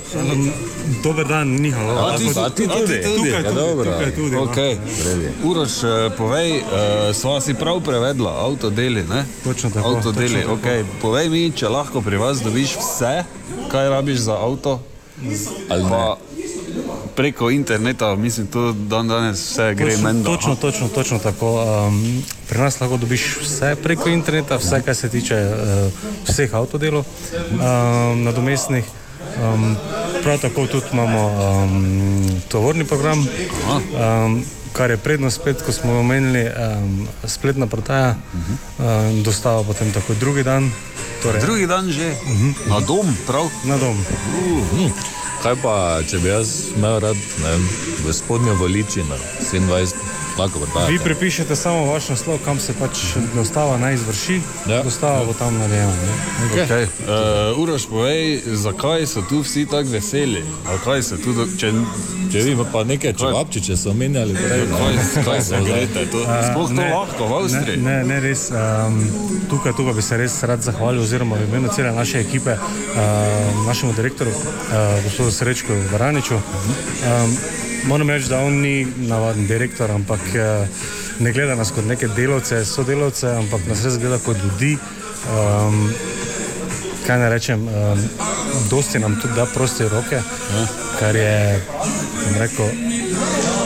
Dober 1.03 1.25
dan, 1.25 1.55
ni 1.55 1.71
halo. 1.71 1.99
A 2.07 2.15
ti- 2.17 2.31
a 2.39 2.49
ti 2.49 2.67
tudi? 2.67 3.01
Tukaj, 3.03 3.31
Ja, 3.31 3.43
tudi, 3.43 3.55
dobro. 3.59 3.83
tukaj 3.91 4.11
tudi. 4.15 4.35
no. 4.35 4.43
Okej. 4.43 4.77
Uroš, 5.43 5.83
eh, 5.83 6.09
povej, 6.17 6.49
uh, 6.61 7.13
sva 7.33 7.41
si 7.41 7.53
prav 7.53 7.81
prevedla 7.81 8.29
avtodeli, 8.45 9.03
ne? 9.09 9.25
Točno 9.43 9.69
tako. 9.69 9.89
Avtodeli, 9.89 10.27
točno 10.27 10.55
tako. 10.55 10.67
okay. 10.67 10.85
Povej 11.01 11.29
mi, 11.29 11.51
če 11.51 11.65
lahko 11.69 12.01
pri 12.01 12.17
vas 12.21 12.43
dobiš 12.45 12.75
vse, 12.77 13.23
kaj 13.73 13.89
rabiš 13.89 14.19
za 14.29 14.37
avto. 14.37 14.77
Ali 15.69 15.81
pa 15.89 16.17
preko 17.15 17.49
interneta, 17.49 18.15
mislim, 18.15 18.47
to 18.47 18.71
dan 18.71 19.07
danes 19.07 19.41
vse 19.41 19.73
gre 19.73 19.95
Točno- 19.95 20.03
menda. 20.03 20.29
Točno, 20.29 20.55
točno, 20.55 20.87
točno 20.87 21.19
tako. 21.19 21.65
Um, 21.65 22.23
pri 22.49 22.61
nas 22.61 22.77
lahko 22.81 22.97
dobiš 23.01 23.37
vse 23.41 23.75
preko 23.83 24.09
interneta, 24.09 24.61
vse, 24.61 24.81
kar 24.85 24.95
se 24.95 25.09
tiče 25.09 25.35
uh, 25.35 25.89
vseh 26.29 26.53
avtodelov, 26.53 27.01
um, 27.01 28.23
nadomestnih. 28.23 28.85
Um, 29.41 29.75
prav 30.23 30.37
tako 30.37 30.67
tudi 30.67 30.85
imamo 30.93 31.25
um, 31.25 32.41
tovorni 32.47 32.85
program, 32.85 33.25
um, 33.25 34.43
kar 34.73 34.91
je 34.91 34.97
prednost 34.97 35.41
spet, 35.41 35.61
ko 35.61 35.71
smo 35.71 35.99
omenili, 35.99 36.43
um, 36.49 37.07
spletna 37.25 37.67
prodaja, 37.67 38.15
um, 38.33 39.23
dostava 39.23 39.63
potem 39.63 39.93
tako 39.93 40.13
drugi 40.19 40.43
dan. 40.43 40.71
Torej, 41.23 41.41
Drugi 41.41 41.67
dan 41.67 41.91
že, 41.91 42.15
na 42.67 42.79
dom, 42.83 43.07
prav? 43.27 43.47
Na 43.63 43.77
dom. 43.77 43.95
Hm. 44.75 44.89
Kaj 45.43 45.55
pa, 45.59 45.99
če 46.07 46.19
bi 46.23 46.29
jaz 46.31 46.71
imel 46.75 46.99
rad 47.03 47.19
ne 47.43 47.49
vem, 47.51 47.63
v 48.05 48.13
spodnjo 48.15 48.55
voliči 48.59 49.03
na 49.07 49.15
27, 49.51 50.32
lahko 50.37 50.59
Vi 50.59 50.65
vrtajate? 50.65 51.03
pripišete 51.03 51.55
samo 51.55 51.85
vaš 51.85 52.09
naslov, 52.09 52.39
kam 52.45 52.59
se 52.59 52.73
pač 52.79 53.03
dostava 53.35 53.77
naj 53.77 53.93
izvrši, 53.93 54.41
ja. 54.69 54.83
dostava 54.83 55.25
bo 55.25 55.33
tam 55.33 55.57
narejena. 55.57 55.93
ne. 55.93 56.65
Okay. 56.65 56.83
Uh, 56.83 57.59
Uroš, 57.59 57.85
povej, 57.89 58.41
zakaj 58.45 59.05
so 59.07 59.21
tu 59.29 59.41
vsi 59.41 59.65
tako 59.65 59.89
veseli? 59.89 60.43
A 60.67 60.77
kaj 60.83 61.03
se 61.03 61.21
tu, 61.21 61.33
do... 61.33 61.47
če, 61.57 61.71
Če 62.33 62.41
vi 62.41 62.55
pa 62.71 62.81
nekaj 62.83 63.13
čevapčiče 63.13 63.75
so 63.77 63.91
omenjali, 63.91 64.33
prej, 64.33 64.63
ne? 64.65 64.77
Kaj, 64.77 64.95
kaj 65.25 65.41
se 65.41 65.59
greste? 65.65 66.05
To, 66.11 66.23
A, 66.25 66.37
sploh 66.49 66.71
to 66.71 66.77
ne, 66.79 66.87
lahko 66.89 67.27
v 67.29 67.35
Avstriji. 67.37 67.77
Ne, 67.77 67.97
ne, 68.01 68.05
ne 68.09 68.19
res. 68.23 68.47
Um, 68.49 68.97
tukaj, 69.51 69.75
tukaj 69.77 69.93
bi 69.93 70.01
se 70.01 70.17
res 70.17 70.39
rad 70.49 70.65
zahvalil, 70.65 71.03
oziroma 71.05 71.37
v 71.37 71.45
imenu 71.45 71.69
cele 71.75 71.91
naše 71.93 72.23
ekipe, 72.25 72.55
uh, 72.57 73.67
našemu 73.67 73.93
direktorju, 73.93 74.33
uh, 74.33 74.97
gospodu 75.05 75.31
Srečku 75.31 75.77
Varaniču. 75.91 76.41
Um, 76.41 77.37
moram 77.85 78.09
reči, 78.09 78.29
da 78.29 78.39
on 78.39 78.53
ni 78.61 78.87
navaden 79.07 79.47
direktor, 79.47 79.91
ampak 79.91 80.19
uh, 80.19 80.67
ne 81.19 81.31
gleda 81.31 81.55
nas 81.55 81.71
kot 81.71 81.85
neke 81.85 82.07
delavce, 82.07 82.65
sodelavce, 82.65 83.27
ampak 83.37 83.67
nas 83.67 83.83
res 83.85 83.97
gleda 83.97 84.17
kot 84.25 84.37
ljudi. 84.43 84.77
Um, 85.33 85.89
kaj 87.07 87.19
naj 87.19 87.29
rečem, 87.29 87.67
um, 87.67 87.99
dosti 88.69 88.99
nam 88.99 89.15
tudi 89.21 89.33
da 89.35 89.45
proste 89.45 89.89
roke, 89.89 90.21
kar 90.99 91.15
je, 91.15 91.59
bom 92.23 92.39
rekel, 92.39 92.69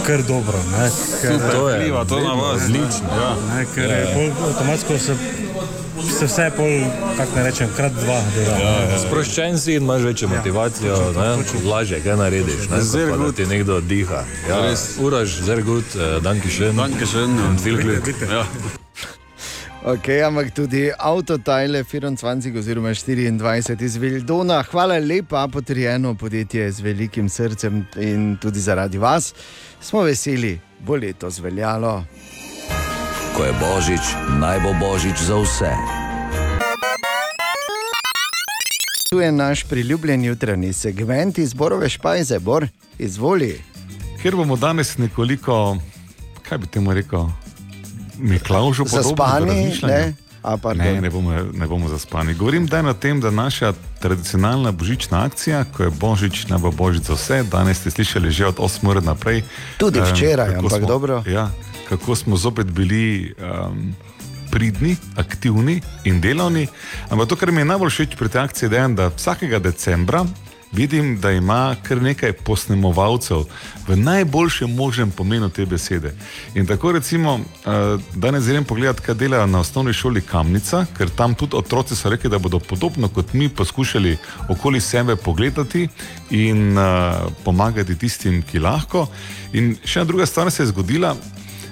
kar 0.05 0.23
dobro. 0.23 0.57
Ne, 0.71 0.89
ker, 1.21 1.37
To 1.51 1.69
je 1.69 1.79
Vpliva 1.79 2.05
to 2.05 2.19
na 2.19 2.33
vas, 2.33 2.61
odlično. 2.63 3.09
Ja. 3.13 3.29
Ne, 3.55 3.65
ker 3.75 3.89
Ja, 3.89 3.95
je 3.95 4.03
ja. 4.03 4.13
pol, 4.13 4.47
avtomatsko 4.49 4.97
se, 4.97 5.15
se 6.17 6.25
vse 6.25 6.51
pol, 6.55 6.81
kako 7.17 7.35
ne 7.35 7.43
rečem, 7.43 7.69
krat 7.75 7.93
dva 7.93 8.21
dela. 8.35 8.57
Ja, 8.57 8.71
ja. 8.89 8.97
Sproščen 9.03 9.57
si 9.59 9.75
in 9.77 9.83
imaš 9.83 10.01
večjo 10.01 10.29
motivacijo, 10.31 10.95
ne, 11.13 11.27
lažje 11.69 11.99
kaj 12.01 12.17
narediš. 12.17 12.69
Ne, 12.71 12.79
pa, 13.11 13.17
da 13.21 13.31
ti 13.37 13.45
nekdo 13.45 13.77
diha. 13.81 14.23
Ja, 14.49 14.61
Res. 14.65 14.95
Uraž, 14.97 15.35
zelo 15.45 15.61
gut, 15.67 15.97
danke 16.23 16.49
schön. 16.49 16.73
Danke 16.77 17.05
schön 17.05 17.37
und 17.49 17.61
viel 17.61 17.77
Glück. 17.77 18.09
Ja. 18.31 18.45
Ok, 19.85 20.09
ampak 20.25 20.49
tudi 20.55 20.89
avtotajle 20.99 21.83
24 21.83 22.57
oziroma 22.59 22.89
24 22.89 23.85
iz 23.85 23.97
Vildona. 23.97 24.63
Hvala 24.71 24.97
lepa, 24.97 25.47
potrjeno 25.47 26.15
podjetje 26.15 26.71
z 26.71 26.81
velikim 26.81 27.29
srcem 27.29 27.85
in 27.95 28.37
tudi 28.41 28.59
zaradi 28.59 28.97
vas 28.97 29.33
smo 29.81 30.01
veseli, 30.01 30.59
bo 30.79 30.95
letos 30.95 31.39
veljalo. 31.39 32.03
Ko 33.37 33.45
je 33.45 33.53
božič, 33.61 34.17
naj 34.41 34.59
bo 34.59 34.73
božič 34.81 35.21
za 35.21 35.37
vse. 35.37 35.96
Tu 39.17 39.21
je 39.21 39.31
naš 39.31 39.63
priljubljen 39.63 40.23
jutranji 40.23 40.73
segment 40.73 41.37
izborove 41.37 41.89
špajze, 41.89 42.39
Bor, 42.39 42.67
izvoli. 42.99 43.61
Ker 44.21 44.35
bomo 44.35 44.55
danes 44.55 44.97
nekoliko, 44.97 45.77
kaj 46.49 46.57
bi 46.57 46.67
temu 46.67 46.93
rekel, 46.93 47.25
Miklaužu 48.17 48.85
Zaspani, 48.85 49.73
ne? 49.83 50.13
A, 50.43 50.57
pardon. 50.57 50.85
ne, 50.85 51.01
ne 51.01 51.09
bomo, 51.09 51.33
ne 51.53 51.67
bomo 51.67 51.89
zaspani. 51.89 52.33
Govorim 52.33 52.67
da 52.67 52.81
na 52.81 52.93
tem, 52.93 53.21
da 53.21 53.31
naša 53.31 53.73
tradicionalna 53.99 54.71
božična 54.71 55.25
akcija, 55.25 55.63
ko 55.63 55.83
je 55.83 55.89
božič, 55.89 56.45
naj 56.47 56.59
bo 56.59 56.71
božič 56.71 57.03
za 57.03 57.13
vse, 57.13 57.43
danes 57.43 57.81
ste 57.81 57.91
slišali 57.91 58.31
že 58.31 58.45
od 58.45 58.57
8 58.57 58.89
ur 58.89 59.03
naprej. 59.03 59.43
Tudi 59.77 59.99
em, 59.99 60.05
včeraj, 60.05 60.47
kako 60.47 60.59
ampak 60.59 60.79
smo, 60.79 60.87
dobro. 60.87 61.23
Ja, 61.27 61.49
kako 61.89 62.15
smo 62.15 62.37
zopet 62.37 62.67
bili 62.67 63.33
um, 63.41 63.95
pridni, 64.57 64.95
aktivni 65.15 65.81
in 66.09 66.21
delovni. 66.21 66.65
Ampak 67.09 67.29
to, 67.29 67.35
kar 67.37 67.51
mi 67.53 67.61
je 67.61 67.69
najbolj 67.69 67.93
všeč 67.93 68.17
pri 68.17 68.29
tej 68.33 68.41
akciji, 68.41 68.73
je, 68.73 68.87
da 68.97 69.11
vsakega 69.13 69.59
decembra 69.61 70.25
vidim, 70.71 71.19
da 71.21 71.31
ima 71.31 71.75
kar 71.83 72.01
nekaj 72.01 72.33
posnemovalcev 72.33 73.45
v 73.87 73.95
najboljšem 73.95 74.73
možnem 74.75 75.11
pomenu 75.11 75.49
te 75.49 75.65
besede. 75.65 76.15
In 76.55 76.65
tako 76.65 76.91
recimo, 76.91 77.37
eh, 77.39 78.01
danes 78.15 78.47
grem 78.47 78.65
pogledat, 78.65 78.99
kaj 78.99 79.15
delajo 79.15 79.45
na 79.45 79.59
osnovni 79.59 79.93
šoli 79.93 80.21
Kamnica, 80.21 80.85
ker 80.97 81.09
tam 81.09 81.35
tudi 81.35 81.55
otroci 81.55 81.95
so 81.95 82.09
rekli, 82.09 82.29
da 82.29 82.39
bodo 82.39 82.59
podobno 82.59 83.07
kot 83.07 83.33
mi 83.33 83.49
poskušali 83.49 84.17
okoli 84.49 84.81
sebe 84.81 85.15
pogledati 85.15 85.87
in 86.29 86.77
uh, 86.77 87.31
pomagati 87.43 87.97
tistim, 87.97 88.41
ki 88.43 88.59
lahko. 88.59 89.07
In 89.53 89.75
še 89.85 89.99
ena 89.99 90.05
druga 90.05 90.25
stvar 90.25 90.51
se 90.51 90.63
je 90.63 90.67
zgodila. 90.67 91.15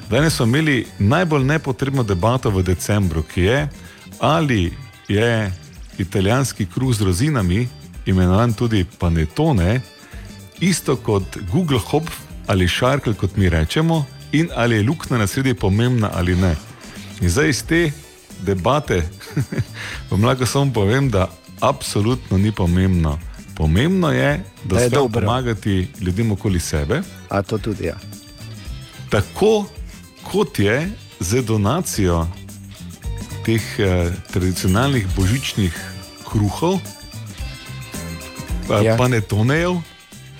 Danes 0.09 0.35
smo 0.35 0.45
imeli 0.45 0.87
najbolj 0.99 1.43
nepotrebno 1.43 2.03
debato 2.03 2.49
v 2.49 2.63
decembru, 2.63 3.23
ki 3.23 3.41
je, 3.41 3.67
ali 4.19 4.73
je 5.07 5.51
italijanski 5.97 6.65
kruh 6.65 6.95
z 6.95 7.01
rozinami, 7.01 7.67
imenovan 8.05 8.53
tudi 8.53 8.85
panetone, 8.99 9.81
isto 10.59 10.95
kot 10.95 11.23
Google 11.51 11.79
Hop 11.79 12.03
ali 12.47 12.67
Shark, 12.67 13.09
kot 13.17 13.35
mi 13.35 13.49
rečemo, 13.49 14.05
in 14.31 14.49
ali 14.55 14.75
je 14.75 14.83
luknja 14.83 15.17
na 15.17 15.27
sredi 15.27 15.53
pomembna 15.53 16.09
ali 16.13 16.35
ne. 16.35 16.55
In 17.21 17.29
zdaj 17.29 17.49
iz 17.49 17.63
te 17.63 17.91
debate 18.41 19.01
vam 20.11 20.23
lahko 20.23 20.45
samo 20.45 20.73
povem, 20.73 21.09
da 21.09 21.29
absolutno 21.59 22.37
ni 22.37 22.51
pomembno. 22.51 23.19
Pomembno 23.55 24.11
je, 24.11 24.43
da, 24.63 24.75
Da 24.75 24.81
je 24.81 24.89
dobro. 24.89 25.21
pomagati 25.21 25.87
ljudem 26.01 26.31
okoli 26.31 26.59
sebe. 26.59 27.01
A 27.29 27.41
to 27.41 27.57
tudi 27.57 27.85
ja. 27.85 27.95
Tako 29.09 29.65
kot 30.31 30.59
je 30.59 30.89
z 31.19 31.41
donacijo 31.41 32.27
teh 33.45 33.61
eh, 33.79 34.11
tradicionalnih 34.33 35.07
božičnih 35.15 35.73
kruhov, 36.25 36.79
Ja. 38.69 38.81
ja. 38.81 38.97
panetonejev 38.97 39.77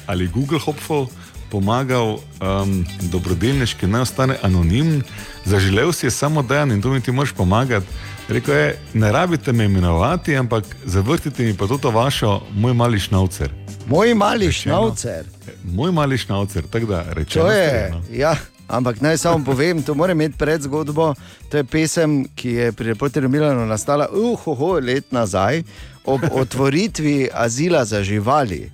ali 0.07 0.27
Google 0.27 0.59
Hopfov 0.59 1.07
pomagal 1.49 2.17
um, 2.17 2.85
dobrodelniški, 3.13 3.87
naj 3.87 4.01
ostane 4.01 4.35
anonimen, 4.41 5.03
zaželel 5.45 5.93
si 5.93 6.05
je 6.05 6.11
samo 6.11 6.41
dejan 6.41 6.71
in 6.71 6.81
to 6.81 6.89
mi 6.89 7.01
ti 7.01 7.11
moraš 7.11 7.31
pomagati. 7.31 7.85
Rekel 8.29 8.55
je, 8.55 8.77
ne 8.93 9.11
rabite 9.11 9.53
me 9.53 9.65
imenovati, 9.65 10.35
ampak 10.35 10.65
zavrtite 10.85 11.43
mi 11.43 11.53
pa 11.53 11.67
to 11.67 11.91
vašo, 11.91 12.41
moj 12.53 12.73
mali 12.73 12.99
šnaucer. 12.99 13.53
Moj 13.87 14.13
mali 14.13 14.51
šnaucer. 14.51 15.25
Moj 15.63 15.91
mali 15.91 16.17
šnaucer, 16.17 16.63
tako 16.67 16.85
da 16.85 17.05
rečemo. 17.13 17.45
To 17.45 17.51
je, 17.51 17.93
ja, 18.11 18.35
ampak 18.67 19.01
naj 19.01 19.17
samo 19.17 19.45
povem, 19.45 19.83
to 19.83 19.93
mora 19.93 20.11
imeti 20.11 20.37
predzgodbo. 20.37 21.13
To 21.49 21.57
je 21.57 21.63
pesem, 21.63 22.25
ki 22.35 22.49
je 22.49 22.71
pri 22.71 22.93
reporterju 22.93 23.29
Milano 23.29 23.65
nastala 23.65 24.07
uhoho 24.09 24.79
let 24.79 25.11
nazaj 25.11 25.63
ob 26.05 26.21
otvoritvi 26.41 27.29
azila 27.33 27.85
za 27.85 28.03
živali. 28.03 28.71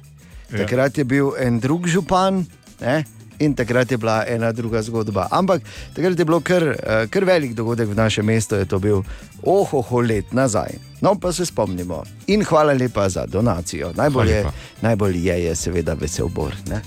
Ja. 0.52 0.58
Takrat 0.58 0.98
je 0.98 1.04
bil 1.04 1.32
en 1.40 1.60
drug 1.60 1.88
župan 1.88 2.46
ne? 2.82 3.04
in 3.40 3.54
takrat 3.56 3.92
je 3.92 3.98
bila 3.98 4.24
ena 4.28 4.52
druga 4.52 4.82
zgodba. 4.82 5.28
Ampak 5.32 5.62
takrat 5.96 6.20
je 6.20 6.26
bilo 6.26 6.40
kar, 6.40 6.64
eh, 6.64 7.08
kar 7.10 7.26
velik 7.26 7.54
dogodek 7.54 7.90
v 7.90 7.96
našem 7.96 8.26
mestu, 8.26 8.56
je 8.56 8.66
to 8.66 8.80
bil 8.80 9.04
ohoho 9.44 10.02
let 10.02 10.34
nazaj. 10.34 10.78
No, 11.02 11.16
pa 11.16 11.34
se 11.34 11.46
spomnimo. 11.46 12.04
In 12.28 12.44
hvala 12.44 12.74
lepa 12.74 13.10
za 13.10 13.26
donacijo. 13.26 13.94
Najbolj 13.96 14.30
je, 14.30 14.46
najbolj 14.82 15.18
je, 15.28 15.44
je 15.44 15.56
seveda 15.56 15.94
vesel 15.94 16.30
bor. 16.30 16.54
Ne? 16.70 16.82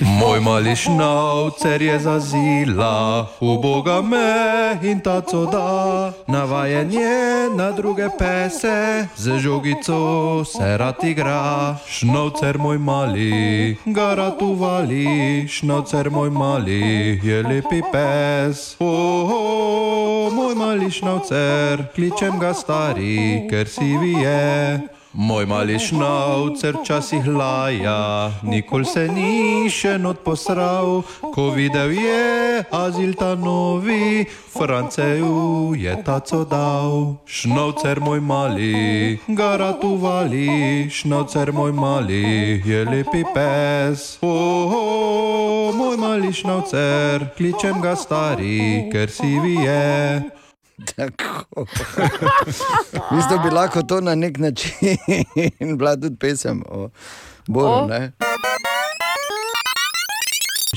Moj 0.00 0.40
mali 0.40 0.76
šnaucer 0.76 1.82
je 1.82 1.98
zazila, 1.98 3.26
uboga 3.40 4.00
me 4.02 4.78
in 4.82 5.00
taco 5.00 5.46
da. 5.46 6.12
Navajen 6.26 6.92
je 6.92 7.50
na 7.56 7.70
druge 7.72 8.08
pese, 8.18 9.06
z 9.16 9.38
žogico 9.38 10.44
se 10.44 10.76
rad 10.76 11.04
igra. 11.04 11.76
Šnaucer 11.88 12.58
moj 12.58 12.78
mali, 12.78 13.76
ga 13.84 14.14
rad 14.14 14.42
uvali, 14.42 15.48
šnaucer 15.48 16.10
moj 16.10 16.30
mali 16.30 17.20
je 17.22 17.42
lepi 17.42 17.82
pes. 17.92 18.76
Oh, 18.78 19.30
oh, 19.32 20.32
moj 20.32 20.54
mali 20.54 20.90
šnaucer, 20.90 21.84
kličem 21.94 22.38
ga 22.38 22.54
stari, 22.54 23.46
ker 23.50 23.68
si 23.68 23.96
vi 23.96 24.12
je. 24.12 24.99
Moj 25.12 25.46
mali 25.46 25.74
šnaucer 25.78 26.76
včasih 26.82 27.26
laja, 27.26 28.30
nikoli 28.42 28.86
se 28.86 29.08
ni 29.10 29.66
še 29.66 29.96
not 29.98 30.22
posral, 30.22 31.02
ko 31.34 31.48
videl 31.50 31.90
je 31.90 32.62
azil 32.70 33.16
ta 33.18 33.34
novi, 33.34 34.22
Franceju 34.54 35.74
je 35.74 35.96
taco 36.06 36.44
dal. 36.46 37.18
Šnaucer 37.26 37.98
moj 37.98 38.22
mali, 38.22 39.18
ga 39.26 39.56
rad 39.58 39.82
uvali, 39.82 40.86
šnaucer 40.86 41.50
moj 41.52 41.74
mali 41.74 42.62
je 42.62 42.86
lepi 42.86 43.26
pes. 43.34 44.20
Oh, 44.22 44.70
oh, 44.70 45.74
moj 45.74 45.98
mali 45.98 46.30
šnaucer, 46.30 47.32
kličem 47.34 47.82
ga 47.82 47.98
stari, 47.98 48.86
ker 48.94 49.10
si 49.10 49.42
vi 49.42 49.58
je. 49.66 50.38
Tako. 50.96 51.66
Mislim, 53.16 53.38
da 53.38 53.48
bi 53.48 53.54
lahko 53.54 53.82
to 53.82 54.00
na 54.00 54.14
nek 54.14 54.38
način 54.38 54.96
bila 55.78 55.96
tudi 55.96 56.16
pesem 56.16 56.62
o 56.68 56.88
Boru. 57.46 57.72
O. 57.72 57.86
ne? 57.86 58.12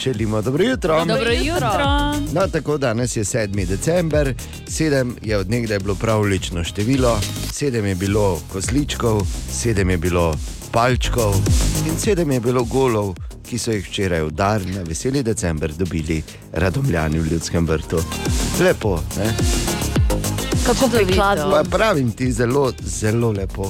Želimo 0.04 0.42
dobro 0.42 0.64
jutro. 0.64 1.06
Dobro 1.06 1.32
jutro. 1.32 1.70
No, 2.34 2.48
tako 2.52 2.78
danes 2.78 3.16
je 3.16 3.24
7. 3.24 3.66
december, 3.66 4.34
7 4.68 5.12
je 5.22 5.38
od 5.38 5.50
nekdaj 5.50 5.80
bilo 5.80 5.96
pravlično 5.96 6.64
število, 6.64 7.20
7 7.52 7.84
je 7.84 7.96
bilo 7.96 8.42
kosličkov, 8.54 9.22
7 9.52 9.90
je 9.90 9.98
bilo 9.98 10.36
palčkov 10.74 11.36
in 11.86 11.94
7 11.94 12.34
je 12.34 12.40
bilo 12.40 12.64
golov, 12.66 13.14
ki 13.46 13.60
so 13.62 13.72
jih 13.72 13.86
včeraj 13.86 14.24
v 14.26 14.32
dar 14.34 14.62
na 14.66 14.82
veseli 14.82 15.22
december 15.24 15.70
dobili 15.70 16.24
radomljani 16.52 17.20
v 17.20 17.32
ljudskem 17.32 17.68
vrtu. 17.68 18.02
Lepo, 18.58 18.98
ne? 19.18 19.30
Kako 20.66 20.90
prikladno. 20.90 21.52
Pa 21.52 21.64
pravim 21.78 22.12
ti, 22.12 22.32
zelo, 22.32 22.72
zelo 22.82 23.32
lepo. 23.32 23.70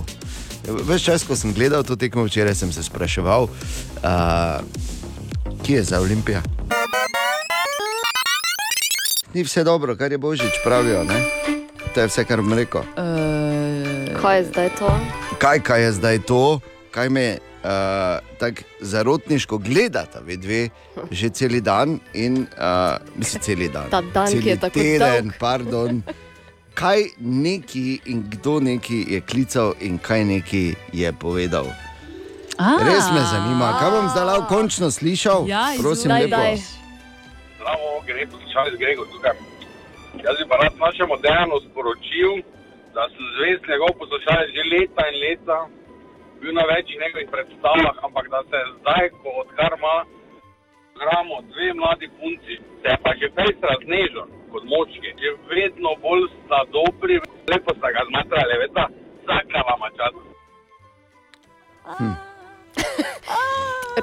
Ves 0.88 1.04
čas, 1.04 1.28
ko 1.28 1.36
sem 1.36 1.52
gledal 1.54 1.84
to 1.84 2.00
tekmo 2.00 2.24
včeraj, 2.24 2.56
sem 2.56 2.72
se 2.72 2.84
spraševal, 2.84 3.44
uh, 3.44 4.64
kje 5.64 5.76
je 5.76 5.84
za 5.84 6.00
Olimpijo. 6.00 6.40
Ni 9.34 9.44
vse 9.44 9.64
dobro, 9.64 9.98
kar 10.00 10.12
je 10.12 10.18
Božič 10.18 10.64
pravijo. 10.64 11.04
Ne? 11.04 11.20
To 11.94 12.00
je 12.00 12.08
vse, 12.08 12.24
kar 12.24 12.40
bom 12.40 12.54
rekel. 12.54 12.88
Uh, 12.96 14.22
kaj 14.22 14.38
je 14.38 14.44
zdaj 14.54 14.70
to? 14.80 15.00
Kaj, 15.38 15.60
kaj 15.60 15.84
je 15.84 15.92
zdaj 15.92 16.20
to, 16.32 16.60
kaj 16.94 17.10
me 17.10 17.38
uh, 17.38 17.70
tako 18.40 18.62
zarotniško 18.80 19.58
gledata, 19.58 20.20
ve 20.22 20.38
dve, 20.38 20.70
že 21.12 21.30
cel 21.30 21.62
dan 21.62 22.00
in 22.14 22.46
uh, 22.58 23.02
mislim, 23.16 23.42
cel 23.42 23.62
dan. 23.74 23.90
Ta 23.90 24.02
dan, 24.02 24.28
ki 24.28 24.38
Celi 24.38 24.50
je 24.50 24.60
tako 24.60 24.80
teden, 24.80 25.26
dolg. 25.26 25.40
pardon. 25.40 26.04
Kaj 26.74 27.04
neki 27.20 28.00
in 28.06 28.24
kdo 28.30 28.60
neki 28.60 29.06
je 29.10 29.22
klical 29.22 29.74
in 29.80 29.98
kaj 29.98 30.24
neki 30.26 30.74
je 30.94 31.14
povedal. 31.14 31.68
A. 32.58 32.78
Res 32.86 33.10
me 33.14 33.22
zanima, 33.32 33.74
kaj 33.80 33.90
bom 33.92 34.08
zdaj 34.10 34.26
lahko 34.26 34.46
končno 34.50 34.92
slišal. 34.92 35.46
Ja, 35.50 35.74
Prosim, 35.82 36.10
izvoli. 36.12 36.30
lepo. 36.30 36.38
Daj, 36.38 36.50
daj. 36.50 36.58
Zdravo, 37.58 37.90
Gregor, 38.06 38.40
Čavis 38.54 38.76
Gregor 38.82 39.06
tukaj. 39.14 39.38
Jaz 40.26 40.36
bi 40.40 40.46
pa 40.50 40.56
rad 40.62 40.74
našemu 40.86 41.14
Dejanu 41.26 41.58
sporočil, 41.66 42.32
da 42.96 43.02
sem 43.14 43.26
zvest 43.38 43.64
njegov 43.70 43.92
poslušalec 44.02 44.50
že 44.56 44.64
leta 44.74 45.04
in 45.12 45.16
leta, 45.26 45.58
bil 46.44 46.54
na 46.62 46.66
večjih 46.74 46.98
njegovih 47.04 47.28
predstavah, 47.34 47.96
ampak 48.08 48.26
da 48.34 48.40
se 48.50 48.60
zdaj, 48.78 49.06
ko 49.22 49.30
odkar 49.44 49.72
ima 49.80 49.98
gramo 51.00 51.36
dve 51.52 51.70
mladi 51.80 52.08
punci, 52.18 52.54
se 52.82 52.88
je 52.94 52.98
pa 53.04 53.12
že 53.20 53.28
fejs 53.36 53.58
raznežen 53.72 54.28
kot 54.52 54.64
močki, 54.74 55.10
že 55.22 55.30
vedno 55.54 55.92
bolj 56.06 56.24
sta 56.42 56.60
dobri, 56.76 57.16
lepo 57.52 57.72
sta 57.78 57.88
ga 57.96 58.02
zmatrali, 58.10 58.54
veste, 58.64 58.84
vsaka 59.22 59.60
vama 59.70 59.90
čas. 59.98 60.14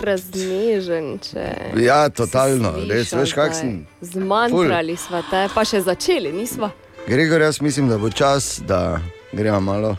Raznežen, 0.07 1.07
če. 1.27 1.45
Ja, 1.89 2.01
totalno, 2.21 2.71
si 2.79 2.89
res, 2.91 3.09
slišal 3.11 3.21
veš, 3.23 3.33
kak 3.39 3.53
sem. 3.61 3.73
Zmanjkrali 4.01 4.97
smo 4.97 5.23
te, 5.31 5.47
pa 5.55 5.63
še 5.71 5.83
začeli 5.87 6.33
nismo. 6.33 6.71
Gregor, 7.07 7.43
jaz 7.43 7.61
mislim, 7.61 7.89
da 7.91 7.99
bo 7.99 8.11
čas, 8.11 8.59
da 8.67 9.01
gremo 9.33 9.61
malo. 9.61 9.97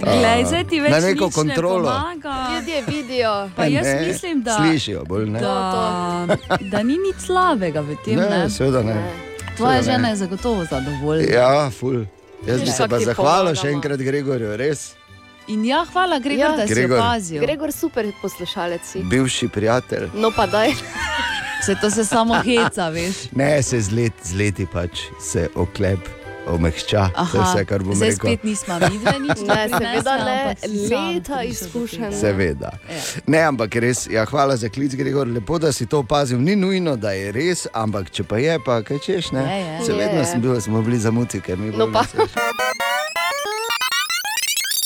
Glej, 0.00 0.44
zdaj 0.44 0.64
ti 0.64 0.80
več 0.80 0.92
neko 1.04 1.30
kontrolo. 1.30 1.92
Ljudje 2.50 2.82
vidijo. 2.88 3.50
Pa 3.56 3.64
jaz 3.64 3.86
Ne, 3.86 4.06
mislim, 4.06 4.42
da, 4.42 4.56
Slišijo 4.56 5.04
bolj 5.04 5.26
ne. 5.26 5.40
da, 5.40 6.36
da 6.62 6.82
ni 6.82 6.96
nič 6.98 7.16
slabega 7.18 7.80
v 7.80 7.96
tem. 7.96 8.16
Ne, 8.16 8.28
Ne, 8.30 8.50
seveda 8.50 8.82
ne. 8.82 8.96
Tvoja 9.56 9.72
Seveda 9.74 9.82
žena 9.82 9.98
ne. 9.98 10.08
je 10.08 10.16
zagotovo 10.16 10.64
zadovoljna. 10.64 11.32
Ja, 11.32 11.70
ful. 11.70 12.04
Jaz 12.42 12.60
bi 12.60 12.66
Ja. 12.66 12.72
se 12.72 12.88
pa 12.88 12.98
zahvalil 13.00 13.54
še 13.54 13.68
enkrat 13.68 14.00
Gregorju, 14.00 14.56
res 14.56 14.94
In 15.48 15.64
ja, 15.64 15.84
hvala, 15.84 16.18
Gregor, 16.18 16.38
Ja. 16.40 16.56
da 16.56 16.66
si 16.66 16.74
Gregor. 16.74 16.98
opazil. 16.98 17.40
Gregor, 17.40 17.72
super 17.72 18.06
poslušalec 18.22 18.80
si. 18.84 19.02
bivši 19.02 19.48
prijatelj. 19.48 20.08
No 20.14 20.30
pa 20.30 20.46
daj. 20.46 20.70
Se 21.62 21.74
to 21.74 21.90
se 21.90 22.04
samo 22.04 22.34
heca, 22.36 22.88
veš. 22.88 23.14
Ne, 23.32 23.62
se 23.62 23.80
z, 23.80 23.90
let, 23.92 24.12
z 24.22 24.34
leti 24.34 24.66
pač 24.66 24.90
se 25.22 25.48
oklep 25.54 25.98
omehča. 26.46 27.08
To 27.32 27.38
je 27.38 27.44
vse, 27.44 27.64
kar 27.64 27.82
bom 27.82 27.94
zdaj 27.94 28.08
rekel. 28.08 28.30
spet 28.30 28.44
nismo 28.44 28.78
videli, 28.78 29.18
nič 29.28 29.40
Ne, 29.48 29.68
seveda 29.68 30.16
ne, 30.24 30.54
leta 30.90 31.42
izkušenj. 31.42 32.12
Seveda. 32.20 32.70
Ne, 33.26 33.42
ampak 33.42 33.74
res, 33.76 34.06
ja, 34.10 34.24
hvala 34.24 34.56
za 34.56 34.68
klic, 34.68 34.94
Gregor. 34.94 35.28
Lepo, 35.28 35.58
da 35.58 35.72
si 35.72 35.86
to 35.86 35.98
opazil. 35.98 36.40
Ni 36.40 36.56
nujno, 36.56 36.96
da 36.96 37.10
je 37.10 37.32
res, 37.32 37.66
ampak 37.72 38.10
če 38.10 38.24
pa 38.24 38.38
je, 38.38 38.58
pa 38.64 38.82
kaj 38.82 38.98
češ. 38.98 39.32
Ne? 39.32 39.42
Je, 39.42 39.60
je. 39.64 39.84
Se 39.86 39.92
vedno 39.92 40.20
Je. 40.20 40.26
sem 40.26 40.40
bil, 40.40 40.60
smo 40.60 40.82
bili 40.82 40.98
zamuti, 40.98 41.40
ker 41.40 41.58
mi 41.58 41.66
je 41.66 41.72
No. 41.72 41.86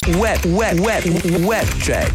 Web, 0.07 0.41
web, 0.45 0.78
web, 0.87 1.05
web 1.49 1.69
check. 1.83 2.15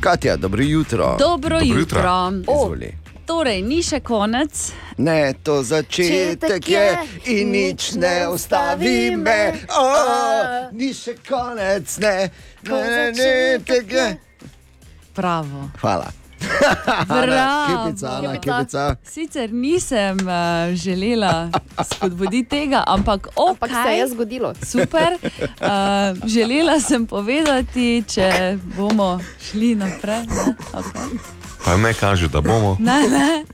Katja, 0.00 0.36
dobro 0.36 0.62
jutro. 0.62 1.16
Dobro 1.18 1.60
jutro. 1.62 2.00
Izvoli. 2.42 3.03
Torej, 3.26 3.62
ni 3.62 3.80
še 3.82 4.00
konec. 4.04 4.72
Ne, 5.00 5.34
to 5.42 5.62
začetek 5.64 6.68
je 6.68 6.88
in 7.32 7.52
nič 7.52 7.94
ne 7.96 8.28
ustavi 8.28 9.16
me. 9.16 9.54
Oh, 9.72 10.68
ni 10.72 10.92
še 10.92 11.16
konec, 11.24 11.96
ne, 12.04 12.28
ne, 12.68 13.12
ne, 13.16 13.32
tega. 13.64 14.12
Bravo. 15.16 15.70
Hvala. 15.80 16.12
Bravo. 17.08 17.86
Kepica, 17.86 18.08
Ana, 18.18 18.32
kepica. 18.40 18.96
Sicer 19.08 19.52
nisem 19.52 20.16
uh, 20.26 20.74
želela 20.76 21.50
spodbuditi 21.80 22.48
tega, 22.48 22.84
ampak 22.86 23.28
okay, 23.36 23.50
Ampak 23.50 23.70
se 23.70 23.92
je 23.96 24.08
zgodilo. 24.08 24.52
Super. 24.72 25.16
Uh, 25.16 26.28
želela 26.28 26.80
sem 26.80 27.06
povedati, 27.06 28.04
če 28.08 28.58
bomo 28.76 29.20
šli 29.40 29.74
naprej. 29.74 30.26
Ne? 30.28 30.54
Okay. 30.72 31.43
Pa 31.64 31.76
ne 31.76 31.94
kaže, 31.94 32.28
da 32.28 32.40
bomo. 32.40 32.76
Ne, 32.80 33.08
ne. 33.08 33.44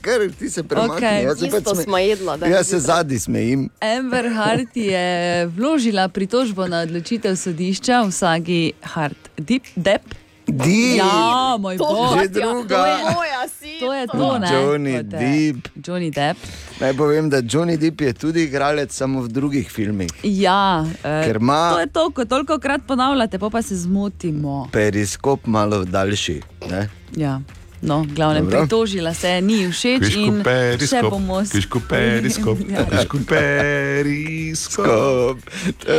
Ker 0.00 0.32
ti 0.32 0.50
se 0.50 0.62
premakni. 0.62 0.96
Okej. 0.96 1.22
jaz 1.22 1.38
se 1.38 1.50
pač 1.50 1.64
sme- 1.66 1.82
smo 1.82 1.98
jedla, 1.98 2.36
da 2.36 2.46
Jaz 2.46 2.66
se 2.66 2.78
zadnji 2.80 3.18
smejim. 3.18 3.68
Amber 3.80 4.28
Hart 4.30 4.72
je 4.74 5.06
vložila 5.48 6.08
pritožbo 6.08 6.66
na 6.66 6.80
odločitev 6.80 7.36
sodišča 7.36 8.02
v 8.02 8.10
sagi 8.10 8.62
Hart 8.82 9.28
Deep 9.36 9.62
Depp. 9.76 10.14
Deep. 10.48 10.96
Ja, 10.96 11.56
moj 11.56 11.76
To, 11.76 11.84
bog. 11.84 12.18
že 12.18 12.28
druga. 12.30 12.76
To 12.76 12.86
je, 12.86 12.96
Moja 13.06 13.42
si. 13.50 13.72
to 13.78 13.92
je 13.92 14.04
to, 14.06 14.38
ne? 14.38 14.48
Johnny 14.48 14.94
Kot, 14.94 15.06
Depp. 15.06 15.56
Johnny 15.78 16.10
Depp. 16.10 16.38
Naj 16.78 16.92
povem, 16.94 17.28
da 17.28 17.36
Johnny 17.38 17.76
Depp 17.76 18.00
je 18.00 18.12
tudi 18.14 18.42
igralec 18.42 18.88
samo 18.90 19.20
v 19.20 19.28
drugih 19.28 19.66
filmih. 19.66 20.08
Ja, 20.22 20.82
eh, 21.04 21.32
ima- 21.32 21.70
to 21.70 21.80
je 21.80 21.86
to, 21.88 22.10
ko 22.10 22.24
toliko 22.24 22.58
krat 22.58 22.80
ponavljate, 22.82 23.38
pa, 23.38 23.50
pa 23.50 23.62
se 23.62 23.76
zmotimo. 23.76 24.68
Periskop 24.72 25.46
malo 25.46 25.84
daljši. 25.84 26.40
Ne? 26.66 26.88
Ja. 27.12 27.40
No, 27.80 28.06
glavno, 28.06 28.40
Dobro. 28.40 28.58
pritožila 28.58 29.14
se, 29.14 29.40
ni 29.40 29.68
všeč 29.68 29.98
Kvišku 30.00 30.20
in 30.20 30.36
še 30.36 30.44
periskop, 30.44 31.10
bomo 31.10 31.40
s- 31.40 31.50
kvišku 31.50 31.80
periskop, 31.82 32.58
Ja. 32.68 32.84
kvišku 32.84 33.18
periskop. 33.24 34.58
Skop. 34.58 35.38
To, 35.78 35.92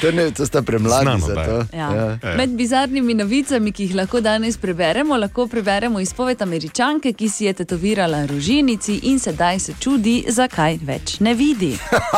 to, 0.00 0.12
ne, 0.12 0.30
to 0.30 0.46
sta 0.46 0.62
premladi 0.62 1.20
za 1.20 1.34
to. 1.36 1.56
Ja. 1.72 2.18
Med 2.36 2.50
bizarnimi 2.50 3.14
novicami, 3.14 3.72
ki 3.72 3.82
jih 3.82 3.94
lahko 3.94 4.20
danes 4.20 4.56
preberemo, 4.56 5.16
lahko 5.16 5.46
preberemo 5.46 6.00
izpoved 6.00 6.42
američanke, 6.42 7.12
ki 7.12 7.28
si 7.28 7.44
je 7.44 7.52
tetovirala 7.54 8.26
rožinici 8.26 9.00
in 9.02 9.18
sedaj 9.18 9.58
se 9.58 9.72
čudi, 9.78 10.24
zakaj 10.28 10.78
več 10.82 11.20
ne 11.20 11.34
vidi. 11.34 11.74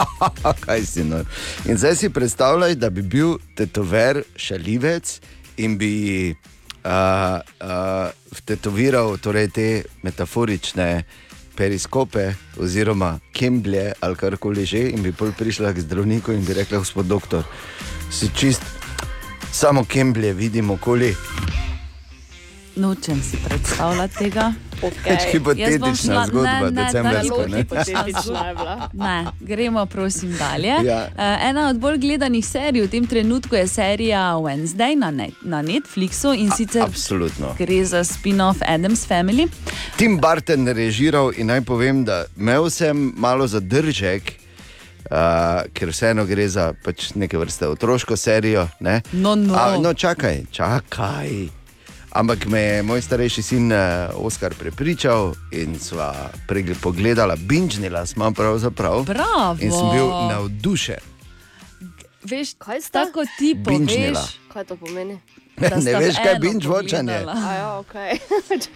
Kaj 0.60 0.82
si 0.84 1.04
nor. 1.04 1.24
In 1.64 1.76
zdaj 1.76 1.96
si 1.96 2.10
predstavljaj, 2.10 2.74
da 2.76 2.90
bi 2.90 3.02
bil 3.02 3.38
tetover 3.54 4.22
šalivec 4.36 5.20
in 5.58 5.78
bi 5.78 6.34
uh, 6.88 7.40
uh, 7.60 8.10
tetoviral 8.44 9.18
torej 9.20 9.48
te 9.52 9.68
metaforične 10.02 11.04
periskope 11.56 12.34
oziroma 12.56 13.18
kemblje 13.32 13.92
ali 14.00 14.16
karkoli 14.16 14.64
že 14.64 14.88
in 14.90 15.02
bi 15.02 15.12
pol 15.12 15.32
prišla 15.36 15.72
k 15.72 15.84
zdravniku 15.84 16.32
in 16.32 16.44
bi 16.44 16.54
rekla, 16.54 16.78
gospod 16.78 17.06
doktor, 17.06 17.44
si 18.10 18.30
čist, 18.34 18.62
samo 19.52 19.84
kemblje 19.84 20.32
vidim 20.32 20.70
okoli. 20.70 21.14
Nočem 22.78 23.22
si 23.22 23.36
predstavljati 23.44 24.14
tega. 24.14 24.52
Več 24.82 25.24
hipotetična 25.32 26.26
zgodba, 26.28 26.68
decembrska, 26.70 27.46
ne? 27.48 27.56
Hipotetična 27.56 28.44
je 28.48 28.54
bila. 28.54 28.88
Ne, 29.08 29.26
gremo, 29.40 29.86
prosim, 29.86 30.36
dalje. 30.38 30.74
Ja. 30.86 31.08
Uh, 31.10 31.48
ena 31.48 31.68
od 31.68 31.80
bolj 31.82 31.98
gledanih 31.98 32.46
serij 32.46 32.84
v 32.86 32.90
tem 32.92 33.06
trenutku 33.06 33.56
je 33.58 33.66
serija 33.68 34.22
Wednesday 34.38 34.94
na, 34.94 35.10
net, 35.10 35.34
na 35.42 35.62
Netflixu 35.62 36.32
in 36.38 36.54
sicer 36.54 36.82
Absolutno. 36.86 37.54
gre 37.58 37.82
za 37.84 38.04
spin-off 38.04 38.62
Adams 38.62 39.06
Family. 39.08 39.48
Tim 39.96 40.20
Barton 40.22 40.68
režiral 40.68 41.32
in 41.36 41.50
naj 41.50 41.64
povem, 41.66 42.04
da 42.04 42.24
imel 42.38 42.70
sem 42.70 43.12
malo 43.16 43.46
zadržek, 43.50 44.38
uh, 45.10 45.66
ker 45.74 45.90
vseeno 45.90 46.26
gre 46.30 46.48
za 46.48 46.70
pač 46.84 47.10
neke 47.14 47.38
vrste 47.38 47.66
otroško 47.66 48.16
serijo. 48.16 48.68
Ne? 48.80 49.00
No, 49.12 49.34
no. 49.34 49.58
A, 49.58 49.74
no, 49.82 49.94
čakaj, 49.94 50.44
čakaj. 50.54 51.57
Ampak 52.12 52.46
me 52.46 52.60
je 52.60 52.82
moj 52.82 53.02
starejši 53.02 53.42
sin 53.42 53.72
uh, 53.72 53.78
Oskar 54.14 54.54
prepričal 54.54 55.34
in 55.52 55.78
sva 55.78 56.30
pogledala, 56.80 57.36
binžnila 57.36 58.06
smo 58.06 58.30
pravzaprav. 58.32 59.04
Bravo. 59.04 59.58
In 59.60 59.72
sem 59.72 59.90
bil 59.92 60.08
navdušen. 60.08 61.04
Veš, 62.24 62.54
kaj 62.58 62.80
tako 62.90 63.24
ti 63.38 63.54
Binžnila. 63.54 64.20
poveš? 64.20 64.52
Kaj 64.52 64.64
to 64.64 64.76
pomeni? 64.76 65.20
Da 65.60 65.76
Ne 65.78 65.94
veš, 65.94 66.16
kaj 66.16 66.32
je 66.32 66.38
binge. 66.38 66.68
A 67.28 67.52
ja, 67.52 67.68
okay. 67.78 68.18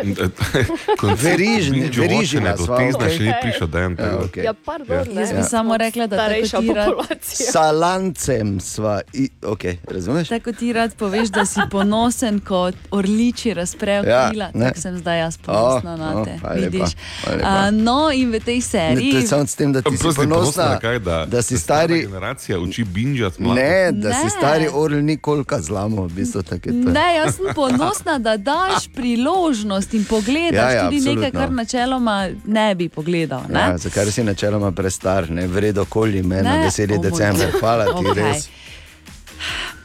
Verižni- 1.22 1.90
verižina 1.92 2.56
do 2.56 2.64
sva, 2.64 2.78
tezna 2.78 2.98
okej. 3.00 3.16
še 3.16 3.22
ni 3.22 3.32
prišel 3.42 3.66
dan. 3.68 3.90
Ja, 3.94 4.18
okej. 4.18 4.44
Ja, 4.44 4.52
pardon, 4.54 5.06
ne. 5.06 5.20
Jaz 5.20 5.32
bi 5.32 5.42
samo 5.44 5.76
rekla, 5.76 6.06
da 6.06 6.16
tako 6.16 6.22
Starejša 6.24 6.58
ti 6.58 6.72
rad, 6.72 6.86
populacija. 6.88 7.46
Salancem 7.48 8.60
sva, 8.60 9.00
i, 9.12 9.28
okay, 9.42 9.76
razumeš? 9.86 10.28
tako 10.28 10.52
ti 10.52 10.72
rad 10.72 10.94
poveš, 10.94 11.28
da 11.28 11.44
si 11.44 11.60
ponosen, 11.68 12.40
kot 12.40 12.74
orliči 12.90 13.54
razprejo 13.54 14.02
Ja, 14.04 14.28
krila. 14.30 14.50
ne. 14.54 14.66
Tako 14.66 14.80
sem 14.80 14.98
zdaj 14.98 15.18
jaz 15.18 15.36
ponosna 15.38 15.90
O, 15.90 15.96
na 15.96 16.24
te. 16.24 16.38
hvala 16.38 16.54
lepa, 16.56 16.68
Vidiš? 16.68 16.90
hvala 17.20 17.36
lepa. 17.36 17.48
A, 17.48 17.70
no, 17.72 18.10
in 18.12 18.30
v 18.30 18.40
tej 18.40 18.56
Ne, 18.56 18.62
seriji. 18.62 19.12
to 19.12 19.36
je 19.36 19.46
s 19.46 19.54
tem, 19.54 19.72
da 19.72 19.82
ti 19.82 19.92
si 19.92 20.04
ponosna, 20.16 20.64
na 20.66 20.78
kaj, 20.78 20.98
da, 21.00 21.26
da 21.26 21.42
si 21.42 21.58
stari. 21.58 22.02
generacija 22.02 22.58
uči 22.58 22.84
binžati. 22.84 23.42
Ne, 23.42 23.92
da 23.92 24.12
si 24.12 24.24
Ne. 24.24 24.30
stari 24.30 24.66
orl 24.68 24.94
nikoli 24.96 25.44
zlamo, 25.58 26.02
v 26.02 26.10
bistvu 26.10 26.42
tako 26.42 26.54
je 26.64 26.71
to. 26.71 26.71
Ne, 26.72 27.14
jaz 27.14 27.36
sem 27.36 27.44
ponosna, 27.54 28.18
da 28.20 28.36
daš 28.38 28.88
priložnost 28.90 29.94
in 29.94 30.04
pogledaš 30.04 30.54
Ja, 30.54 30.70
ja, 30.72 30.82
tudi 30.82 30.96
nekaj, 30.98 31.12
absolutno. 31.14 31.40
kar 31.40 31.52
načeloma 31.52 32.16
ne 32.46 32.74
bi 32.74 32.88
pogledal. 32.90 33.42
Ne? 33.48 33.60
Ja, 33.60 33.78
zakaj 33.78 34.06
si 34.08 34.24
načeloma 34.24 34.72
prestar, 34.72 35.30
ne 35.30 35.46
vredo 35.48 35.84
koli 35.86 36.22
me 36.22 36.36
na 36.36 36.42
Ne, 36.42 36.58
moj 36.58 36.64
december. 37.00 37.50
bog. 37.50 37.60
Hvala 37.60 37.84
ti 37.86 38.06
Okej. 38.10 38.22
res. 38.24 38.48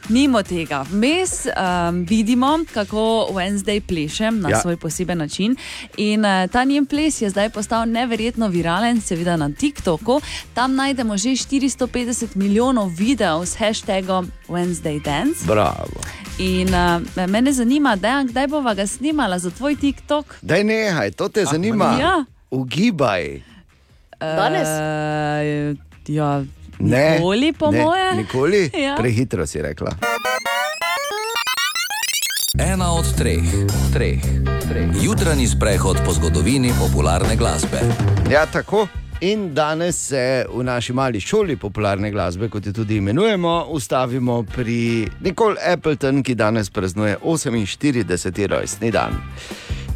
Mimo 0.08 0.42
tega, 0.42 0.82
vmes 0.82 1.46
um, 1.46 2.04
vidimo, 2.04 2.58
kako 2.74 2.98
Wednesday 3.30 3.80
pleše 3.80 4.30
na 4.30 4.48
Ja. 4.48 4.60
svoj 4.60 4.76
poseben 4.76 5.18
način. 5.18 5.56
In 5.96 6.20
uh, 6.20 6.50
ta 6.50 6.64
njen 6.64 6.86
ples 6.86 7.20
je 7.20 7.30
zdaj 7.30 7.50
postal 7.50 7.86
neverjetno 7.86 8.48
viralen, 8.48 9.00
seveda 9.00 9.36
na 9.36 9.50
TikToku. 9.50 10.20
Tam 10.54 10.74
najdemo 10.74 11.16
že 11.16 11.28
450 11.28 12.36
milijonov 12.36 12.88
videov 12.88 13.42
s 13.42 13.56
hashtagom 13.56 14.30
Wednesday 14.48 15.02
Dance. 15.02 15.44
Bravo. 15.46 16.00
In 16.38 16.68
uh, 16.68 17.26
mene 17.26 17.52
zanima, 17.52 17.96
Dejan, 17.96 18.26
kdaj 18.26 18.46
bova 18.46 18.74
ga 18.74 18.86
snimala 18.86 19.38
za 19.38 19.50
tvoj 19.50 19.76
TikTok? 19.76 20.34
Daj 20.42 20.64
nehaj, 20.64 21.10
to 21.10 21.28
te 21.28 21.44
zanima. 21.44 21.96
Ja. 22.00 22.24
Ugibaj. 22.50 23.42
Danes? 24.20 24.68
Uh, 24.68 25.76
ja, 26.08 26.44
Ne, 26.78 27.10
nikoli, 27.10 27.52
po 27.52 27.70
ne, 27.70 27.82
moje. 27.82 28.14
Nikoli? 28.14 28.70
Ja. 28.84 28.96
Prehitro 28.98 29.46
si 29.46 29.62
rekla. 29.62 29.90
Ena 32.58 32.92
od 32.92 33.16
treh, 33.16 33.42
treh, 33.92 34.22
treh. 34.68 34.88
Jutranji 35.02 35.46
sprehod 35.46 35.96
po 36.04 36.12
zgodovini 36.12 36.72
popularne 36.78 37.36
glasbe. 37.36 37.78
Ja, 38.30 38.46
tako. 38.46 38.86
In 39.20 39.54
danes 39.54 40.08
se 40.08 40.46
v 40.54 40.62
naši 40.62 40.92
mali 40.92 41.20
šoli 41.20 41.56
popularne 41.56 42.10
glasbe, 42.10 42.48
kot 42.48 42.66
jo 42.66 42.72
tudi 42.72 42.96
imenujemo, 42.96 43.66
ustavimo 43.68 44.42
pri 44.42 45.08
Nikoli 45.20 45.56
Appleton, 45.72 46.22
ki 46.22 46.34
danes 46.34 46.70
praznuje 46.70 47.16
48. 47.24 48.46
rojstni 48.46 48.90
dan. 48.90 49.18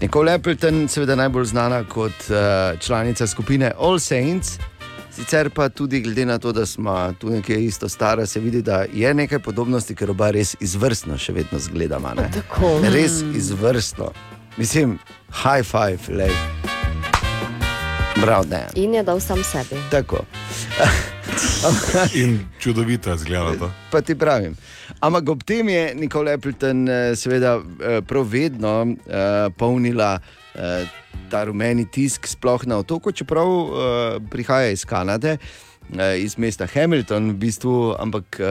Nikoli 0.00 0.32
Appleton, 0.32 0.88
seveda 0.88 1.14
najbolj 1.14 1.44
znana 1.44 1.84
kot 1.84 2.26
uh, 2.30 2.80
članica 2.80 3.26
skupine 3.26 3.72
All 3.78 3.98
Saints, 3.98 4.59
sicer 5.16 5.51
pa 5.51 5.68
tudi 5.68 6.01
glede 6.01 6.26
na 6.26 6.39
to, 6.39 6.52
da 6.52 6.66
smo 6.66 7.12
tu 7.18 7.30
nekje 7.30 7.64
isto 7.64 7.89
stara, 7.89 8.26
se 8.26 8.40
vidi, 8.40 8.62
da 8.62 8.84
je 8.93 9.14
nekaj 9.14 9.39
podobnosti, 9.39 9.94
ker 9.94 10.10
oba 10.10 10.30
res 10.30 10.56
izvrstno 10.60 11.18
še 11.18 11.32
vedno 11.32 11.59
ne. 12.16 12.30
Tako. 12.34 12.80
Res 12.82 13.22
izvrstno. 13.34 14.12
Mislim, 14.56 14.98
high 15.43 15.64
five, 15.64 16.16
lej. 16.16 16.32
Prav, 18.22 18.47
ne. 18.51 18.66
In 18.74 18.94
je 18.94 19.02
dal 19.02 19.20
sam 19.20 19.44
sebi. 19.44 19.80
Tako. 19.90 20.24
In 22.14 22.39
čudovito 22.60 23.14
izgleda 23.14 23.56
to. 23.59 23.70
Pa 23.90 24.01
ti 24.01 24.14
pravim. 24.14 24.56
Ampak 25.01 25.28
ob 25.28 25.43
tem 25.43 25.68
je 25.68 25.94
Nikola 25.94 26.32
Appleton, 26.32 26.89
eh, 26.89 27.16
seveda, 27.16 27.56
eh, 27.59 28.01
prav 28.02 28.28
vedno 28.28 28.86
eh, 28.86 29.51
polnila 29.56 30.18
eh, 30.55 30.86
ta 31.30 31.44
rumeni 31.44 31.84
tisk, 31.84 32.26
sploh 32.26 32.66
na 32.66 32.78
otoku, 32.78 33.12
čeprav 33.12 33.47
eh, 33.47 33.70
prihaja 34.30 34.70
iz 34.70 34.84
Kanade. 34.84 35.39
eh, 35.98 36.18
iz 36.18 36.39
mesta 36.39 36.66
Hamilton, 36.66 37.30
v 37.30 37.34
bistvu, 37.34 37.94
ampak 37.98 38.40
eh, 38.40 38.44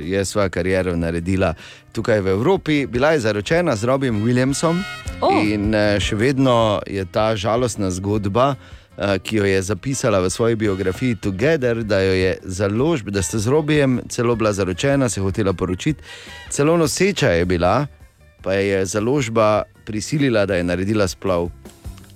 je 0.00 0.24
svojo 0.24 0.50
kariero 0.50 0.96
naredila 0.96 1.54
tukaj 1.92 2.20
v 2.20 2.26
Evropi. 2.28 2.86
Bila 2.86 3.12
je 3.12 3.20
zaročena 3.20 3.76
z 3.76 3.84
Robim 3.84 4.24
Williamsom 4.24 4.82
Oh. 5.22 5.38
in 5.38 5.74
eh, 5.74 6.00
še 6.00 6.16
vedno 6.16 6.80
je 6.86 7.04
ta 7.04 7.36
žalostna 7.36 7.90
zgodba. 7.90 8.56
eh, 8.98 9.18
Ki 9.18 9.36
jo 9.36 9.44
je 9.44 9.62
zapisala 9.62 10.20
v 10.20 10.30
svoji 10.30 10.56
biografiji 10.56 11.14
Together, 11.14 11.82
da 11.84 12.00
jo 12.00 12.12
je 12.12 12.38
založb, 12.42 13.08
da 13.08 13.22
sta 13.22 13.38
z 13.38 13.46
Robijem 13.48 14.00
celo 14.08 14.34
bila 14.36 14.52
zaročena, 14.52 15.08
se 15.08 15.20
hotela 15.20 15.52
poročiti, 15.52 16.02
celo 16.50 16.76
noseča 16.76 17.28
je 17.28 17.44
bila, 17.44 17.86
pa 18.42 18.52
je 18.52 18.84
založba 18.86 19.62
prisilila, 19.84 20.46
da 20.46 20.54
je 20.56 20.64
naredila 20.64 21.08
splav 21.08 21.48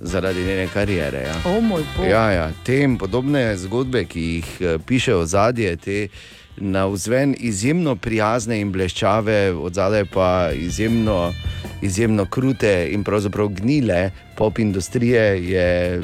zaradi 0.01 0.45
njene 0.45 0.69
kariere. 0.69 1.19
Ja. 1.19 1.37
O 1.45 1.61
moj 1.61 1.83
bog. 1.97 2.07
Ja, 2.07 2.31
ja, 2.31 2.51
te 2.65 2.81
in 2.83 2.99
podobne 2.99 3.57
zgodbe, 3.57 4.05
ki 4.05 4.21
jih 4.21 4.51
eh, 4.61 4.79
pišejo 4.87 5.27
zadje, 5.27 5.77
te 5.77 6.09
na 6.57 6.87
vzven 6.87 7.35
izjemno 7.39 7.97
prijazne 7.97 8.61
in 8.61 8.73
bleščave, 8.73 9.53
od 9.53 9.75
zadaj 9.75 10.05
pa 10.05 10.51
izjemno, 10.53 11.35
izjemno 11.83 12.25
krute 12.25 12.89
in 12.93 13.05
pravzaprav 13.05 13.49
gnile 13.49 14.11
pop 14.37 14.59
industrije, 14.59 15.51
je 15.51 16.03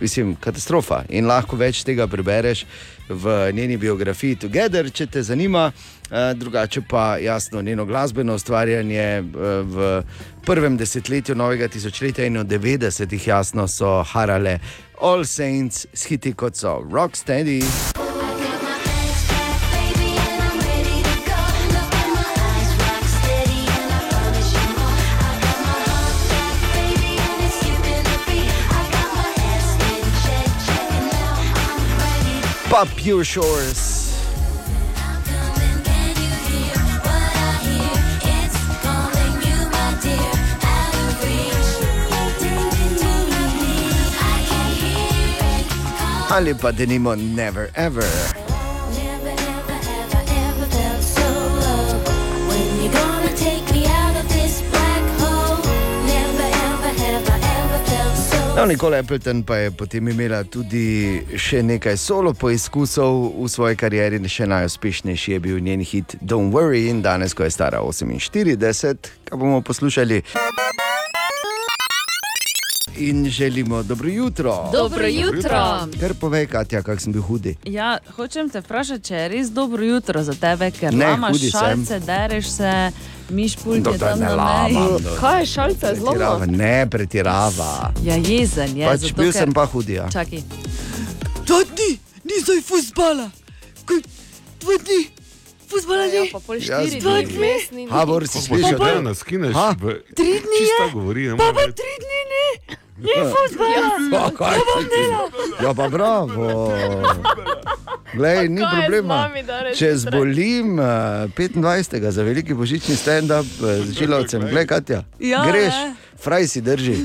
mislim, 0.00 0.34
katastrofa. 0.40 1.02
In 1.08 1.26
lahko 1.26 1.56
več 1.56 1.84
tega 1.84 2.06
prebereš 2.06 2.64
v 3.08 3.52
njeni 3.52 3.76
biografiji 3.76 4.36
Together, 4.36 4.90
če 4.90 5.06
te 5.06 5.22
zanima. 5.22 5.70
Eh, 6.10 6.34
Drugače 6.34 6.82
pa 6.88 7.16
jasno 7.16 7.62
njeno 7.62 7.84
glasbeno 7.84 8.34
ustvarjanje 8.34 8.98
eh, 8.98 9.22
v 9.62 10.02
prvem 10.46 10.76
desetletju 10.76 11.34
novega 11.34 11.68
tisočletja 11.68 12.26
in 12.26 12.38
v 12.38 12.44
90-ih 12.44 13.28
jasno 13.28 13.68
so 13.68 14.02
harale 14.02 14.58
All 15.00 15.24
Saints 15.24 15.86
s 15.92 16.06
hiti 16.06 16.32
kot 16.32 16.56
so 16.56 16.82
Rocksteady. 16.92 17.62
Pa 32.70 32.86
Pure 32.96 33.24
Shores. 33.24 33.89
Ali 46.30 46.54
pa 46.54 46.72
denimo 46.72 47.14
Never 47.14 47.70
Ever. 47.74 48.06
No, 58.56 58.66
Nicole 58.66 58.98
Appleton 58.98 59.42
pa 59.42 59.56
je 59.56 59.70
potem 59.70 60.08
imela 60.08 60.44
tudi 60.44 61.18
še 61.34 61.62
nekaj 61.62 61.96
solo 61.96 62.34
poizkusov 62.34 63.32
v 63.40 63.48
svoji 63.48 63.76
karieri, 63.80 64.20
še 64.28 64.46
najuspešnejši 64.46 65.32
je 65.32 65.38
bil 65.40 65.58
njen 65.58 65.80
hit 65.80 66.14
Don't 66.20 66.52
Worry 66.54 66.90
in 66.90 67.02
danes, 67.02 67.34
ko 67.34 67.42
je 67.42 67.50
stara 67.50 67.80
48, 67.82 69.10
ga 69.26 69.36
bomo 69.36 69.62
poslušali. 69.66 70.22
In 73.00 73.24
želimo 73.26 73.82
dobro 73.82 74.08
jutro. 74.08 74.68
Dobro 74.72 75.06
jutro. 75.06 75.88
Ker 76.00 76.14
povej, 76.14 76.46
Katja, 76.46 76.82
kak 76.82 77.00
sem 77.00 77.12
bil 77.12 77.22
hudi. 77.22 77.56
Ja, 77.64 77.98
hočem 78.10 78.48
te 78.48 78.60
vprašati, 78.60 79.02
če 79.02 79.14
je 79.16 79.28
res 79.28 79.48
dobro 79.50 79.82
jutro 79.82 80.22
za 80.22 80.34
tebe, 80.34 80.70
ker 80.70 80.92
Ne, 80.94 81.14
imaš 81.14 81.32
hudi 81.32 81.48
sem. 81.48 81.60
šalce, 81.60 82.00
dereš 82.00 82.46
se, 82.48 82.72
miš 83.30 83.56
pult 83.56 83.78
No, 83.78 83.90
je 83.90 83.98
to 83.98 84.04
je 84.04 84.10
tam 84.10 84.20
na 84.20 84.26
ne 84.26 84.34
lamam, 84.34 84.92
no. 84.94 85.14
Kaj 85.16 85.40
je 85.40 85.46
šalca, 85.48 85.86
Pretirava, 85.88 86.38
zelo? 86.38 86.46
ne 86.48 86.86
pretirava. 86.88 87.92
Ja, 88.02 88.14
jezen 88.16 88.76
je. 88.76 88.86
Pač 88.86 89.00
zato, 89.00 89.14
bil 89.14 89.24
ker- 89.26 89.38
sem 89.38 89.52
pa 89.52 89.64
hudi, 89.66 89.92
ja. 89.94 90.08
Čakaj. 90.08 90.42
Dva 91.42 91.60
dni, 91.64 91.90
nisem 92.24 92.62
fusbala. 92.62 93.30
Kaj, 93.84 94.00
dva 94.60 94.74
dni, 94.78 95.00
fusbala 95.66 96.04
ni. 96.04 96.16
Ja, 96.16 96.24
pa 96.28 96.38
pol 96.40 96.56
Ja, 96.56 96.62
štiri 96.82 97.00
zbog- 97.00 97.24
dni 97.24 97.34
vmes 97.34 97.64
ni. 97.72 97.86
Ha, 97.88 98.04
Bor, 98.04 98.28
si 98.28 98.38
slišal? 98.40 98.78
da 98.78 99.00
nas 99.00 99.18
skineš 99.18 99.54
Ha? 99.54 99.72
v 99.72 99.96
Tri 100.12 100.32
dni 100.36 100.58
čista 100.58 100.84
je. 100.84 100.92
govori, 100.92 101.22
ne 101.24 101.36
Pa 101.38 101.44
more 101.44 101.54
pa 101.54 101.66
biti. 101.66 101.76
tri 101.78 101.92
dni 101.98 102.20
ni. 102.28 102.76
Ni 103.00 103.10
Ja. 103.10 103.24
fusbala. 103.26 103.70
Ja, 104.12 104.30
kaj 104.30 104.52
Ja, 104.52 104.62
bom 104.66 104.84
delal. 104.86 105.26
Ja, 105.60 105.74
pa 105.74 105.88
bravo. 105.88 106.72
Glej, 108.12 108.48
ni 108.48 108.60
Kako 108.60 108.66
je 108.66 108.78
z 108.78 108.80
problema. 108.80 109.14
vami 109.16 109.42
danes 109.44 109.78
Če 109.78 109.86
zjutraj? 109.88 109.98
zbolim 110.12 110.78
uh, 110.78 110.84
25. 111.30 112.10
za 112.10 112.22
veliki 112.22 112.54
božični 112.54 112.96
stand-up 112.96 113.46
uh, 113.56 113.74
z 113.80 113.92
žilovcem, 113.92 114.42
glej, 114.44 114.66
Katja. 114.66 115.02
Ja, 115.20 115.44
Greš, 115.44 115.74
ne. 115.76 115.94
fraj 116.16 116.46
si 116.46 116.60
drži. 116.60 116.96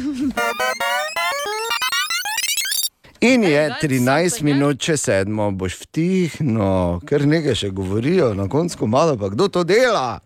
In 3.21 3.43
je 3.43 3.73
13 3.81 4.41
minut 4.43 4.79
čez 4.79 5.01
sedmo, 5.01 5.51
boš 5.51 5.77
vtihno, 5.79 6.69
ker 7.01 7.25
nekaj 7.25 7.55
še 7.55 7.69
govorijo, 7.71 8.33
na 8.33 8.47
koncu 8.47 8.87
malo 8.87 9.15
pa 9.15 9.29
kdo 9.29 9.47
to 9.47 9.63
dela. 9.63 10.19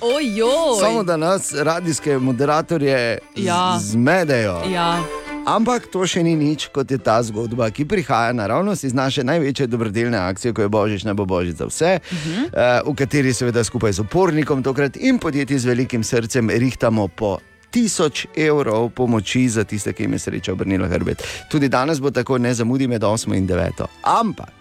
Ojoj. 0.00 0.80
Samo 0.80 1.02
da 1.02 1.16
nas 1.16 1.54
radijske 1.54 2.18
moderatorje 2.18 3.18
Ja. 3.36 3.78
zmedejo. 3.80 4.62
Ja. 4.72 5.02
Ampak 5.46 5.86
to 5.92 6.06
še 6.06 6.22
ni 6.22 6.36
nič, 6.36 6.66
kot 6.68 6.90
je 6.90 6.98
ta 6.98 7.22
zgodba, 7.22 7.70
ki 7.72 7.86
prihaja 7.88 8.32
naravnost 8.36 8.84
iz 8.84 8.94
naše 8.94 9.24
največje 9.24 9.66
dobrodelne 9.66 10.18
akcije, 10.18 10.52
ko 10.52 10.62
je 10.62 10.68
Božič, 10.68 11.04
bo 11.14 11.24
Božič 11.24 11.56
za 11.56 11.66
vse, 11.66 12.00
uh 12.02 12.18
-huh. 12.18 12.84
uh, 12.84 12.92
v 12.92 12.96
kateri 12.96 13.32
seveda 13.34 13.64
skupaj 13.64 13.92
z 13.92 14.00
upornikom 14.00 14.62
tokrat 14.62 14.96
in 14.96 15.18
podjetji 15.18 15.58
z 15.58 15.64
velikim 15.64 16.04
srcem 16.04 16.50
rihtamo 16.50 17.08
po. 17.08 17.38
Tisoč 17.70 18.26
evrov 18.36 18.90
pomoči 18.90 19.48
za 19.48 19.64
tiste, 19.64 19.92
ki 19.92 20.02
jim 20.02 20.12
je 20.12 20.18
sreča 20.18 20.52
obrnila 20.52 20.88
hrbet. 20.88 21.22
Tudi 21.50 21.68
danes 21.68 22.00
bo 22.00 22.10
tako, 22.10 22.38
ne 22.38 22.54
zamudi 22.54 22.88
med 22.88 23.02
8 23.02 23.36
in 23.36 23.48
9. 23.48 23.86
Ampak 24.02 24.52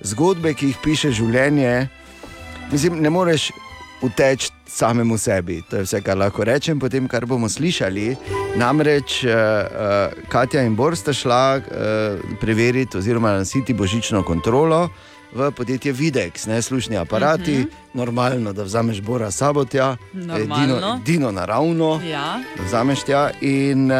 zgodbe, 0.00 0.54
ki 0.54 0.66
jih 0.66 0.76
piše 0.82 1.10
življenje, 1.10 1.88
mislim, 2.72 3.02
ne 3.02 3.10
moreš 3.10 3.50
uteči 4.02 4.50
samemu 4.66 5.18
sebi. 5.18 5.62
To 5.70 5.76
je 5.76 5.82
vse, 5.82 6.00
kar 6.02 6.18
lahko 6.18 6.44
rečem, 6.44 6.80
potem, 6.80 7.08
kar 7.08 7.26
bomo 7.26 7.48
slišali. 7.48 8.16
Namreč 8.56 9.24
uh, 9.24 9.30
uh, 9.30 10.28
Katja 10.28 10.62
in 10.62 10.76
Bor 10.76 10.96
sta 10.96 11.12
šla 11.12 11.56
uh, 11.58 11.64
preveriti 12.40 12.98
oziroma 12.98 13.32
nasiti 13.32 13.74
božično 13.74 14.22
kontrolo. 14.22 14.88
V 15.32 15.50
podjetje 15.52 15.92
Videx, 15.92 16.46
ne 16.48 16.62
slušni 16.62 16.96
aparati, 16.96 17.52
uh 17.52 17.58
-huh. 17.58 17.70
normalno, 17.94 18.52
da 18.52 18.62
vzameš 18.62 19.00
Bora 19.00 19.30
sabotja, 19.30 19.96
Normalno. 20.12 21.00
edino 21.02 21.30
naravno, 21.30 22.00
Ja. 22.04 22.40
da 22.56 22.62
vzameš 22.64 23.02
tja. 23.02 23.30
In 23.40 23.90
uh, 23.92 23.98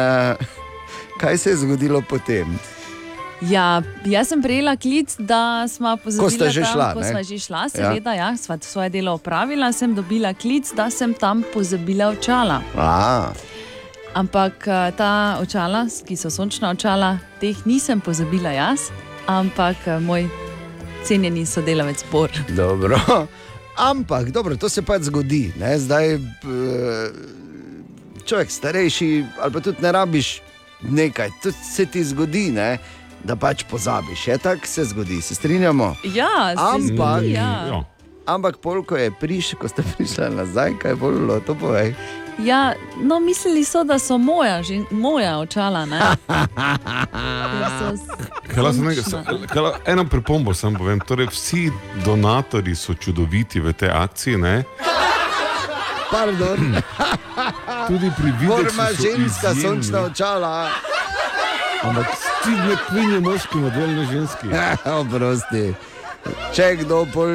kaj 1.21 1.37
se 1.37 1.49
je 1.49 1.55
zgodilo 1.57 2.01
potem? 2.01 2.59
Ja, 3.41 3.81
jaz 4.05 4.27
sem 4.27 4.41
prejela 4.43 4.75
klic, 4.75 5.15
da 5.19 5.67
smo 5.67 5.97
pozabili. 5.97 6.25
Ko 6.25 6.29
sta 6.29 6.49
že 6.51 6.61
tam, 6.61 6.73
šla, 6.73 6.87
Ko 6.93 7.03
sva 7.03 7.21
že 7.23 7.39
šla, 7.39 7.61
seveda, 7.71 8.13
ja. 8.13 8.31
ja 8.31 8.37
sva 8.37 8.57
svoje 8.61 8.89
delo 8.89 9.13
opravila, 9.15 9.71
sem 9.71 9.95
dobila 9.95 10.33
klic, 10.33 10.67
da 10.75 10.89
sem 10.91 11.13
tam 11.13 11.43
pozabila 11.53 12.11
očala. 12.11 12.59
A, 12.75 13.31
Ampak 14.13 14.67
eh, 14.67 14.91
ta 14.97 15.37
očala, 15.41 15.85
ki 15.87 16.17
so 16.17 16.33
sončna 16.33 16.73
očala, 16.73 17.19
teh 17.39 17.55
nisem 17.65 18.01
pozabila 18.01 18.51
jaz, 18.51 18.89
ampak 19.29 19.87
eh, 19.87 19.99
moj 20.01 20.25
cenjeni 21.05 21.45
sodelavec 21.45 22.03
Bor. 22.11 22.33
Dobro. 22.49 22.97
Ampak, 23.77 24.31
dobro, 24.35 24.57
to 24.57 24.69
se 24.69 24.81
pač 24.81 25.07
zgodi. 25.07 25.53
Ne? 25.55 25.77
Zdaj, 25.79 26.15
eh, 26.15 26.19
človek 28.25 28.51
starejši, 28.51 29.09
ali 29.39 29.51
pa 29.53 29.59
tudi 29.63 29.79
ne 29.79 29.91
rabiš 29.91 30.41
nekaj, 30.81 31.29
to 31.43 31.51
se 31.51 31.85
ti 31.85 32.03
zgodi, 32.03 32.51
ne? 32.51 32.77
Da 33.21 33.35
pač 33.35 33.63
pozabiš. 33.65 34.27
Je 34.27 34.37
tako 34.39 34.65
se 34.65 34.83
zgodi, 34.85 35.21
se 35.21 35.35
strinjamo. 35.35 35.95
Ja, 36.05 36.53
Ampak, 36.55 37.23
ja. 37.25 37.83
ampak 38.25 38.57
pol, 38.57 38.83
ko 38.83 38.95
je 38.95 39.11
prišel, 39.11 39.59
ko 39.59 39.67
ste 39.67 39.83
prišli 39.91 40.29
nazaj, 40.31 40.73
kaj 40.75 40.91
je 40.91 40.95
bilo, 40.97 41.39
to 41.39 41.55
povej. 41.55 41.95
Ja, 42.39 42.71
no, 42.97 43.19
mislili 43.19 43.63
so, 43.63 43.83
da 43.83 43.99
so 43.99 44.17
moja, 44.17 44.63
že, 44.63 44.83
moja 44.89 45.37
očala. 45.37 45.83
ne. 45.85 45.99
Ker 47.59 47.69
so 47.69 47.87
s- 47.93 48.07
Kaj 48.47 48.63
lahko 48.63 48.81
nekaj- 48.81 49.47
kaj 49.47 49.61
lahko- 49.61 49.81
Eno 49.85 50.05
pripombo 50.05 50.53
sem 50.53 50.71
povem. 50.73 50.99
Torej, 51.01 51.27
vsi 51.27 51.71
donatori 51.99 52.75
so 52.75 52.93
čudoviti 52.93 53.59
v 53.59 53.73
tej 53.73 53.89
akciji. 53.89 54.37
Ne? 54.37 54.63
Pardon. 56.09 56.79
Tudi 57.87 58.09
pri 58.11 58.31
videu. 58.33 58.55
Forma 58.57 58.87
ženska, 58.93 59.53
sončna 59.55 59.99
očala. 60.01 60.69
Ampak 61.83 62.07
ti 62.43 62.51
ne 62.51 62.75
kvinje 62.89 63.19
moški 63.19 63.57
model, 63.57 63.95
ne 63.95 64.05
ženski. 64.11 64.47
Oprosti. 65.01 65.73
Če 66.53 66.73
kdo, 66.81 67.05
pol 67.13 67.31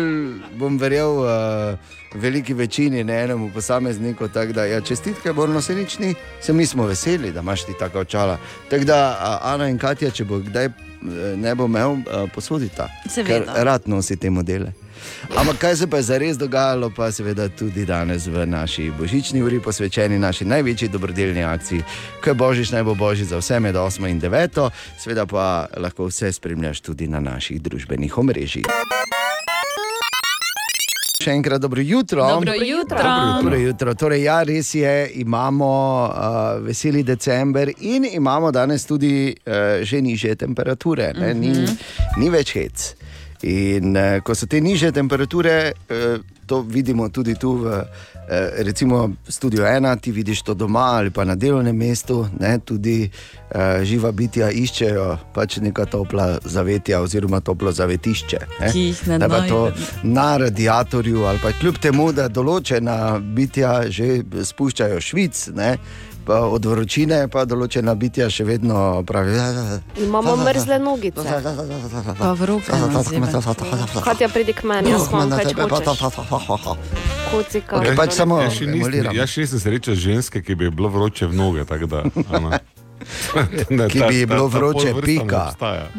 bom 0.60 0.76
verjel 0.78 1.16
uh, 1.24 1.94
veliki 2.20 2.54
večini, 2.54 3.04
ne 3.04 3.16
enemu 3.24 3.48
posamezniku. 3.54 4.28
tako 4.28 4.52
Da, 4.52 4.64
ja, 4.64 4.80
čestitke, 4.80 5.32
Borno 5.32 5.62
se 5.62 5.74
nič 5.74 5.98
ni, 5.98 6.14
se 6.40 6.52
mi 6.52 6.66
smo 6.66 6.86
veseli, 6.86 7.32
da 7.32 7.40
imaš 7.40 7.64
ti 7.64 7.72
tako 7.78 8.04
očala. 8.04 8.38
Tako 8.70 8.84
da, 8.84 9.16
a, 9.20 9.38
Ana 9.54 9.68
in 9.68 9.78
Katja, 9.78 10.10
če 10.10 10.24
bo 10.24 10.38
kdaj 10.44 10.66
eh, 10.66 10.72
ne 11.36 11.54
bo 11.54 11.64
imel, 11.64 12.04
uh, 12.04 12.28
posodita. 12.34 12.88
Seveda. 13.08 13.54
Ker 13.54 13.64
rad 13.64 13.88
nosi 13.88 14.16
te 14.20 14.30
modele. 14.30 14.74
Ampak 15.36 15.58
kaj 15.58 15.76
se 15.76 15.86
pa 15.86 15.96
je 15.96 16.02
zares 16.02 16.38
dogajalo, 16.38 16.90
pa 16.90 17.12
seveda 17.12 17.48
tudi 17.48 17.84
danes 17.84 18.26
v 18.26 18.46
naši 18.46 18.90
božični 18.98 19.42
uri, 19.42 19.60
posvečeni 19.60 20.18
naši 20.18 20.44
največji 20.44 20.88
dobrodelni 20.88 21.44
akciji, 21.44 21.82
ko 22.22 22.30
je 22.30 22.34
božič 22.34 22.70
naj 22.70 22.82
bo 22.82 22.94
božič 22.94 23.28
za 23.28 23.38
vse 23.38 23.60
med 23.60 23.74
8 23.74 24.10
in 24.10 24.20
9, 24.20 24.70
seveda 24.98 25.26
pa 25.26 25.66
lahko 25.76 26.06
vse 26.06 26.32
spremljaš 26.32 26.80
tudi 26.80 27.08
na 27.08 27.20
naših 27.20 27.62
družbenih 27.62 28.18
omrežjih. 28.18 28.66
Še 31.24 31.32
enkrat 31.38 31.62
dobro 31.62 31.80
jutro. 31.80 32.26
Dobro 32.28 32.52
jutro. 32.58 32.98
Dobro 33.40 33.56
jutro. 33.56 33.94
Torej, 33.94 34.26
ja, 34.26 34.42
res 34.44 34.74
je, 34.74 34.92
imamo 35.22 35.70
uh, 36.10 36.64
veseli 36.66 37.02
december 37.02 37.70
in 37.80 38.04
imamo 38.04 38.50
danes 38.52 38.84
tudi 38.84 39.30
uh, 39.32 39.80
že 39.80 40.02
niže 40.02 40.34
temperature, 40.34 41.12
mm 41.14 41.22
-hmm. 41.22 41.34
ni, 41.34 41.66
ni 42.18 42.30
več 42.30 42.52
hec. 42.52 42.94
In 43.44 43.96
uh, 43.96 44.20
ko 44.24 44.34
so 44.34 44.48
te 44.48 44.60
niže 44.60 44.92
temperature, 44.92 45.72
uh, 45.72 46.34
to 46.46 46.60
vidimo 46.60 47.08
tudi 47.08 47.34
tu 47.34 47.52
v 47.52 47.84
eh, 48.28 48.50
recimo 48.62 49.10
studiu 49.28 49.64
ena, 49.64 49.96
ti 49.96 50.12
vidiš 50.12 50.42
to 50.42 50.54
doma 50.54 50.80
ali 50.80 51.10
pa 51.10 51.24
na 51.24 51.34
delovnem 51.34 51.76
mestu, 51.76 52.28
ne, 52.40 52.58
tudi 52.58 53.10
eh, 53.50 53.84
živa 53.84 54.12
bitja 54.12 54.50
iščejo 54.50 55.18
pač 55.34 55.56
neka 55.56 55.84
topla 55.84 56.38
zavetja 56.44 57.00
oziroma 57.00 57.40
toplo 57.40 57.72
zavetišče. 57.72 58.38
ne. 59.06 59.18
Da 59.18 59.28
pa 59.28 59.46
to 59.48 59.72
na 60.02 60.36
radiatorju 60.36 61.24
ali 61.24 61.38
pa 61.42 61.52
kljub 61.52 61.78
temu, 61.78 62.12
da 62.12 62.28
določena 62.28 63.18
bitja 63.18 63.90
že 63.90 64.22
spuščajo 64.44 65.00
švic. 65.00 65.48
Ne, 65.54 65.76
od 66.28 66.64
vročine 66.64 67.28
pa 67.28 67.44
določena 67.44 67.94
bitja 67.94 68.30
še 68.30 68.44
vedno 68.44 69.02
pravi. 69.06 69.36
Imamo 70.04 70.36
mrzle 70.36 70.78
nogice. 70.78 71.24
Pa 72.18 72.32
v 72.32 72.44
roke. 72.44 72.72
Katja, 74.04 74.28
pridi 74.28 74.52
k 74.52 74.64
meni, 74.64 74.90
jaz 74.90 75.08
imam 75.12 75.30
več 75.30 75.52
hočeš. 75.54 75.98
Kocika. 77.30 77.80
Ok, 77.80 77.96
pač 77.96 78.16
samo 78.16 78.40
jaz, 78.40 78.54
še 78.56 78.68
nisem, 78.70 79.58
srečal 79.58 79.94
ženske, 79.98 80.42
ki 80.44 80.54
bi 80.54 80.70
bilo 80.70 80.88
vroče 80.88 81.26
v 81.26 81.34
noge. 81.34 81.64
tako 81.64 81.86
Da, 81.86 82.02
Ki 83.90 84.00
bi 84.08 84.14
ji 84.14 84.26
bilo 84.26 84.46
vroče, 84.48 84.94
pika. 85.04 85.52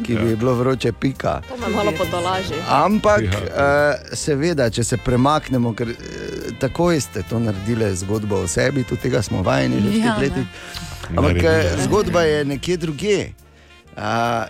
Ki 0.05 0.13
Ja. 0.13 0.22
bi 0.22 0.30
ji 0.30 0.35
bilo 0.35 0.53
vroče, 0.53 0.91
pika. 0.91 1.41
To 1.49 1.57
me 1.57 1.76
malo 1.76 1.91
potolaži. 1.97 2.53
Ampak, 2.69 3.22
Ja. 3.22 3.30
uh, 3.30 4.15
seveda, 4.15 4.69
če 4.69 4.84
se 4.84 4.97
premaknemo, 4.97 5.73
ker 5.73 5.88
uh, 5.88 5.95
takoj 6.59 7.01
ste 7.01 7.23
to 7.23 7.39
naredili 7.39 7.95
zgodbo 7.95 8.35
o 8.35 8.47
sebi, 8.47 8.84
tudi 8.84 9.01
tega 9.01 9.22
smo 9.22 9.43
vajeni 9.43 9.81
že 9.81 9.89
v 9.89 9.97
Ja, 9.97 10.15
teh 10.15 10.22
letih. 10.22 10.45
Ampak 11.15 11.43
eh, 11.43 11.77
zgodba 11.84 12.22
je 12.22 12.45
nekje 12.45 12.77
drugje. 12.77 13.34
Uh, 13.95 14.01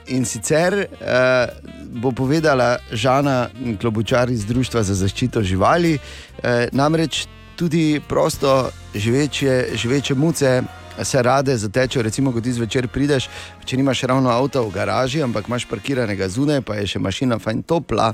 in 0.07 0.25
sicer 0.25 0.73
uh, 0.73 1.51
bo 1.93 2.11
povedala 2.11 2.77
Žana 2.91 3.49
Klobučar 3.81 4.29
iz 4.29 4.45
Društva 4.45 4.83
za 4.83 4.93
zaščito 4.95 5.43
živali, 5.43 5.99
uh, 5.99 6.65
namreč 6.71 7.27
tudi 7.55 8.01
prosto 8.07 8.69
živeče, 8.95 9.67
živeče 9.75 10.15
muce. 10.15 10.61
Se 11.03 11.21
rade 11.21 11.57
zatečejo, 11.57 12.03
recimo, 12.03 12.31
ko 12.31 12.41
ti 12.41 12.53
zvečer 12.53 12.87
prideš, 12.87 13.27
če 13.65 13.77
nimaš 13.77 14.03
ravno 14.07 14.29
avta 14.29 14.61
v 14.63 14.71
garaži, 14.71 15.23
ampak 15.23 15.47
imaš 15.47 15.67
parkiranega 15.69 16.29
zunaj, 16.29 16.61
pa 16.61 16.79
je 16.79 16.87
še 16.95 16.99
mašina 17.03 17.39
fajn 17.39 17.63
topla, 17.67 18.13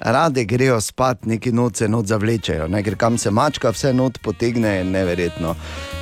rade 0.00 0.44
grejo 0.44 0.80
spat, 0.80 1.26
neki 1.26 1.52
noce 1.52 1.88
not 1.88 2.06
zavlečejo, 2.06 2.68
ne? 2.70 2.82
ker 2.86 2.96
kam 2.96 3.18
se 3.18 3.30
mačka, 3.30 3.74
vse 3.74 3.92
not 3.92 4.22
potegne, 4.22 4.78
je 4.78 4.84
neverjetno. 4.84 5.54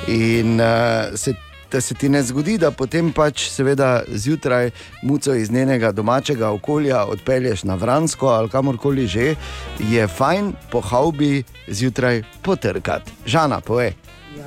In 0.07 0.59
uh, 0.61 1.17
se 1.17 1.35
da 1.71 1.81
se 1.81 1.93
ti 1.93 2.09
ne 2.09 2.23
zgodi, 2.23 2.57
da 2.57 2.71
potem 2.71 3.11
pač 3.13 3.45
seveda 3.49 4.01
zjutraj 4.07 4.71
muco 5.03 5.33
iz 5.35 5.51
njenega 5.51 5.91
domačega 5.91 6.49
okolja 6.49 7.03
odpelješ 7.05 7.63
na 7.63 7.75
Vransko 7.75 8.27
ali 8.27 8.49
kamorkoli 8.49 9.07
že, 9.07 9.35
je 9.79 10.07
fajn 10.07 10.53
po 10.71 10.81
haubi 10.81 11.43
zjutraj 11.67 12.23
potrkati. 12.41 13.11
Žana, 13.25 13.61
poje. 13.61 13.93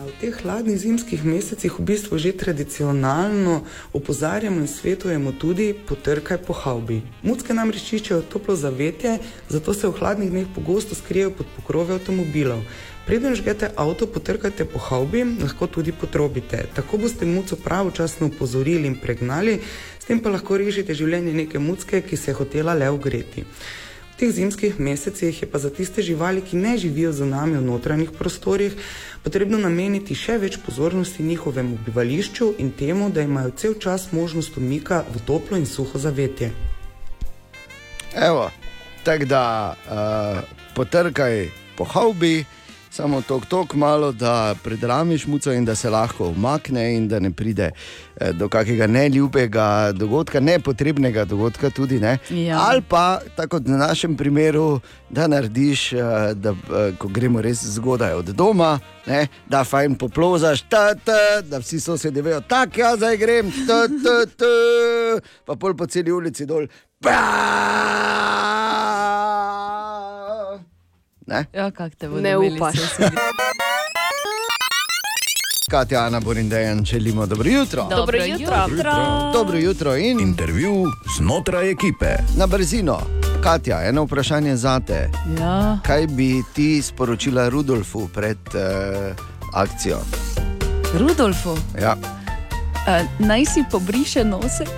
V 0.02 0.10
teh 0.18 0.34
hladnih 0.34 0.74
zimskih 0.74 1.22
mesecih 1.22 1.78
v 1.78 1.82
bistvu 1.86 2.18
že 2.18 2.34
tradicionalno 2.34 3.62
opozarjamo 3.94 4.58
in 4.58 4.66
svetujemo 4.66 5.30
tudi 5.38 5.70
potrkaj 5.78 6.42
po 6.42 6.50
haubi. 6.58 7.06
Mucke 7.22 7.54
namreč 7.54 7.86
iščejo 7.94 8.26
toplo 8.26 8.56
zavetje, 8.58 9.22
zato 9.46 9.70
se 9.70 9.86
v 9.86 9.94
hladnih 9.94 10.30
dneh 10.34 10.48
pogosto 10.50 10.98
skrijejo 10.98 11.30
pod 11.38 11.46
pokrove 11.54 11.94
avtomobilov. 11.94 12.66
Preden 13.06 13.38
žgete 13.38 13.70
avto, 13.78 14.10
potrkajte 14.10 14.66
po 14.66 14.82
haubi, 14.82 15.22
lahko 15.38 15.70
tudi 15.70 15.94
potrobite. 15.94 16.66
Tako 16.74 16.98
boste 17.06 17.26
muco 17.26 17.54
pravočasno 17.54 18.26
upozorili 18.26 18.90
in 18.90 18.98
pregnali, 18.98 19.60
s 20.02 20.10
tem 20.10 20.18
pa 20.18 20.34
lahko 20.34 20.58
rešite 20.58 20.98
življenje 20.98 21.34
neke 21.34 21.62
mucke, 21.62 22.02
ki 22.02 22.18
se 22.18 22.30
je 22.30 22.38
hotela 22.42 22.74
le 22.74 22.90
ogreti. 22.90 23.46
V 24.12 24.16
teh 24.20 24.30
zimskih 24.30 24.76
mesecih 24.80 25.42
je 25.42 25.48
pa 25.48 25.58
za 25.58 25.70
tiste 25.72 26.02
živali, 26.02 26.44
ki 26.44 26.56
ne 26.56 26.76
živijo 26.78 27.12
z 27.12 27.24
nami 27.26 27.56
v 27.56 27.64
notranjih 27.64 28.12
prostorih, 28.12 28.76
potrebno 29.24 29.58
nameniti 29.58 30.14
še 30.14 30.36
več 30.38 30.58
pozornosti 30.60 31.24
njihovemu 31.24 31.78
bivališču 31.86 32.52
in 32.58 32.70
temu, 32.76 33.08
da 33.10 33.24
imajo 33.24 33.56
cel 33.56 33.74
čas 33.80 34.12
možnost 34.12 34.56
umika 34.56 35.04
v 35.08 35.24
toplo 35.26 35.56
in 35.56 35.66
suho 35.66 35.98
zavetje. 35.98 36.52
Evo, 38.12 38.50
tako 39.04 39.24
da 39.24 39.44
uh, 39.72 40.44
potrkaj 40.76 41.48
po 41.76 41.84
haubi, 41.84 42.44
samo 42.92 43.22
tok 43.22 43.46
tok 43.46 43.74
malo, 43.74 44.12
da 44.12 44.54
predramiš 44.64 45.26
muco 45.26 45.52
in 45.52 45.64
da 45.64 45.74
se 45.74 45.90
lahko 45.90 46.28
umakne 46.28 46.96
in 46.96 47.08
da 47.08 47.18
ne 47.20 47.30
pride 47.30 47.70
eh, 48.16 48.32
do 48.32 48.48
kakega 48.48 48.86
neljubega 48.86 49.92
dogodka, 49.92 50.40
nepotrebnega 50.40 51.24
dogodka 51.24 51.70
tudi. 51.70 52.00
Ne? 52.00 52.18
Ja. 52.30 52.60
Ali 52.68 52.82
pa, 52.88 53.20
tako 53.36 53.56
kot 53.56 53.68
v 53.68 53.78
našem 53.80 54.16
primeru, 54.16 54.80
da 55.10 55.26
narediš, 55.26 55.92
eh, 55.92 56.00
da 56.34 56.50
eh, 56.50 56.92
ko 56.98 57.08
gremo 57.08 57.40
res 57.40 57.64
zgodaj 57.64 58.12
od 58.12 58.34
doma, 58.36 58.78
ne, 59.06 59.26
da 59.48 59.64
fajn 59.64 59.94
poplozaš, 59.94 60.62
ta, 60.68 60.94
ta, 60.94 61.40
da 61.40 61.58
vsi 61.64 61.80
sosedi 61.80 62.20
vejo, 62.20 62.40
tako 62.40 62.80
jaz 62.80 62.96
zdaj 62.96 63.16
grem, 63.16 63.52
ta, 63.66 63.86
ta, 63.88 64.18
ta, 64.36 64.52
pa 65.46 65.56
pol 65.56 65.76
po 65.76 65.86
celi 65.86 66.12
ulici 66.12 66.46
dol. 66.46 66.68
Ne? 71.26 71.44
Ja, 71.52 71.70
kak 71.70 71.94
te 71.94 72.08
bodo 72.08 72.20
Ne 72.20 72.30
imeli 72.30 72.56
upaš. 72.56 72.76
sosedi. 72.78 73.16
Katja, 75.70 76.00
Ana, 76.00 76.20
Borin, 76.20 76.48
Dejan, 76.48 76.84
želimo 76.84 77.26
dobro 77.26 77.50
jutro. 77.50 77.86
Dobro 77.86 78.18
jutro. 78.18 78.66
Dobro 79.32 79.58
jutro 79.58 79.96
in 79.96 80.20
Intervju 80.20 80.84
znotraj 81.18 81.70
ekipe. 81.70 82.06
na 82.36 82.46
brzino. 82.46 83.00
Katja, 83.42 83.82
eno 83.82 84.04
vprašanje 84.04 84.56
za 84.56 84.80
te. 84.80 85.10
Ja. 85.40 85.78
Kaj 85.82 86.06
bi 86.06 86.42
ti 86.52 86.82
sporočila 86.82 87.48
Rudolfu 87.48 88.08
pred 88.08 88.38
uh, 88.46 89.16
akcijo? 89.54 89.98
Rudolfu, 90.94 91.56
Ja. 91.80 91.96
uh, 91.96 92.88
naj 93.20 93.44
si 93.44 93.64
pobriše 93.70 94.24
nosek. 94.24 94.68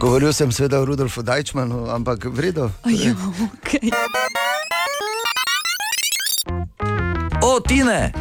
Govoril 0.00 0.32
sem 0.32 0.52
seveda 0.52 0.80
o 0.80 0.84
Rudolfu 0.84 1.22
Dajčmanu, 1.22 1.86
ampak 1.88 2.24
vredno. 2.26 2.70
Ja, 2.84 3.14
okay. 3.56 3.90
O, 7.56 7.60
Tine! 7.60 8.12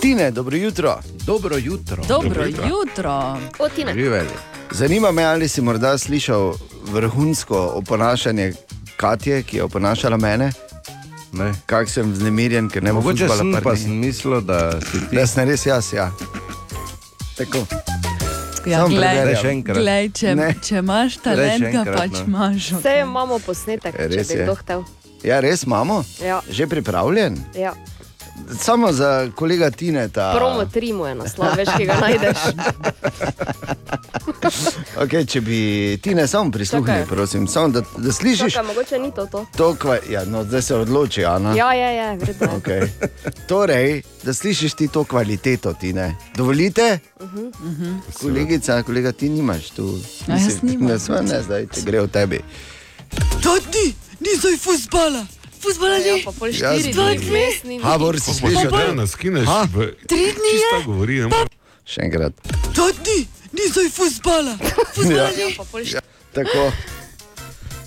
Tine, 0.00 0.30
dobro 0.30 0.56
jutro. 0.56 0.98
Dobro 1.24 1.56
jutro. 1.56 2.02
Dobro 2.04 2.44
jutro. 2.44 3.38
Otina. 3.58 3.92
Živeli. 3.94 4.28
Zanima 4.70 5.10
me, 5.10 5.24
ali 5.24 5.48
si 5.48 5.60
morda 5.62 5.98
slišal 5.98 6.54
vrhunsko 6.84 7.70
oponašanje 7.74 8.52
Katje, 8.96 9.42
ki 9.42 9.56
je 9.56 9.62
oponašala 9.62 10.16
mene. 10.16 10.52
Kako 11.66 11.90
sem 11.90 12.12
vznemirjen, 12.12 12.68
ker 12.68 12.82
ne 12.82 12.92
bo 12.92 13.00
Mogoče 13.00 13.28
sem 13.28 13.52
pa 13.54 13.70
dni. 13.70 13.78
sem 13.78 13.92
mislil, 13.92 14.40
da 14.40 14.80
si 14.82 15.00
ti. 15.00 15.16
Da 15.16 15.26
sem 15.26 15.48
res 15.48 15.66
jaz, 15.66 15.92
ja. 15.92 16.10
Tako. 17.36 17.58
Ja, 18.66 18.78
Samo 18.78 18.88
glej, 18.88 19.08
preverjam. 19.10 19.42
Še 19.42 19.48
enkrat. 19.48 19.76
glej, 19.78 20.10
če, 20.10 20.34
Ne. 20.34 20.54
če 20.62 20.74
imaš 20.76 21.16
talent, 21.16 21.62
ga 21.62 21.68
enkrat, 21.70 21.96
pač 21.98 22.12
no. 22.12 22.24
imaš. 22.26 22.72
Vse 22.72 23.00
imamo 23.00 23.38
posnetek, 23.38 23.96
če 23.96 24.08
Res 24.08 24.28
bi 24.28 24.34
je. 24.34 24.42
kdo 24.42 24.54
hotel. 24.54 24.84
Ja, 25.24 25.40
res 25.40 25.62
imamo? 25.62 26.04
Ja. 26.22 26.40
Že 26.50 26.66
pripravljen? 26.66 27.38
Ja. 27.56 27.72
Samo 28.60 28.92
za 28.92 29.30
kolega 29.34 29.70
Tineta. 29.70 30.32
Promo 30.36 30.64
tri 30.64 30.92
mu 30.92 31.06
je 31.06 31.14
naslov, 31.14 31.56
veš, 31.56 31.68
ki 31.76 31.84
ga 31.86 31.96
najdeš. 32.00 32.38
Okay, 34.98 35.26
če 35.26 35.40
bi 35.40 35.58
ti 36.02 36.14
ne 36.14 36.26
samo 36.26 36.50
prisluhnil, 36.50 37.06
prosim, 37.06 37.46
samo 37.48 37.68
da, 37.68 37.82
da 37.96 38.12
slišiš 38.12 38.52
Čakaj, 38.52 38.66
mogoče 38.66 38.98
ni 38.98 39.10
to 39.14 39.26
to. 39.26 39.44
to, 39.56 39.74
kva, 39.74 39.98
ja, 40.10 40.24
no, 40.24 40.44
zdaj 40.44 40.62
se 40.62 40.76
odloči, 40.76 41.24
Ana. 41.24 41.54
Ja, 41.54 41.72
ja, 41.74 41.90
ja, 41.90 42.14
vredno. 42.14 42.48
Okay. 42.58 42.88
Torej, 43.46 44.02
da 44.22 44.34
slišiš 44.34 44.74
ti 44.74 44.88
to 44.88 45.04
kvaliteto, 45.04 45.72
ti 45.72 45.92
ne. 45.92 46.14
Dovolite? 46.36 46.98
Mhm. 47.22 47.94
Kolegica, 48.20 48.82
kolega, 48.82 49.12
ti 49.12 49.28
nimaš 49.28 49.70
tu. 49.70 49.98
A 50.28 50.32
jaz 50.32 50.62
nimam. 50.62 50.88
Ne, 50.88 51.22
ne, 51.22 51.42
zdaj, 51.42 51.66
če 51.74 51.80
gre 51.86 52.00
v 52.00 52.08
tebi. 52.08 52.40
Tati, 53.42 53.94
ni 54.20 54.36
zdaj 54.40 54.56
fuzbala. 54.56 55.26
Fuzbala 55.58 55.98
ni. 55.98 56.08
Ja, 56.08 56.16
pa 56.24 56.32
pol 56.32 56.50
štiri 56.50 56.92
dni 56.92 57.18
vmes 57.20 57.56
ni. 57.64 57.78
Habor 57.80 58.14
si 58.16 58.26
Pa 58.26 58.32
slišal, 58.32 58.62
še 58.62 58.70
da 58.70 58.94
nas 58.94 59.10
skineš 59.10 59.46
Ha? 59.46 59.60
Tri 60.06 60.24
dni 60.28 60.48
je. 60.48 60.52
čista 60.52 60.76
govori. 60.86 61.14
ne 61.16 61.26
moreš- 61.26 61.56
Še 61.84 62.00
enkrat. 62.02 62.32
Tati, 62.70 63.18
ni 63.52 63.64
zdaj 63.66 63.88
fusbala. 63.90 64.54
Fusbala 64.94 65.30
ni. 65.30 65.90
Ja, 65.90 66.00
tako. 66.32 66.72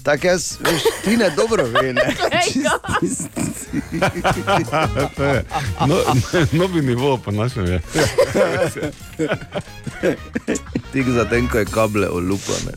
Tako 0.04 0.28
jaz, 0.28 0.58
veš, 0.60 0.82
ti 1.04 1.18
ne 1.18 1.30
dobro 1.30 1.66
ve, 1.66 1.94
ne. 1.94 2.02
Je 3.72 5.44
no, 5.88 5.96
novi 6.60 6.82
nivo, 6.82 7.18
pa 7.18 7.32
našem 7.32 7.66
je. 7.66 7.82
Tik 10.92 11.10
za 11.10 11.26
tem, 11.26 11.50
ko 11.50 11.58
je 11.58 11.66
kable 11.66 12.10
olupane. 12.10 12.74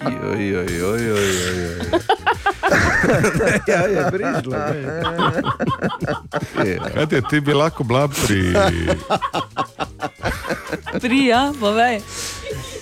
Joj, 0.00 0.48
joj, 0.48 0.78
joj, 0.78 1.06
joj, 1.06 1.28
joj. 1.38 2.00
Ja, 3.66 3.80
je 3.86 4.10
prišlo. 4.10 4.56
Kaj 6.94 7.06
ti 7.06 7.14
je, 7.14 7.22
ti 7.30 7.40
bi 7.40 7.54
lahko 7.54 7.84
bila 7.84 8.08
pri... 8.08 8.54
Prija, 11.00 11.52
povej. 11.60 12.00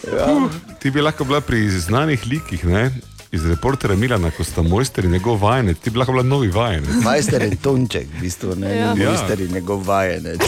Uh, 0.07 0.51
ti 0.79 0.91
bi 0.91 1.01
lahko 1.01 1.25
bila 1.25 1.41
pri 1.41 1.69
znanih 1.71 2.27
likih, 2.27 2.65
ne? 2.65 2.91
iz 3.33 3.47
reportera 3.47 3.97
Milana, 3.97 4.31
ko 4.31 4.45
sta 4.45 4.63
mojster 4.63 5.05
in 5.05 5.11
njegov 5.11 5.43
vajenec, 5.43 5.79
ti 5.79 5.91
bi 5.91 5.99
lahko 5.99 6.13
bila 6.13 6.23
novi 6.23 6.49
vajenec. 6.49 6.91
Majster 7.05 7.43
je 7.43 7.57
Tonček, 7.63 8.07
v 8.17 8.21
bistvu 8.21 8.55
ne. 8.57 8.77
Ja. 8.77 8.95
Ja. 8.97 9.11
Majster 9.11 9.41
je 9.41 9.49
njegov 9.49 9.83
vajenec. 9.87 10.41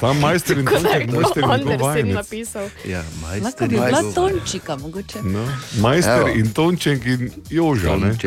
Ta 0.00 0.12
majster 0.12 0.58
in 0.58 0.66
Tonček, 0.66 1.10
mojster 1.12 1.42
in 1.42 1.68
njegov 1.68 1.86
vajenec. 1.86 2.14
napisal. 2.14 2.68
Ja, 2.84 3.02
majster 3.22 3.68
bila 3.68 3.90
njegov 3.90 4.12
tončika, 4.14 4.76
mogoče. 4.76 5.22
No. 5.22 5.48
Majster 5.80 6.20
Evo. 6.20 6.28
in 6.28 6.52
Tonček 6.52 7.06
in 7.06 7.30
Joža. 7.50 7.96
Ne? 7.96 8.16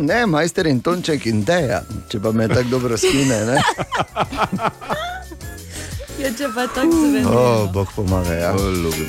Ne, 0.00 0.26
majster 0.26 0.66
in 0.66 0.80
Tonček 0.80 1.26
in 1.26 1.44
Deja, 1.44 1.82
če 2.10 2.20
pa 2.20 2.32
me 2.32 2.48
tako 2.48 2.68
dobro 2.70 2.96
skine. 2.96 3.36
Ja, 6.22 6.28
če 6.30 6.48
pa 6.54 6.66
tako 6.66 6.92
zveni. 6.92 7.24
O, 7.26 7.66
Bog 7.66 7.88
pomaga. 7.96 8.32
Ja. 8.32 8.52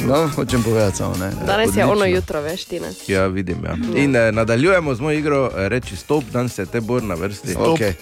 No, 0.07 0.29
hočem 0.29 0.63
povedati 0.63 0.97
samo. 0.97 1.15
Ne. 1.15 1.29
Danes 1.45 1.67
je 1.67 1.85
Odlično. 1.85 1.91
ono 1.91 2.05
jutro, 2.05 2.41
veš, 2.41 2.65
ti 2.65 2.79
ne. 2.79 2.89
Ja, 3.07 3.27
vidim. 3.27 3.65
Ja. 3.65 3.75
In 3.95 4.15
eh, 4.15 4.31
nadaljujemo 4.31 4.95
z 4.95 5.01
mojo 5.01 5.17
igro, 5.19 5.51
eh, 5.55 5.69
reči 5.69 5.95
stop, 5.95 6.23
danes 6.23 6.57
je 6.57 6.65
te 6.65 6.81
bor 6.81 7.03
na 7.03 7.15
vrsti. 7.15 7.51
Stop. 7.51 7.79
Je 7.79 7.95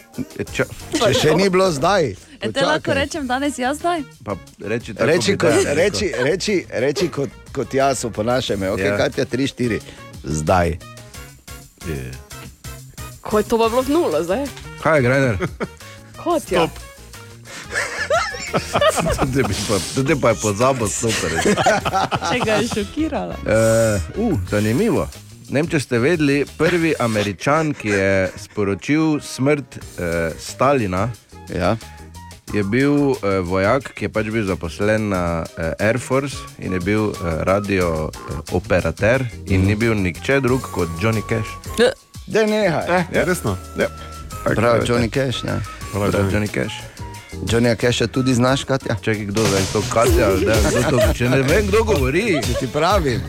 Ča, 0.53 0.63
Če 0.93 1.13
še 1.13 1.35
ni 1.35 1.49
bilo 1.49 1.71
zdaj. 1.71 2.15
E, 2.41 2.51
te 2.51 2.61
lahko 2.61 2.93
rečem 2.93 3.27
danes 3.27 3.59
jaz 3.59 3.77
zdaj? 3.77 4.01
pa 4.23 4.35
reči 4.59 4.93
tako. 4.93 5.07
Reči, 5.07 5.37
kot, 5.37 5.53
reči, 5.65 6.11
reči, 6.17 6.55
reči 6.71 7.07
kot, 7.07 7.29
kot 7.53 7.73
jaz, 7.73 8.05
po 8.13 8.23
našem, 8.23 8.59
okay, 8.61 8.85
Ja. 8.85 8.97
kaj 8.97 9.11
je 9.17 9.25
3-4, 9.27 9.79
zdaj. 10.23 10.77
Ko 13.21 13.37
je 13.37 13.43
to 13.43 13.57
pa 13.57 13.69
bilo 13.69 13.81
v 13.81 13.89
nulo 13.89 14.23
zdaj? 14.23 14.45
Kaj 14.81 14.97
je, 14.97 15.01
Grajner? 15.01 15.35
Kot 16.17 16.51
ja. 16.51 16.65
Tudi, 19.19 19.43
bi 19.43 19.55
pa, 19.67 19.79
tudi 19.95 20.15
pa 20.15 20.29
je 20.29 20.35
pozabil 20.41 20.87
super. 20.87 21.35
Če 22.29 22.39
ga 22.45 22.59
je 22.59 22.67
šokirala. 22.67 23.35
Uh, 23.45 24.17
uh, 24.17 24.39
zanimivo. 24.49 25.07
Ne 25.51 25.61
vem, 25.61 25.69
če 25.71 25.81
ste 25.83 25.99
vedeli, 25.99 26.43
prvi 26.57 26.93
američan, 26.99 27.73
ki 27.75 27.89
je 27.91 28.11
sporočil 28.39 29.19
smrt 29.23 29.79
uh, 29.79 30.31
Stalina, 30.39 31.09
ja. 31.51 31.73
je 32.55 32.63
bil 32.63 33.11
uh, 33.11 33.41
vojak, 33.43 33.91
ki 33.95 34.07
je 34.07 34.11
pač 34.15 34.31
bil 34.31 34.47
zaposlen 34.47 35.09
na 35.11 35.43
uh, 35.43 35.73
Air 35.79 35.99
Force 35.99 36.39
in 36.59 36.77
je 36.77 36.79
bil 36.83 37.11
uh, 37.11 37.43
radio 37.47 38.07
uh, 38.07 38.39
operater 38.55 39.27
in 39.47 39.67
ni 39.67 39.75
bil 39.75 39.95
nihče 39.95 40.39
drug 40.43 40.71
kot 40.71 40.91
Johnny 41.03 41.23
Cash. 41.27 41.51
Da 42.31 42.45
nehaj. 42.47 42.87
Eh, 42.87 43.03
ja, 43.11 43.23
resno. 43.27 43.57
Ja. 43.79 43.91
Pravi 44.55 44.87
Johnny 44.87 45.11
Cash. 45.11 45.43
Ne? 45.43 45.59
Pravi 45.91 46.11
Pravi 46.11 46.31
Johnny 46.31 46.47
Cash. 46.47 46.90
Johnny 47.33 47.75
Cash 47.75 48.01
tudi 48.11 48.33
znaš, 48.33 48.63
Katja? 48.63 48.95
Čakaj, 48.95 49.25
kdo 49.25 49.41
je 49.41 49.65
to 49.73 49.83
Katja? 49.93 50.27
Da, 50.45 50.55
kdo 50.69 50.97
to, 50.97 51.13
če 51.13 51.29
ne 51.29 51.41
vem, 51.41 51.67
kdo 51.67 51.83
govori. 51.83 52.39
Če 52.43 52.53
ti 52.59 52.67
pravim, 52.67 53.21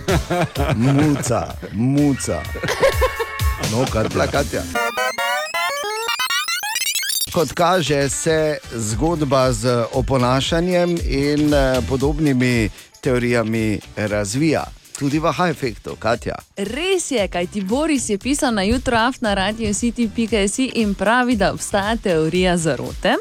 muca, 0.77 1.47
muca. 1.73 2.43
No, 3.73 3.87
Katja. 3.93 4.27
Katja. 4.27 4.62
Kot 7.33 7.53
kaže, 7.53 8.09
se 8.09 8.59
zgodba 8.74 9.53
z 9.53 9.85
oponašanjem 9.93 10.99
in 11.05 11.55
eh, 11.55 11.81
podobnimi 11.89 12.70
teorijami 13.01 13.81
razvija. 13.97 14.65
Tudi 14.98 15.19
v 15.19 15.32
high-efektu, 15.32 15.97
Katja. 15.98 16.35
Res 16.56 17.10
je, 17.10 17.28
kaj 17.28 17.47
ti 17.47 17.60
Boris 17.60 18.09
je 18.09 18.19
pisal 18.19 18.55
na 18.55 18.62
jutro 18.62 18.97
af 18.97 19.20
na 19.20 19.35
radio 19.35 19.74
city.si 19.74 20.70
in 20.74 20.94
pravi, 20.94 21.36
da 21.36 21.52
obstaja 21.52 21.97
teorija 21.97 22.56
zarote, 22.56 23.16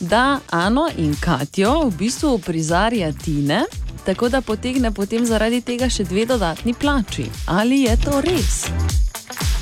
da 0.00 0.40
Ano 0.50 0.88
in 0.96 1.16
Katjo 1.20 1.88
v 1.88 1.96
bistvu 1.98 2.38
prizarja 2.38 3.12
Tine, 3.12 3.64
tako 4.04 4.28
da 4.28 4.40
potegne 4.40 4.90
potem 4.94 5.26
zaradi 5.26 5.60
tega 5.60 5.88
še 5.90 6.04
dve 6.04 6.26
dodatni 6.26 6.74
plači. 6.74 7.28
Ali 7.46 7.82
je 7.82 7.96
to 7.96 8.20
res? 8.20 8.64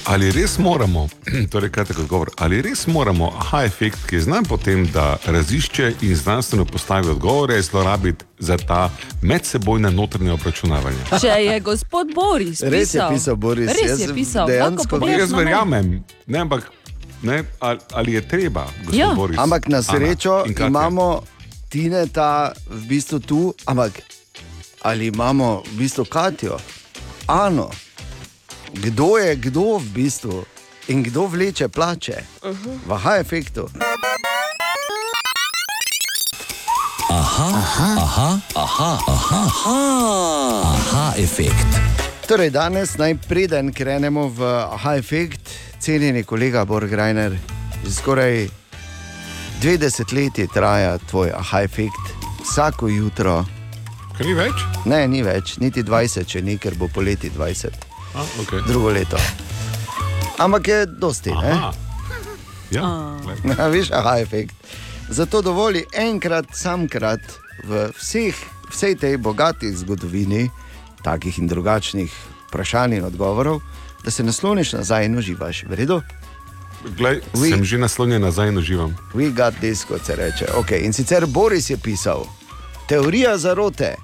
Ali 0.05 0.32
res 0.32 0.59
moramo, 0.59 1.09
torej 1.52 1.70
tako 1.70 2.01
odgovor, 2.01 2.30
ali 2.36 2.62
res 2.62 2.86
moramo 2.86 3.32
aha 3.36 3.64
efekt, 3.64 3.98
ki 4.06 4.14
je 4.14 4.20
znan 4.22 4.44
potem, 4.44 4.86
da 4.86 5.16
razišče 5.24 5.94
in 6.01 6.16
znanstveno 6.16 6.64
postavi 6.64 7.09
odgovore, 7.09 7.62
zlorabiti 7.62 8.24
za 8.38 8.56
ta 8.59 8.90
medsebojna 9.22 9.90
notranja 9.90 10.34
obračunavanja? 10.34 11.20
Če 11.20 11.26
je 11.28 11.60
gospod 11.60 12.14
Boris 12.14 12.59
pisal, 12.59 12.70
Res 12.70 12.94
je 12.94 13.01
pisal 13.10 13.36
Boris, 13.36 13.68
Res 13.70 13.90
jaz 13.90 14.01
je 14.01 14.14
pisal, 14.14 14.48
dejansko- 14.48 14.76
lahko 14.78 14.88
Pa 14.88 14.98
pogledaš 14.98 15.20
jaz 15.20 15.32
verjamem, 15.32 16.05
ne, 16.26 16.38
ampak 16.38 16.70
ne, 17.22 17.44
ali, 17.60 17.78
ali 17.92 18.12
je 18.12 18.28
treba, 18.28 18.64
gospod 18.78 18.94
Ja. 18.94 19.12
Boris? 19.14 19.38
Ampak 19.38 19.68
na 19.68 19.82
srečo 19.82 20.34
Ana 20.40 20.66
imamo 20.66 21.22
Tineta 21.68 22.30
v 22.66 22.80
bistvu 22.86 23.18
tu, 23.20 23.40
ampak 23.64 23.92
ali 24.82 25.06
imamo 25.06 25.62
v 25.66 25.76
bistvu 25.76 26.05
Katjo, 26.05 26.59
Ano, 27.28 27.70
kdo 28.74 29.18
je 29.18 29.36
kdo 29.36 29.78
v 29.78 29.84
bistvu 29.94 30.44
in 30.88 31.02
kdo 31.02 31.26
vleče 31.26 31.68
plače 31.68 32.22
v 32.86 32.98
high-efektu. 32.98 33.68
Aha, 37.10 37.48
aha, 37.55 37.90
aha, 37.97 38.38
aha, 38.55 38.98
aha, 39.06 39.42
aha, 39.47 39.78
aha 40.64 41.12
efekt. 41.18 41.66
Torej, 42.28 42.51
danes 42.51 42.94
naj 42.98 43.14
preden 43.28 43.72
krenemo 43.74 44.28
v 44.28 44.47
high-efekt, 44.78 45.51
cenjeni 45.78 46.22
kolega 46.22 46.64
Borgrajner, 46.64 47.34
že 47.84 47.90
skoraj 47.90 48.48
dve 49.60 49.76
desetletji 49.76 50.47
traja 50.55 50.98
tvoj 50.98 51.34
high-efekt, 51.34 52.14
vsako 52.47 52.88
jutro. 52.88 53.44
Kaj 54.16 54.26
ni 54.26 54.34
več? 54.34 54.66
Ne, 54.84 55.06
ni 55.09 55.22
več, 55.26 55.59
niti 55.59 55.82
20, 55.82 56.26
če 56.28 56.42
ni, 56.42 56.59
ker 56.59 56.78
bo 56.78 56.88
poleti 56.92 57.30
20. 57.30 57.90
A, 58.15 58.24
okay. 58.43 58.61
drugo 58.66 58.91
leto. 58.91 59.16
Ampak 60.39 60.69
je 60.69 60.87
dosti? 60.87 61.31
Ja, 61.31 61.73
Ja, 62.70 63.19
Veš, 63.73 63.91
aha, 63.91 64.19
efekt. 64.19 64.55
Zato 65.09 65.43
dovoli 65.43 65.85
enkrat, 65.93 66.47
samkrat 66.55 67.20
v 67.66 67.91
vseh, 67.99 68.35
vsej 68.70 68.95
tej 68.95 69.19
bogati 69.19 69.74
zgodovini, 69.74 70.51
takih 71.03 71.39
in 71.39 71.51
drugačnih 71.51 72.12
vprašanj 72.49 72.95
in 72.95 73.05
odgovorov, 73.05 73.61
da 74.05 74.11
se 74.11 74.23
nasloniš 74.23 74.73
nazaj 74.73 75.07
in 75.07 75.19
uživaš. 75.19 75.65
V 75.66 75.74
redu? 75.74 76.03
Glej, 76.97 77.20
sem 77.35 77.65
že 77.65 77.78
naslonjen 77.78 78.23
nazaj 78.23 78.49
in 78.49 78.59
uživam. 78.59 78.95
We 79.15 79.35
got 79.35 79.55
this, 79.61 79.85
kot 79.85 80.07
se 80.07 80.16
reče. 80.16 80.47
Okay. 80.55 80.87
In 80.87 80.93
sicer 80.93 81.27
Boris 81.27 81.70
je 81.70 81.77
pisal, 81.77 82.24
teorija 82.89 83.37
zarote, 83.39 83.97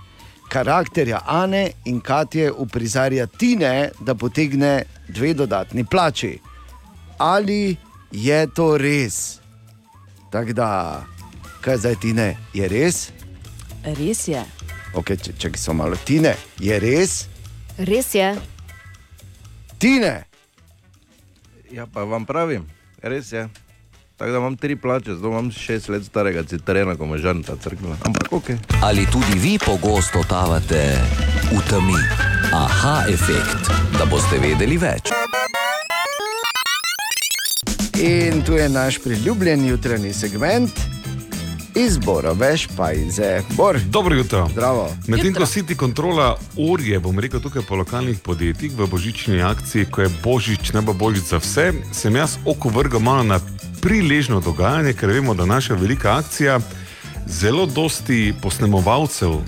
karakterja 0.57 1.20
Ane 1.27 1.70
in 1.85 2.01
Katje 2.01 2.53
uprizarja 2.53 3.27
Tine, 3.27 3.91
da 4.01 4.15
potegne 4.15 4.83
dve 5.09 5.35
dodatni 5.35 5.85
plači. 5.85 6.39
Ali 7.19 7.77
je 8.12 8.47
to 8.55 8.77
res? 8.78 9.39
Tako 10.33 10.53
da, 10.53 11.05
kaj 11.61 11.77
zdaj 11.77 11.95
Tine, 12.01 12.37
je 12.55 12.69
res? 12.69 13.11
Res 13.85 14.28
je. 14.28 14.45
Okay, 14.95 15.20
če, 15.20 15.33
če 15.39 15.53
so 15.61 15.74
malo 15.77 15.97
Tine, 16.05 16.35
je 16.61 16.81
res? 16.81 17.27
Res 17.78 18.15
je. 18.15 18.33
Tine, 19.78 20.24
Ja, 21.70 21.87
pa 21.87 22.05
vam 22.07 22.24
pravim, 22.24 22.62
res 23.03 23.33
je. 23.33 23.49
Tako 24.16 24.30
da 24.30 24.38
imam 24.38 24.56
tri 24.56 24.76
plače, 24.76 25.14
zdaj 25.14 25.30
imam 25.30 25.51
šest 25.51 25.88
let 25.88 26.05
starega 26.05 26.43
citrena, 26.43 26.97
ko 26.97 27.06
me 27.06 27.18
žan 27.18 27.43
ta 27.43 27.56
crkva. 27.56 27.97
Ampak 28.05 28.32
ok. 28.32 28.51
Ali 28.82 29.06
tudi 29.12 29.38
vi 29.38 29.59
pogosto 29.59 30.22
totavate 30.22 30.98
v 31.52 31.60
temi? 31.70 32.01
Aha 32.52 33.05
efekt, 33.09 33.68
da 33.98 34.05
boste 34.10 34.38
vedeli 34.40 34.78
več. 34.78 35.12
In 38.01 38.43
tu 38.47 38.56
je 38.56 38.68
naš 38.68 39.02
priljubljen 39.05 39.68
jutranji 39.68 40.12
segment, 40.12 40.72
izbor, 41.77 42.24
veš 42.35 42.69
pa 42.77 42.93
iz 42.93 43.20
Bor. 43.51 43.81
Dobro 43.81 44.16
jutro. 44.16 44.48
Zdravo. 44.53 44.90
Medtem 45.07 45.35
ko 45.35 45.47
City 45.47 45.77
kontrola 45.77 46.36
orje, 46.73 46.98
bom 47.01 47.19
rekel 47.19 47.40
tukaj 47.40 47.62
po 47.69 47.77
lokalnih 47.77 48.19
podjetjih 48.19 48.73
v 48.73 48.86
božični 48.86 49.43
akciji, 49.43 49.85
ko 49.90 50.03
je 50.03 50.11
božič, 50.24 50.73
ne 50.73 50.81
bo 50.81 50.93
božič 50.93 51.24
za 51.24 51.39
vse, 51.39 51.73
sem 51.93 52.16
jaz 52.16 52.39
oko 52.44 52.69
vrgal 52.69 53.01
malo 53.01 53.23
na 53.23 53.40
priležno 53.82 54.40
dogajanje, 54.40 54.93
ker 54.93 55.12
vemo, 55.12 55.35
da 55.35 55.44
naša 55.47 55.74
velika 55.74 56.16
akcija 56.16 56.61
zelo 57.27 57.66
dosti 57.66 58.35
posnemovalcev 58.43 59.31
uh, 59.31 59.43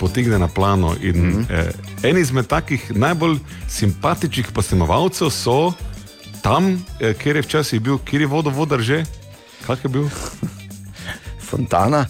potegne 0.00 0.38
na 0.38 0.48
plano. 0.48 0.94
In, 1.02 1.16
mm 1.16 1.32
-hmm. 1.32 1.44
eh, 1.50 2.10
en 2.10 2.18
izmed 2.18 2.46
takih 2.46 2.96
najbolj 2.96 3.38
simpatičnih 3.68 4.46
posnemovalcev 4.54 5.30
so 5.30 5.72
tam, 6.42 6.84
eh, 7.00 7.14
kjer 7.14 7.36
je 7.36 7.42
včasih 7.42 7.80
bil, 7.80 7.98
kjer 7.98 8.20
je 8.20 8.26
vodovodar 8.26 8.80
že. 8.80 9.04
Kak 9.66 9.84
je 9.84 9.88
bil? 9.88 10.08
Fontana. 11.50 12.06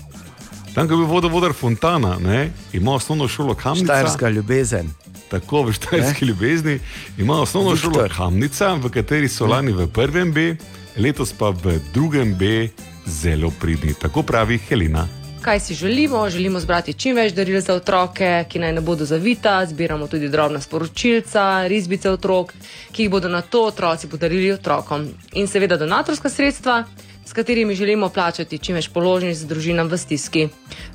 Tam, 0.74 0.86
kjer 0.86 0.98
je 0.98 1.05
bil 1.05 1.06
vodovodar 1.06 1.52
Fontana, 1.52 2.16
ne, 2.19 2.51
ima 2.73 2.94
osnovno 2.94 3.28
šolo 3.28 3.55
Kamnica. 3.55 3.85
Štajerska 3.85 4.28
ljubezen. 4.28 4.90
Tako 5.31 5.62
v 5.62 5.73
Štajerski 5.73 6.24
ljubezni 6.24 6.78
ima 7.19 7.40
osnovno 7.40 7.70
Viktor. 7.70 7.93
šolo 7.93 8.09
Kamnica, 8.16 8.74
v 8.74 8.90
kateri 8.90 9.28
so 9.28 9.47
lani 9.47 9.73
v 9.73 9.86
prvem 9.86 10.32
B, 10.32 10.56
letos 10.97 11.32
pa 11.32 11.51
v 11.51 11.81
drugem 11.94 12.35
B 12.39 12.69
zelo 13.06 13.51
pridni. 13.60 13.94
Tako 13.94 14.23
pravi 14.23 14.59
Helena. 14.59 15.09
Kaj 15.43 15.60
si 15.60 15.74
želimo? 15.74 16.31
Želimo 16.31 16.60
zbrati 16.60 16.93
čim 16.93 17.16
več 17.16 17.32
daril 17.32 17.60
za 17.60 17.74
otroke, 17.74 18.44
ki 18.48 18.59
naj 18.59 18.73
ne 18.73 18.81
bodo 18.81 19.05
zavita, 19.05 19.66
zbiramo 19.66 20.06
tudi 20.06 20.28
drobna 20.28 20.60
sporočilca, 20.60 21.66
risbice 21.66 22.10
otrok, 22.10 22.52
ki 22.93 23.02
jih 23.02 23.10
bodo 23.10 23.28
na 23.28 23.40
to 23.40 23.62
otroci 23.66 24.09
podarili 24.09 24.52
otrokom. 24.52 25.06
In 25.32 25.47
seveda 25.47 25.77
donatorska 25.77 26.28
sredstva, 26.28 26.85
s 27.28 27.32
katerimi 27.32 27.74
želimo 27.74 28.09
plačati 28.09 28.59
čim 28.59 28.74
več 28.74 28.88
položnic 28.88 29.38
družinam 29.44 29.88
v 29.88 29.98
stiski. 30.00 30.46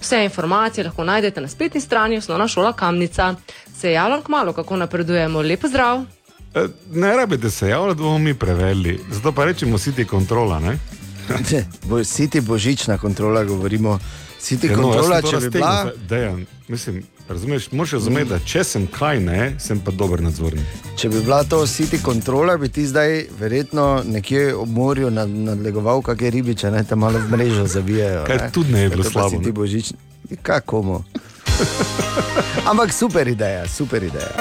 Vse 0.01 0.23
informacije 0.26 0.88
lahko 0.88 1.03
najdete 1.05 1.41
na 1.41 1.47
spletni 1.47 1.81
strani 1.81 2.18
Osnovna 2.18 2.47
šola 2.47 2.73
Kamnica. 2.73 3.35
Se 3.77 3.91
javljam 3.91 4.22
k 4.22 4.30
malu, 4.30 4.53
kako 4.53 4.77
napredujemo. 4.77 5.41
Lepo 5.41 5.68
zdrav! 5.68 6.01
E, 6.55 6.65
Ne 6.91 7.15
rabite 7.18 7.49
se 7.49 7.69
javljati, 7.69 7.97
da 7.97 8.03
bomo 8.03 8.18
mi 8.18 8.34
prevedli, 8.34 8.99
zato 9.11 9.31
pa 9.31 9.45
rečemo 9.45 9.77
siti 9.77 10.05
kontrola. 10.05 10.60
Ne? 10.60 10.77
Bo, 11.84 12.03
siti 12.03 12.41
božična 12.41 12.97
kontrola, 12.97 13.43
govorimo. 13.43 13.99
Siti 14.39 14.68
Ja, 14.68 14.77
no, 14.77 14.84
kontrola, 14.84 15.22
če 15.22 15.38
bi 15.38 15.49
bila. 15.49 15.91
Dejan, 16.10 16.45
mislim, 16.68 17.03
razumeš, 17.30 17.72
moraš 17.72 17.91
razumeti, 17.91 18.30
da 18.30 18.40
če 18.40 18.64
sem 18.64 18.88
kaj 18.88 19.20
ne, 19.20 19.56
sem 19.60 19.80
pa 19.80 19.91
dober 19.91 20.22
nadzornik. 20.22 20.66
Če 20.95 21.10
bi 21.10 21.22
bila 21.22 21.44
to 21.44 21.68
siti 21.68 22.02
kontrola, 22.04 22.58
bi 22.58 22.70
ti 22.70 22.86
zdaj 22.88 23.26
verjetno 23.40 24.04
nekje 24.06 24.56
ob 24.56 24.70
morju 24.70 25.12
nad, 25.12 25.30
nadlegoval 25.30 26.02
kakšne 26.02 26.30
ribiče, 26.30 26.72
ne 26.72 26.84
te 26.84 26.95
malo 26.95 27.20
v 27.20 27.32
mrežo 27.32 27.68
zavijajo. 27.68 28.26
Kaj 28.26 28.52
tudi 28.52 28.74
ne 28.74 28.90
bi 28.90 28.95
bilo 28.95 29.04
slabo, 29.04 29.40
Ti 29.40 29.45
ne? 29.45 29.52
božični. 29.52 29.98
Kako? 30.41 31.04
Ampak 32.70 32.94
super 32.94 33.28
ideja, 33.28 33.68
super 33.68 34.04
ideja. 34.04 34.32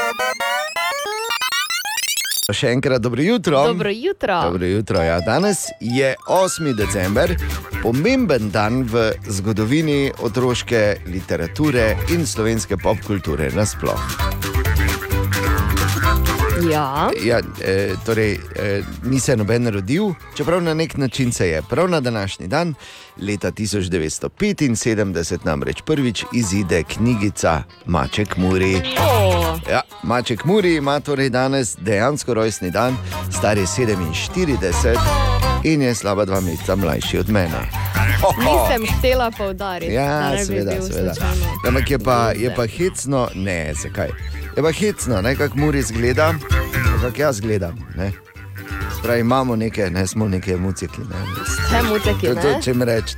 Še 2.51 2.73
enkrat 2.75 2.99
dobro 2.99 3.23
jutro. 3.23 3.61
Dobro 3.67 3.91
jutro. 3.91 4.41
Dobro 4.43 4.67
jutro 4.67 5.03
ja. 5.03 5.21
Danes 5.21 5.69
je 5.81 6.15
8. 6.27 6.75
december, 6.75 7.37
pomemben 7.83 8.51
dan 8.51 8.83
v 8.83 9.13
zgodovini 9.31 10.11
otroške 10.19 10.97
literature 11.07 11.93
in 12.11 12.27
slovenske 12.27 12.77
popkulture 12.83 13.53
nasploh. 13.55 14.09
Ja. 16.67 17.11
Ja, 17.23 17.39
e, 17.63 17.95
torej, 18.07 18.35
e, 18.35 18.83
ni 19.07 19.21
se 19.21 19.37
noben 19.37 19.71
rodil, 19.71 20.11
čeprav 20.35 20.63
na 20.63 20.75
nek 20.75 20.97
način 20.97 21.33
se 21.33 21.49
je. 21.49 21.63
Prav 21.71 21.91
na 21.91 22.01
današnji 22.01 22.49
dan, 22.49 22.75
leta 23.23 23.53
1975, 23.53 25.47
namreč 25.47 25.83
prvič 25.87 26.25
izide 26.35 26.83
knjigica 26.83 27.63
Maček 27.87 28.37
Muri. 28.37 28.77
O. 28.99 29.32
Ja, 29.71 29.81
Maček 30.03 30.45
Muri 30.45 30.75
ima 30.75 31.01
torej 31.01 31.31
danes 31.31 31.77
dejansko 31.77 32.35
rojstni 32.35 32.71
dan, 32.71 32.97
star 33.31 33.59
je 33.59 33.65
47 33.65 34.97
in 35.65 35.83
je 35.83 35.95
slaba 35.95 36.25
dva 36.25 36.41
meseca 36.41 36.77
mlajši 36.77 37.19
od 37.19 37.31
mene. 37.31 37.71
Nisem 38.39 38.87
htela 38.89 39.31
poudariti. 39.31 39.93
da 39.93 40.01
Ja, 40.01 40.31
ne 40.31 40.37
bi 40.37 40.45
seveda, 40.45 40.71
bil 40.71 40.83
seveda. 40.83 41.15
slučajno. 41.15 41.47
Ampak 41.69 41.91
je 41.91 41.99
pa, 41.99 42.33
je 42.33 42.55
pa 42.57 42.67
hecno, 42.69 43.29
ne, 43.35 43.73
zakaj. 43.75 44.09
Je 44.57 44.63
pa 44.63 44.73
hecno, 44.73 45.23
ne, 45.23 45.37
kako 45.37 45.59
Muri 45.59 45.79
izgleda, 45.79 46.35
kako 47.03 47.21
jaz 47.21 47.41
gledam. 47.41 47.79
Ne. 47.97 48.13
Pravi, 49.03 49.21
imamo 49.21 49.57
neke, 49.57 49.91
ne 49.91 50.07
smo 50.07 50.29
neke 50.29 50.57
muciki. 50.57 51.01
Ne. 51.01 51.25
Ste 51.45 51.83
muciki, 51.83 52.27
To, 52.27 52.35
to, 52.35 52.51
ne? 52.51 52.63
če 52.63 52.75
mi 52.75 52.85
rečeš, 52.85 53.17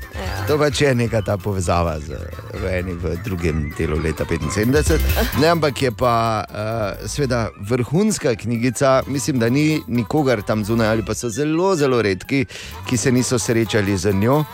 to 0.48 0.58
pač 0.58 0.80
je 0.80 0.94
neka 0.94 1.22
ta 1.22 1.36
povezava 1.36 1.98
z 2.00 2.16
v 2.60 2.64
eni 2.70 2.94
v 2.94 3.16
drugem 3.24 3.68
delu 3.78 3.98
leta 4.00 4.24
75. 4.24 5.00
Ne, 5.40 5.48
ampak 5.52 5.82
je 5.82 5.90
pa 5.90 6.44
uh, 6.44 7.08
sveda 7.08 7.48
vrhunska 7.60 8.34
knjigica, 8.34 9.02
mislim, 9.06 9.38
da 9.38 9.48
ni 9.48 9.82
nikogar 9.88 10.42
tam 10.42 10.64
zunaj, 10.64 10.88
ali 10.88 11.02
pa 11.04 11.14
so 11.14 11.28
zelo, 11.28 11.74
zelo 11.76 12.02
redki, 12.02 12.44
ki 12.86 12.96
se 12.96 13.12
niso 13.12 13.38
srečali 13.38 13.96
z 13.96 14.12
njo. 14.12 14.44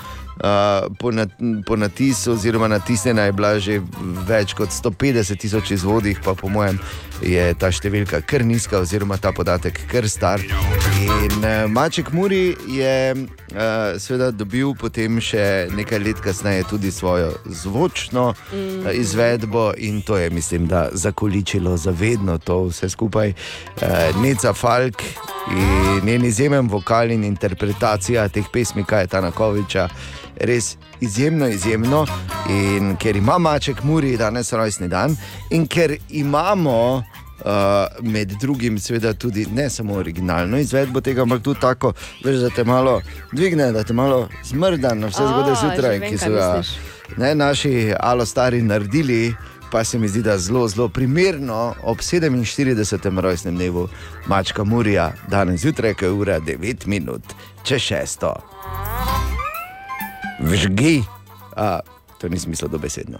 Uh, 0.40 0.88
po, 0.98 1.10
nat, 1.12 1.28
po 1.66 1.76
natisu, 1.76 2.32
oziroma 2.32 2.68
natisnjena 2.68 3.26
je 3.28 3.32
bila 3.32 3.58
že 3.60 3.74
več 4.24 4.54
kot 4.56 4.72
150 4.72 5.36
tisoč 5.36 5.70
izvodih, 5.76 6.20
pa 6.24 6.32
po 6.32 6.48
mojem 6.48 6.80
je 7.20 7.50
ta 7.60 7.68
številka 7.68 8.22
kar 8.24 8.40
nizka, 8.48 8.80
oziroma 8.80 9.20
ta 9.20 9.34
podatek 9.36 9.84
kar 9.90 10.08
star. 10.08 10.40
In 11.10 11.44
uh, 11.44 11.70
Maček 11.70 12.12
Muri 12.12 12.56
je 12.68 13.14
uh, 13.14 13.98
seveda 13.98 14.30
dobil 14.30 14.70
potem 14.78 15.18
še 15.20 15.68
nekaj 15.74 15.98
let 15.98 16.20
kasneje 16.22 16.64
tudi 16.70 16.92
svojo 16.92 17.32
zvočno 17.44 18.30
uh, 18.30 18.90
izvedbo 18.94 19.72
in 19.76 20.02
to 20.02 20.16
je, 20.16 20.30
mislim, 20.30 20.66
da 20.66 20.88
zakoličilo 20.92 21.76
zavedno 21.76 22.38
to 22.38 22.62
vse 22.70 22.88
skupaj. 22.88 23.34
Uh, 23.82 24.22
Neca 24.22 24.52
Falk 24.52 25.02
in 25.50 26.06
njen 26.06 26.24
izjemen 26.24 26.68
vokal 26.68 27.10
in 27.10 27.24
interpretacija 27.24 28.28
teh 28.28 28.46
pesmi 28.52 28.84
Kaja 28.84 29.20
Nakoviča. 29.20 29.88
Res 30.40 30.76
izjemno, 31.00 31.48
izjemno. 31.48 32.06
In 32.48 32.96
ker 32.96 33.16
ima 33.16 33.38
Maček 33.38 33.82
Muri 33.84 34.16
danes 34.16 34.52
rojstni 34.52 34.88
dan, 34.88 35.16
in 35.50 35.66
ker 35.66 35.96
imamo 36.08 37.02
Uh, 37.40 38.04
med 38.04 38.32
drugim, 38.40 38.78
seveda, 38.78 39.14
tudi 39.14 39.46
ne 39.54 39.70
samo 39.70 39.94
originalno 39.94 40.58
izvedbo 40.58 41.00
tega, 41.00 41.22
ampak 41.22 41.42
tudi 41.42 41.60
tako, 41.60 41.92
veš, 42.24 42.36
da 42.36 42.50
te 42.50 42.64
malo 42.64 43.00
dvigne, 43.32 43.72
da 43.72 43.84
te 43.84 43.92
malo 43.96 44.28
zmrda 44.44 44.94
na 44.94 45.08
vse 45.08 45.24
zgodbe 45.28 45.54
zjutraj, 45.60 46.00
ki 46.00 46.18
so 46.18 46.30
ga 46.34 46.62
ne, 47.16 47.34
naši 47.34 47.94
alostari 48.00 48.62
naredili. 48.62 49.34
Pa 49.70 49.84
se 49.84 49.98
mi 49.98 50.08
zdi, 50.08 50.22
da 50.22 50.32
je 50.32 50.38
zelo, 50.38 50.68
zelo 50.68 50.88
primerno 50.88 51.74
ob 51.82 51.98
47. 51.98 53.20
rojstnem 53.20 53.56
dnevu 53.56 53.88
Mačka 54.26 54.64
Murija, 54.64 55.12
danes 55.28 55.60
zjutraj, 55.60 55.94
ko 55.94 56.04
je 56.04 56.10
ura 56.10 56.40
9 56.40 56.86
minut, 56.86 57.22
če 57.62 57.78
šesto. 57.78 58.34
Vžgi, 60.40 61.02
a 61.56 61.80
to 62.18 62.28
ni 62.28 62.38
smisel 62.38 62.68
dobesedno. 62.68 63.18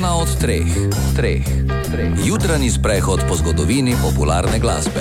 Ena 0.00 0.16
od 0.16 0.32
treh, 0.40 0.64
treh, 1.16 1.44
treh. 1.92 2.12
Jutranji 2.24 2.70
sprehod 2.70 3.20
po 3.28 3.36
zgodovini 3.36 3.96
popularne 4.02 4.58
glasbe. 4.58 5.00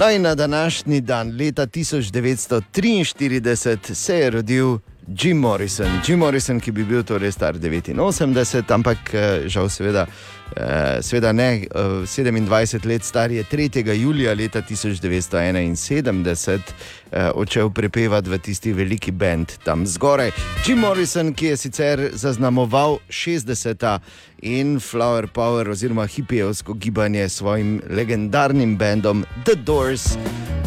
No 0.00 0.10
in 0.10 0.22
na 0.22 0.34
današnji 0.34 1.00
dan, 1.00 1.36
leta 1.36 1.66
1943, 1.66 3.94
se 3.94 4.16
je 4.16 4.30
rodil 4.30 4.78
Jim 5.08 5.36
Morrison. 5.36 5.86
Jim 6.08 6.18
Morrison, 6.18 6.60
ki 6.60 6.72
bi 6.72 6.84
bil 6.84 7.02
torej 7.02 7.32
star 7.32 7.56
89, 7.56 8.72
ampak 8.72 9.14
eh, 9.14 9.42
žal, 9.46 9.68
seveda, 9.68 10.06
eh, 10.56 11.02
seveda 11.02 11.32
ne, 11.32 11.54
eh, 11.54 11.66
27 12.06 12.86
let 12.86 13.04
star 13.04 13.30
je 13.30 13.44
3. 13.44 13.92
julija 13.94 14.34
leta 14.34 14.62
1971 14.62 16.60
eh, 17.12 17.30
odšel 17.34 17.70
prepevati 17.70 18.30
v 18.30 18.38
tisti 18.38 18.72
veliki 18.72 19.10
bend 19.10 19.52
tam 19.64 19.86
zgoraj. 19.86 20.30
Jim 20.66 20.78
Morrison, 20.78 21.34
ki 21.34 21.46
je 21.46 21.56
sicer 21.56 22.10
zaznamoval 22.12 22.98
60. 23.08 23.98
in 24.42 24.80
Flower 24.80 25.26
Power 25.26 25.70
oziroma 25.70 26.06
hipijevsko 26.06 26.74
gibanje 26.74 27.28
s 27.28 27.34
svojim 27.34 27.82
legendarnim 27.90 28.76
bendom 28.76 29.24
The 29.44 29.54
Doors. 29.54 30.16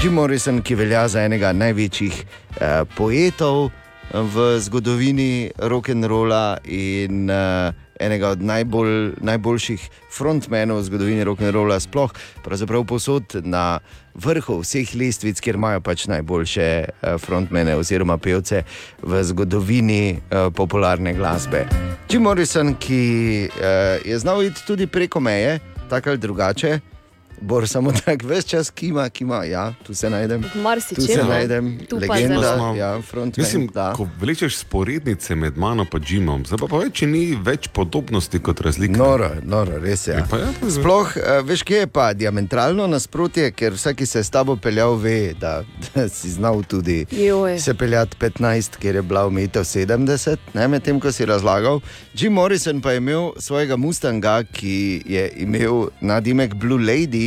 Jim 0.03 0.13
Morrison, 0.13 0.61
ki 0.61 0.75
velja 0.75 1.07
za 1.07 1.21
enega 1.23 1.53
največjih 1.53 2.23
eh, 2.61 2.83
poetov 2.97 3.71
v 4.13 4.59
zgodovini 4.59 5.51
rock'n'rolla 5.57 6.57
in 6.63 7.29
uh, 7.29 7.73
enega 7.99 8.29
od 8.35 8.41
najbolj, 8.41 9.13
najboljših 9.21 9.89
frontmenov 10.11 10.79
v 10.79 10.87
zgodovini 10.89 11.25
rock'n'rolla, 11.27 11.79
sploh 11.79 12.13
pravzaprav 12.43 12.85
posod 12.87 13.37
na 13.43 13.79
vrhu 14.15 14.61
vseh 14.63 14.95
lestvic, 14.95 15.39
kjer 15.39 15.59
imajo 15.59 15.83
pač 15.83 16.07
najboljše 16.11 16.67
uh, 16.85 17.15
frontmene 17.21 17.75
oziroma 17.75 18.17
pevce 18.17 18.63
v 19.03 19.23
zgodovini 19.23 20.15
uh, 20.15 20.49
popularne 20.55 21.13
glasbe. 21.13 21.65
Jim 22.09 22.23
Morrison, 22.27 22.75
ki 22.79 23.03
uh, 23.49 23.99
je 24.05 24.19
znal 24.19 24.43
iti 24.43 24.63
tudi 24.67 24.87
preko 24.87 25.19
meje, 25.19 25.59
tako 25.89 26.09
ali 26.09 26.17
drugače. 26.17 26.94
Bor 27.41 27.67
samo 27.67 27.91
tako, 27.95 28.27
ves 28.27 28.45
čas 28.45 28.69
kima, 28.69 29.09
kima, 29.09 29.43
ja, 29.43 29.73
tu 29.83 29.93
se 29.93 30.09
najdem. 30.09 30.43
Marsičem, 30.55 30.95
Tu 30.95 31.01
se 31.03 31.17
ne? 31.17 31.23
najdem, 31.25 31.79
Tu 31.79 31.99
pa 31.99 32.13
legenda, 32.13 32.41
zelo. 32.43 32.75
ja, 32.75 33.01
frontman, 33.01 33.33
Mislim, 33.37 33.67
da. 33.67 33.93
ko 33.93 34.07
vlečeš 34.19 34.57
sporednice 34.57 35.35
med 35.35 35.57
mano 35.57 35.85
in 35.85 36.03
Jimom, 36.07 36.45
zdaj 36.45 36.57
pa 36.61 36.89
če 36.89 37.07
ni 37.07 37.35
več 37.37 37.67
podobnosti 37.69 38.39
kot 38.39 38.61
razlike. 38.61 38.97
Noro, 38.97 39.31
noro, 39.43 39.77
res 39.79 40.07
je. 40.07 40.13
Ja, 40.13 40.25
pa 40.25 40.37
ja, 40.37 40.47
pa 40.53 40.67
zdaj- 40.67 40.81
Sploh, 40.81 41.13
eh, 41.17 41.41
veš, 41.41 41.63
kje 41.63 41.77
je 41.77 41.87
pa 41.89 42.13
diametralno 42.13 42.87
nasprotje, 42.87 43.51
ker 43.51 43.73
vsak, 43.73 43.95
ki 43.95 44.05
se 44.05 44.19
je 44.19 44.23
s 44.23 44.29
tabo 44.29 44.55
peljal, 44.57 44.95
ve, 44.95 45.33
da, 45.35 45.63
da 45.87 46.07
si 46.09 46.29
znal 46.29 46.63
tudi 46.63 47.05
Joj. 47.11 47.59
se 47.59 47.73
peljati 47.75 48.17
15, 48.17 48.77
ker 48.77 48.95
je 48.95 49.01
bila 49.03 49.25
omejitev 49.25 49.63
70, 49.63 50.37
ne 50.53 50.67
medtem, 50.67 50.99
ko 50.99 51.11
si 51.11 51.25
razlagal. 51.25 51.81
Jim 52.13 52.33
Morrison 52.33 52.81
pa 52.81 52.91
je 52.91 52.97
imel 52.97 53.31
svojega 53.37 53.75
Mustanga, 53.75 54.43
ki 54.45 54.75
je 55.05 55.31
imel 55.37 55.65
nadimek 56.01 56.53
Blue 56.55 56.79
Lady. 56.79 57.24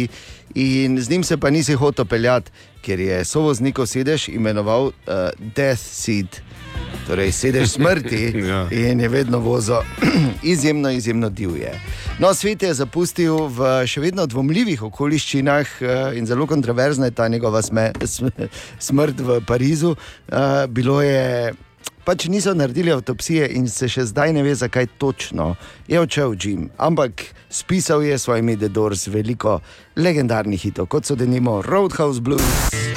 In 0.54 0.96
z 0.98 1.10
njim 1.10 1.24
se 1.24 1.36
pa 1.36 1.50
nisi 1.50 1.74
hotel 1.74 2.04
peljati, 2.04 2.50
ker 2.82 3.00
je 3.00 3.24
sovoznikov 3.24 3.86
sedež 3.86 4.28
imenoval 4.28 4.86
uh, 4.86 4.92
Death 5.54 5.82
Seat, 5.82 6.40
torej 7.06 7.32
sedež 7.32 7.68
smrti, 7.76 8.22
Ja. 8.48 8.62
in 8.72 9.00
je 9.00 9.08
vedno 9.08 9.38
vozil 9.38 9.84
izjemno, 10.54 10.90
izjemno 10.90 11.28
divje. 11.30 11.74
No, 12.18 12.32
svet 12.34 12.62
je 12.62 12.72
zapustil 12.74 13.46
v 13.46 13.86
še 13.86 14.00
vedno 14.00 14.24
dvomljivih 14.26 14.82
okoliščinah 14.88 15.76
eh, 15.80 16.18
in 16.18 16.26
zelo 16.26 16.46
kontroverzna 16.46 17.06
je 17.06 17.16
ta 17.20 17.28
njegova 17.28 17.62
sme, 17.62 17.92
sm- 18.14 18.48
smrt 18.78 19.20
v 19.20 19.40
Parizu. 19.46 19.94
Eh, 20.28 20.66
Bilo 20.68 21.02
je. 21.02 21.54
Pač 22.05 22.24
niso 22.32 22.55
naredili 22.55 22.93
avtopsije 22.93 23.48
in 23.59 23.69
se 23.69 23.89
še 23.89 24.06
zdaj 24.09 24.32
ne 24.32 24.43
ve, 24.43 24.55
zakaj 24.55 24.86
točno 24.98 25.55
je 25.89 26.01
odšel 26.01 26.36
Jim. 26.40 26.70
Ampak 26.78 27.24
spisal 27.51 28.02
je 28.02 28.19
svojimi 28.19 28.56
dedors 28.56 29.06
veliko 29.12 29.60
legendarnih 29.97 30.62
hitov, 30.62 30.89
kot 30.89 31.05
so 31.05 31.16
denimo 31.16 31.62
Roadhouse 31.62 32.20
Blues. 32.20 32.88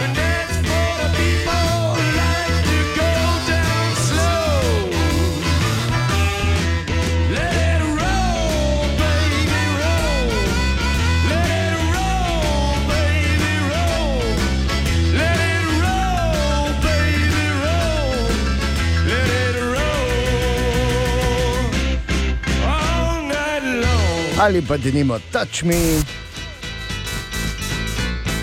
Ali 24.42 24.60
pa 24.60 24.76
denimo 24.76 25.20
Touch 25.32 25.64
Me. 25.64 26.02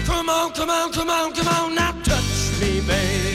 Come 0.06 0.28
on, 0.30 0.52
come 0.52 0.70
on, 0.70 0.92
come 0.92 1.10
on, 1.10 1.34
come 1.34 1.48
on, 1.48 1.74
now 1.74 1.90
touch 2.06 2.60
me, 2.60 2.78
baby. 2.86 3.34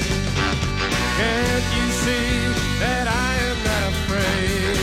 Can't 1.20 1.68
you 1.76 1.88
see 2.04 2.48
that 2.80 3.06
I 3.12 3.32
am 3.52 3.58
not 3.68 3.84
afraid? 3.92 4.80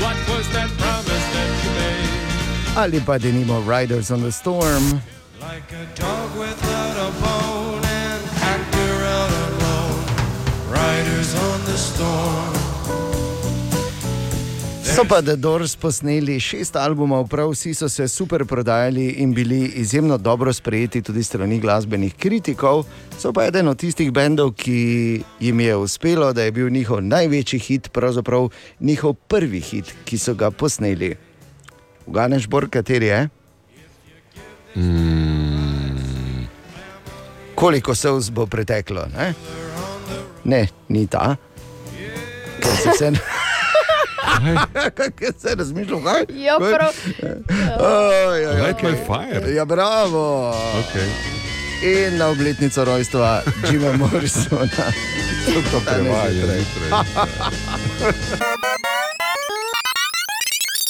What 0.00 0.16
was 0.32 0.48
that 0.56 0.70
promise 0.80 1.26
that 1.36 1.50
you 1.64 1.70
made? 1.76 2.80
Ali 2.80 3.00
pa 3.04 3.18
denimo 3.18 3.60
Riders 3.68 4.10
on 4.10 4.22
the 4.22 4.32
Storm. 4.32 5.02
Like 5.38 5.68
a 5.76 5.84
dog 6.00 6.32
without 6.32 6.69
So 14.90 15.04
pa 15.08 15.20
The 15.22 15.36
Doors 15.36 15.76
posneli 15.76 16.40
šest 16.40 16.76
albumov, 16.76 17.28
prav 17.28 17.52
vsi 17.52 17.74
so 17.74 17.88
se 17.88 18.08
super 18.08 18.44
prodajali 18.44 19.06
in 19.22 19.34
bili 19.34 19.72
izjemno 19.74 20.18
dobro 20.18 20.52
sprejeti 20.52 21.02
tudi 21.02 21.22
strani 21.22 21.60
glasbenih 21.60 22.14
kritikov. 22.14 22.84
So 23.18 23.32
pa 23.32 23.44
eden 23.44 23.68
od 23.68 23.78
tistih 23.78 24.12
bendov, 24.12 24.52
ki 24.52 25.22
jim 25.40 25.60
je 25.60 25.76
uspelo, 25.76 26.32
da 26.32 26.42
je 26.42 26.52
bil 26.52 26.70
njihov 26.70 27.02
največji 27.02 27.58
hit, 27.58 27.92
pravzaprav 27.92 28.48
njihov 28.80 29.14
prvi 29.14 29.60
hit, 29.60 29.94
ki 30.04 30.18
so 30.18 30.34
ga 30.34 30.50
posneli. 30.50 31.14
Uganeš, 32.06 32.48
Bor, 32.48 32.68
kateri 32.70 33.06
je? 33.06 33.28
Mm, 34.76 36.46
Koliko 37.54 37.94
se 37.94 38.10
vz 38.10 38.30
bo 38.30 38.46
preteklo? 38.46 39.06
Ne, 39.18 39.34
ne 40.44 40.68
ni 40.88 41.06
ta. 41.06 41.36
Ker 42.60 42.76
se 42.76 42.90
vse. 42.90 43.39
Kaj 44.96 45.32
se 45.38 45.54
razmišljam, 45.54 46.04
kaj? 46.04 46.24
Ja, 46.30 46.58
prav. 46.58 46.92
Oj, 47.80 48.46
oj, 48.46 48.60
Light 48.60 48.82
my 48.82 48.88
okej. 48.88 49.04
fire. 49.06 49.52
Ja, 49.52 49.64
bravo. 49.64 50.54
Okay. 50.80 51.08
In 51.82 52.18
na 52.18 52.26
obletnico 52.28 52.84
rojstva 52.84 53.42
Jima 53.72 53.92
Morrisona. 54.02 54.66
To 55.72 55.80
prevaja. 55.80 56.46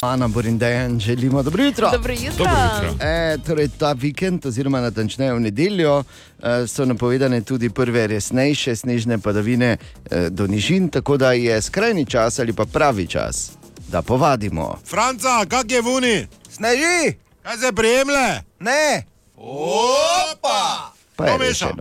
Ana 0.03 0.29
Borindejan, 0.29 1.01
želimo 1.01 1.43
dobro 1.43 1.65
jutro. 1.65 1.91
Dobro 1.91 2.13
jutro. 2.13 2.33
Dobro 2.39 2.87
jutro. 2.87 3.07
E, 3.07 3.39
torej, 3.47 3.69
ta 3.79 3.93
vikend, 3.93 4.47
oziroma 4.47 4.81
natančneje 4.81 5.35
v 5.35 5.41
nedeljo, 5.41 6.05
eh, 6.43 6.67
so 6.67 6.85
napovedane 6.85 7.41
tudi 7.41 7.71
prve 7.71 8.07
resnejše 8.07 8.77
snežne 8.77 9.19
padavine 9.19 9.77
eh, 10.11 10.31
do 10.31 10.47
nižin, 10.47 10.89
tako 10.89 11.17
da 11.17 11.33
je 11.33 11.63
skrajni 11.63 12.07
čas 12.07 12.39
ali 12.39 12.53
pa 12.53 12.65
pravi 12.65 13.07
čas, 13.07 13.51
da 13.89 14.03
povadimo. 14.03 14.79
Franca, 14.87 15.45
kak 15.49 15.71
je 15.71 15.83
vuni? 15.83 16.27
Sneži! 16.51 17.15
Kaj 17.43 17.57
se 17.57 17.73
prijemle? 17.73 18.41
Ne! 18.61 19.03
Opa! 19.37 20.93
Pa 21.17 21.27
je 21.27 21.37
Kdo 21.37 21.45
meša? 21.45 21.69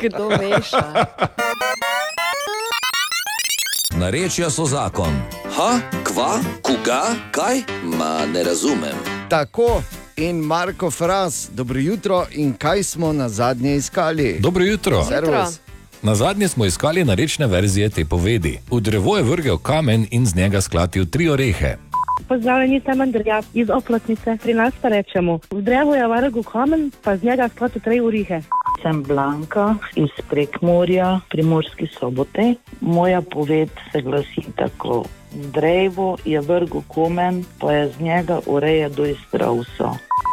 Kdo 0.00 0.28
meša? 0.28 1.06
Narečja 4.00 4.50
so 4.50 4.64
zakon. 4.64 5.12
Ha, 5.56 5.80
kva, 6.04 6.40
koga, 6.62 7.02
kaj? 7.30 7.60
Ma 7.84 8.26
ne 8.26 8.44
razumem. 8.44 8.96
Tako 9.28 9.82
in 10.16 10.36
Marko 10.36 10.90
Fras, 10.90 11.48
dobro 11.52 11.80
jutro 11.80 12.26
in 12.32 12.52
kaj 12.52 12.82
smo 12.82 13.12
na 13.12 13.28
zadnje 13.28 13.76
iskali? 13.76 14.38
Dobro 14.40 14.64
jutro. 14.64 15.04
Servus. 15.04 15.58
Na 16.02 16.14
zadnje 16.14 16.48
smo 16.48 16.64
iskali 16.64 17.04
narečne 17.04 17.46
verzije 17.46 17.88
te 17.88 18.04
povedi. 18.04 18.58
V 18.70 18.80
drevo 18.80 19.16
je 19.16 19.22
vrgel 19.22 19.58
kamen 19.58 20.06
in 20.10 20.26
z 20.26 20.34
njega 20.34 20.60
sklatil 20.60 21.06
tri 21.06 21.28
orehe. 21.28 21.76
Pozdravljeni, 22.28 22.80
sem 22.84 23.00
Andrija 23.00 23.42
iz 23.54 23.70
Oplotnice. 23.70 24.36
Pri 24.42 24.54
nas 24.54 24.74
pa 24.82 24.88
rečemo, 24.88 25.38
v 25.50 25.62
drevo 25.62 25.94
je 25.94 26.08
vrgel 26.08 26.42
kamen, 26.42 26.90
pa 27.04 27.16
z 27.16 27.24
njega 27.24 27.48
sklati 27.48 27.80
tri 27.80 28.00
urihe. 28.00 28.40
Sem 28.82 29.02
Blanka 29.02 29.74
iz 29.96 30.10
Prekmorja, 30.30 31.20
primorski 31.30 31.86
sobote. 31.86 32.54
Moja 32.80 33.20
poved 33.22 33.70
se 33.92 34.02
glasi 34.02 34.46
tako: 34.56 35.04
V 35.32 35.52
drevo 35.52 36.16
je 36.24 36.40
vrgel 36.40 36.82
komen, 36.88 37.44
pa 37.60 37.72
je 37.72 37.88
z 37.88 38.00
njega 38.00 38.40
ureja 38.46 38.88
do 38.88 39.06
iztravsa. 39.06 39.90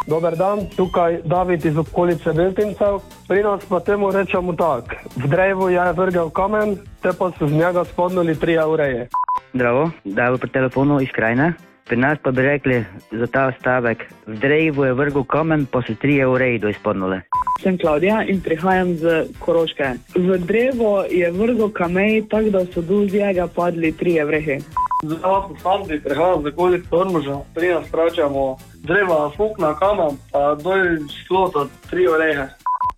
Dober 0.08 0.36
dan, 0.36 0.60
tukaj 0.76 1.20
David 1.26 1.66
iz 1.66 1.78
okolice 1.78 2.34
Beltincev. 2.34 3.00
Pri 3.28 3.44
nas 3.44 3.66
pa 3.70 3.80
temu 3.80 4.12
rečemo 4.12 4.54
tako. 4.54 4.96
V 5.16 5.28
drevu 5.28 5.70
je 5.70 5.94
vrgel 5.94 6.30
kamen, 6.30 6.78
te 7.02 7.12
pa 7.20 7.32
so 7.40 7.48
z 7.48 7.52
njega 7.52 7.84
spodnuli 7.86 8.36
tri 8.40 8.58
ureje. 8.58 9.10
Zdravo, 9.54 9.90
da 10.04 10.24
je 10.24 10.38
pri 10.38 10.50
telefonu 10.50 11.02
iz 11.02 11.10
krajine. 11.12 11.54
Pri 11.88 11.98
nas 11.98 12.18
pa 12.24 12.32
bi 12.32 12.42
rekli 12.42 12.86
za 13.12 13.28
ta 13.28 13.52
stavek: 13.60 14.04
V 14.26 14.36
drevu 14.40 14.86
je 14.86 14.94
vrgel 14.94 15.24
kamen, 15.24 15.66
pa 15.72 15.82
so 15.82 15.96
tri 15.96 16.18
evre 16.20 16.58
do 16.60 16.70
izpodnule. 16.70 17.22
Sem 17.64 17.78
Klaudija 17.78 18.24
in 18.28 18.42
prihajam 18.42 18.96
z 18.96 19.24
Koroške. 19.40 19.94
V 20.16 20.38
drevo 20.38 21.06
je 21.10 21.32
vrgel 21.32 21.72
kamej, 21.72 22.28
tako 22.30 22.50
da 22.50 22.66
so 22.66 22.82
dol 22.82 23.08
z 23.08 23.24
njega 23.24 23.48
padli 23.48 23.92
tri 23.92 24.18
evrehe. 24.18 24.60
Zdravo, 25.06 25.48
sem 25.48 25.58
Sandi, 25.64 26.00
prihajam 26.04 26.44
z 26.44 26.48
okolice 26.48 26.90
Tormoža. 26.90 27.38
Pri 27.56 27.68
nas 27.68 27.88
pračamo 27.92 28.58
dreva, 28.84 29.32
fukna 29.38 29.74
kamen, 29.80 30.20
pa 30.32 30.56
dol 30.56 31.08
šlo 31.24 31.68
tri 31.90 32.08
ureje. 32.08 32.50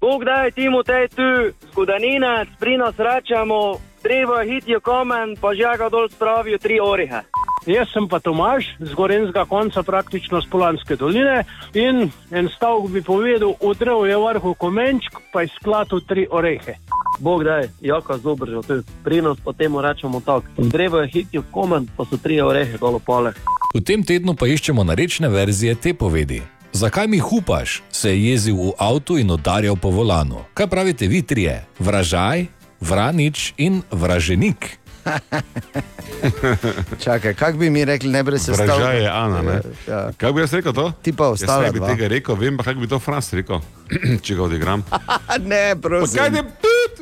Bog 0.01 0.23
daj 0.23 0.51
timu 0.51 0.83
tej 0.83 1.07
tu, 1.11 1.29
zgodaninec, 1.71 2.47
pri 2.59 2.77
nas 2.77 2.95
rečemo, 2.97 3.77
drevo 4.03 4.39
hitijo 4.43 4.79
kamen, 4.79 5.35
pa 5.41 5.53
žaga 5.55 5.89
dol 5.89 6.09
spravijo 6.09 6.57
tri 6.57 6.79
orihe. 6.79 7.21
Jaz 7.67 7.91
sem 7.93 8.07
pa 8.07 8.19
Tomaš 8.19 8.65
z 8.79 8.93
Gorenskega 8.95 9.45
konca, 9.45 9.83
praktično 9.83 10.41
z 10.41 10.47
Polanske 10.49 10.95
doline. 10.95 11.43
In 11.73 12.09
en 12.31 12.49
stavek 12.55 12.89
bi 12.89 13.01
povedal, 13.01 13.53
odrev 13.59 14.05
je 14.07 14.17
vrhu 14.17 14.53
komenčk, 14.53 15.19
pa 15.33 15.41
je 15.41 15.51
sklatil 15.59 16.01
tri 16.07 16.27
orehe. 16.31 16.79
Bog 17.19 17.43
daj, 17.43 17.67
jaka 17.81 18.17
zober 18.17 18.47
že 18.49 18.61
tu. 18.67 18.83
Pri 19.03 19.21
nas 19.21 19.37
pa 19.43 19.53
temu 19.53 19.81
rečemo 19.81 20.21
tako. 20.25 20.47
V 20.57 20.69
drevo 20.71 21.03
je 21.03 21.11
hitijo 21.13 21.43
kamen, 21.53 21.87
pa 21.97 22.05
so 22.05 22.17
tri 22.17 22.41
ureje 22.41 22.79
dol 22.79 22.99
pole. 22.99 23.35
V 23.75 23.83
tem 23.85 24.03
tednu 24.03 24.33
pa 24.33 24.47
iščemo 24.47 24.83
narečne 24.83 25.29
verzije 25.29 25.75
te 25.75 25.93
povedi. 25.93 26.41
Zakaj 26.73 27.07
mi 27.07 27.19
hupaš, 27.19 27.81
se 27.91 28.09
je 28.09 28.29
jezil 28.29 28.55
v 28.55 28.71
avtu 28.77 29.17
in 29.17 29.31
udarjal 29.31 29.75
po 29.75 29.89
volanu. 29.89 30.45
Kaj 30.53 30.67
pravite 30.67 31.07
vi 31.07 31.21
trije? 31.21 31.65
Vražaj, 31.79 32.45
vranič 32.81 33.53
in 33.57 33.81
vraženik. 33.91 34.79
Čakaj, 37.03 37.33
kako 37.33 37.57
bi 37.57 37.69
mi 37.69 37.85
rekli, 37.85 38.09
ne 38.09 38.23
brez 38.23 38.45
sestavka? 38.45 38.75
Vražaj 38.75 39.01
je 39.01 39.09
Ana. 39.09 39.41
Ne? 39.41 39.61
Ja. 39.87 40.11
Kaj 40.17 40.33
bi 40.33 40.41
jaz 40.41 40.53
rekel 40.53 40.73
to? 40.73 40.91
Ti 41.01 41.13
pa 41.13 41.27
ostala 41.27 41.63
Jaz 41.63 41.67
ne 41.67 41.71
bi 41.73 41.79
dva. 41.79 41.87
tega 41.87 42.07
rekel, 42.07 42.35
vem 42.35 42.57
pa, 42.57 42.63
kako 42.63 42.79
bi 42.79 42.87
to 42.87 42.99
Franc 42.99 43.33
rekel, 43.33 43.61
če 44.25 44.35
ga 44.35 44.43
odigram. 44.43 44.83
ne, 45.51 45.75
prosim. 45.81 46.19
Kaj 46.19 46.29
ne, 46.29 46.43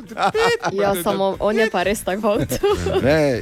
Ja, 0.81 0.95
samo 1.03 1.35
on 1.39 1.57
je 1.57 1.69
pa 1.71 1.83
res 1.83 2.03
tako 2.03 2.37
avto. 2.37 2.55
Ne, 3.03 3.41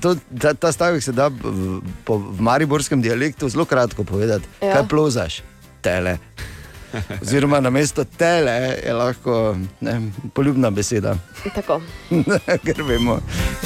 to, 0.00 0.16
ta, 0.40 0.54
ta 0.54 0.72
stavek 0.72 1.02
se 1.02 1.12
da 1.12 1.28
v, 1.28 1.80
po, 2.04 2.18
v 2.18 2.40
mariborskem 2.40 3.02
dialektu 3.02 3.48
zelo 3.48 3.64
kratko 3.64 4.04
povedati. 4.04 4.48
Ja. 4.60 4.66
Ja. 4.68 4.74
Kaj 4.74 4.88
plozaš? 4.88 5.42
Tele. 5.80 6.18
Oziroma 7.22 7.60
na 7.60 7.70
mesto 7.70 8.04
tele 8.04 8.76
je 8.86 8.92
lahko 8.94 9.56
ne, 9.80 10.10
poljubna 10.34 10.70
beseda. 10.70 11.14
Tako. 11.54 11.80
Ker 12.64 12.82
vemo, 12.82 13.20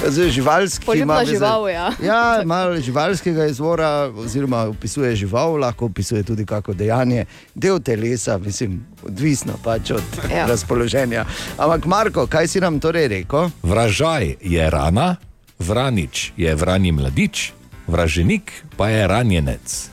zdaj 0.09 0.31
živalski. 0.31 0.87
Poljubna 0.87 1.15
ima 1.15 1.21
veze- 1.23 1.31
žival, 1.31 1.69
ja. 1.71 1.91
Ja, 2.03 2.43
malo 2.45 2.81
živalskega 2.81 3.47
izvora, 3.47 4.11
oziroma 4.17 4.63
opisuje 4.63 5.17
žival, 5.17 5.57
lahko 5.57 5.87
opisuje 5.87 6.23
tudi 6.23 6.47
kako 6.47 6.73
dejanje, 6.75 7.25
del 7.55 7.81
telesa, 7.81 8.39
mislim, 8.39 8.87
odvisno 9.03 9.53
pač 9.65 9.91
od 9.91 10.03
ja. 10.31 10.47
razpoloženja. 10.47 11.25
Ampak, 11.59 11.87
Marko, 11.87 12.27
kaj 12.27 12.49
si 12.49 12.61
nam 12.61 12.81
torej 12.81 13.09
rekel? 13.09 13.51
Vražaj 13.63 14.35
je 14.41 14.71
rana, 14.71 15.17
vranič 15.59 16.33
je 16.37 16.55
vrani 16.55 16.93
mladič, 16.93 17.53
vraženik 17.87 18.53
pa 18.77 18.89
je 18.89 19.07
ranjenec. 19.09 19.89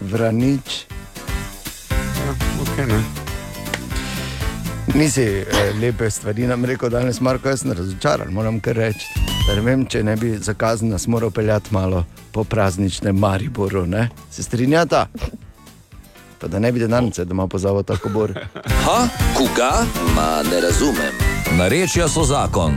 Vranič. 0.00 0.86
Okay, 2.62 2.86
ne. 2.86 3.02
Nisi 4.94 5.22
eh, 5.22 5.44
lepe 5.80 6.10
stvari 6.10 6.46
nam 6.46 6.64
rekel 6.64 6.90
danes, 6.90 7.20
Marko, 7.20 7.48
jaz 7.48 7.60
sem 7.60 7.72
razočaran, 7.72 8.32
moram 8.32 8.60
kar 8.60 8.76
reči. 8.76 9.06
Da 9.46 9.54
ne 9.54 9.60
vem, 9.60 9.86
če 9.86 10.02
ne 10.02 10.16
bi 10.16 10.36
za 10.38 10.54
kazen 10.54 10.90
nas 10.92 11.06
moral 11.06 11.30
peljati 11.30 11.74
malo 11.74 12.04
po 12.32 12.44
prazničnem 12.44 13.16
Mariboru, 13.18 13.86
ne? 13.86 14.08
Se 14.30 14.42
strinjata? 14.42 15.06
Pa 16.38 16.48
da 16.48 16.58
ne 16.58 16.72
bi 16.72 16.80
denarnice 16.80 17.24
doma 17.24 17.46
pozval 17.46 17.82
tako 17.82 18.08
bor. 18.08 18.34
Ha, 18.84 19.08
koga? 19.36 19.84
Ma 20.14 20.42
ne 20.50 20.60
razumem. 20.60 21.14
Narečja 21.58 22.08
so 22.08 22.24
zakon. 22.24 22.74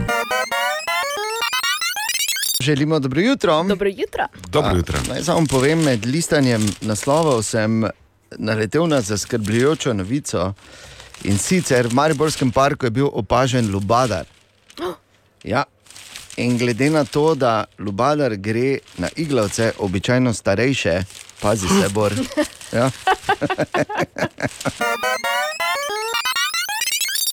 Želimo 2.60 2.98
dobro 2.98 3.20
jutro. 3.20 3.62
Dobro 3.62 3.88
jutro. 3.88 4.26
Dobro 4.48 4.76
jutro. 4.76 4.98
Naj 5.08 5.22
samo 5.22 5.46
povem, 5.50 5.82
med 5.82 6.06
listanjem 6.06 6.66
naslovov 6.80 7.42
sem 7.42 7.84
naletel 8.38 8.86
na 8.86 9.00
zaskrbljujočo 9.00 9.92
novico. 9.92 10.54
In 11.24 11.38
sicer 11.38 11.86
v 11.86 11.94
Mariborskem 11.94 12.52
parku 12.52 12.86
je 12.86 12.90
bil 12.90 13.10
opažen 13.12 13.70
lubadar. 13.70 14.26
Ja. 15.44 15.64
In 16.36 16.58
glede 16.58 16.90
na 16.90 17.04
to, 17.04 17.34
da 17.34 17.64
lubadar 17.78 18.36
gre 18.36 18.78
na 18.98 19.08
iglavce, 19.16 19.72
običajno 19.78 20.34
starejše, 20.34 21.02
pazi 21.40 21.68
se, 21.68 21.88
bor. 21.88 22.12
Ja. 22.72 22.90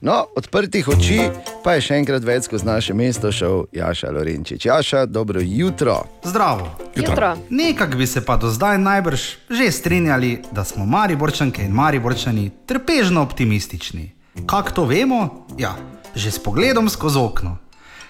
No, 0.04 0.26
odprtih 0.36 0.88
oči 0.88 1.16
pa 1.64 1.78
je 1.78 1.84
še 1.86 1.96
enkrat 2.02 2.26
več 2.28 2.50
skozi 2.50 2.68
naše 2.68 2.92
mesto 2.92 3.30
šel 3.32 3.70
Jaša 3.72 4.10
Lorenčič. 4.12 4.66
Jaša, 4.68 5.06
dobro 5.08 5.40
jutro. 5.40 5.96
Zdravo. 6.28 6.68
Jutro. 6.92 7.30
Nekako 7.48 8.02
bi 8.02 8.08
se 8.08 8.20
pa 8.26 8.36
do 8.36 8.52
zdaj 8.52 8.82
najbrž 8.84 9.24
že 9.48 9.72
strinjali, 9.72 10.42
da 10.52 10.68
smo 10.68 10.84
Mariborčanke 10.84 11.64
in 11.64 11.72
Mariborčani 11.72 12.50
trpežno 12.68 13.24
optimistični. 13.24 14.10
Kako 14.44 14.76
to 14.76 14.86
vemo? 14.92 15.48
Ja, 15.56 15.72
že 16.16 16.36
s 16.36 16.44
pogledom 16.44 16.92
skozi 16.92 17.24
okno. 17.24 17.56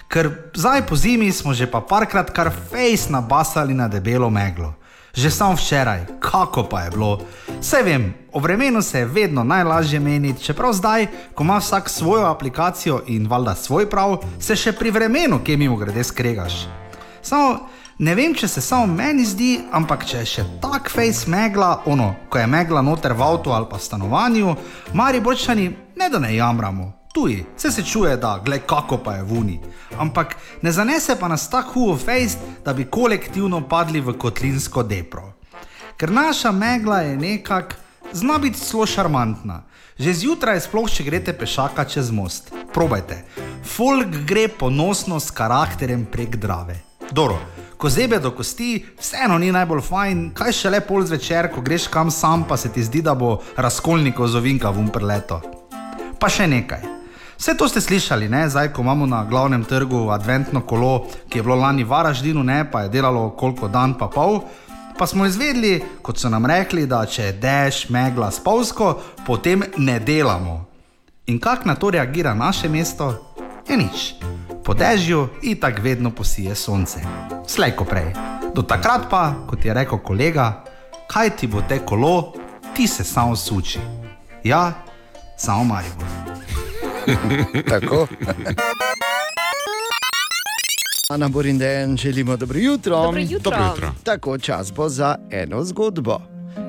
Ker 0.09 0.33
zdaj 0.57 0.87
po 0.89 0.97
zimi 0.97 1.29
smo 1.29 1.53
že 1.53 1.69
pa 1.69 1.85
parkrat 1.85 2.33
kar 2.33 2.49
fejs 2.49 3.05
nabasali 3.13 3.77
na 3.77 3.85
debelo 3.85 4.33
meglo. 4.33 4.73
Že 5.13 5.29
samo 5.31 5.53
včeraj, 5.53 6.05
kako 6.19 6.63
pa 6.63 6.81
je 6.81 6.89
bilo. 6.89 7.19
Vse 7.61 7.83
vem, 7.83 8.13
o 8.31 8.39
vremenu 8.39 8.81
se 8.81 8.99
je 8.99 9.05
vedno 9.05 9.43
najlažje 9.43 9.99
meniti, 9.99 10.43
čeprav 10.43 10.73
zdaj, 10.73 11.07
ko 11.33 11.43
ima 11.43 11.57
vsak 11.57 11.89
svojo 11.89 12.25
aplikacijo 12.25 13.01
in 13.07 13.27
valjda 13.27 13.55
svoj 13.55 13.89
prav, 13.89 14.17
se 14.39 14.55
še 14.55 14.71
pri 14.71 14.91
vremenu, 14.91 15.39
ki 15.43 15.57
mimo 15.57 15.75
grede 15.77 16.03
skregaš. 16.03 16.65
Samo 17.21 17.69
ne 17.99 18.15
vem, 18.15 18.33
če 18.33 18.47
se 18.47 18.61
samo 18.61 18.89
meni 18.89 19.25
zdi, 19.25 19.59
ampak 19.71 20.05
če 20.05 20.17
je 20.17 20.25
še 20.25 20.47
tak 20.61 20.89
fejs 20.89 21.27
megla, 21.27 21.83
ono, 21.85 22.15
ko 22.29 22.41
je 22.41 22.47
megla 22.47 22.81
noter 22.81 23.13
v 23.13 23.21
avtu 23.21 23.53
ali 23.53 23.69
pa 23.69 23.77
stanovanju, 23.77 24.55
mari 24.93 25.21
borčani 25.21 25.69
ne 25.95 26.09
da 26.09 26.19
ne 26.19 26.33
jamramo. 26.35 27.02
Tuji, 27.13 27.45
vse 27.57 27.71
se 27.71 27.83
čuje, 27.83 28.17
da 28.17 28.41
gled 28.45 28.61
kako 28.65 28.97
pa 28.97 29.13
je 29.13 29.23
vuni. 29.23 29.59
Ampak 29.97 30.35
ne 30.61 30.71
zanese 30.71 31.15
pa 31.19 31.27
nas 31.27 31.49
tako 31.49 31.73
huo 31.73 31.97
fejst, 31.97 32.37
da 32.65 32.73
bi 32.73 32.85
kolektivno 32.85 33.67
padli 33.67 34.01
v 34.01 34.15
kotlinsko 34.17 34.83
depro. 34.83 35.33
Ker 35.97 36.11
naša 36.11 36.51
megla 36.51 36.99
je 36.99 37.17
nekak, 37.17 37.75
zna 38.13 38.37
biti 38.37 38.59
zelo 38.59 38.85
šarmantna. 38.85 39.61
Že 39.97 40.13
zjutraj, 40.13 40.59
sploh 40.65 40.89
če 40.89 41.03
greste 41.03 41.35
pešaka 41.37 41.85
čez 41.85 42.09
most. 42.11 42.49
Probajte. 42.73 43.21
Folk 43.63 44.17
gre 44.25 44.47
ponosno 44.47 45.19
s 45.19 45.29
karakterjem 45.31 46.07
prek 46.09 46.35
drave. 46.35 46.79
Dobro, 47.11 47.37
ko 47.77 47.89
zebe 47.89 48.17
do 48.19 48.31
kosti, 48.31 48.85
vseeno 48.99 49.37
ni 49.37 49.51
najbolj 49.51 49.85
fajn, 49.85 50.25
kaj 50.33 50.51
še 50.63 50.73
le 50.73 50.81
pol 50.81 51.05
zvečer, 51.05 51.51
ko 51.53 51.61
greš 51.61 51.87
kam 51.93 52.09
sam, 52.11 52.47
pa 52.49 52.57
se 52.57 52.73
ti 52.73 52.81
zdi, 52.83 53.05
da 53.05 53.13
bo 53.13 53.37
razkolnikov 53.55 54.33
zovinka 54.33 54.73
v 54.73 54.81
umprleto. 54.87 55.41
Pa 56.17 56.29
še 56.31 56.49
nekaj. 56.49 57.02
Vse 57.37 57.57
to 57.57 57.67
ste 57.67 57.81
slišali, 57.81 58.29
ne? 58.29 58.49
zdaj 58.49 58.73
ko 58.73 58.81
imamo 58.81 59.05
na 59.05 59.23
glavnem 59.25 59.63
trgu 59.63 60.09
adventno 60.09 60.61
kolo, 60.61 61.07
ki 61.29 61.39
je 61.39 61.43
bilo 61.43 61.55
lani 61.55 61.83
v 61.83 61.89
Varaždinu, 61.89 62.43
ne? 62.43 62.71
pa 62.71 62.81
je 62.81 62.89
delalo 62.89 63.29
koliko 63.29 63.67
dan 63.67 63.97
pa 63.97 64.07
pol. 64.07 64.41
Pa 64.97 65.07
smo 65.07 65.25
izvedeli, 65.25 65.83
kot 66.01 66.19
so 66.19 66.29
nam 66.29 66.45
rekli, 66.45 66.85
da 66.85 67.05
če 67.05 67.23
je 67.23 67.33
dež, 67.41 67.89
megla, 67.89 68.31
spolsko, 68.31 68.99
potem 69.25 69.63
ne 69.77 69.99
delamo. 69.99 70.65
In 71.27 71.39
kako 71.39 71.67
na 71.67 71.75
to 71.75 71.89
reagira 71.89 72.33
naše 72.33 72.69
mesto? 72.69 73.33
Je 73.69 73.77
nič. 73.77 74.13
Po 74.63 74.73
dežju 74.73 75.27
itak 75.41 75.79
vedno 75.79 76.11
posije 76.11 76.55
sonce. 76.55 77.01
Slej 77.47 77.75
ko 77.75 77.85
prej. 77.85 78.13
Do 78.55 78.61
takrat 78.61 79.09
pa, 79.09 79.33
kot 79.47 79.65
je 79.65 79.73
rekel 79.73 79.97
kolega, 79.97 80.63
kaj 81.07 81.35
ti 81.35 81.47
bo 81.47 81.63
te 81.67 81.79
kolo, 81.85 82.33
ti 82.75 82.87
se 82.87 83.03
samo 83.03 83.35
suči. 83.35 83.79
Ja, 84.43 84.73
samo 85.37 85.63
Maribor. 85.63 86.22
Tako. 87.71 88.07
Ana 91.09 91.29
Borindejan, 91.29 91.97
želimo 91.97 92.37
dobro 92.37 92.59
jutro. 92.59 93.03
Dobro 93.03 93.21
jutro. 93.21 93.51
Dobro 93.51 93.65
jutro. 93.65 93.91
Tako 94.03 94.37
čas 94.37 94.73
bo 94.73 94.89
za 94.89 95.15
eno 95.31 95.63
zgodbo. 95.63 96.19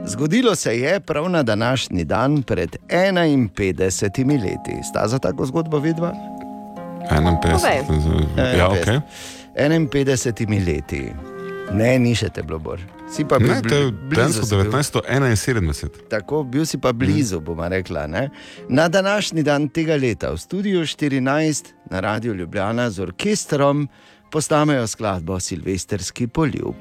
Zgodilo 0.06 0.55
se 0.55 0.78
je 0.78 1.01
prav 1.01 1.31
na 1.31 1.43
današnji 1.43 2.05
dan 2.05 2.43
pred 2.43 2.77
51 2.89 4.43
leti. 4.43 4.82
Sta 4.90 5.09
za 5.09 5.19
tako 5.19 5.47
zgodbo 5.47 5.78
vidva? 5.78 6.12
51. 7.11 8.59
Ja, 8.59 8.69
ok. 8.69 9.02
51 9.56 10.66
leti. 10.66 11.12
Ne, 11.73 11.99
ni 11.99 12.12
še 12.15 12.28
te 12.35 12.43
bilo 12.45 12.59
bor. 12.61 12.81
Si 13.11 13.24
pa 13.24 13.39
bil 13.39 13.49
Ne, 13.49 13.61
to 13.62 13.74
je 13.74 13.91
dejansko 14.12 14.47
bil. 14.51 14.73
1971. 14.73 16.05
Tako, 16.12 16.43
bil 16.45 16.66
si 16.66 16.78
pa 16.78 16.93
blizu, 16.93 17.41
bomo 17.41 17.69
rekla. 17.69 18.07
Ne? 18.07 18.28
Na 18.69 18.89
današnji 18.89 19.43
dan 19.43 19.69
tega 19.69 19.97
leta 19.97 20.32
v 20.35 20.39
studiu 20.39 20.85
14 20.85 21.73
na 21.91 22.01
Radiu 22.01 22.35
Ljubljana 22.35 22.91
z 22.91 23.01
orkestrom 23.01 23.89
postanejo 24.35 24.86
skladbo 24.86 25.40
Silvestrski 25.40 26.27
poljub. 26.27 26.74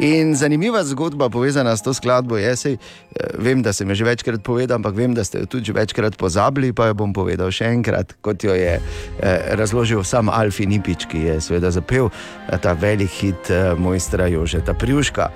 In 0.00 0.34
zanimiva 0.36 0.84
zgodba 0.84 1.30
povezana 1.32 1.72
s 1.76 1.82
to 1.82 1.94
skladbo 1.94 2.36
je, 2.36 2.56
sej, 2.56 2.74
eh, 2.76 3.30
vem, 3.38 3.62
da 3.62 3.72
sem 3.72 3.88
jo 3.88 3.94
že 3.94 4.04
večkrat 4.04 4.42
povedal, 4.44 4.76
ampak 4.76 4.94
vem, 4.94 5.14
da 5.14 5.24
ste 5.24 5.40
jo 5.40 5.46
tudi 5.46 5.72
večkrat 5.72 6.18
pozabili, 6.20 6.72
pa 6.76 6.90
jo 6.92 6.94
bom 6.94 7.16
povedal 7.16 7.48
še 7.48 7.72
enkrat, 7.72 8.12
kot 8.20 8.44
jo 8.44 8.52
je 8.52 8.76
eh, 8.76 9.56
razložil 9.56 10.04
sam 10.04 10.28
Alfi 10.28 10.66
Nipič, 10.66 11.08
ki 11.08 11.18
je 11.18 11.40
seveda 11.40 11.72
zapel 11.72 12.10
eh, 12.12 12.58
ta 12.60 12.76
velik 12.76 13.10
hit 13.22 13.50
eh, 13.50 13.72
mojstra 13.72 14.28
Jožeta 14.28 14.76
Priuška. 14.76 15.30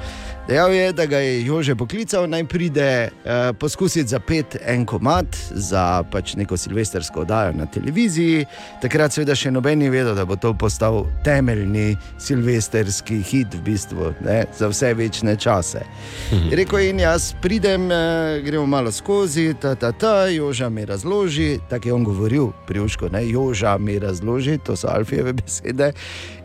Dejal 0.51 0.73
je, 0.75 0.93
da 0.93 1.07
ga 1.07 1.19
je 1.19 1.47
Jože 1.47 1.77
poklical, 1.79 2.25
naj 2.27 2.45
pride 2.45 3.09
uh, 3.09 3.57
poskusiti 3.59 4.09
zapet 4.09 4.57
en 4.67 4.83
komat 4.87 5.37
za 5.51 6.03
pač 6.11 6.35
neko 6.35 6.57
silvestrsko 6.57 7.21
oddajo 7.21 7.53
na 7.55 7.67
televiziji. 7.71 8.49
Takrat, 8.83 9.15
seveda, 9.15 9.37
še 9.39 9.53
noben 9.55 9.79
ni 9.79 9.87
vedel, 9.95 10.11
da 10.19 10.25
bo 10.27 10.35
to 10.35 10.51
postal 10.59 11.05
temeljni 11.23 11.95
silvestrski 12.19 13.21
hit 13.23 13.55
v 13.55 13.61
bistvu 13.69 14.09
ne, 14.27 14.41
za 14.59 14.67
vse 14.73 14.91
večne 14.99 15.37
čase. 15.39 15.85
Je 16.33 16.59
Rekel 16.59 16.83
je, 16.83 16.89
in 16.91 17.03
jaz 17.05 17.29
pridem, 17.43 17.85
uh, 17.87 18.41
gremo 18.43 18.67
malo 18.67 18.91
skozi, 18.91 19.53
ta, 19.55 19.77
ta, 19.79 19.93
ta, 19.93 20.27
Joža 20.35 20.67
mi 20.69 20.83
razloži, 20.85 21.61
tako 21.71 21.89
je 21.89 21.95
on 21.95 22.09
govoril, 22.09 22.49
priuško, 22.67 23.13
ne, 23.15 23.23
Joža 23.29 23.77
mi 23.79 24.01
razloži, 24.03 24.59
to 24.59 24.75
so 24.75 24.91
Alfijeve 24.91 25.37
besede. 25.45 25.93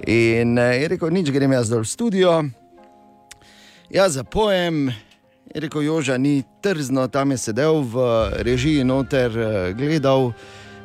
In 0.05 0.59
uh, 0.61 0.75
je 0.77 0.93
rekel, 0.93 1.09
nič, 1.09 1.33
grem 1.33 1.57
jaz 1.57 1.73
dol 1.73 1.81
v 1.81 1.89
studio. 1.89 2.35
Jaz 3.95 4.13
zapojem, 4.13 4.87
je 5.55 5.61
rekel 5.61 5.81
Joža, 5.81 6.17
ni 6.17 6.43
trzno, 6.61 7.07
tam 7.07 7.31
je 7.31 7.37
sedel 7.37 7.79
v 7.79 7.95
režiji 8.43 8.83
noter, 8.83 9.31
eh, 9.39 9.73
gledal. 9.73 10.33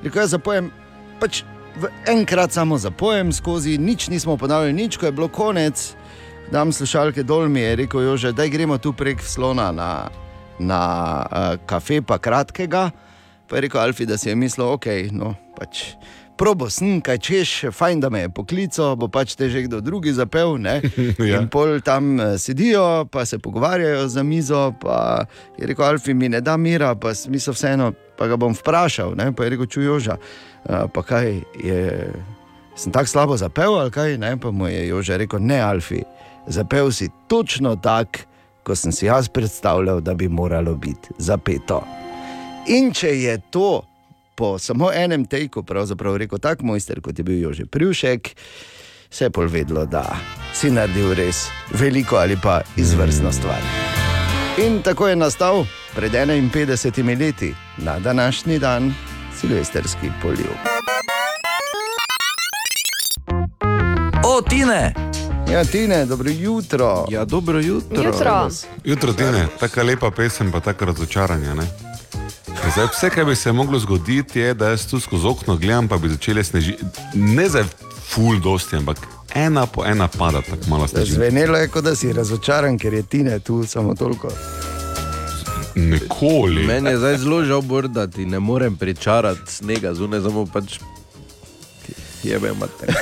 Rekel, 0.05 0.23
jaz 0.23 0.31
zapojem, 0.31 0.70
pač 1.19 1.43
v 1.74 1.91
enkrat 2.07 2.55
samo 2.55 2.78
zapojem 2.78 3.32
skozi, 3.32 3.78
nič 3.78 4.07
nismo 4.09 4.37
ponavljali, 4.37 4.73
nič, 4.73 4.97
ko 4.97 5.11
je 5.11 5.12
bilo 5.12 5.27
konec. 5.28 5.97
Dam 6.53 6.70
slušalke 6.73 7.27
dol, 7.27 7.49
mi 7.49 7.61
je 7.61 7.77
rekel, 7.82 8.01
Jože, 8.01 8.32
da 8.32 8.47
gremo 8.47 8.78
tu 8.78 8.93
prek 8.93 9.19
slona 9.23 9.73
na, 9.73 10.07
na 10.62 10.82
uh, 11.27 11.59
kafe, 11.66 12.03
pa 12.07 12.19
kratkega. 12.19 12.91
Pa 13.51 13.57
je 13.57 13.66
rekel 13.66 13.81
Alfi, 13.81 14.07
da 14.07 14.19
si 14.19 14.28
je 14.28 14.39
mislil, 14.39 14.70
ok, 14.70 14.87
no 15.11 15.35
pač. 15.59 15.99
Probo 16.41 16.71
sem, 16.73 17.03
kaj 17.05 17.19
češ, 17.21 17.51
fajn, 17.77 18.01
da 18.01 18.09
me 18.09 18.23
je 18.23 18.29
poklical, 18.33 18.95
bo 18.97 19.11
pač 19.12 19.35
te 19.37 19.51
že 19.53 19.67
kdo 19.67 19.83
drugi 19.85 20.15
zapel. 20.17 20.57
Ne? 20.57 20.81
Ja. 21.21 21.37
In 21.37 21.51
pol 21.53 21.83
tam 21.85 22.17
eh, 22.17 22.39
sedijo, 22.41 23.05
pa 23.12 23.27
se 23.29 23.39
pogovarjajo 23.39 24.09
za 24.09 24.23
mizo. 24.23 24.73
Pa 24.81 25.27
je 25.59 25.69
rekel, 25.69 25.85
Alfi 25.85 26.15
mi 26.15 26.29
ne 26.33 26.41
da 26.41 26.57
mira, 26.57 26.95
pa 26.95 27.12
smisel 27.15 27.53
vseeno, 27.53 27.93
pa 28.17 28.27
ga 28.27 28.41
bom 28.41 28.57
vprašal. 28.57 29.12
Ne? 29.21 29.35
Pa 29.37 29.45
je 29.45 29.51
rekel, 29.51 29.67
čujoža, 29.67 30.17
pa 30.65 31.03
kaj 31.03 31.43
je. 31.61 32.09
Sem 32.77 32.93
tako 32.93 33.12
slabo 33.12 33.37
zapel, 33.37 33.77
ali 33.77 33.93
kaj? 33.93 34.17
Ne? 34.17 34.33
Pa 34.41 34.51
mu 34.51 34.69
je 34.69 34.89
Jože 34.89 35.21
rekel, 35.21 35.45
ne, 35.45 35.61
Alfi, 35.61 36.01
zapel 36.49 36.89
si 36.93 37.11
točno 37.29 37.77
tako, 37.77 38.25
kot 38.65 38.81
sem 38.81 38.93
si 38.93 39.07
jaz 39.07 39.29
predstavljal, 39.29 40.01
da 40.01 40.15
bi 40.15 40.29
moralo 40.29 40.75
biti 40.75 41.12
zapeto. 41.19 41.85
In 42.73 42.93
če 42.97 43.12
je 43.21 43.39
to 43.51 43.83
po 44.41 44.59
samo 44.59 44.89
enem 44.93 45.25
teku, 45.25 45.62
pravzaprav 45.62 46.17
rekel 46.17 46.39
tak 46.39 46.62
mojster, 46.62 47.01
kot 47.01 47.19
je 47.19 47.25
bil 47.25 47.43
Jože 47.43 47.67
Privšek, 47.67 48.31
se 49.11 49.25
je 49.25 49.31
pol 49.31 49.53
vedlo, 49.53 49.85
da 49.85 50.17
si 50.57 50.71
naredil 50.73 51.12
res 51.12 51.51
veliko 51.77 52.17
ali 52.17 52.39
pa 52.41 52.62
izvrstno 52.77 53.33
stvar. 53.33 53.61
In 54.65 54.81
tako 54.83 55.09
je 55.09 55.17
nastal 55.17 55.67
pred 55.95 56.12
51 56.12 57.21
leti, 57.21 57.53
na 57.77 57.99
današnji 57.99 58.59
dan, 58.59 58.95
silvestrski 59.41 60.09
polju. 60.23 60.57
O, 64.25 64.41
Tine! 64.43 64.95
Ja, 65.53 65.65
Tine, 65.65 66.07
dobro 66.07 66.31
jutro. 66.31 67.05
Ja, 67.11 67.25
dobro 67.25 67.59
jutro. 67.61 68.03
Jutro. 68.03 68.49
Jutro 68.85 69.12
Tine, 69.12 69.47
tako 69.61 69.83
lepa 69.83 70.11
pesem, 70.11 70.53
pa 70.53 70.61
tako 70.61 70.85
razočaranje. 70.85 71.55
Ne? 71.55 71.90
Zdaj, 72.72 72.86
vse, 72.93 73.10
kar 73.10 73.24
bi 73.24 73.36
se 73.36 73.52
moglo 73.52 73.78
zgoditi, 73.78 74.40
je, 74.40 74.55
da 74.55 74.68
jaz 74.68 74.86
tu 74.86 75.01
skozi 75.01 75.27
okno 75.27 75.56
gledam, 75.56 75.89
pa 75.89 75.98
bi 75.98 76.09
začele 76.09 76.44
snežiti. 76.44 76.85
Ne 77.14 77.48
za 77.48 77.64
ful 78.09 78.40
dosti, 78.40 78.77
ampak 78.77 78.98
ena 79.35 79.66
po 79.66 79.85
ena 79.86 80.09
pada, 80.09 80.40
tako 80.43 80.70
malo 80.70 80.89
sneži. 80.89 81.12
Zvenelo 81.12 81.59
je, 81.59 81.68
kot 81.68 81.85
da 81.85 81.94
si 81.97 82.12
razočaran, 82.12 82.78
ker 82.78 82.94
je 82.94 83.02
Tine 83.02 83.39
tu 83.39 83.64
samo 83.66 83.94
toliko. 83.94 84.28
Nikoli. 85.74 86.66
Meni 86.66 86.90
je 86.90 86.98
zdaj 86.98 87.16
zelo 87.16 87.44
žal, 87.44 87.62
da 87.89 88.06
ti 88.06 88.27
ne 88.27 88.40
morem 88.40 88.77
pričarati 88.77 89.52
snega 89.52 89.94
zunaj, 89.94 90.20
samo 90.20 90.47
pač 90.47 90.78
jebe 92.22 92.52
mater. 92.52 92.94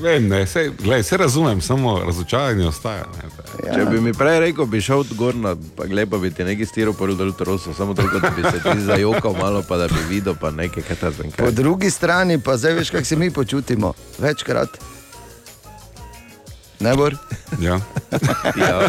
Vem, 0.00 0.28
ne, 0.28 0.46
se, 0.46 0.70
glej, 0.82 1.02
se 1.02 1.16
razumem, 1.16 1.60
samo 1.60 2.00
razočaranje 2.04 2.66
ostaja. 2.66 3.04
Ne, 3.22 3.34
Ja. 3.62 3.74
Če 3.74 3.84
bi 3.86 4.00
mi 4.02 4.12
prej 4.16 4.40
rekel, 4.42 4.66
bi 4.66 4.80
šel 4.82 5.04
gor 5.14 5.36
na, 5.38 5.54
pa 5.76 5.86
glej, 5.86 6.08
pa 6.10 6.18
bi 6.18 6.30
ti 6.34 6.44
neki 6.44 6.66
stiropor 6.66 7.14
dol 7.14 7.30
trosil, 7.38 7.74
samo 7.76 7.94
toliko, 7.94 8.18
da 8.18 8.32
bi 8.34 8.42
se 8.42 8.58
ti 8.62 8.80
zajokal 8.82 9.36
malo, 9.38 9.62
pa 9.68 9.78
da 9.78 9.86
bi 9.88 10.00
videl, 10.08 10.34
pa 10.40 10.50
nekaj, 10.50 10.82
kaj 10.88 10.98
ta 11.00 11.10
zvem. 11.14 11.30
Po 11.38 11.50
drugi 11.54 11.90
strani 11.90 12.40
pa 12.42 12.56
zdaj 12.56 12.74
veš, 12.80 12.90
kako 12.90 13.04
se 13.04 13.16
mi 13.16 13.30
počutimo. 13.30 13.92
Večkrat. 14.18 14.78
Ne 16.80 16.96
bor? 16.98 17.16
Ja. 17.60 17.78
ja. 18.66 18.80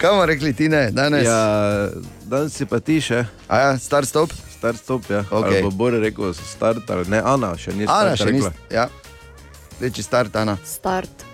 Kaj 0.00 0.10
bomo 0.10 0.26
rekli 0.26 0.52
ti 0.52 0.68
ne, 0.68 0.90
danes? 0.90 1.24
Ja, 1.24 1.88
danes 2.28 2.52
si 2.52 2.66
pa 2.68 2.80
ti 2.80 3.00
še. 3.00 3.24
A 3.48 3.60
ja, 3.62 3.70
star 3.80 4.06
stop? 4.06 4.32
Star 4.58 4.76
stop, 4.76 5.06
ja. 5.10 5.24
Okay. 5.30 5.62
Bo 5.64 5.70
Bor 5.70 5.96
rekel, 5.96 6.34
start, 6.34 6.84
ali 6.90 7.08
ne, 7.08 7.22
Ana 7.24 7.54
še 7.56 7.72
ni 7.72 7.86
Ana 7.88 8.14
start 8.16 8.28
še 8.28 8.32
ni. 8.34 8.42
rekla. 8.42 8.52
Ja. 8.74 8.88
Reči 9.80 10.02
start, 10.02 10.36
Ana. 10.36 10.58
Start. 10.66 11.24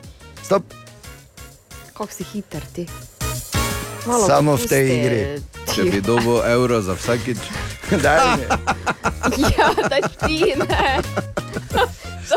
Stop. 0.44 0.62
Kako 1.94 2.10
si 2.12 2.24
hiter 2.34 2.62
ti? 2.74 2.86
Samo 4.26 4.56
v 4.56 4.66
tej 4.66 4.84
igri. 4.86 5.20
ti. 5.34 5.72
Če 5.74 5.82
bi 5.84 6.00
dobil 6.00 6.44
evro 6.44 6.80
za 6.80 6.94
vsakič. 6.94 7.38
Daj 7.92 8.20
mi. 8.36 8.44
Ja, 9.50 9.88
da 9.88 9.98
ti 10.18 10.52
ne. 10.54 11.00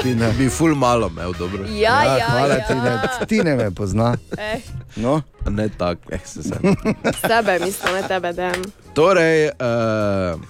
Tine. 0.02 0.31
Bi 0.31 0.49
ful 0.49 0.76
malo 0.76 1.07
imel, 1.07 1.34
dobro. 1.34 1.64
Ja, 1.68 2.03
ja, 2.15 2.27
hvala, 2.30 2.53
ja. 2.53 2.68
Tine. 2.68 2.91
Tine 3.27 3.56
me 3.56 3.72
pozna. 3.72 4.15
Eh, 4.38 4.60
No. 4.95 5.22
Ne 5.45 5.69
tako, 5.69 6.02
eh, 6.11 6.19
se 6.26 6.44
sem. 6.44 6.76
sebe 7.22 7.60
mislim, 7.60 7.94
ne 7.94 8.07
tebe, 8.07 8.34
dem. 8.34 8.64
Torej, 8.94 9.45
uh, 9.49 10.41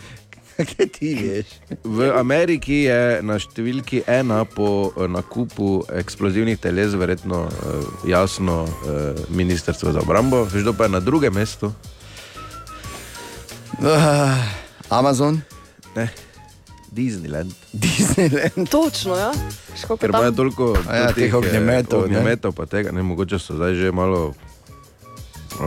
kaj 0.72 0.88
ti 0.98 1.14
veš? 1.16 1.58
V 1.84 2.12
Ameriki 2.14 2.84
je 2.86 3.20
na 3.22 3.38
številki 3.42 4.04
ena 4.08 4.44
po 4.46 4.92
eh, 4.96 5.06
nakupu 5.12 5.84
eksplozivnih 5.90 6.60
teles, 6.62 6.96
verjetno 6.98 7.46
uh, 7.48 7.92
jasno 8.08 8.64
uh, 8.66 9.28
Ministrstvo 9.30 9.94
za 9.94 10.02
obrambo, 10.06 10.46
veš, 10.48 10.66
kdo 10.66 10.74
pa 10.74 10.90
je 10.90 10.96
na 10.98 11.04
drugem 11.04 11.36
mestu. 11.36 11.74
Uh, 13.78 14.34
Amazon, 14.90 15.44
Ne. 15.98 16.10
Disneyland. 16.92 17.52
Disneyland. 17.84 18.70
Točno, 18.70 19.16
ja. 19.16 19.34
Školiko 19.76 20.02
Ker 20.02 20.10
imajo 20.10 20.32
toliko 20.32 20.78
A 20.90 20.96
ja, 20.96 21.14
teh, 21.14 21.32
eh, 21.34 21.36
ognjemetov, 21.36 22.00
ne. 22.00 22.06
ognjemetov 22.06 22.52
pa 22.52 22.66
tega, 22.66 22.92
ne, 22.92 23.04
mogoče 23.04 23.40
so 23.40 23.56
zdaj 23.56 23.76
že 23.76 23.92
malo 23.92 24.34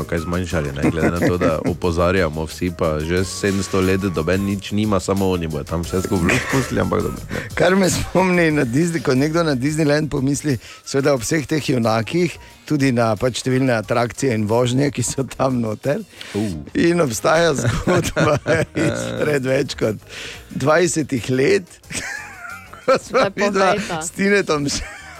kaj 0.08 0.18
zmanjšali, 0.18 0.72
ne, 0.72 0.90
glede 0.90 1.10
na 1.10 1.20
to, 1.20 1.38
da 1.38 1.58
opozarjamo 1.66 2.44
vsi, 2.44 2.70
pa 2.78 3.00
že 3.00 3.24
700 3.24 3.80
let 3.86 4.00
doben 4.14 4.44
nič 4.46 4.70
nima, 4.72 5.00
samo 5.00 5.30
oni 5.30 5.48
bodo 5.48 5.64
tam 5.64 5.82
vse 5.82 6.02
skupaj 6.02 6.38
pustili, 6.52 6.80
ampak 6.80 7.02
dobro. 7.02 7.22
Kar 7.54 7.76
me 7.76 7.90
spomni 7.90 8.50
na 8.50 8.64
Disney, 8.64 9.02
ko 9.02 9.14
nekdo 9.14 9.42
na 9.42 9.54
Disneyland 9.54 10.10
pomisli, 10.10 10.58
seveda 10.84 11.14
ob 11.14 11.24
vseh 11.24 11.46
teh 11.46 11.70
junakih, 11.70 12.38
tudi 12.66 12.92
na 12.94 13.10
pač 13.18 13.42
številne 13.42 13.74
atrakcije 13.80 14.34
in 14.38 14.46
vožnje, 14.50 14.90
ki 14.94 15.02
so 15.02 15.26
tam 15.26 15.58
noter. 15.62 16.04
Uh. 16.34 16.62
In 16.78 17.02
obstaja 17.02 17.52
zgodba 17.58 18.38
izpred 18.88 19.46
več 19.46 19.74
kot 19.80 19.98
20 20.54 21.30
let, 21.34 21.66
ko 22.86 22.98
smo 23.02 23.26
videli 23.34 23.86
s 24.00 24.14
Tinetom 24.14 24.70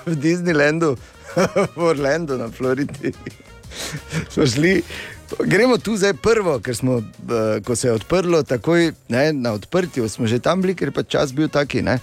v 0.06 0.16
Disneylandu, 0.16 0.96
v 1.76 1.86
Orlandu 1.92 2.38
na 2.38 2.50
Floridi. 2.50 3.14
Smo 4.32 4.46
šli. 4.46 4.82
Gremo 5.38 5.78
tu 5.78 5.96
zdaj 5.96 6.14
prvo, 6.18 6.58
ker 6.58 6.76
smo, 6.76 6.98
eh, 6.98 7.60
ko 7.64 7.76
se 7.76 7.88
je 7.88 7.92
odprlo, 7.92 8.42
takoj 8.42 8.92
ne, 9.08 9.32
na 9.32 9.52
odprtju 9.52 10.08
smo 10.08 10.26
že 10.26 10.38
tam 10.38 10.62
bili, 10.62 10.74
ker 10.74 10.90
pa 10.92 11.02
čas 11.02 11.32
bil 11.32 11.48
taki. 11.48 11.82
Ne? 11.82 11.98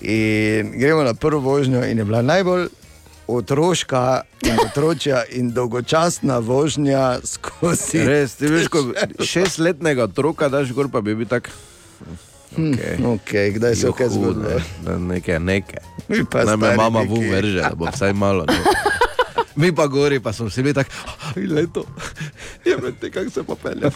In 0.00 0.72
gremo 0.78 1.02
na 1.02 1.14
prvo 1.14 1.40
vožnjo 1.40 1.84
in 1.84 1.98
je 1.98 2.04
bila 2.04 2.22
najbolj 2.22 2.68
otroška 3.26 4.20
in 4.42 4.58
otročja 4.66 5.22
in 5.30 5.52
dolgočasna 5.52 6.38
vožnja 6.38 7.18
skozi. 7.24 8.02
Res, 8.10 8.34
ti 8.34 8.50
veš, 8.50 8.68
ko 8.68 8.82
šestletnega 9.32 10.04
otroka 10.10 10.48
daš 10.48 10.72
gor, 10.72 10.90
pa 10.90 11.00
bi 11.00 11.14
bil 11.14 11.26
tak. 11.30 11.50
Okay. 12.52 12.98
Okay, 13.00 13.52
kdaj 13.54 13.76
se 13.76 13.86
je 13.86 13.92
kaj 13.96 14.08
zgodilo? 14.08 14.60
Nekaj, 14.98 15.38
nekaj. 15.40 15.80
Pa 16.30 16.44
Naj 16.44 16.56
me 16.56 16.74
mama 16.76 17.00
nekaj. 17.00 17.16
v 17.16 17.30
verže, 17.30 17.60
da 17.62 17.72
bo 17.74 17.86
vsaj 17.88 18.12
malo. 18.12 18.44
Ne. 18.44 18.58
Mi 19.56 19.72
pa 19.72 19.86
gori, 19.86 20.20
pa 20.20 20.32
smo 20.32 20.50
si 20.50 20.62
bili 20.62 20.74
tako, 20.74 20.90
leto, 21.48 21.84
je 22.64 22.76
med 22.76 22.94
te, 23.00 23.10
kako 23.10 23.30
se 23.30 23.42
pa 23.42 23.54
pelje. 23.54 23.90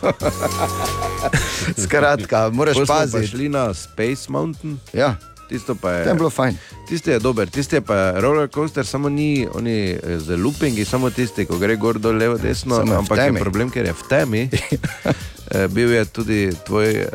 Skratka, 1.85 2.51
moraš 2.53 2.77
Pa 2.77 2.85
paziti. 2.87 3.27
šli 3.27 3.49
na 3.49 3.75
Space 3.75 4.27
Mountain. 4.29 4.79
Ja. 4.93 5.17
Tisto 5.49 5.75
pa 5.75 5.91
je. 5.91 6.05
Tam 6.05 6.13
je 6.13 6.19
bilo 6.19 6.31
fajn. 6.31 6.57
Tisti 6.89 7.11
je 7.11 7.19
dober, 7.19 7.51
tisti 7.51 7.77
je 7.77 7.81
pa 7.81 8.11
roller 8.11 8.49
coaster, 8.49 8.87
samo 8.87 9.09
ni 9.09 9.47
oni 9.55 9.91
eh, 9.93 10.19
z 10.19 10.37
loopingi, 10.37 10.85
samo 10.85 11.11
tisti, 11.11 11.47
ko 11.47 11.59
gre 11.59 11.77
gor 11.77 11.99
dol, 11.99 12.17
levo, 12.17 12.39
desno. 12.39 12.77
Samo 12.77 12.95
ampak 12.95 13.19
je 13.19 13.33
problem, 13.33 13.71
ker 13.71 13.87
je 13.87 13.93
v 13.93 14.03
temi. 14.09 14.49
Eh, 15.47 15.69
Bil 15.69 15.93
je 15.93 16.05
tudi 16.05 16.51
tvoj 16.67 16.91
eh, 16.91 17.07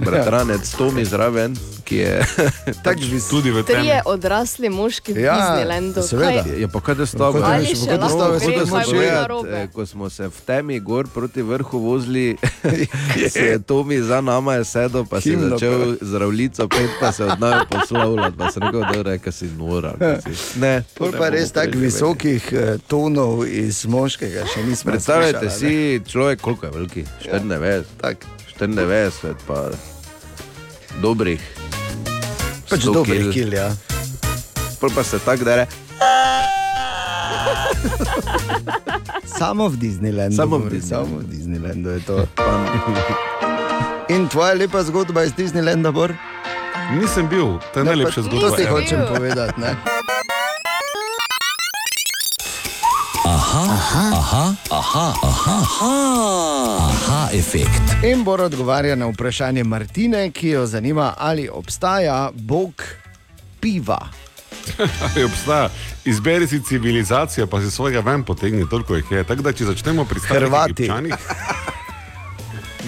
bratranec 0.00 0.70
Tomi 0.70 1.04
zraven, 1.04 1.54
ki 1.84 1.96
je 1.96 2.12
tak 2.84 2.96
tudi 3.24 3.50
v 3.50 3.62
Trije 3.62 4.02
odrasli 4.04 4.68
moški 4.68 5.12
v 5.12 5.20
Ja, 5.20 5.34
Disneylandu. 5.34 6.02
seveda. 6.02 6.42
Kaj- 6.42 6.58
Je 6.58 6.68
pa 6.68 6.80
kaj 6.80 6.94
da 6.94 7.06
stava. 7.06 7.40
Ali 7.46 7.66
še 7.68 7.98
lahko 7.98 8.38
gre, 8.38 8.54
kaj 8.56 8.86
bo 8.86 9.02
narobe? 9.12 9.54
eh, 9.54 9.68
Ko 9.68 9.82
smo 9.84 10.06
se 10.08 10.24
v 10.24 10.38
temi 10.42 10.80
gor 10.80 11.06
proti 11.06 11.42
vrhu 11.42 11.78
vozili, 11.78 12.36
se 13.28 13.40
je 13.46 13.58
Tomi 13.60 13.98
za 13.98 14.20
nama 14.20 14.54
je 14.54 14.64
sedel, 14.66 15.04
pa 15.04 15.20
si 15.20 15.30
Himno 15.30 15.48
začel 15.50 15.96
zdravljico 16.00 16.68
pet, 16.68 16.90
pa 16.96 17.12
se 17.12 17.24
od 17.24 17.40
nami 17.40 17.64
poslovljati. 17.66 18.36
Pa 18.36 18.50
sem 18.50 18.62
rekel, 18.62 18.80
da 18.82 19.12
je 19.12 19.32
si 19.32 19.46
nora. 19.48 19.92
si- 20.20 20.60
Ne, 20.60 20.82
to 20.92 21.04
ne 21.04 21.10
pa 21.10 21.18
bomo 21.18 21.30
res 21.30 21.48
preživeli. 21.70 21.86
visokih 21.86 22.42
eh, 22.52 22.78
tonov 22.84 23.44
iz 23.44 23.86
moškega, 23.86 24.44
še 24.46 24.60
nismo 24.62 24.90
Predstavljajte 24.90 25.50
si 25.50 25.72
človek, 26.02 26.40
koliko 26.40 26.66
je 26.66 26.72
veliki? 26.72 27.02
94. 27.24 27.84
Tak. 27.96 28.16
94, 28.60 29.34
pa 29.46 29.70
dobrih. 30.98 31.40
Pač 32.66 32.80
100 32.80 32.92
dobrih 32.92 33.30
kil. 33.30 33.52
ja. 33.52 33.70
Pol 34.76 34.90
pa 34.90 35.02
se 35.02 35.18
tako 35.18 35.44
da 35.44 35.56
re. 35.56 35.66
Samo 39.28 39.68
v 39.68 39.76
Disneylandu. 39.76 40.36
Samo 40.36 40.56
v 40.56 40.60
govori, 40.60 40.76
Disneylandu. 40.76 41.06
Samo 41.06 41.16
v 41.16 41.24
Disneylandu 41.24 41.88
je 41.88 42.00
to. 42.02 42.16
In 44.08 44.26
tvoja 44.26 44.54
lepa 44.54 44.82
zgodba 44.82 45.22
iz 45.22 45.32
Disneylanda, 45.32 45.92
Bor? 45.92 46.10
Nisem 46.90 47.28
bil, 47.28 47.60
to 47.70 47.80
je 47.80 47.84
Ne, 47.84 47.90
najlepša 47.92 48.14
pa 48.16 48.26
zgodba. 48.26 48.48
To 48.48 48.56
ever. 48.58 48.72
hočem 48.72 49.00
povedati. 49.06 49.56
Ne? 49.60 49.70
Aha, 53.22 53.64
aha, 53.68 54.04
aha, 54.10 54.44
aha, 54.70 55.06
aha, 55.22 55.56
aha, 56.80 57.07
aha 57.28 57.36
efekt. 57.36 58.04
In 58.04 58.24
Bor 58.24 58.40
odgovarja 58.40 58.96
na 58.96 59.06
vprašanje 59.06 59.64
Martine, 59.64 60.30
ki 60.30 60.48
jo 60.48 60.66
zanima, 60.66 61.14
ali 61.16 61.48
obstaja 61.48 62.30
bog 62.34 62.82
piva. 63.60 64.08
Ali 64.78 65.24
obstaja, 65.24 65.68
izberi 66.04 66.46
si 66.48 66.62
civilizacijo, 66.62 67.46
pa 67.46 67.60
si 67.60 67.70
svojega 67.70 68.00
ven 68.00 68.24
potegni, 68.24 68.68
toliko 68.70 68.96
jih 68.96 69.04
je. 69.10 69.24
Tako 69.24 69.42
da, 69.42 69.52
če 69.52 69.64
začnemo 69.64 70.04
pri 70.04 70.20
starih 70.20 70.42
Hrvati. 70.42 70.72
Egipčanih, 70.72 71.14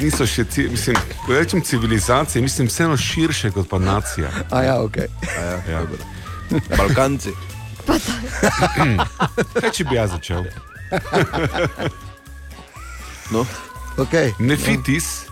niso 0.00 0.26
še, 0.26 0.44
ci, 0.44 0.68
mislim, 0.68 0.96
ko 1.26 1.32
rečem 1.34 1.62
civilizacije, 1.62 2.42
mislim 2.42 2.68
vseeno 2.68 2.96
širše 2.96 3.50
kot 3.50 3.68
pa 3.68 3.78
nacija. 3.78 4.30
A 4.50 4.62
ja, 4.62 4.80
ok. 4.82 4.96
Ja. 5.70 5.82
Balkanci. 6.76 7.32
Kaj 9.60 9.70
če 9.72 9.84
bi 9.84 9.96
jaz 9.96 10.10
začel? 10.10 10.44
No. 13.30 13.46
Okay. 13.98 14.32
Nefitis, 14.38 15.26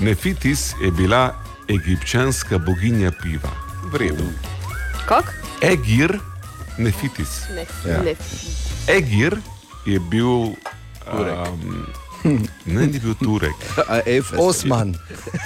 Nefitis 0.00 0.74
je 0.82 0.90
bila 0.90 1.34
egipčanska 1.68 2.58
boginja 2.58 3.12
piva. 3.22 3.50
V 3.92 3.96
redu. 3.96 4.26
Kak? 5.06 5.34
Egir, 5.62 6.18
Nefitis. 6.78 7.28
Ne, 7.54 7.66
Ja. 7.86 8.02
ne. 8.02 8.14
Egir 8.88 9.36
je 9.86 10.00
bil. 10.00 10.56
Um, 11.04 11.86
ne, 12.66 12.86
ni 12.86 12.98
bil 12.98 13.14
Turek. 13.14 13.54
Osman. 14.40 14.96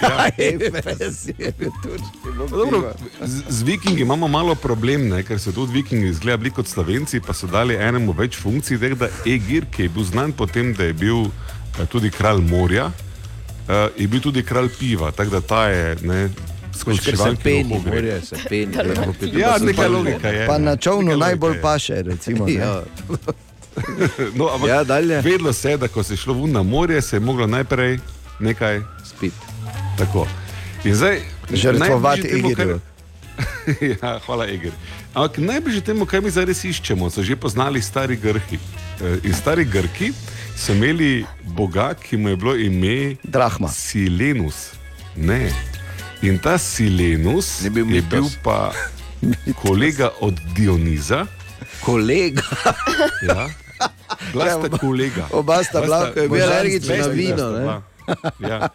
Ja. 0.03 0.31
Efes 0.39 1.27
je 1.39 1.53
bil 1.59 1.71
turški 1.83 2.31
bog 2.39 2.51
Dobro, 2.51 2.93
z, 3.21 3.43
z 3.49 3.63
vikingi 3.63 4.03
imamo 4.03 4.29
malo 4.29 4.55
problem, 4.55 5.09
ne, 5.09 5.23
ker 5.23 5.41
so 5.43 5.53
tudi 5.53 5.73
vikingi 5.73 6.07
izgledali 6.09 6.51
kot 6.51 6.67
slovenci, 6.71 7.21
pa 7.21 7.35
so 7.35 7.47
dali 7.51 7.75
enemu 7.75 8.15
več 8.15 8.39
funkcij. 8.39 8.79
Da 8.95 9.11
Egir, 9.27 9.67
ki 9.71 9.83
je 9.83 9.89
bil 9.89 10.05
znan 10.07 10.33
po 10.33 10.47
tem, 10.47 10.73
da 10.75 10.85
je 10.85 10.95
bil 10.95 11.27
tudi 11.85 12.11
kralj 12.11 12.41
morja, 12.41 12.91
eh, 13.69 13.89
je 13.97 14.09
bil 14.09 14.21
tudi 14.21 14.43
kralj 14.43 14.69
piva. 14.79 15.11
Tako 15.11 15.31
da 15.31 15.41
ta 15.41 15.65
je 15.65 15.97
ne, 16.03 16.29
skozi 16.75 16.99
Ker 16.99 17.05
se 17.07 17.11
šivalki 17.13 17.43
peni, 17.43 17.81
morje 17.87 18.21
se 18.23 18.37
peni. 18.49 18.77
Ja, 19.33 19.49
pa 19.49 19.59
se 19.59 19.65
neka 19.65 19.89
logika 19.89 20.29
je. 20.29 20.47
Pa 20.47 20.59
na 20.59 20.77
čovnu 20.77 21.17
najbolj 21.17 21.61
paše, 21.61 22.03
recimo. 22.03 22.47
ne. 22.47 22.53
Ja. 22.55 22.83
No, 24.35 24.49
ampak 24.49 24.69
Ja, 24.69 24.85
dalje. 24.85 25.21
vedlo 25.21 25.53
se 25.53 25.71
je, 25.71 25.77
da 25.77 25.89
ko 25.89 26.03
se 26.03 26.13
je 26.13 26.17
šlo 26.17 26.35
ven 26.35 26.53
na 26.53 26.63
morje, 26.63 27.03
se 27.03 27.17
je 27.17 27.21
moglo 27.21 27.47
najprej 27.47 27.99
nekaj 28.41 28.81
spiti. 29.05 29.37
Tako. 29.99 30.27
In 30.85 30.95
zdaj, 30.95 31.21
Žrtvovati 31.53 32.29
Egirju. 32.29 32.81
ja, 34.03 34.19
hvala, 34.27 34.47
Eger. 34.47 34.73
Ampak 35.15 35.39
najbližje 35.39 35.81
temu, 35.81 36.07
kaj 36.07 36.21
mi 36.21 36.31
zdaj 36.31 36.45
res 36.45 36.65
iščemo, 36.65 37.11
so 37.11 37.23
že 37.23 37.37
poznali 37.37 37.83
stari 37.83 38.17
Grki. 38.17 38.59
Eh, 39.01 39.19
In 39.25 39.35
stari 39.35 39.65
Grki 39.65 40.13
so 40.59 40.73
imeli 40.73 41.27
boga, 41.43 41.95
ki 41.95 42.17
mu 42.17 42.29
je 42.29 42.37
bilo 42.37 42.57
ime 42.57 43.17
Drahma. 43.23 43.69
Silenus. 43.69 44.71
Ne. 45.17 45.51
In 46.23 46.39
ta 46.39 46.59
Silenus 46.59 47.65
je 47.65 47.71
bil, 47.71 47.95
je 47.95 48.03
bil 48.03 48.27
pa 48.43 48.73
kolega 49.63 50.11
od 50.21 50.35
Dioniza. 50.57 51.27
Kolega. 51.81 52.43
Ja. 53.23 53.49
Bila 54.33 54.51
sta 54.51 54.79
kolega. 54.79 55.27
Oba 55.33 55.65
sta 55.65 55.81
bila, 55.81 56.13
ko 56.13 56.21
je 56.21 56.29
bil 56.29 56.43
alergičen 56.43 57.01
na 57.01 57.07
vino, 57.07 57.51
bila. 57.53 57.83
Ja. 58.41 58.69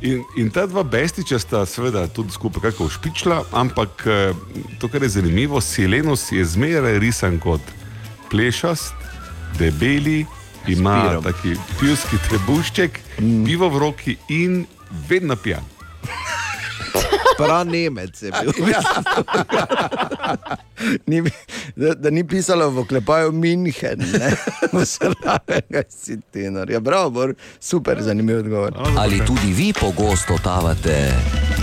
In, 0.00 0.22
in 0.36 0.50
ta 0.50 0.66
dva 0.66 0.82
bestiča 0.82 1.38
sta 1.38 1.66
seveda 1.66 2.06
tudi 2.08 2.32
skupaj 2.32 2.70
kako 2.70 2.88
špičla, 2.88 3.42
ampak 3.52 4.06
eh, 4.06 4.32
to, 4.80 4.88
kar 4.88 5.02
je 5.02 5.08
zanimivo, 5.08 5.60
Silenus 5.60 6.32
je 6.32 6.44
zmeraj 6.44 6.98
risan 6.98 7.38
kot 7.38 7.60
plešast, 8.30 8.94
debeli, 9.58 10.24
ima 10.68 11.20
taki 11.22 11.56
pivski 11.80 12.16
trebušček, 12.28 13.00
mm. 13.20 13.44
pivo 13.44 13.68
v 13.68 13.78
roki 13.78 14.16
in 14.28 14.66
vedno 15.08 15.36
pijan. 15.36 15.64
Prav 17.38 17.66
Nemec 17.66 18.22
je 18.22 18.30
bil. 18.30 18.52
Ni, 21.06 21.22
da, 21.76 21.94
da 21.94 22.10
ni 22.10 22.24
pisalo 22.26 22.70
v 22.70 22.78
oklepaju 22.78 23.32
München, 23.32 24.02
vsega 24.72 25.82
si 25.88 26.20
tenor. 26.32 26.70
Ja, 26.70 26.80
bravo, 26.80 27.10
Bor, 27.10 27.34
super, 27.60 28.02
zanimiv 28.02 28.38
odgovor. 28.38 28.72
Ali 28.96 29.26
tudi 29.26 29.52
vi 29.52 29.72
pogosto 29.72 30.36
totavate 30.36 31.12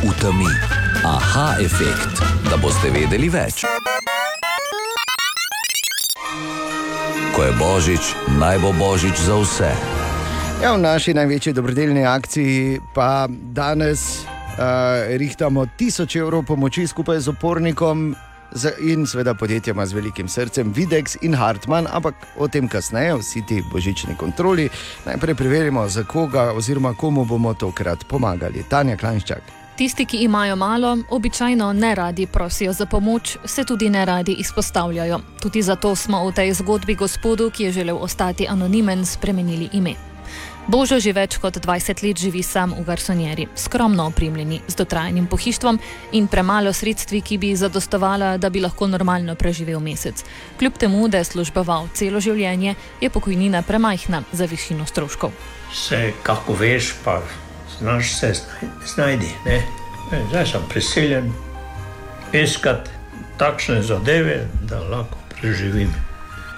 v 0.03 0.14
temi? 0.22 0.52
Aha, 1.06 1.56
efekt, 1.60 2.22
da 2.49 2.57
boste 2.57 2.90
vedeli 2.90 3.30
več. 3.30 3.65
Ko 7.31 7.47
je 7.47 7.51
božič, 7.55 8.03
naj 8.39 8.59
bo 8.59 8.75
božič 8.75 9.15
za 9.15 9.39
vse. 9.39 9.71
Ja, 10.59 10.75
v 10.75 10.83
naši 10.83 11.15
največji 11.15 11.55
dobrodelni 11.55 12.03
akciji 12.03 12.83
pa 12.91 13.31
danes 13.31 14.27
uh, 14.27 15.07
rihtamo 15.15 15.63
tisoč 15.79 16.19
evrov 16.19 16.43
pomoči 16.43 16.83
skupaj 16.83 17.23
z 17.23 17.31
opornikom. 17.31 18.11
In 18.83 19.07
seveda 19.07 19.31
podjetjema 19.31 19.85
z 19.87 19.95
velikim 19.95 20.27
srcem, 20.27 20.75
Videx 20.75 21.15
in 21.23 21.31
Hartmann, 21.31 21.87
ampak 21.87 22.19
o 22.35 22.51
tem 22.51 22.67
kasneje, 22.67 23.15
vsi 23.23 23.47
ti 23.47 23.63
božični 23.71 24.19
kontroli. 24.19 24.67
Najprej 25.07 25.35
preverimo, 25.39 25.87
za 25.87 26.03
koga 26.03 26.51
oziroma 26.51 26.91
komu 26.93 27.23
bomo 27.23 27.55
tokrat 27.55 28.03
pomagali. 28.11 28.67
Tanja 28.67 28.99
Klanščak. 28.99 29.60
Tisti, 29.81 30.05
ki 30.05 30.17
imajo 30.17 30.55
malo, 30.55 30.97
običajno 31.09 31.73
ne 31.73 31.95
radi 31.95 32.27
prosijo 32.27 32.73
za 32.73 32.85
pomoč, 32.85 33.37
se 33.45 33.63
tudi 33.63 33.89
ne 33.89 34.05
radi 34.05 34.35
izpostavljajo. 34.39 35.19
Tudi 35.41 35.61
zato 35.61 35.95
smo 35.95 36.27
v 36.27 36.33
tej 36.33 36.53
zgodbi 36.53 36.95
gospodu, 36.95 37.49
ki 37.49 37.63
je 37.63 37.71
želel 37.71 37.97
ostati 37.97 38.47
anonimen, 38.49 39.05
spremenili 39.05 39.69
ime. 39.73 39.93
Božo 40.67 40.99
že 40.99 41.13
več 41.13 41.37
kot 41.41 41.57
20 41.57 42.03
let 42.05 42.17
živi 42.17 42.43
sam 42.43 42.77
v 42.77 42.85
garsonjeri, 42.85 43.47
skromno 43.55 44.05
opremljeni, 44.05 44.61
z 44.67 44.75
dotrajanim 44.75 45.25
pohištvom 45.27 45.79
in 46.11 46.27
premalo 46.27 46.73
sredstvi, 46.73 47.21
ki 47.21 47.37
bi 47.37 47.55
zadostovala, 47.55 48.37
da 48.37 48.49
bi 48.49 48.61
lahko 48.61 48.87
normalno 48.87 49.35
preživel 49.35 49.79
mesec. 49.79 50.23
Kljub 50.59 50.77
temu, 50.77 51.07
da 51.07 51.17
je 51.17 51.33
služboval 51.33 51.89
celo 51.93 52.21
življenje, 52.21 52.75
je 53.01 53.09
pokojnina 53.09 53.61
premajhna 53.61 54.23
za 54.31 54.45
višino 54.45 54.85
stroškov. 54.85 55.31
Se, 55.73 56.11
kako 56.23 56.53
veš, 56.53 56.93
pa 57.03 57.23
znaš 57.81 58.13
se 58.19 58.33
znaj- 58.33 58.69
znajdi. 58.95 59.29
Ne? 59.45 59.55
E, 60.11 60.21
Zdaj 60.29 60.45
sem 60.45 60.61
prisiljen 60.69 61.33
iskati 62.33 62.89
takšne 63.37 63.81
zadeve, 63.81 64.47
da 64.63 64.79
lahko 64.79 65.17
preživim. 65.41 65.93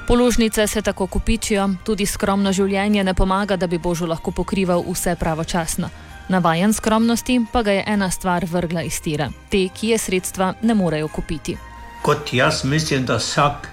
Položnice 0.07 0.67
se 0.67 0.81
tako 0.81 1.07
kupičijo, 1.07 1.69
tudi 1.83 2.05
skromno 2.05 2.51
življenje 2.53 3.03
ne 3.03 3.13
pomaga, 3.13 3.55
da 3.55 3.67
bi 3.67 3.77
Božo 3.77 4.05
lahko 4.05 4.31
pokrival 4.31 4.83
vse 4.91 5.15
pravočasno. 5.15 5.89
Navajen 6.29 6.73
skromnosti 6.73 7.39
pa 7.51 7.63
ga 7.63 7.71
je 7.71 7.83
ena 7.87 8.11
stvar 8.11 8.45
vrgla 8.45 8.81
iz 8.81 9.01
tira, 9.01 9.29
te, 9.49 9.67
ki 9.75 9.87
je 9.87 9.97
sredstva 9.97 10.53
ne 10.61 10.73
morejo 10.73 11.07
kupiti. 11.07 11.57
Kot 12.01 12.33
jaz 12.33 12.63
mislim, 12.63 13.05
da 13.05 13.15
vsak 13.15 13.67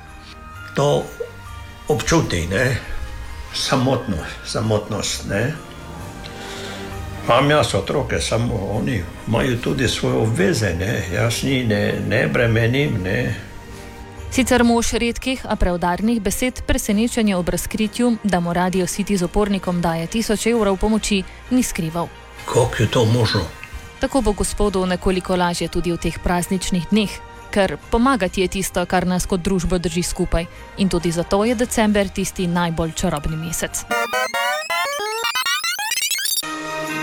to 0.75 1.03
občuti, 1.89 2.47
ne? 2.47 2.77
samotno, 3.55 4.17
samotnost. 4.47 5.27
Ne? 5.29 5.55
Imam 7.25 7.51
jaz 7.51 7.75
otroke, 7.75 8.21
samo 8.21 8.55
oni 8.73 9.03
imajo 9.29 9.57
tudi 9.57 9.89
svoje 9.89 10.17
obveze, 10.17 10.75
ne? 10.75 11.03
jaz 11.15 11.45
njih 11.45 11.69
ne, 11.69 11.95
ne 12.09 12.27
bremenim. 12.29 13.03
Ne? 13.05 13.35
Sicer 14.31 14.65
mož 14.65 14.93
redkih, 14.93 15.41
a 15.49 15.57
preudarnih 15.57 16.21
besed 16.23 16.63
presenečenja 16.67 17.39
ob 17.39 17.49
razkritju, 17.49 18.17
da 18.23 18.41
mu 18.41 18.53
Radio 18.53 18.87
City 18.87 19.17
z 19.17 19.23
opornikom 19.23 19.81
daje 19.81 20.07
tisoč 20.07 20.47
evrov 20.47 20.77
pomoči, 20.77 21.23
ni 21.51 21.63
skrival. 21.63 22.09
Kako 22.47 22.83
je 22.83 22.91
to 22.91 23.05
možno? 23.05 23.41
Tako 24.01 24.21
bo 24.21 24.33
gospodu 24.33 24.87
nekoliko 24.87 25.37
lažje 25.37 25.69
tudi 25.69 25.93
v 25.93 25.99
teh 25.99 26.19
prazničnih 26.19 26.87
dneh, 26.91 27.11
ker 27.51 27.77
pomagati 27.91 28.41
je 28.41 28.49
tisto, 28.49 28.87
kar 28.87 29.07
nas 29.07 29.27
kot 29.27 29.41
družbo 29.41 29.79
drži 29.79 30.03
skupaj. 30.03 30.47
In 30.79 30.89
tudi 30.89 31.11
zato 31.11 31.45
je 31.45 31.55
december 31.55 32.09
tisti 32.09 32.47
najbolj 32.47 32.93
čarobni 32.93 33.37
mesec. 33.37 33.85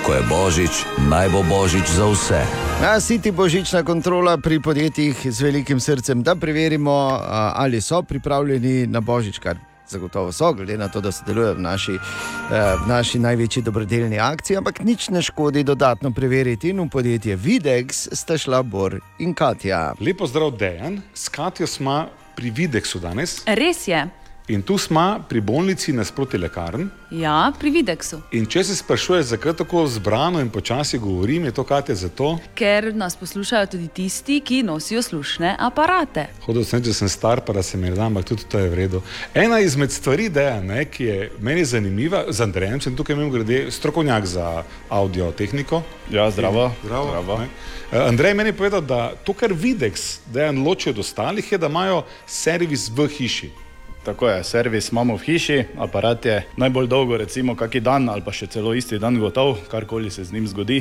Ko 0.08 0.16
je 0.16 0.24
božič, 0.24 0.88
naj 1.12 1.28
bo 1.36 1.44
božič 1.44 1.84
za 1.84 2.08
vse. 2.08 2.40
Na 2.80 2.96
City 2.96 3.28
božična 3.36 3.84
kontrola 3.84 4.38
pri 4.40 4.64
podjetjih 4.64 5.20
z 5.20 5.42
velikim 5.44 5.84
srcem, 5.84 6.24
da 6.24 6.32
preverimo, 6.36 7.20
ali 7.52 7.82
so 7.84 8.00
pripravljeni 8.08 8.88
na 8.88 9.04
božič, 9.04 9.40
kar 9.40 9.60
zagotovo 9.84 10.32
so, 10.32 10.54
glede 10.54 10.78
na 10.78 10.88
to, 10.88 11.02
da 11.04 11.12
sodelujejo 11.12 11.54
v 11.54 11.60
naši, 11.60 11.96
eh, 11.96 12.76
v 12.86 12.88
naši 12.88 13.20
največji 13.20 13.62
dobrodelni 13.68 14.20
akciji, 14.20 14.58
ampak 14.58 14.80
nič 14.80 15.10
ne 15.10 15.22
škodi 15.22 15.64
dodatno 15.68 16.12
preveriti. 16.16 16.70
In 16.70 16.80
v 16.80 16.90
podjetje 16.90 17.36
Videx 17.36 18.08
sta 18.16 18.38
šla 18.38 18.64
Bor 18.64 18.96
in 19.20 19.34
Katja. 19.34 19.92
Lepo 20.00 20.28
zdrav, 20.28 20.56
Dejan. 20.56 21.02
S 21.14 21.28
Katijo 21.28 21.68
smo 21.68 22.08
pri 22.36 22.50
Videksu 22.50 23.00
danes. 23.00 23.44
Res 23.44 23.88
je. 23.88 24.08
In 24.48 24.62
tu 24.62 24.78
smo 24.78 25.20
pri 25.30 25.42
bolnici 25.42 25.92
nasproti 25.94 26.38
lekarn. 26.38 26.88
Ja, 27.12 27.52
pri 27.60 27.70
Videksu. 27.70 28.22
In 28.32 28.46
če 28.48 28.62
se 28.64 28.76
sprašuješ, 28.80 29.26
zakaj 29.34 29.58
tako 29.60 29.82
zbrano 29.92 30.40
in 30.40 30.48
počasi 30.50 30.98
govorim, 31.04 31.46
je 31.46 31.52
to 31.52 31.66
kate 31.68 31.96
zato. 31.96 32.38
Ker 32.56 32.94
nas 32.96 33.16
poslušajo 33.20 33.68
tudi 33.74 33.88
tisti, 33.88 34.40
ki 34.40 34.62
nosijo 34.64 35.02
slušne 35.04 35.52
aparate. 35.60 36.30
Hodil 36.46 36.64
sem, 36.64 36.80
če 36.84 36.96
sem 36.96 37.12
star, 37.12 37.44
pa 37.44 37.58
da 37.60 37.64
se 37.64 37.78
mi 37.78 37.92
da, 37.92 38.08
ampak 38.08 38.30
tudi 38.32 38.48
to 38.48 38.64
je 38.64 38.72
v 38.72 38.80
redu. 38.80 39.04
Ena 39.36 39.60
izmed 39.60 39.92
stvari, 39.92 40.30
deja, 40.32 40.62
ne, 40.64 40.86
ki 40.88 41.12
je 41.12 41.30
meni 41.44 41.68
zanimiva, 41.68 42.24
z 42.32 42.48
Andrejem, 42.48 42.80
sem 42.80 42.96
tukaj 42.96 43.20
imel 43.20 43.36
grede 43.36 43.62
strokovnjak 43.72 44.32
za 44.32 44.64
audio 44.88 45.32
tehniko. 45.36 45.84
Ja, 46.12 46.32
zdravo. 46.32 46.72
Zdravo. 46.86 47.12
Zdravo. 47.12 47.40
ne. 47.44 47.52
Eh, 47.92 48.00
Andrej 48.00 48.34
meni 48.34 48.56
je 48.56 48.62
povedal, 48.64 48.82
da 48.82 49.12
to, 49.28 49.36
kar 49.36 49.52
Videx 49.52 50.22
dejan 50.32 50.64
loči 50.64 50.96
od 50.96 51.04
ostalih, 51.04 51.52
je, 51.52 51.60
da 51.60 51.68
imajo 51.68 52.06
servis 52.26 52.88
v 52.96 53.12
hiši. 53.12 53.67
Tako 54.08 54.30
je, 54.30 54.44
servis 54.44 54.88
imamo 54.90 55.18
v 55.18 55.22
hiši, 55.22 55.58
aparat 55.78 56.26
je 56.26 56.38
najbolj 56.58 56.88
dolgo, 56.88 57.18
recimo, 57.18 57.56
kaki 57.56 57.80
dan 57.82 58.08
ali 58.10 58.22
pa 58.22 58.32
še 58.32 58.48
celo 58.48 58.72
isti 58.74 58.96
dan 58.98 59.20
gotov, 59.20 59.58
karkoli 59.68 60.08
se 60.08 60.24
z 60.24 60.32
njim 60.32 60.48
zgodi. 60.48 60.78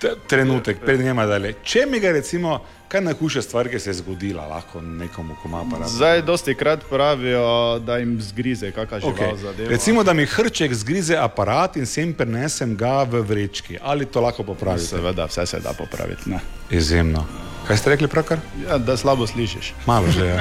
T- 0.00 0.14
Trenutek, 0.26 0.78
pred 0.80 1.00
njema 1.00 1.26
dalje. 1.26 1.54
Če 1.62 1.82
mi 1.84 2.00
ga 2.00 2.08
recimo, 2.10 2.54
kaj 2.88 3.02
najhujša 3.02 3.42
stvar, 3.42 3.68
ki 3.68 3.76
se 3.78 3.90
je 3.90 3.98
zgodila, 3.98 4.46
lahko 4.48 4.80
nekomu, 4.80 5.36
ko 5.36 5.48
ima 5.48 5.60
aparat. 5.60 5.90
Zdaj, 5.90 6.22
dosti 6.22 6.54
krat 6.54 6.86
pravijo, 6.88 7.42
da 7.80 7.98
jim 7.98 8.14
zgrize, 8.20 8.70
kakšna 8.72 9.00
žival 9.00 9.12
Okay. 9.12 9.36
zadeva. 9.38 9.68
Recimo, 9.70 10.00
da 10.02 10.14
mi 10.14 10.24
hrček 10.26 10.72
zgrize 10.74 11.18
aparat 11.18 11.76
in 11.76 11.84
sem 11.86 12.14
prenesem 12.14 12.72
ga 12.74 13.02
v 13.04 13.20
vrečki. 13.22 13.76
Ali 13.78 14.06
to 14.06 14.20
lahko 14.20 14.40
popravite? 14.42 14.86
Seveda, 14.86 15.26
vse 15.26 15.44
se 15.46 15.60
da 15.60 15.72
popraviti. 15.74 16.30
Ne. 16.30 16.40
Izjemno. 16.70 17.26
Kaj 17.68 17.76
ste 17.76 17.90
rekli, 17.90 18.08
pravkar? 18.08 18.40
Ja, 18.64 18.80
da 18.80 18.96
slabo 18.96 19.28
slišiš. 19.28 19.74
Malo 19.84 20.08
že 20.08 20.24
je. 20.26 20.40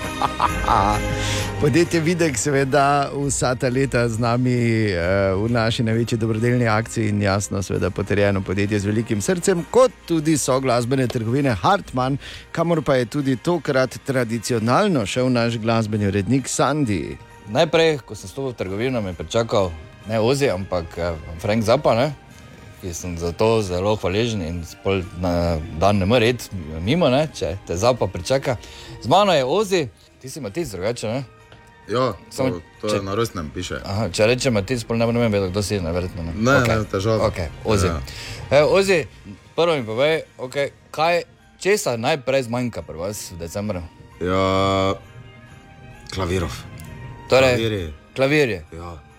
Podjetje 1.60 2.00
Videk, 2.00 2.38
seveda, 2.38 3.10
vsa 3.26 3.54
ta 3.54 3.68
leta 3.68 4.08
z 4.08 4.18
nami 4.18 4.54
eh, 4.92 5.34
v 5.34 5.48
naši 5.52 5.82
največji 5.82 6.18
dobrodelni 6.18 6.68
akciji 6.68 7.08
in 7.08 7.22
jasno, 7.22 7.62
seveda, 7.62 7.90
potrjeno 7.90 8.40
podjetje 8.40 8.78
z 8.78 8.86
velikim 8.86 9.20
srcem, 9.20 9.64
kot 9.70 9.92
tudi 10.08 10.38
so 10.38 10.60
glasbene 10.60 11.06
trgovine 11.06 11.54
Hartmann, 11.54 12.18
kamor 12.52 12.82
pa 12.82 12.94
je 12.94 13.06
tudi 13.06 13.36
tokrat 13.36 13.98
tradicionalno 14.04 15.06
šel 15.06 15.32
naš 15.32 15.58
glasbeni 15.58 16.06
urednik 16.06 16.48
Sandy. 16.48 17.16
Najprej, 17.48 17.98
ko 18.06 18.14
sem 18.14 18.28
stopil 18.28 18.52
v 18.52 18.56
trgovino, 18.56 19.00
me 19.00 19.10
je 19.10 19.20
pričakal 19.20 19.70
ne 20.08 20.20
Ozi, 20.20 20.50
ampak 20.50 20.98
eh, 20.98 21.12
Frank 21.40 21.64
Zappa, 21.64 21.94
ne? 21.94 22.29
Ki 22.80 22.94
sem 22.94 23.18
za 23.18 23.32
to 23.32 23.62
zelo 23.62 23.96
hvaležen 23.96 24.40
in 24.40 24.64
spol 24.64 25.02
na 25.18 25.32
dan 25.76 25.98
ne 25.98 26.06
more 26.06 26.24
iti 26.24 26.48
mimo, 26.80 27.08
ne? 27.08 27.28
če 27.28 27.56
te 27.66 27.76
Zappa 27.76 28.06
pričaka. 28.06 28.56
Z 28.98 29.08
mano 29.08 29.32
je 29.32 29.44
Ozi, 29.44 29.88
ti 30.18 30.28
si 30.28 30.40
Matic 30.40 30.68
drugače, 30.68 31.08
ne? 31.08 31.24
Ja, 31.88 32.12
Samo 32.30 32.50
to, 32.50 32.60
to 32.80 32.88
če- 32.88 32.96
je 32.96 33.02
na 33.02 33.14
rojstnem 33.14 33.50
piše. 33.50 33.80
Aha, 33.84 34.08
če 34.08 34.26
rečem 34.26 34.54
Matic, 34.54 34.84
pol 34.84 34.96
ne 34.96 35.06
bomo 35.06 35.20
vedeli, 35.20 35.50
kdo 35.50 35.60
si, 35.60 35.76
neverjetno. 35.76 36.22
Ne, 36.22 36.32
Ne, 36.34 36.60
ne, 36.60 36.84
težava. 36.84 37.28
Okay, 37.28 37.48
Ozi. 37.64 37.86
Ja. 37.86 38.00
Ja. 38.50 38.58
E, 38.58 38.64
Ozi, 38.64 39.04
prvo 39.56 39.74
mi 39.74 39.82
povej, 39.82 40.22
okay, 40.38 40.70
kaj, 40.90 41.22
česa 41.58 41.96
najprej 41.96 42.42
zmanjka 42.42 42.82
pri 42.82 42.96
vas 42.96 43.30
v 43.30 43.38
decembru? 43.38 43.82
Ja, 44.20 44.94
klavirov. 46.08 46.52
Torej, 47.28 47.54
Klavirji. 47.54 47.92
Klavirje. 48.14 48.60
Ja. 48.72 49.09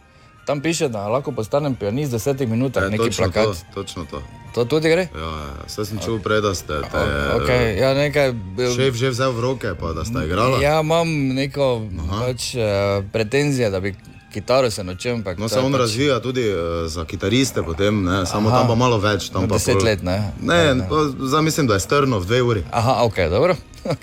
Tam 0.44 0.60
piše, 0.60 0.88
da 0.88 1.08
lahko 1.08 1.32
postanem 1.32 1.76
pianist 1.76 2.10
v 2.10 2.16
desetih 2.16 2.48
minutah, 2.48 2.84
E, 2.84 2.90
neki 2.90 3.04
točno 3.06 3.26
plakat. 3.26 3.46
To, 3.46 3.54
točno 3.76 4.06
to. 4.06 4.22
To 4.52 4.66
tudi 4.66 4.90
gre? 4.90 5.08
Ja, 5.16 5.20
ja. 5.22 5.54
Vse 5.64 5.86
sem 5.86 5.98
čutil 5.98 6.20
prej, 6.20 6.42
da 6.42 6.52
ste 6.52 6.82
te, 6.84 7.02
Okay, 7.36 7.80
ja, 7.80 7.94
nekaj, 7.94 8.34
šef 8.76 8.96
že 8.96 9.10
vzel 9.10 9.32
v 9.32 9.40
roke, 9.40 9.70
pa 9.74 9.94
da 9.94 10.04
sta 10.04 10.22
igrala. 10.22 10.60
Ja, 10.60 10.82
imam 10.82 11.08
neko 11.32 11.88
pač, 12.12 12.54
uh, 12.54 12.64
pretenzije, 13.08 13.70
da 13.70 13.80
bi 13.80 13.96
kitaro 14.28 14.68
se 14.68 14.84
naučil. 14.84 15.18
No, 15.38 15.48
se 15.48 15.60
on 15.60 15.72
pač- 15.72 15.80
razvija 15.80 16.20
tudi 16.20 16.44
uh, 16.44 16.58
za 16.86 17.06
kitariste, 17.06 17.64
potem, 17.64 18.04
ne, 18.04 18.26
samo 18.26 18.50
Aha. 18.50 18.58
tam 18.58 18.68
pa 18.68 18.76
malo 18.76 18.98
več. 18.98 19.30
Tam 19.30 19.42
Na 19.42 19.48
pa 19.48 19.56
deset 19.56 19.76
pol- 19.76 19.86
let, 19.86 20.04
ne? 20.04 20.32
Ne, 20.42 20.76
ne. 20.76 20.88
Zdaj 21.22 21.42
mislim, 21.42 21.68
da 21.68 21.74
je 21.74 21.80
strno 21.82 22.20
v 22.20 22.26
dve 22.26 22.42
uri. 22.44 22.64
Aha, 22.72 23.04
ok, 23.04 23.18
dobro. 23.30 23.56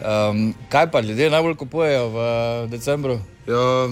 um, 0.00 0.54
kaj 0.68 0.90
pa 0.90 1.00
ljudje 1.00 1.30
najbolj 1.30 1.54
kupujejo 1.56 2.08
v 2.08 2.18
decembru? 2.68 3.18
Ja, 3.46 3.88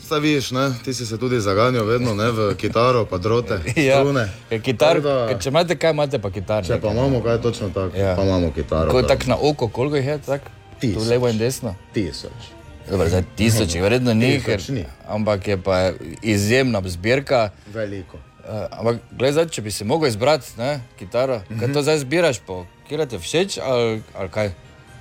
Saj 0.00 0.20
vidiš, 0.20 0.50
ne? 0.50 0.72
ti 0.84 0.94
si 0.94 1.06
se 1.06 1.18
tudi 1.18 1.40
zaganjal 1.40 1.84
vedno 1.84 2.14
ne? 2.14 2.30
v 2.30 2.54
kitaro, 2.54 3.04
pa 3.04 3.18
drote, 3.18 3.58
Ja, 3.78 3.96
strune. 3.96 4.28
ker 4.48 4.60
kitar, 4.62 5.00
da- 5.00 5.34
če 5.34 5.48
imate 5.48 5.76
kaj, 5.76 5.90
imate 5.90 6.18
pa 6.18 6.30
kitar. 6.30 6.64
Če 6.64 6.80
pa 6.80 6.88
imamo 6.88 7.20
kaj 7.20 7.40
točno 7.40 7.68
tako, 7.70 7.96
Ja. 7.96 8.14
pa 8.14 8.22
imamo 8.22 8.52
kitaro. 8.52 8.90
Ko 8.90 9.02
da. 9.02 9.08
tako 9.08 9.24
na 9.26 9.36
oko, 9.38 9.68
koliko 9.68 9.96
jih 9.96 10.06
je? 10.06 10.18
Tak? 10.20 10.40
Tu 10.72 10.80
Tisoč. 10.82 11.08
levo 11.08 11.28
in 11.28 11.38
desno. 11.38 11.74
Tisoč. 11.92 12.52
Dobro, 12.86 13.08
zdaj 13.08 13.24
tisoč, 13.36 13.74
jih 13.74 13.82
verjetno 13.82 14.14
ni, 14.14 14.40
ker, 14.40 14.62
ni. 14.68 14.84
ampak 15.08 15.48
je 15.48 15.56
pa 15.58 15.90
izjemna 16.22 16.82
zbirka. 16.84 17.50
Veliko. 17.66 18.16
Uh, 18.40 18.52
ampak, 18.70 18.96
gledaj, 19.10 19.32
zdaj, 19.32 19.48
če 19.48 19.62
bi 19.62 19.70
si 19.70 19.84
mogel 19.84 20.08
izbrati 20.08 20.46
ne, 20.56 20.80
kitaro, 20.98 21.36
mm 21.36 21.42
-hmm. 21.44 21.58
kaj 21.58 21.66
Mhm. 21.66 21.72
to 21.72 21.82
zdaj 21.82 21.98
zbiraš, 21.98 22.38
po 22.38 22.66
kjer 22.88 23.06
ti 23.06 23.14
je 23.14 23.20
všeč 23.20 23.58
ali, 23.60 24.02
ali 24.14 24.28
kaj? 24.28 24.50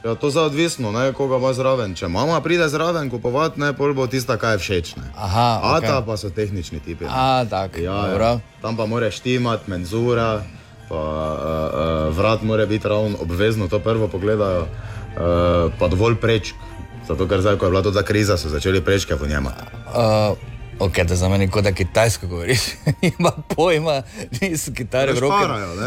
Ja, 0.05 0.15
to 0.15 0.29
je 0.29 0.39
odvisno, 0.39 0.91
ne, 0.91 1.13
koga 1.13 1.37
ima 1.37 1.53
zraven. 1.53 1.95
Če 1.95 2.07
mama 2.07 2.37
pride 2.41 2.67
zraven 2.69 3.09
kupovati, 3.09 3.59
ne, 3.59 3.71
pol 3.73 3.93
bo 3.97 4.05
tista, 4.07 4.37
kaj 4.37 4.53
je 4.53 4.57
všeč. 4.57 4.91
Ne. 5.01 5.07
Aha, 5.17 5.47
Ata 5.63 5.97
okej. 5.97 6.05
pa 6.05 6.17
so 6.17 6.29
tehnični 6.29 6.79
tipi. 6.79 7.03
ne. 7.03 7.09
A, 7.09 7.45
tak, 7.49 7.77
ja, 7.81 7.95
dobro. 8.11 8.25
ja. 8.25 8.61
Tam 8.61 8.77
pa 8.77 8.85
mora 8.85 9.09
štimati, 9.11 9.65
menzura, 9.65 10.43
pa 10.89 10.93
uh, 10.93 11.01
uh, 11.01 12.17
vrat 12.17 12.45
mora 12.45 12.65
biti 12.65 12.87
ravno 12.87 13.17
obvezno, 13.17 13.67
to 13.67 13.79
prvo 13.79 14.07
pogledajo, 14.07 14.61
uh, 14.61 15.73
pa 15.79 15.87
dovolj 15.87 16.21
prečk. 16.21 16.53
Zato, 17.07 17.25
ker 17.25 17.41
zdaj, 17.41 17.57
ko 17.57 17.65
je 17.65 17.71
bila 17.73 17.81
ta 17.81 18.05
kriza, 18.05 18.37
so 18.37 18.49
začeli 18.49 18.85
prečke 18.85 19.17
po 19.17 19.25
njema. 19.25 19.57
Uh, 19.89 20.37
ok, 20.79 20.99
da 21.07 21.15
za 21.15 21.29
mene 21.29 21.47
kot 21.51 21.63
da 21.63 21.71
kitajsko 21.71 22.27
govoriš. 22.27 22.59
Ima 23.19 23.31
pojma, 23.55 24.01
niso 24.41 24.71
kitare 24.73 25.13
v 25.13 25.19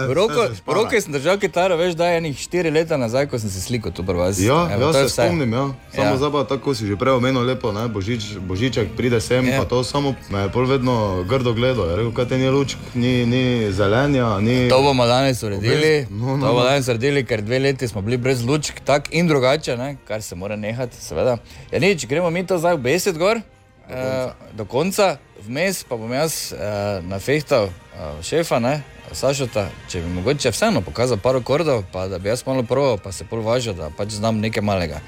V 0.08 0.14
roko, 0.14 0.46
roke 0.66 1.00
sem 1.00 1.12
držal 1.12 1.38
kitaro, 1.38 1.76
veš, 1.76 1.94
da 1.94 2.08
je 2.08 2.18
enih 2.18 2.38
štiri 2.38 2.70
leta 2.70 2.96
nazaj, 2.96 3.26
ko 3.26 3.38
sem 3.38 3.50
se 3.50 3.60
slikal 3.60 3.92
tu 3.92 4.04
pri 4.04 4.14
vas. 4.14 4.40
Ja, 4.40 4.68
Evo, 4.72 4.92
to 4.92 4.98
je 4.98 5.08
se 5.08 5.12
vse. 5.12 5.22
spomnim, 5.28 5.52
ja. 5.52 5.58
samo 5.94 6.16
Ja. 6.16 6.24
ja. 6.26 6.30
pa 6.32 6.44
tako 6.44 6.74
si 6.74 6.86
že 6.86 6.96
prej 6.96 7.12
omenil, 7.12 7.42
lepo, 7.42 7.72
ne? 7.72 7.88
Božič, 7.88 8.38
Božiček 8.40 8.88
pride 8.96 9.20
sem, 9.20 9.46
Ja. 9.46 9.54
ja. 9.54 9.60
pa 9.62 9.68
to 9.68 9.84
samo 9.84 10.14
me 10.30 10.40
je 10.40 10.48
pol 10.48 10.66
vedno 10.66 11.24
grdo 11.28 11.52
gledal. 11.52 11.90
Je 11.90 11.96
rekel, 11.96 12.12
kaj 12.12 12.28
te 12.28 12.38
ni 12.38 12.48
lučk, 12.50 12.78
ni, 12.94 13.26
ni 13.26 13.72
zelenja, 13.72 14.40
ni... 14.40 14.68
To 14.68 14.82
bomo 14.82 15.06
danes 15.06 15.42
uredili. 15.42 16.06
No, 16.10 16.36
no, 16.36 16.46
to 16.46 16.52
bomo 16.52 16.64
no. 16.64 16.64
danes 16.64 16.88
uredili, 16.88 17.24
ker 17.24 17.42
dve 17.42 17.58
leti 17.58 17.88
smo 17.88 18.02
bili 18.02 18.16
brez 18.16 18.44
lučk, 18.44 18.80
tako 18.84 19.08
in 19.12 19.28
drugače, 19.28 19.76
ne? 19.76 19.96
kar 20.08 20.22
se 20.22 20.34
mora 20.34 20.56
nehati, 20.56 20.96
seveda. 20.96 21.36
Ja, 21.72 21.78
nič, 21.78 22.06
gremo 22.06 22.30
mi 22.30 22.46
to 22.46 22.58
zdaj 22.58 22.74
v 22.76 22.82
beset 22.82 23.18
gor, 23.18 23.40
do 23.88 23.94
konca, 23.94 24.26
uh, 24.26 24.56
do 24.56 24.64
konca. 24.64 25.16
vmes 25.46 25.84
pa 25.84 25.96
bom 25.96 26.12
jaz 26.12 26.52
uh, 26.52 27.04
nafehtal 27.08 27.64
uh, 27.64 28.22
šefa, 28.22 28.58
ne? 28.58 28.82
Sašota, 29.12 29.68
če 29.88 30.02
bi 30.04 30.10
mogoče 30.18 30.50
vseeno 30.52 30.82
pokazal 30.84 31.18
par 31.22 31.36
akordov, 31.36 31.84
pa 31.92 32.08
da 32.08 32.18
bi 32.18 32.28
jaz 32.28 32.44
malo 32.46 32.62
proval, 32.62 32.98
pa 32.98 33.12
se 33.12 33.24
pol 33.24 33.40
važal, 33.40 33.74
da 33.74 33.88
pač 33.90 34.18
znam 34.18 34.40
nekaj 34.40 34.62
malega. 34.62 35.00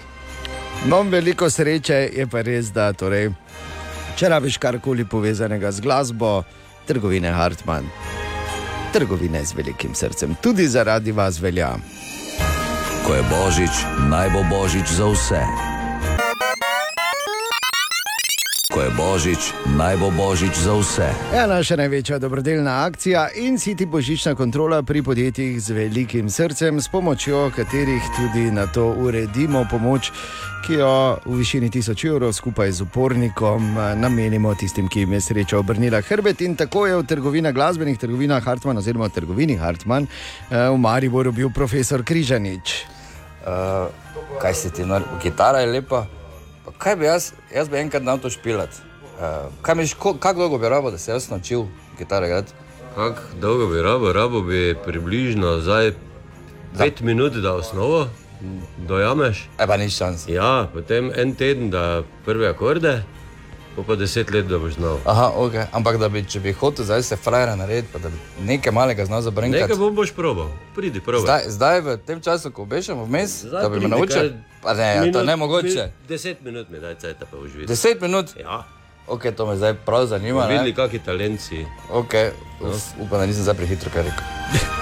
No, 0.89 1.02
veliko 1.02 1.51
sreče 1.51 2.09
je 2.16 2.27
pa 2.31 2.40
res, 2.40 2.70
da 2.73 2.93
torej, 2.97 3.28
če 4.16 4.31
rabiš 4.32 4.57
karkoli 4.62 5.05
povezanega 5.05 5.73
z 5.73 5.85
glasbo, 5.85 6.43
trgovine 6.89 7.32
Hartmann, 7.36 7.90
trgovine 8.94 9.44
z 9.44 9.59
velikim 9.59 9.94
srcem, 9.94 10.39
tudi 10.40 10.69
zaradi 10.69 11.12
vas 11.12 11.40
velja. 11.40 11.74
Ko 13.05 13.19
je 13.19 13.27
božič, 13.28 13.85
naj 14.09 14.32
bo 14.32 14.47
božič 14.48 14.89
za 14.97 15.12
vse. 15.12 15.70
Ko 18.71 18.87
je 18.87 18.91
božič, 18.95 19.51
naj 19.75 19.99
bo 19.99 20.15
božič 20.15 20.55
za 20.55 20.71
vse. 20.79 21.11
Ja, 21.35 21.47
naša 21.51 21.75
največja 21.77 22.21
dobrodelna 22.23 22.87
akcija 22.87 23.29
in 23.35 23.59
siti 23.59 23.87
božična 23.87 24.35
kontrola 24.39 24.83
pri 24.87 25.03
podjetjih 25.03 25.59
z 25.59 25.75
velikim 25.75 26.31
srcem, 26.31 26.79
s 26.81 26.87
pomočjo 26.89 27.51
katerih 27.51 28.03
tudi 28.15 28.51
na 28.55 28.67
to 28.71 28.95
uredimo 28.95 29.65
pomoč, 29.71 30.13
ki 30.63 30.79
jo 30.79 31.19
v 31.27 31.41
višini 31.43 31.71
1000 31.71 32.07
evrov 32.15 32.31
skupaj 32.33 32.71
z 32.71 32.87
upornikom 32.87 33.75
eh, 33.75 33.97
namenimo 33.99 34.55
tistim, 34.55 34.87
ki 34.87 35.03
jim 35.03 35.19
je 35.19 35.21
sreča 35.21 35.59
obrnila 35.59 35.99
hrbet. 36.01 36.41
In 36.41 36.55
tako 36.55 36.87
je 36.87 36.95
v 36.95 37.03
trgovinah, 37.11 37.51
glasbenih 37.51 37.99
trgovinah 37.99 38.45
Hartmann, 38.45 38.79
oziroma 38.79 39.11
v 39.11 39.19
trgovini 39.19 39.59
Hartmann, 39.59 40.07
eh, 40.07 40.71
v 40.71 40.79
Mariboru 40.79 41.33
bil 41.33 41.51
profesor 41.51 42.07
Križanič. 42.07 42.87
Uh, 43.41 43.89
kaj 44.39 44.55
si 44.55 44.71
ti, 44.71 44.87
nar- 44.87 45.19
kitara 45.19 45.65
je 45.65 45.73
lepa. 45.73 46.20
Pa 46.71 46.79
kaj 46.79 46.97
bi 46.97 47.05
jaz, 47.05 47.33
jaz 47.55 47.69
bi 47.69 47.77
enkrat 47.77 48.03
znal 48.03 48.19
to 48.19 48.31
špilati. 48.31 48.77
Uh, 49.19 49.51
kaj 49.63 49.75
ko, 49.99 50.15
kako 50.15 50.41
dolgo 50.41 50.59
bi 50.59 50.69
rabo, 50.69 50.91
da 50.91 50.99
se 50.99 51.11
jaz 51.11 51.31
naučil 51.31 51.65
kitare 51.99 52.27
igrati? 52.27 52.53
Kako 52.95 53.21
dolgo 53.41 53.67
bi 53.67 53.83
rabo? 53.83 54.13
Rabo 54.13 54.41
bi 54.41 54.77
približno 54.85 55.61
zdaj 55.61 55.93
pet 56.79 57.01
minut, 57.01 57.33
da 57.33 57.55
osnovo 57.55 58.09
dojameš. 58.79 59.49
E 59.59 59.67
pa 59.67 59.77
nič 59.77 59.97
šans. 59.97 60.29
Ja, 60.29 60.69
potem 60.73 61.13
en 61.17 61.35
teden, 61.35 61.71
da 61.71 62.03
prve 62.25 62.49
akorde, 62.49 63.03
Po 63.77 63.83
pa 63.83 63.95
deset 63.97 64.31
let, 64.31 64.47
da 64.47 64.59
boš 64.59 64.73
znal. 64.73 64.99
Aha, 65.05 65.33
okay. 65.37 65.65
ampak 65.73 65.97
da 65.97 66.09
bi, 66.09 66.25
če 66.25 66.41
bi 66.41 66.53
hotel 66.53 66.85
zdaj 66.85 67.03
se 67.03 67.17
frajera 67.17 67.55
narediti, 67.57 67.89
pa 67.93 67.99
da 67.99 68.09
bi 68.09 68.17
nekaj 68.43 68.73
malega 68.73 69.05
znal 69.05 69.23
zabrnkati. 69.23 69.63
Nekaj 69.63 69.77
bom 69.77 69.95
boš 69.95 70.11
probal, 70.13 70.51
pridi 70.75 71.01
probaj. 71.01 71.23
Zdaj, 71.23 71.43
zdaj 71.49 71.81
v 71.81 71.97
tem 71.97 72.21
času, 72.21 72.51
ko 72.51 72.63
obešamo 72.63 73.05
vmes, 73.05 73.45
Zdaj 73.45 73.63
da 73.63 73.69
bi 73.69 73.81
me 73.81 73.89
naučil. 73.89 74.33
Pa 74.63 74.75
ne, 74.75 74.83
ja, 74.85 75.01
to 75.01 75.07
Minut- 75.07 75.27
ne 75.27 75.37
mogoče. 75.37 75.85
mi- 75.87 76.09
Deset 76.09 76.43
minut 76.43 76.69
mi 76.69 76.81
daj 76.81 76.95
cajt, 76.95 77.17
pa 77.21 77.37
boš 77.37 77.51
videl. 77.53 77.67
Deset 77.67 78.01
minut? 78.01 78.35
Ja. 78.37 78.67
Ok, 79.07 79.31
to 79.37 79.47
me 79.47 79.57
zdaj 79.57 79.75
prav 79.75 80.07
zanima. 80.07 80.47
Videli, 80.47 80.75
kakšni 80.75 80.99
talent 80.99 81.41
si. 81.41 81.67
Ok, 81.91 82.15
uf, 82.61 82.83
upam, 82.99 83.19
da 83.19 83.27
nisem 83.27 83.43
zdaj 83.43 83.55
prehitro 83.55 83.91
kaj 83.91 84.03
rekel. 84.03 84.80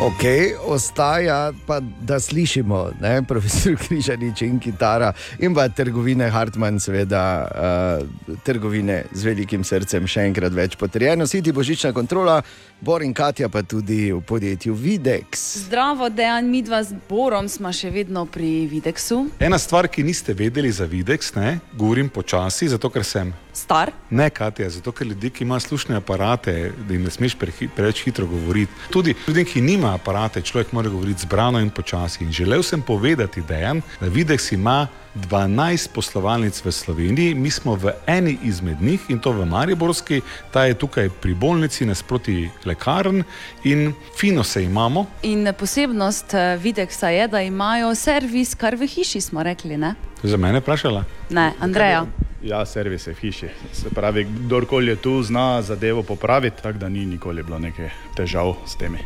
Ok, 0.00 0.22
ostaja 0.66 1.52
pa, 1.66 1.80
da 1.80 2.20
slišimo, 2.20 2.90
ne, 3.00 3.22
profesor 3.28 3.76
Križanič 3.88 4.42
in 4.42 4.56
kitara, 4.60 5.12
in 5.38 5.54
pa 5.54 5.68
trgovine 5.68 6.30
Hartmann, 6.30 6.80
seveda, 6.80 7.24
uh, 7.44 8.36
trgovine 8.44 9.02
z 9.12 9.28
velikim 9.28 9.64
srcem, 9.64 10.06
še 10.08 10.24
enkrat 10.30 10.56
več 10.56 10.78
potrjeno, 10.80 11.26
siti 11.28 11.52
božična 11.52 11.92
kontrola, 11.92 12.38
Bor 12.80 13.04
in 13.04 13.12
Katja 13.12 13.50
pa 13.52 13.60
tudi 13.60 14.08
v 14.08 14.22
podjetju 14.24 14.72
Videx. 14.72 15.44
Zdravo, 15.66 16.08
dejan, 16.08 16.48
mi 16.48 16.62
dva 16.64 16.80
z 16.80 16.96
Borom 17.08 17.44
smo 17.52 17.68
še 17.68 17.92
vedno 17.92 18.24
pri 18.24 18.64
Videxu. 18.72 19.26
Ena 19.36 19.60
stvar, 19.60 19.90
ki 19.92 20.06
niste 20.08 20.32
vedeli 20.32 20.72
za 20.72 20.88
Videx, 20.88 21.34
ne, 21.36 21.58
govorim 21.76 22.08
počasi, 22.08 22.72
zato 22.72 22.88
ker 22.88 23.04
sem. 23.04 23.34
Star. 23.52 23.90
Ne, 24.10 24.30
Katja, 24.30 24.70
zato 24.70 24.92
ker 24.92 25.06
ljudje, 25.06 25.30
ki 25.30 25.44
imajo 25.44 25.60
slušne 25.60 25.96
aparate, 25.96 26.72
da 26.88 26.94
jim 26.94 27.02
ne 27.02 27.10
smeš 27.10 27.34
prehi, 27.38 27.68
preveč 27.68 28.04
hitro 28.04 28.26
govoriti. 28.26 28.72
Tudi 28.90 29.14
ljudem, 29.28 29.44
ki 29.44 29.60
nima 29.60 29.94
aparate, 29.94 30.42
človek 30.42 30.72
mora 30.72 30.88
govoriti 30.88 31.22
zbrano 31.22 31.60
in 31.60 31.70
počasi. 31.70 32.24
In 32.24 32.32
želel 32.32 32.62
sem 32.62 32.82
povedati, 32.82 33.42
Dejan, 33.42 33.82
da 34.00 34.06
Videx 34.06 34.52
ima 34.52 34.86
12 35.14 35.88
poslovalnic 35.94 36.64
v 36.64 36.72
Sloveniji, 36.72 37.34
mi 37.34 37.50
smo 37.50 37.74
v 37.74 37.92
eni 38.06 38.38
izmed 38.42 38.82
njih 38.82 39.00
in 39.08 39.18
to 39.18 39.32
v 39.32 39.46
Mariborski, 39.46 40.20
ta 40.50 40.64
je 40.64 40.74
tukaj 40.74 41.10
pri 41.10 41.34
bolnici 41.34 41.86
nasproti 41.86 42.50
lekarn 42.64 43.22
in 43.64 43.92
fino 44.18 44.44
se 44.44 44.64
imamo. 44.64 45.06
In 45.22 45.52
posebnost 45.58 46.34
eh, 46.34 46.58
Videxa 46.62 47.08
je, 47.08 47.28
da 47.28 47.42
imajo 47.42 47.94
servis 47.94 48.54
kar 48.54 48.74
v 48.74 48.86
hiši, 48.86 49.20
smo 49.20 49.42
rekli. 49.42 49.76
Ne, 49.76 49.94
Za 50.22 50.36
mene 50.36 50.60
vprašala? 50.60 51.04
ne 51.30 51.52
Andreja. 51.60 52.06
Ja, 52.42 52.66
servis 52.66 53.06
je 53.06 53.12
v 53.12 53.16
hiši. 53.20 53.48
Se 53.72 53.90
pravi, 53.90 54.24
kdorkoli 54.24 54.88
je 54.88 54.96
tu, 54.96 55.22
zna 55.22 55.62
zadevo 55.62 56.02
popraviti, 56.02 56.62
tako 56.62 56.78
da 56.78 56.88
ni 56.88 57.06
nikoli 57.06 57.42
bilo 57.42 57.58
nekaj 57.58 57.90
težav 58.16 58.54
s 58.66 58.76
temi. 58.76 58.98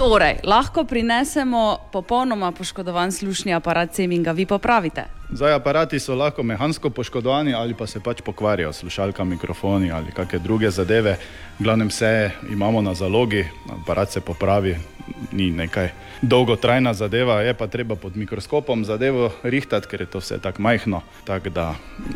Torej, 0.00 0.36
lahko 0.44 0.84
prinesemo 0.84 1.78
popolnoma 1.92 2.52
poškodovan 2.52 3.12
slušni 3.12 3.52
aparat 3.54 3.94
sem 3.94 4.12
in 4.12 4.22
ga 4.22 4.32
vi 4.32 4.46
popravite. 4.46 5.04
Zdaj, 5.30 5.52
aparati 5.54 5.98
so 6.00 6.14
lahko 6.14 6.42
mehansko 6.42 6.90
poškodovani 6.90 7.52
ali 7.54 7.74
pa 7.74 7.86
se 7.86 8.00
pač 8.00 8.22
pokvarijo, 8.24 8.72
slušalka, 8.72 9.24
mikrofoni 9.24 9.90
ali 9.92 10.12
kakšne 10.16 10.38
druge 10.38 10.70
zadeve. 10.70 11.18
V 11.58 11.64
glavnem 11.64 11.88
vse 11.88 12.30
imamo 12.52 12.80
na 12.80 12.94
zalogi, 12.94 13.44
aparat 13.82 14.12
se 14.12 14.20
popravi, 14.20 14.76
ni 15.32 15.50
nekaj 15.50 15.90
dolgotrajna 16.22 16.94
zadeva, 16.94 17.42
je 17.42 17.54
pa 17.54 17.66
treba 17.66 17.94
pod 17.96 18.16
mikroskopom 18.16 18.84
zadevo 18.84 19.30
rihtati, 19.42 19.88
ker 19.88 20.00
je 20.00 20.06
to 20.06 20.18
vse 20.18 20.38
tako 20.40 20.62
majhno, 20.62 21.02
tako 21.24 21.50
da 21.50 21.74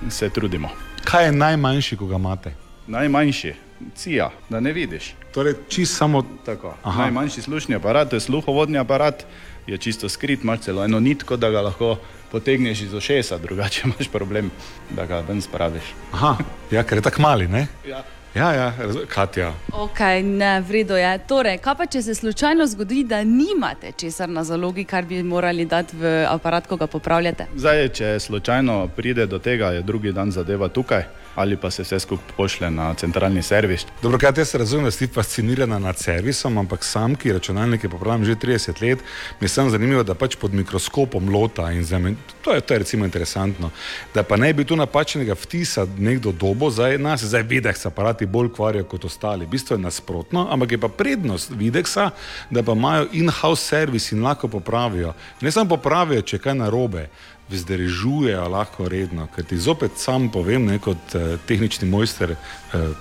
se 0.09 0.31
trudimo. 0.31 0.71
Kaj 1.05 1.27
je 1.27 1.33
najmanjši, 1.33 1.97
ko 1.97 2.07
ga 2.07 2.17
imate? 2.17 2.55
Najmanjši, 2.87 3.55
cija, 3.95 4.31
da 4.49 4.61
ne 4.61 4.73
vidiš. 4.73 5.15
Torej, 5.35 5.55
čist 5.69 5.97
samo 5.97 6.23
tako. 6.47 6.75
Aha. 6.83 7.03
Najmanjši 7.03 7.43
slušni 7.43 7.75
aparat, 7.75 8.11
to 8.11 8.17
je 8.17 8.21
sluhovodni 8.21 8.79
aparat, 8.79 9.25
je 9.67 9.79
čisto 9.79 10.09
skrit, 10.09 10.45
imaš 10.45 10.61
celo 10.61 10.85
eno 10.85 11.01
nitko, 11.01 11.37
da 11.37 11.51
ga 11.51 11.61
lahko 11.61 11.97
potegneš 12.31 12.81
iz 12.81 12.95
ošesa, 12.95 13.39
drugače 13.39 13.83
imaš 13.87 14.09
problem, 14.09 14.51
da 14.91 15.07
ga 15.07 15.21
ven 15.29 15.43
spraviš. 15.43 15.95
Aha, 16.13 16.37
ja, 16.71 16.83
ker 16.83 16.99
je 16.99 17.03
tako 17.03 17.23
mali, 17.23 17.49
ne? 17.49 17.67
Ja. 17.89 18.05
Ja, 18.35 18.53
ja, 18.53 18.73
Katja. 19.09 19.53
Ok, 19.73 20.01
ne, 20.23 20.61
vredo 20.61 20.97
je. 20.97 21.19
Torej, 21.27 21.59
kaj 21.63 21.75
pa 21.79 21.87
če 21.87 22.03
se 22.03 22.15
slučajno 22.15 22.67
zgodi, 22.67 23.05
da 23.05 23.21
nimate 23.25 23.93
česar 23.97 24.29
na 24.29 24.43
zalogi, 24.45 24.85
kar 24.85 25.05
bi 25.07 25.23
morali 25.23 25.65
dati 25.65 25.97
v 25.97 26.27
aparat, 26.27 26.67
ko 26.67 26.77
ga 26.77 26.87
popravljate? 26.87 27.47
Zdaj, 27.55 27.89
če 27.95 28.09
slučajno 28.21 28.89
pride 28.97 29.27
do 29.31 29.39
tega, 29.39 29.71
je 29.71 29.83
drugi 29.83 30.13
dan 30.13 30.35
zadeva 30.35 30.69
tukaj, 30.69 31.07
ali 31.35 31.57
pa 31.57 31.71
se 31.71 31.83
vse 31.83 32.01
skupaj 32.01 32.37
pošle 32.37 32.71
na 32.71 32.95
centralni 32.95 33.43
servis. 33.43 33.87
Dobro, 34.03 34.19
kaj 34.19 34.33
jaz 34.37 34.55
razumem, 34.55 34.85
da 34.85 34.91
si 34.91 35.07
fascinirana 35.07 35.79
nad 35.79 35.99
servisom, 35.99 36.59
ampak 36.59 36.85
sam, 36.85 37.15
ki 37.15 37.33
računalnike 37.33 37.89
popravljam 37.89 38.25
že 38.25 38.35
30 38.35 38.83
let, 38.83 38.99
mi 39.41 39.45
je 39.45 39.49
samo 39.49 39.71
zanimivo, 39.71 40.03
da 40.03 40.15
pač 40.15 40.37
pod 40.37 40.55
mikroskopom 40.55 41.29
lota 41.29 41.71
in 41.73 41.85
zamen... 41.85 42.17
to 42.43 42.55
je, 42.55 42.61
to 42.61 42.75
je 42.75 42.79
recimo 42.79 43.05
interesantno. 43.05 43.71
Da 44.15 44.23
pa 44.23 44.37
ne 44.37 44.53
bi 44.53 44.65
tu 44.65 44.77
napačnega 44.77 45.35
vtisa 45.35 45.87
nekdo 45.99 46.33
dobo, 46.33 46.71
zdaj 46.71 46.99
nas 46.99 47.25
zdaj 47.25 47.43
Videx 47.43 47.87
aparati 47.87 48.27
bolj 48.27 48.53
kvarijo 48.53 48.85
kot 48.85 49.05
ostali. 49.05 49.47
Bistvo 49.47 49.77
je 49.77 49.83
nasprotno, 49.83 50.49
ampak 50.51 50.73
je 50.73 50.79
pa 50.79 50.89
prednost 50.89 51.51
Videxa, 51.51 52.11
da 52.51 52.63
pa 52.63 52.73
imajo 52.73 53.09
in-house 53.13 53.63
servis 53.63 54.13
in 54.13 54.23
lahko 54.23 54.49
popravijo. 54.49 55.15
Ne 55.41 55.51
samo 55.51 55.69
popravijo, 55.77 56.23
če 56.23 56.37
je 56.37 56.41
kaj 56.41 56.55
narobe, 56.55 57.09
vzdržujejo 57.51 58.49
lahko 58.49 58.89
redno. 58.89 59.27
Ker 59.35 59.45
ti 59.45 59.59
zopet 59.59 59.99
sam 60.01 60.29
povem, 60.33 60.67
ne 60.67 60.79
kot 60.79 61.15
eh, 61.15 61.37
tehnični 61.47 61.89
mojster 61.89 62.35
eh, 62.35 62.39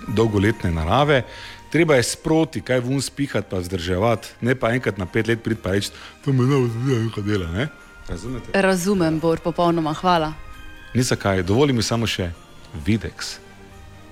dolgoletne 0.07 0.71
narave, 0.71 1.23
treba 1.71 1.95
je 1.95 2.03
sproti 2.03 2.61
kaj 2.61 2.79
vun 2.79 3.01
spihati, 3.01 3.47
pa 3.49 3.61
vzdrževati, 3.63 4.35
ne 4.41 4.55
pa 4.55 4.73
enkrat 4.73 4.97
na 4.97 5.05
pet 5.05 5.27
let 5.27 5.43
priti 5.43 5.61
pa 5.63 5.71
reči, 5.71 5.91
to 6.25 6.33
me 6.33 6.45
ne 6.45 6.65
vzdijo, 6.67 7.09
kaj 7.15 7.23
dela. 7.23 7.47
Ne? 7.51 7.67
Razumete? 8.09 8.51
Razumem, 8.53 9.19
Bor, 9.19 9.39
popolnoma 9.39 9.93
hvala. 9.93 10.33
Ni 10.93 11.03
zakaj, 11.03 11.43
dovoli 11.43 11.73
mi 11.73 11.81
samo 11.83 12.07
še 12.07 12.31
Videx. 12.85 13.37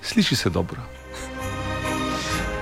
Sliši 0.01 0.35
se 0.35 0.49
dobro. 0.49 1.00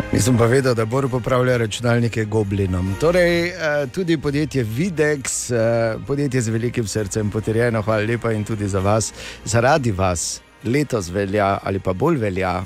Nisem 0.10 0.38
pa 0.38 0.46
vedel, 0.46 0.74
da 0.74 0.86
Bor 0.86 1.10
popravlja 1.10 1.58
računalnike 1.58 2.26
goblinom. 2.26 2.96
Torej, 3.00 3.48
eh, 3.48 3.54
tudi 3.94 4.18
podjetje 4.18 4.64
Videx, 4.64 5.52
eh, 5.52 5.98
podjetje 6.08 6.42
z 6.42 6.50
velikim 6.50 6.88
srcem, 6.88 7.30
potrjeno, 7.32 7.82
hvala 7.82 8.04
lepa 8.04 8.32
in 8.32 8.44
tudi 8.44 8.68
za 8.68 8.80
vas. 8.80 9.14
Zaradi 9.46 9.92
vas 9.92 10.42
letos 10.64 11.10
velja 11.10 11.60
ali 11.64 11.80
pa 11.80 11.94
bolj 11.94 12.18
velja. 12.18 12.64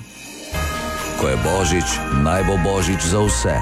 Ko 1.19 1.27
je 1.27 1.37
božič, 1.43 1.99
naj 2.23 2.43
bo 2.43 2.57
božič 2.63 3.01
za 3.03 3.19
vse. 3.19 3.55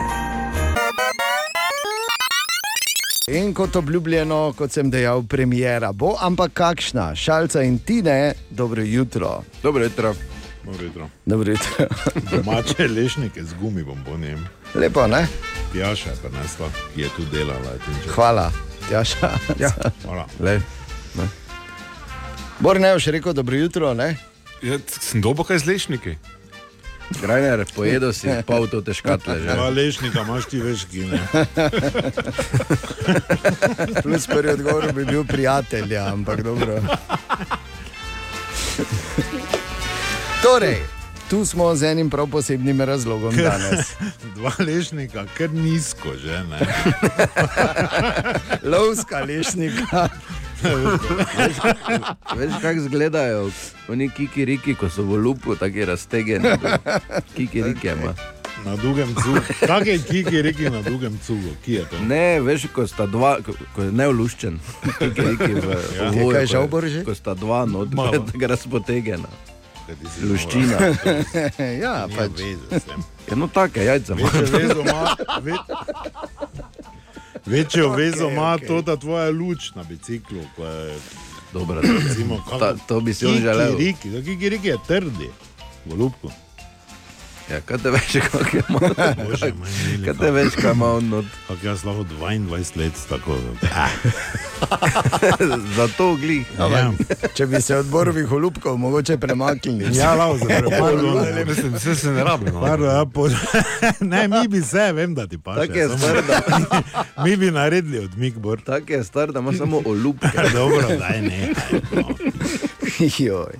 In 3.27 3.53
kot 3.53 3.75
obljubljeno, 3.75 4.53
kot 4.57 4.71
sem 4.71 4.89
dejal, 4.91 5.23
premjera 5.23 5.91
bo, 5.91 6.17
ampak 6.21 6.53
kakšna, 6.53 7.15
šalca 7.15 7.61
in 7.61 7.79
tine, 7.79 8.33
dobro 8.49 8.81
jutro. 8.81 9.43
Dobro 9.63 9.83
jutro. 9.83 10.13
Dobro 10.63 10.85
jutro. 10.85 11.09
Dobro 11.25 11.51
jutro. 11.51 11.85
Domače 12.31 12.87
lešnike 12.87 13.43
z 13.43 13.53
gumi 13.61 13.83
bombonjem. 13.83 14.47
Lepo, 14.75 15.07
ne? 15.07 15.27
Jaša 15.75 16.09
je 16.09 16.15
prinesla, 16.15 16.69
ki 16.95 17.01
je 17.01 17.09
tu 17.15 17.25
delala. 17.31 17.71
Hvala, 18.15 18.51
Jaša. 18.91 19.29
Ja, 19.59 19.69
hvala. 20.05 20.27
Lej, 20.39 20.59
ne. 21.15 21.27
Bor 22.59 22.81
ne 22.81 22.93
boš 22.93 23.05
rekel 23.05 23.33
dobro 23.33 23.55
jutro, 23.55 23.93
ne? 23.93 24.17
Ja, 24.61 24.79
sem 24.87 25.21
dobo 25.21 25.43
kaj 25.43 25.57
z 25.57 25.65
lešniki. 25.65 26.15
Grajner, 27.21 27.65
pojedel 27.75 28.13
si 28.13 28.27
pol 28.47 28.67
to 28.71 28.81
teškatle 28.81 29.41
že. 29.41 29.47
Dva 29.51 29.69
lešnika 29.69 30.21
imaš 30.21 30.45
ti 30.47 30.61
več 30.63 30.85
gine. 30.91 31.19
Plus 34.03 34.27
prvi 34.27 34.53
odgovor 34.53 34.93
bi 34.93 35.05
bil 35.05 35.25
prijatelj, 35.27 35.93
ja, 35.93 36.07
ampak 36.13 36.43
dobro. 36.43 36.79
Torej, 40.41 40.77
tu 41.29 41.45
smo 41.45 41.75
z 41.75 41.83
enim 41.83 42.09
prav 42.09 42.27
posebnim 42.27 42.81
razlogom 42.81 43.35
danes. 43.35 43.93
Dva 44.35 44.51
lešnika, 44.59 45.25
ker 45.37 45.53
nizko 45.53 46.09
že 46.17 46.43
ne. 46.49 46.59
Lovska 48.71 49.19
lešnika. 49.19 50.09
Veš, 51.37 51.55
veš 52.37 52.53
kako 52.61 52.77
izgledajo 52.77 53.49
oni 53.87 54.09
kikiriki, 54.09 54.75
ko 54.75 54.89
so 54.89 55.03
v 55.03 55.15
lupu, 55.15 55.55
tako 55.55 55.85
raztegeni. 55.85 56.49
Kikiriki 57.35 57.87
ima. 57.87 58.13
Na 58.65 58.75
dolgem 58.75 59.15
cugu. 59.15 59.41
Kak 59.59 59.85
je 59.85 59.97
kiki 59.99 60.41
reki 60.41 60.69
na 60.69 60.81
dolgem 60.81 61.19
cugu? 61.25 61.49
Je? 61.65 61.85
Ne, 62.07 62.39
veš, 62.39 62.67
ko 62.73 62.85
sta 62.87 63.05
dva, 63.05 63.37
ko, 63.41 63.53
ko 63.75 63.83
je 63.83 63.91
neoluščen, 63.91 64.59
kikiriki 64.99 65.53
v 65.55 65.65
Ja. 65.97 66.09
ovoju, 66.09 66.31
Kaj 66.31 66.41
je 66.41 66.47
žal, 66.47 66.67
Bože? 66.67 67.01
Ko 67.03 67.15
sta 67.15 67.33
dva 67.33 67.65
Malo. 67.65 67.87
tako 68.31 68.47
razpotegena. 68.47 69.27
Luščina. 70.21 70.77
ja, 71.83 72.07
pač. 72.17 72.41
Ja, 73.29 73.35
no, 73.35 73.47
take 73.47 73.83
jajca 73.83 74.13
ima. 74.13 74.29
Večjo 77.45 77.89
vezo 77.89 78.23
ima, 78.27 78.31
ima 78.33 78.53
okej. 78.53 78.67
to, 78.67 78.81
da 78.81 78.95
tvoja 78.95 79.29
luč 79.29 79.71
na 79.75 79.83
biciklu. 79.83 80.43
ko 80.55 80.65
je, 80.65 80.97
Dobro, 81.53 81.81
recimo, 81.81 82.43
Ta- 82.59 82.75
to 82.87 83.01
bi 83.01 83.13
si 83.13 83.25
on 83.25 83.33
želel. 83.33 83.71
To 83.71 84.21
kikiriki 84.25 84.67
je 84.67 84.77
trdi, 84.87 85.29
v 85.85 85.93
lupku. 85.93 86.31
Ja, 87.49 87.61
kaj 87.61 87.77
te 87.77 87.89
veš, 87.89 88.11
kako 88.31 88.57
je 88.57 88.63
malo? 88.69 88.93
Kaj 90.05 90.13
te 90.13 90.31
veš, 90.31 90.53
kaj 90.55 90.71
ima 90.71 90.91
on 90.93 91.09
not? 91.09 91.25
Kako 91.47 91.67
jaz 91.67 91.83
lahko 91.83 92.03
22 92.03 92.49
let 92.77 92.93
tako. 93.09 93.37
Zato 95.75 96.15
glih. 96.15 96.47
Ja. 96.59 96.91
Če 97.33 97.47
bi 97.47 97.61
se 97.61 97.75
odborovih 97.75 98.25
holubkov 98.25 98.77
mogoče 98.77 99.17
premaknili. 99.17 99.97
Ja, 99.97 100.13
lao, 100.15 100.37
zapravo. 100.37 101.25
Mislim, 101.47 101.73
vse 101.73 101.95
se 101.95 102.11
ne 102.11 102.23
rabi. 102.23 102.51
no. 102.51 102.61
Pardon, 102.61 102.87
ja, 102.87 103.05
po... 103.05 103.27
ne, 104.01 104.27
mi 104.27 104.47
bi 104.47 104.61
se, 104.61 104.91
vem, 104.93 105.15
da 105.15 105.27
ti 105.27 105.37
paše. 105.37 105.59
Tako 105.59 105.79
je 105.79 105.89
star, 105.89 106.23
da- 106.23 107.23
mi 107.23 107.37
bi 107.37 107.51
naredili 107.51 107.99
odmik, 107.99 108.35
bor. 108.35 108.61
Tako 108.61 108.93
je 108.93 109.03
star, 109.03 109.31
da 109.31 109.39
ima 109.39 109.53
samo 109.53 109.81
olupke. 109.85 110.27
Dobro, 110.53 110.81
daj 110.99 111.21
ne. 111.21 111.53
Joj. 113.19 113.53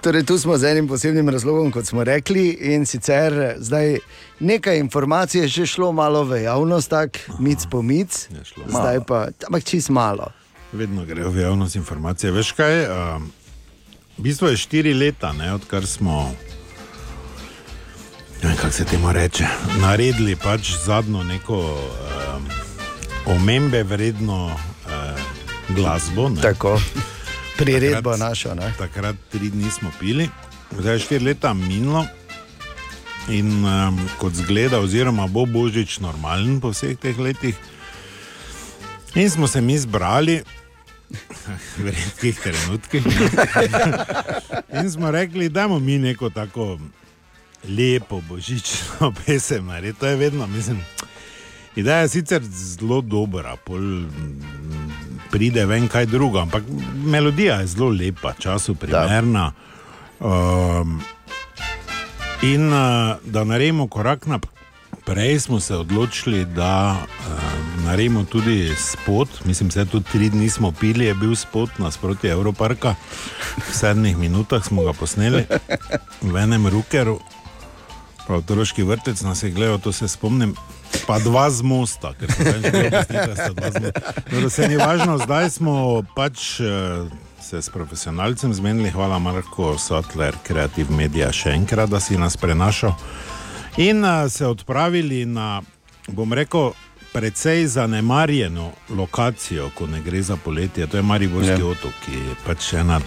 Torej, 0.00 0.24
tu 0.24 0.38
smo 0.38 0.58
z 0.58 0.64
enim 0.64 0.88
posebnim 0.88 1.28
razlogom, 1.28 1.72
kot 1.72 1.86
smo 1.86 2.04
rekli, 2.04 2.56
in 2.60 2.86
sicer 2.86 3.32
eh, 3.32 3.54
zdaj 3.58 3.98
nekaj 4.40 4.78
informacij 4.78 5.40
je 5.40 5.48
že 5.48 5.66
šlo 5.66 5.92
malo 5.92 6.24
v 6.24 6.42
javnost, 6.42 6.90
tako 6.90 7.18
mic 7.38 7.66
po 7.70 7.82
mic, 7.82 8.28
zdaj 8.66 9.00
pa, 9.06 9.28
ampak 9.46 9.64
čist 9.64 9.90
malo. 9.90 10.32
Vedno 10.72 11.04
grejo 11.04 11.30
v 11.30 11.42
javnost 11.44 11.76
informacije. 11.76 12.32
Veš 12.32 12.52
kaj? 12.52 12.84
Um, 12.88 13.32
v 14.18 14.22
bistvu 14.22 14.48
je 14.48 14.56
štiri 14.56 14.94
leta, 14.94 15.32
ne, 15.32 15.52
odkar 15.54 15.86
smo. 15.86 16.32
Ne 18.42 18.48
vem, 18.48 18.56
kako 18.56 18.72
se 18.72 18.84
temu 18.84 19.12
reče. 19.12 19.44
Naredili 19.80 20.36
pač 20.36 20.72
zadnjo 20.84 21.22
neko 21.22 21.60
um, 21.60 22.48
omembe 23.26 23.82
vredno 23.82 24.46
uh, 24.46 25.20
glasbo. 25.76 26.28
Ne. 26.28 26.40
Tako. 26.40 26.80
Priredbo 27.60 28.10
Takrat- 28.10 28.18
našo. 28.18 28.54
Ne? 28.54 28.72
Takrat 28.78 29.16
tri 29.30 29.50
dni 29.50 29.70
smo 29.70 29.92
pili, 30.00 30.30
zdaj 30.78 30.94
je 30.94 30.98
štiri 30.98 31.24
leta 31.24 31.54
minilo. 31.54 32.06
In 33.28 33.64
um, 33.64 33.98
kot 34.18 34.32
zgleda, 34.32 34.80
oziroma 34.80 35.26
bo 35.28 35.44
božič 35.46 36.00
normalen 36.00 36.56
po 36.60 36.72
vseh 36.72 36.96
teh 36.98 37.18
letih. 37.18 37.54
In 39.14 39.30
smo 39.30 39.46
se 39.46 39.60
mi 39.60 39.78
zbrali, 39.78 40.40
v 41.78 41.90
redkih 41.90 42.40
trenutkih, 42.40 43.06
in 44.80 44.90
smo 44.90 45.10
rekli, 45.10 45.48
da 45.48 45.66
imamo 45.66 45.78
mi 45.78 45.98
neko 45.98 46.30
tako 46.30 46.78
lepo 47.68 48.20
božično 48.28 49.12
pesem 49.26 49.66
narediti. 49.66 50.00
To 50.00 50.06
je 50.06 50.16
vedno, 50.16 50.46
mislim. 50.46 50.80
Ideja 51.76 51.98
je 51.98 52.08
sicer 52.08 52.42
zelo 52.42 53.00
dobra, 53.00 53.56
pol 53.56 53.80
pride 55.30 55.66
ven 55.66 55.88
kaj 55.88 56.06
drugo, 56.06 56.38
ampak 56.38 56.64
melodija 57.04 57.60
je 57.60 57.66
zelo 57.66 57.90
lepa, 57.90 58.32
času 58.38 58.74
primerna. 58.74 59.52
Um, 60.20 61.00
in 62.42 62.72
uh, 62.72 63.16
da 63.24 63.44
naredimo 63.44 63.88
korak 63.88 64.26
naprej, 64.26 65.40
smo 65.40 65.60
se 65.60 65.76
odločili, 65.76 66.44
da 66.44 66.96
uh, 66.96 67.84
naredimo 67.84 68.24
tudi 68.24 68.74
spot. 68.76 69.28
Mislim, 69.44 69.68
da 69.68 69.84
tudi 69.84 70.06
tri 70.12 70.28
dni 70.30 70.50
smo 70.50 70.72
pili, 70.72 71.04
je 71.04 71.14
bil 71.14 71.34
spot 71.34 71.78
nasproti 71.78 72.28
Evroparka. 72.28 72.94
V 73.56 73.74
sedmih 73.74 74.18
minutah 74.18 74.64
smo 74.64 74.82
ga 74.82 74.92
posneli 74.92 75.46
v 76.22 76.36
enem 76.36 76.66
rukeru. 76.66 77.20
Pa 78.26 78.34
otroški 78.34 78.82
vrtec 78.82 79.20
nas 79.22 79.42
je 79.42 79.50
gledal, 79.50 79.78
to 79.78 79.92
se 79.92 80.08
spomnim. 80.08 80.54
Pa 81.10 81.18
dva 81.18 81.50
z 81.50 81.66
mosta, 81.66 82.14
ker 82.14 82.30
sta 82.30 83.50
dva 83.50 83.70
z 83.74 83.82
mosta. 83.82 84.12
Dobro, 84.30 84.50
se 84.50 84.68
ni 84.68 84.76
važno, 84.78 85.18
zdaj 85.18 85.50
smo 85.50 86.02
pač 86.14 86.60
eh, 86.62 87.10
se 87.42 87.62
s 87.62 87.68
profesionalcem 87.68 88.54
zmenili, 88.54 88.90
hvala 88.94 89.18
Marko 89.18 89.74
Sotler, 89.78 90.38
Creative 90.46 90.94
Media, 90.94 91.32
še 91.34 91.50
enkrat, 91.50 91.90
da 91.90 91.98
si 92.00 92.14
nas 92.14 92.36
prenašal. 92.38 92.94
In 93.82 94.04
eh, 94.04 94.28
se 94.30 94.46
odpravili 94.46 95.24
na, 95.26 95.62
bom 96.14 96.30
rekel, 96.32 96.70
precej 97.12 97.66
zanemarjeno 97.66 98.70
lokacijo, 98.94 99.70
ko 99.74 99.86
ne 99.90 99.98
gre 100.00 100.22
za 100.22 100.36
poletje. 100.36 100.86
To 100.86 100.96
je 100.96 101.02
Mariborski 101.02 101.58
Ja. 101.58 101.66
otok, 101.66 101.90
ki 102.06 102.14
je 102.14 102.36
pač 102.46 102.72
ena 102.78 103.00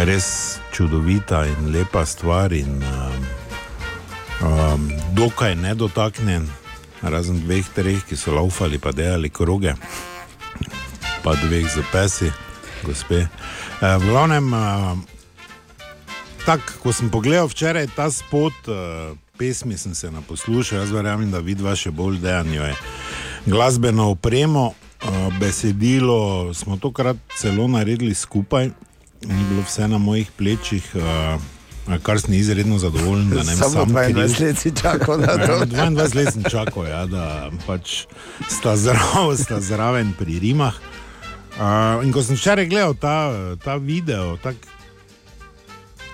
res 0.00 0.56
čudovita 0.72 1.44
in 1.46 1.68
lepa 1.72 2.06
stvar. 2.06 2.52
In, 2.56 2.80
um, 2.80 3.28
um, 4.40 4.88
dokaj 5.12 5.54
nedotaknjen, 5.54 6.48
razen 7.02 7.40
dveh, 7.40 7.64
treh, 7.74 8.02
ki 8.08 8.16
so 8.16 8.34
laufali, 8.34 8.78
pa 8.78 8.92
delali 8.92 9.30
kroge, 9.30 9.74
pa 11.24 11.34
dveh 11.44 11.68
z 11.68 11.84
pesi, 11.92 12.28
gospe. 12.84 13.24
Uh, 13.80 13.96
v 14.02 14.10
glavnem, 14.10 14.52
uh, 14.52 14.98
tako, 16.44 16.78
ko 16.82 16.92
sem 16.92 17.10
pogledal 17.12 17.48
včeraj 17.48 17.88
ta 17.96 18.10
spot, 18.12 18.68
uh, 18.68 19.16
pesmi 19.40 19.78
sem 19.80 19.94
se 19.94 20.10
naposlušal, 20.12 20.82
jaz 20.84 20.92
verjamem, 20.92 21.30
da 21.32 21.40
vidva 21.40 21.72
še 21.76 21.90
bolj 21.90 22.20
dejanjo 22.20 22.68
je 22.68 22.76
glasbeno 23.46 24.10
opremo. 24.10 24.72
Besedilo 25.40 26.52
smo 26.54 26.76
tokrat 26.76 27.16
celo 27.38 27.64
naredili 27.68 28.14
skupaj, 28.14 28.66
ni 29.24 29.44
bilo 29.48 29.62
vse 29.64 29.88
na 29.88 29.98
mojih 29.98 30.28
plečih, 30.36 30.84
kar 31.98 32.20
sem 32.20 32.34
izredno 32.34 32.78
zadovoljen. 32.78 33.28
ne 33.28 33.44
Samo 33.44 33.70
sam 33.70 33.88
22 33.88 34.04
kriv. 34.04 34.46
let 34.48 34.58
si 34.58 34.72
čakal 34.82 35.20
na 35.20 35.26
to. 35.26 35.52
Ja, 35.52 35.66
22 35.66 36.14
let 36.14 36.32
sem 36.32 36.42
čakal, 36.50 36.86
ja, 36.86 37.06
da 37.06 37.50
pač 37.66 38.04
sta, 38.48 38.76
zrav, 38.76 39.36
sta 39.36 39.60
zraven 39.60 40.12
pri 40.18 40.38
Rimah. 40.38 40.74
Uh, 41.60 42.04
in 42.04 42.12
ko 42.12 42.22
sem 42.22 42.36
včeraj 42.36 42.66
gledal 42.66 42.94
ta, 42.94 43.32
ta 43.64 43.76
video, 43.76 44.36
tako 44.36 44.58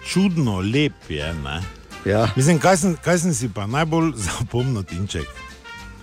čudno 0.07 0.61
lep 0.61 1.11
je. 1.11 1.35
Ne? 1.45 1.61
Ja. 2.05 2.29
Mislim, 2.37 2.59
kaj 2.59 2.77
sem, 2.77 2.97
kaj 3.05 3.19
sem 3.19 3.35
si 3.35 3.49
pa 3.49 3.67
najbolj 3.67 4.13
zapomnil, 4.17 4.83
Tinček. 4.83 5.27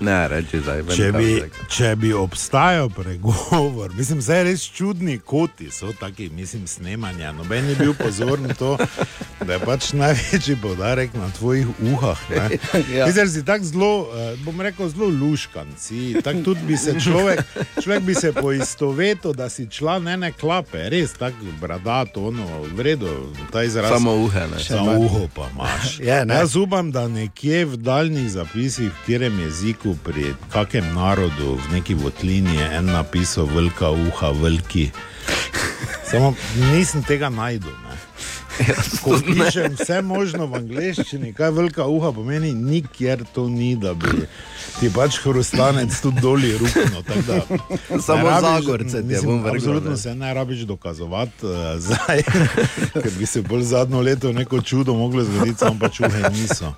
Ne, 0.04 0.28
reči 0.28 0.60
zdaj. 0.60 0.82
Če 0.96 1.12
bi, 1.16 1.30
če 1.72 1.94
bi 1.96 2.12
obstajal 2.14 2.90
pregovor, 2.92 3.94
mislim, 4.00 4.20
da 4.26 4.40
je 4.40 4.48
res 4.50 4.66
čudni 4.68 5.18
koti, 5.20 5.70
so 5.72 5.94
taki, 6.00 6.28
mislim, 6.30 6.68
snemanja. 6.68 7.32
Noben 7.32 7.70
je 7.72 7.76
bil 7.80 7.94
pozoren 7.96 8.44
na 8.50 8.58
to, 8.58 8.76
da 9.46 9.56
je 9.56 9.60
pač 9.64 9.94
največji 9.96 10.58
podarek 10.62 11.16
na 11.16 11.30
tvojih 11.38 11.72
uhah. 11.94 12.20
Ja. 12.94 13.08
Sicer 13.08 13.30
si 13.30 13.46
tako 13.46 13.66
zelo, 13.66 13.92
eh, 14.12 14.36
bom 14.44 14.62
rekel, 14.62 14.90
zelo 14.90 15.08
luškan. 15.08 15.68
Si, 15.80 16.16
tako 16.24 16.44
tudi 16.50 16.66
bi 16.68 16.78
se 16.78 16.96
človek, 17.00 17.40
človek 17.84 18.04
bi 18.04 18.16
se 18.16 18.34
poistovetil, 18.34 19.34
da 19.34 19.50
si 19.50 19.68
član 19.72 20.08
ene 20.08 20.32
klape, 20.32 20.90
res 20.90 21.14
tako 21.18 21.54
bradato, 21.62 22.28
ono, 22.28 22.48
v 22.76 22.88
redu, 22.90 23.12
ta 23.52 23.64
izraz. 23.64 23.92
Samo 23.94 24.16
uhe, 24.26 24.48
ne. 24.52 24.60
Samo 24.64 24.98
uho 25.00 25.28
pa 25.36 25.48
imaš. 25.54 26.00
Je, 26.10 26.26
ne? 26.26 26.42
Jaz 26.44 26.56
upam, 26.60 26.92
da 26.92 27.08
nekje 27.08 27.66
v 27.66 27.78
daljnih 27.78 28.30
zapisih, 28.32 28.92
v 28.92 29.14
katerem 29.14 29.40
jeziku, 29.40 29.93
pri 30.04 30.34
kakem 30.54 30.86
narodu, 30.96 31.56
v 31.56 31.78
neki 31.78 31.94
votlini 32.00 32.58
je 32.58 32.70
en 32.78 32.86
napisal 32.86 33.46
velika 33.46 33.92
uha, 33.92 34.32
veliki. 34.32 34.92
Samo 36.10 36.34
nisem 36.72 37.04
tega 37.04 37.30
najdel. 37.30 37.72
Ne. 37.84 37.98
Ko 39.02 39.18
pišem 39.18 39.74
vse 39.80 40.02
možno 40.06 40.46
v 40.46 40.62
angleščini, 40.62 41.34
kaj 41.34 41.52
velika 41.58 41.88
uha 41.90 42.12
pomeni, 42.14 42.54
nikjer 42.54 43.26
to 43.34 43.48
ni, 43.50 43.76
da 43.76 43.94
bi 43.94 44.28
ti 44.74 44.90
pač 44.90 45.18
hrustanec 45.18 46.02
tudi 46.02 46.22
doli 46.22 46.52
rukno. 46.54 47.04
Samo 48.02 48.28
rabiš- 48.30 48.42
Zagorce 48.44 48.98
ti 49.00 49.14
je 49.14 49.22
bom 49.22 49.40
vrglo, 49.40 49.56
Absolutno 49.56 49.90
ne. 49.90 49.98
se 49.98 50.16
ne 50.16 50.34
rabiš 50.34 50.60
dokazovati 50.60 51.32
uh, 51.42 51.52
zdaj, 51.78 52.22
ker 52.96 53.12
bi 53.14 53.26
se 53.26 53.42
bolj 53.42 53.62
zadnjo 53.64 54.02
leto 54.02 54.32
neko 54.34 54.62
čudo 54.62 54.94
moglo 54.94 55.24
zgoditi, 55.24 55.58
samo 55.58 55.80
pač 55.80 56.00
uhe 56.00 56.30
niso, 56.32 56.74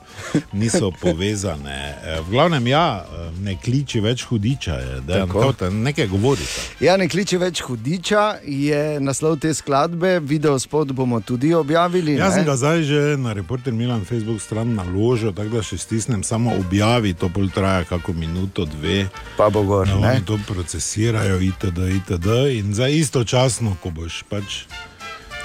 niso 0.53 0.91
povezane. 0.93 1.79
Eh, 1.97 2.21
V 2.21 2.31
glavnem, 2.31 2.67
ja, 2.67 2.85
eh, 3.05 3.39
ne 3.39 3.57
kliči 3.57 3.99
več 3.99 4.23
hudiča, 4.23 4.77
da 5.01 5.25
nekaj 5.71 6.07
govorite. 6.07 6.61
Ja, 6.79 6.97
ne 6.97 7.07
kliče 7.07 7.37
več 7.37 7.61
hudiča, 7.61 8.23
je 8.43 8.99
naslov 8.99 9.37
te 9.37 9.53
skladbe, 9.53 10.19
video 10.19 10.59
spot 10.59 10.87
bomo 10.89 11.19
tudi 11.21 11.53
objavili. 11.53 12.13
Jaz 12.13 12.33
sem 12.33 12.45
ga 12.45 12.55
zdaj 12.55 12.83
že 12.83 13.17
na 13.17 13.33
reporter 13.33 13.73
Milan 13.73 14.03
Facebook 14.03 14.41
stran 14.41 14.73
naložil, 14.75 15.31
tako 15.31 15.49
da 15.51 15.63
še 15.63 15.77
stisnem 15.77 16.23
samo 16.23 16.51
objavi, 16.55 17.13
to 17.13 17.29
pol 17.29 17.49
traja 17.49 17.84
kako 17.89 18.13
minuto, 18.13 18.65
dve. 18.65 19.07
Pa 19.37 19.49
bo 19.49 19.63
gor, 19.63 19.87
da 19.87 20.13
ne? 20.13 20.21
to 20.25 20.39
procesirajo, 20.47 21.39
itd., 21.41 21.89
itd. 21.95 22.27
In 22.57 22.73
za 22.73 22.87
istočasno, 22.87 23.77
ko 23.83 23.89
boš 23.89 24.23
pač 24.29 24.65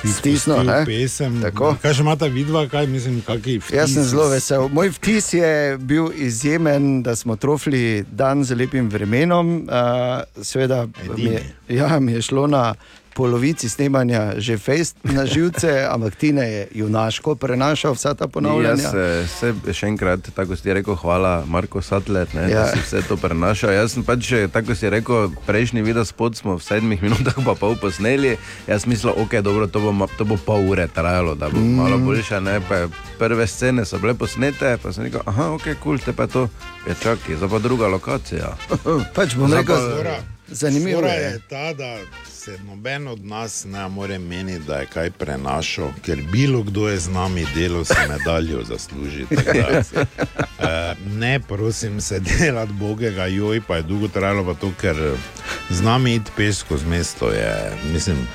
ti 0.03 0.09
Stisnil, 0.09 0.65
pesem. 0.87 1.41
Tako. 1.45 1.75
Kaj 1.83 1.99
še 1.99 2.05
imata 2.05 2.29
vidva, 2.33 2.65
kaj 2.71 2.87
mislim, 2.89 3.21
kakšni 3.27 3.59
vtisi? 3.61 3.77
Jaz 3.77 3.93
sem 3.95 4.07
zelo 4.09 4.29
vesel. 4.33 4.69
Moj 4.73 4.93
vtis 4.97 5.33
je 5.37 5.77
bil 5.77 6.09
izjemen, 6.17 7.03
da 7.05 7.17
smo 7.17 7.37
trofili 7.37 8.05
dan 8.09 8.45
z 8.45 8.57
lepim 8.57 8.89
vremenom. 8.91 9.69
Uh, 9.69 10.45
seveda 10.45 10.87
mi 11.17 11.29
je, 11.29 11.43
ja, 11.69 12.01
mi 12.01 12.17
je 12.17 12.23
šlo 12.31 12.47
na 12.47 12.75
polovici 13.11 13.69
snemanja 13.69 14.35
že 14.37 14.55
fejst 14.57 14.97
na 15.05 15.27
živce, 15.27 15.85
ampak 15.85 16.15
ti 16.15 16.33
ne 16.33 16.47
je 16.47 16.69
junaško 16.75 17.35
prenašal 17.35 17.93
vsa 17.93 18.15
ta 18.15 18.27
ponavljanja. 18.27 18.83
Jaz 18.83 19.31
se 19.31 19.49
še 19.73 19.87
enkrat, 19.87 20.21
tako 20.31 20.57
si 20.57 20.73
rekel, 20.73 20.95
hvala 20.95 21.45
Marko 21.45 21.83
Sattler, 21.83 22.29
ne, 22.33 22.43
Ja. 22.43 22.61
da 22.61 22.67
si 22.69 22.79
vse 22.81 23.03
to 23.03 23.17
prenašal. 23.17 23.71
Jaz 23.73 23.93
sem 23.93 24.03
pač, 24.03 24.31
tako 24.49 24.75
si 24.75 24.91
rekel, 24.91 25.31
prejšnji 25.45 25.83
video 25.83 26.05
spod 26.05 26.37
smo 26.37 26.57
v 26.57 26.63
sedmih 26.63 27.03
minutah 27.05 27.35
pa 27.37 27.55
pol 27.55 27.77
posneli. 27.77 28.37
Jaz 28.67 28.87
mislil, 28.87 29.13
ok, 29.13 29.35
dobro, 29.41 29.67
to 29.67 29.81
bo, 29.81 29.91
to 30.09 30.25
bo 30.25 30.37
pol 30.37 30.65
ure 30.65 30.87
trajalo, 30.87 31.35
da 31.35 31.49
bo 31.49 31.59
Mm. 31.61 31.77
malo 31.77 31.99
boljše. 31.99 32.41
Ne, 32.41 32.61
pa 32.63 32.77
je 32.77 32.89
prve 33.19 33.47
scene 33.47 33.85
so 33.85 33.99
bile 33.99 34.15
posnete, 34.15 34.77
pa 34.77 34.93
sem 34.93 35.05
rekel, 35.05 35.21
aha, 35.27 35.51
ok, 35.51 35.63
kul, 35.63 35.75
cool, 35.83 35.99
te 35.99 36.13
pa 36.13 36.27
to, 36.27 36.49
ja 36.87 36.95
čakaj, 36.95 37.37
zdaj 37.37 37.49
pa 37.49 37.59
druga 37.59 37.87
lokacija. 37.89 38.57
pač 39.17 39.35
bom 39.35 39.53
rekel, 39.53 39.77
zanimivo 40.49 41.01
je. 41.03 41.15
je 41.15 41.41
ta, 41.49 41.73
da 41.73 41.99
se 42.41 42.59
noben 42.67 43.09
od 43.09 43.25
nas 43.25 43.65
ne 43.65 43.89
more 43.89 44.19
meniti, 44.19 44.65
da 44.67 44.77
je 44.77 44.87
kaj 44.87 45.11
prenašal, 45.11 45.91
ker 46.03 46.23
bilo 46.33 46.63
kdo 46.63 46.89
je 46.89 46.99
z 46.99 47.09
nami 47.09 47.47
delal, 47.55 47.85
se 47.85 47.95
medaljo 48.09 48.65
zasluži. 48.65 49.27
da, 49.31 49.83
eh, 50.69 50.95
Ne, 51.07 51.41
prosim 51.41 52.01
se 52.01 52.21
delati 52.21 52.73
bogega, 52.73 53.27
joj, 53.27 53.61
pa 53.69 53.77
je 53.77 53.83
dolgo 53.83 54.09
trajalo, 54.09 54.45
pa 54.45 54.61
to, 54.61 54.73
ker 54.81 54.97
eh, 54.99 55.17
z 55.71 55.83
nami 55.83 56.15
iti 56.15 56.31
peš 56.37 56.57
skozi 56.57 56.87
mesto 56.87 57.31
je, 57.31 57.73
mislim, 57.93 58.29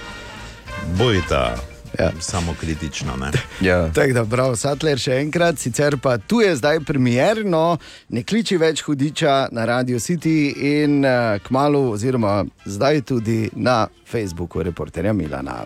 bojita. 0.98 1.74
Ja. 1.99 2.11
Samo 2.19 2.55
kritično. 2.59 3.15
Ne? 3.15 3.31
Ja. 3.61 3.91
Tako 3.93 4.13
da, 4.13 4.26
prav, 4.26 4.55
Sattler 4.55 4.99
še 4.99 5.19
enkrat, 5.22 5.59
sicer 5.59 5.97
pa 6.01 6.17
tu 6.17 6.41
je 6.41 6.55
zdaj 6.55 6.80
premjerno, 6.85 7.77
ne 8.09 8.23
kliči 8.23 8.57
več 8.57 8.84
hudiča 8.85 9.47
na 9.51 9.65
Radio 9.65 9.99
City 9.99 10.53
in 10.81 11.05
uh, 11.05 11.38
kmalo, 11.47 11.89
oziroma 11.95 12.43
zdaj 12.65 13.01
tudi 13.01 13.49
na 13.55 13.88
Facebooku 14.11 14.63
reporterja 14.63 15.13
Milana. 15.13 15.63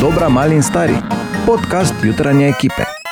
Dobra, 0.00 0.28
mali 0.28 0.54
in 0.54 0.62
stari. 0.62 0.96
Podcast 1.46 1.94
jutranje 2.04 2.48
ekipe. 2.48 3.03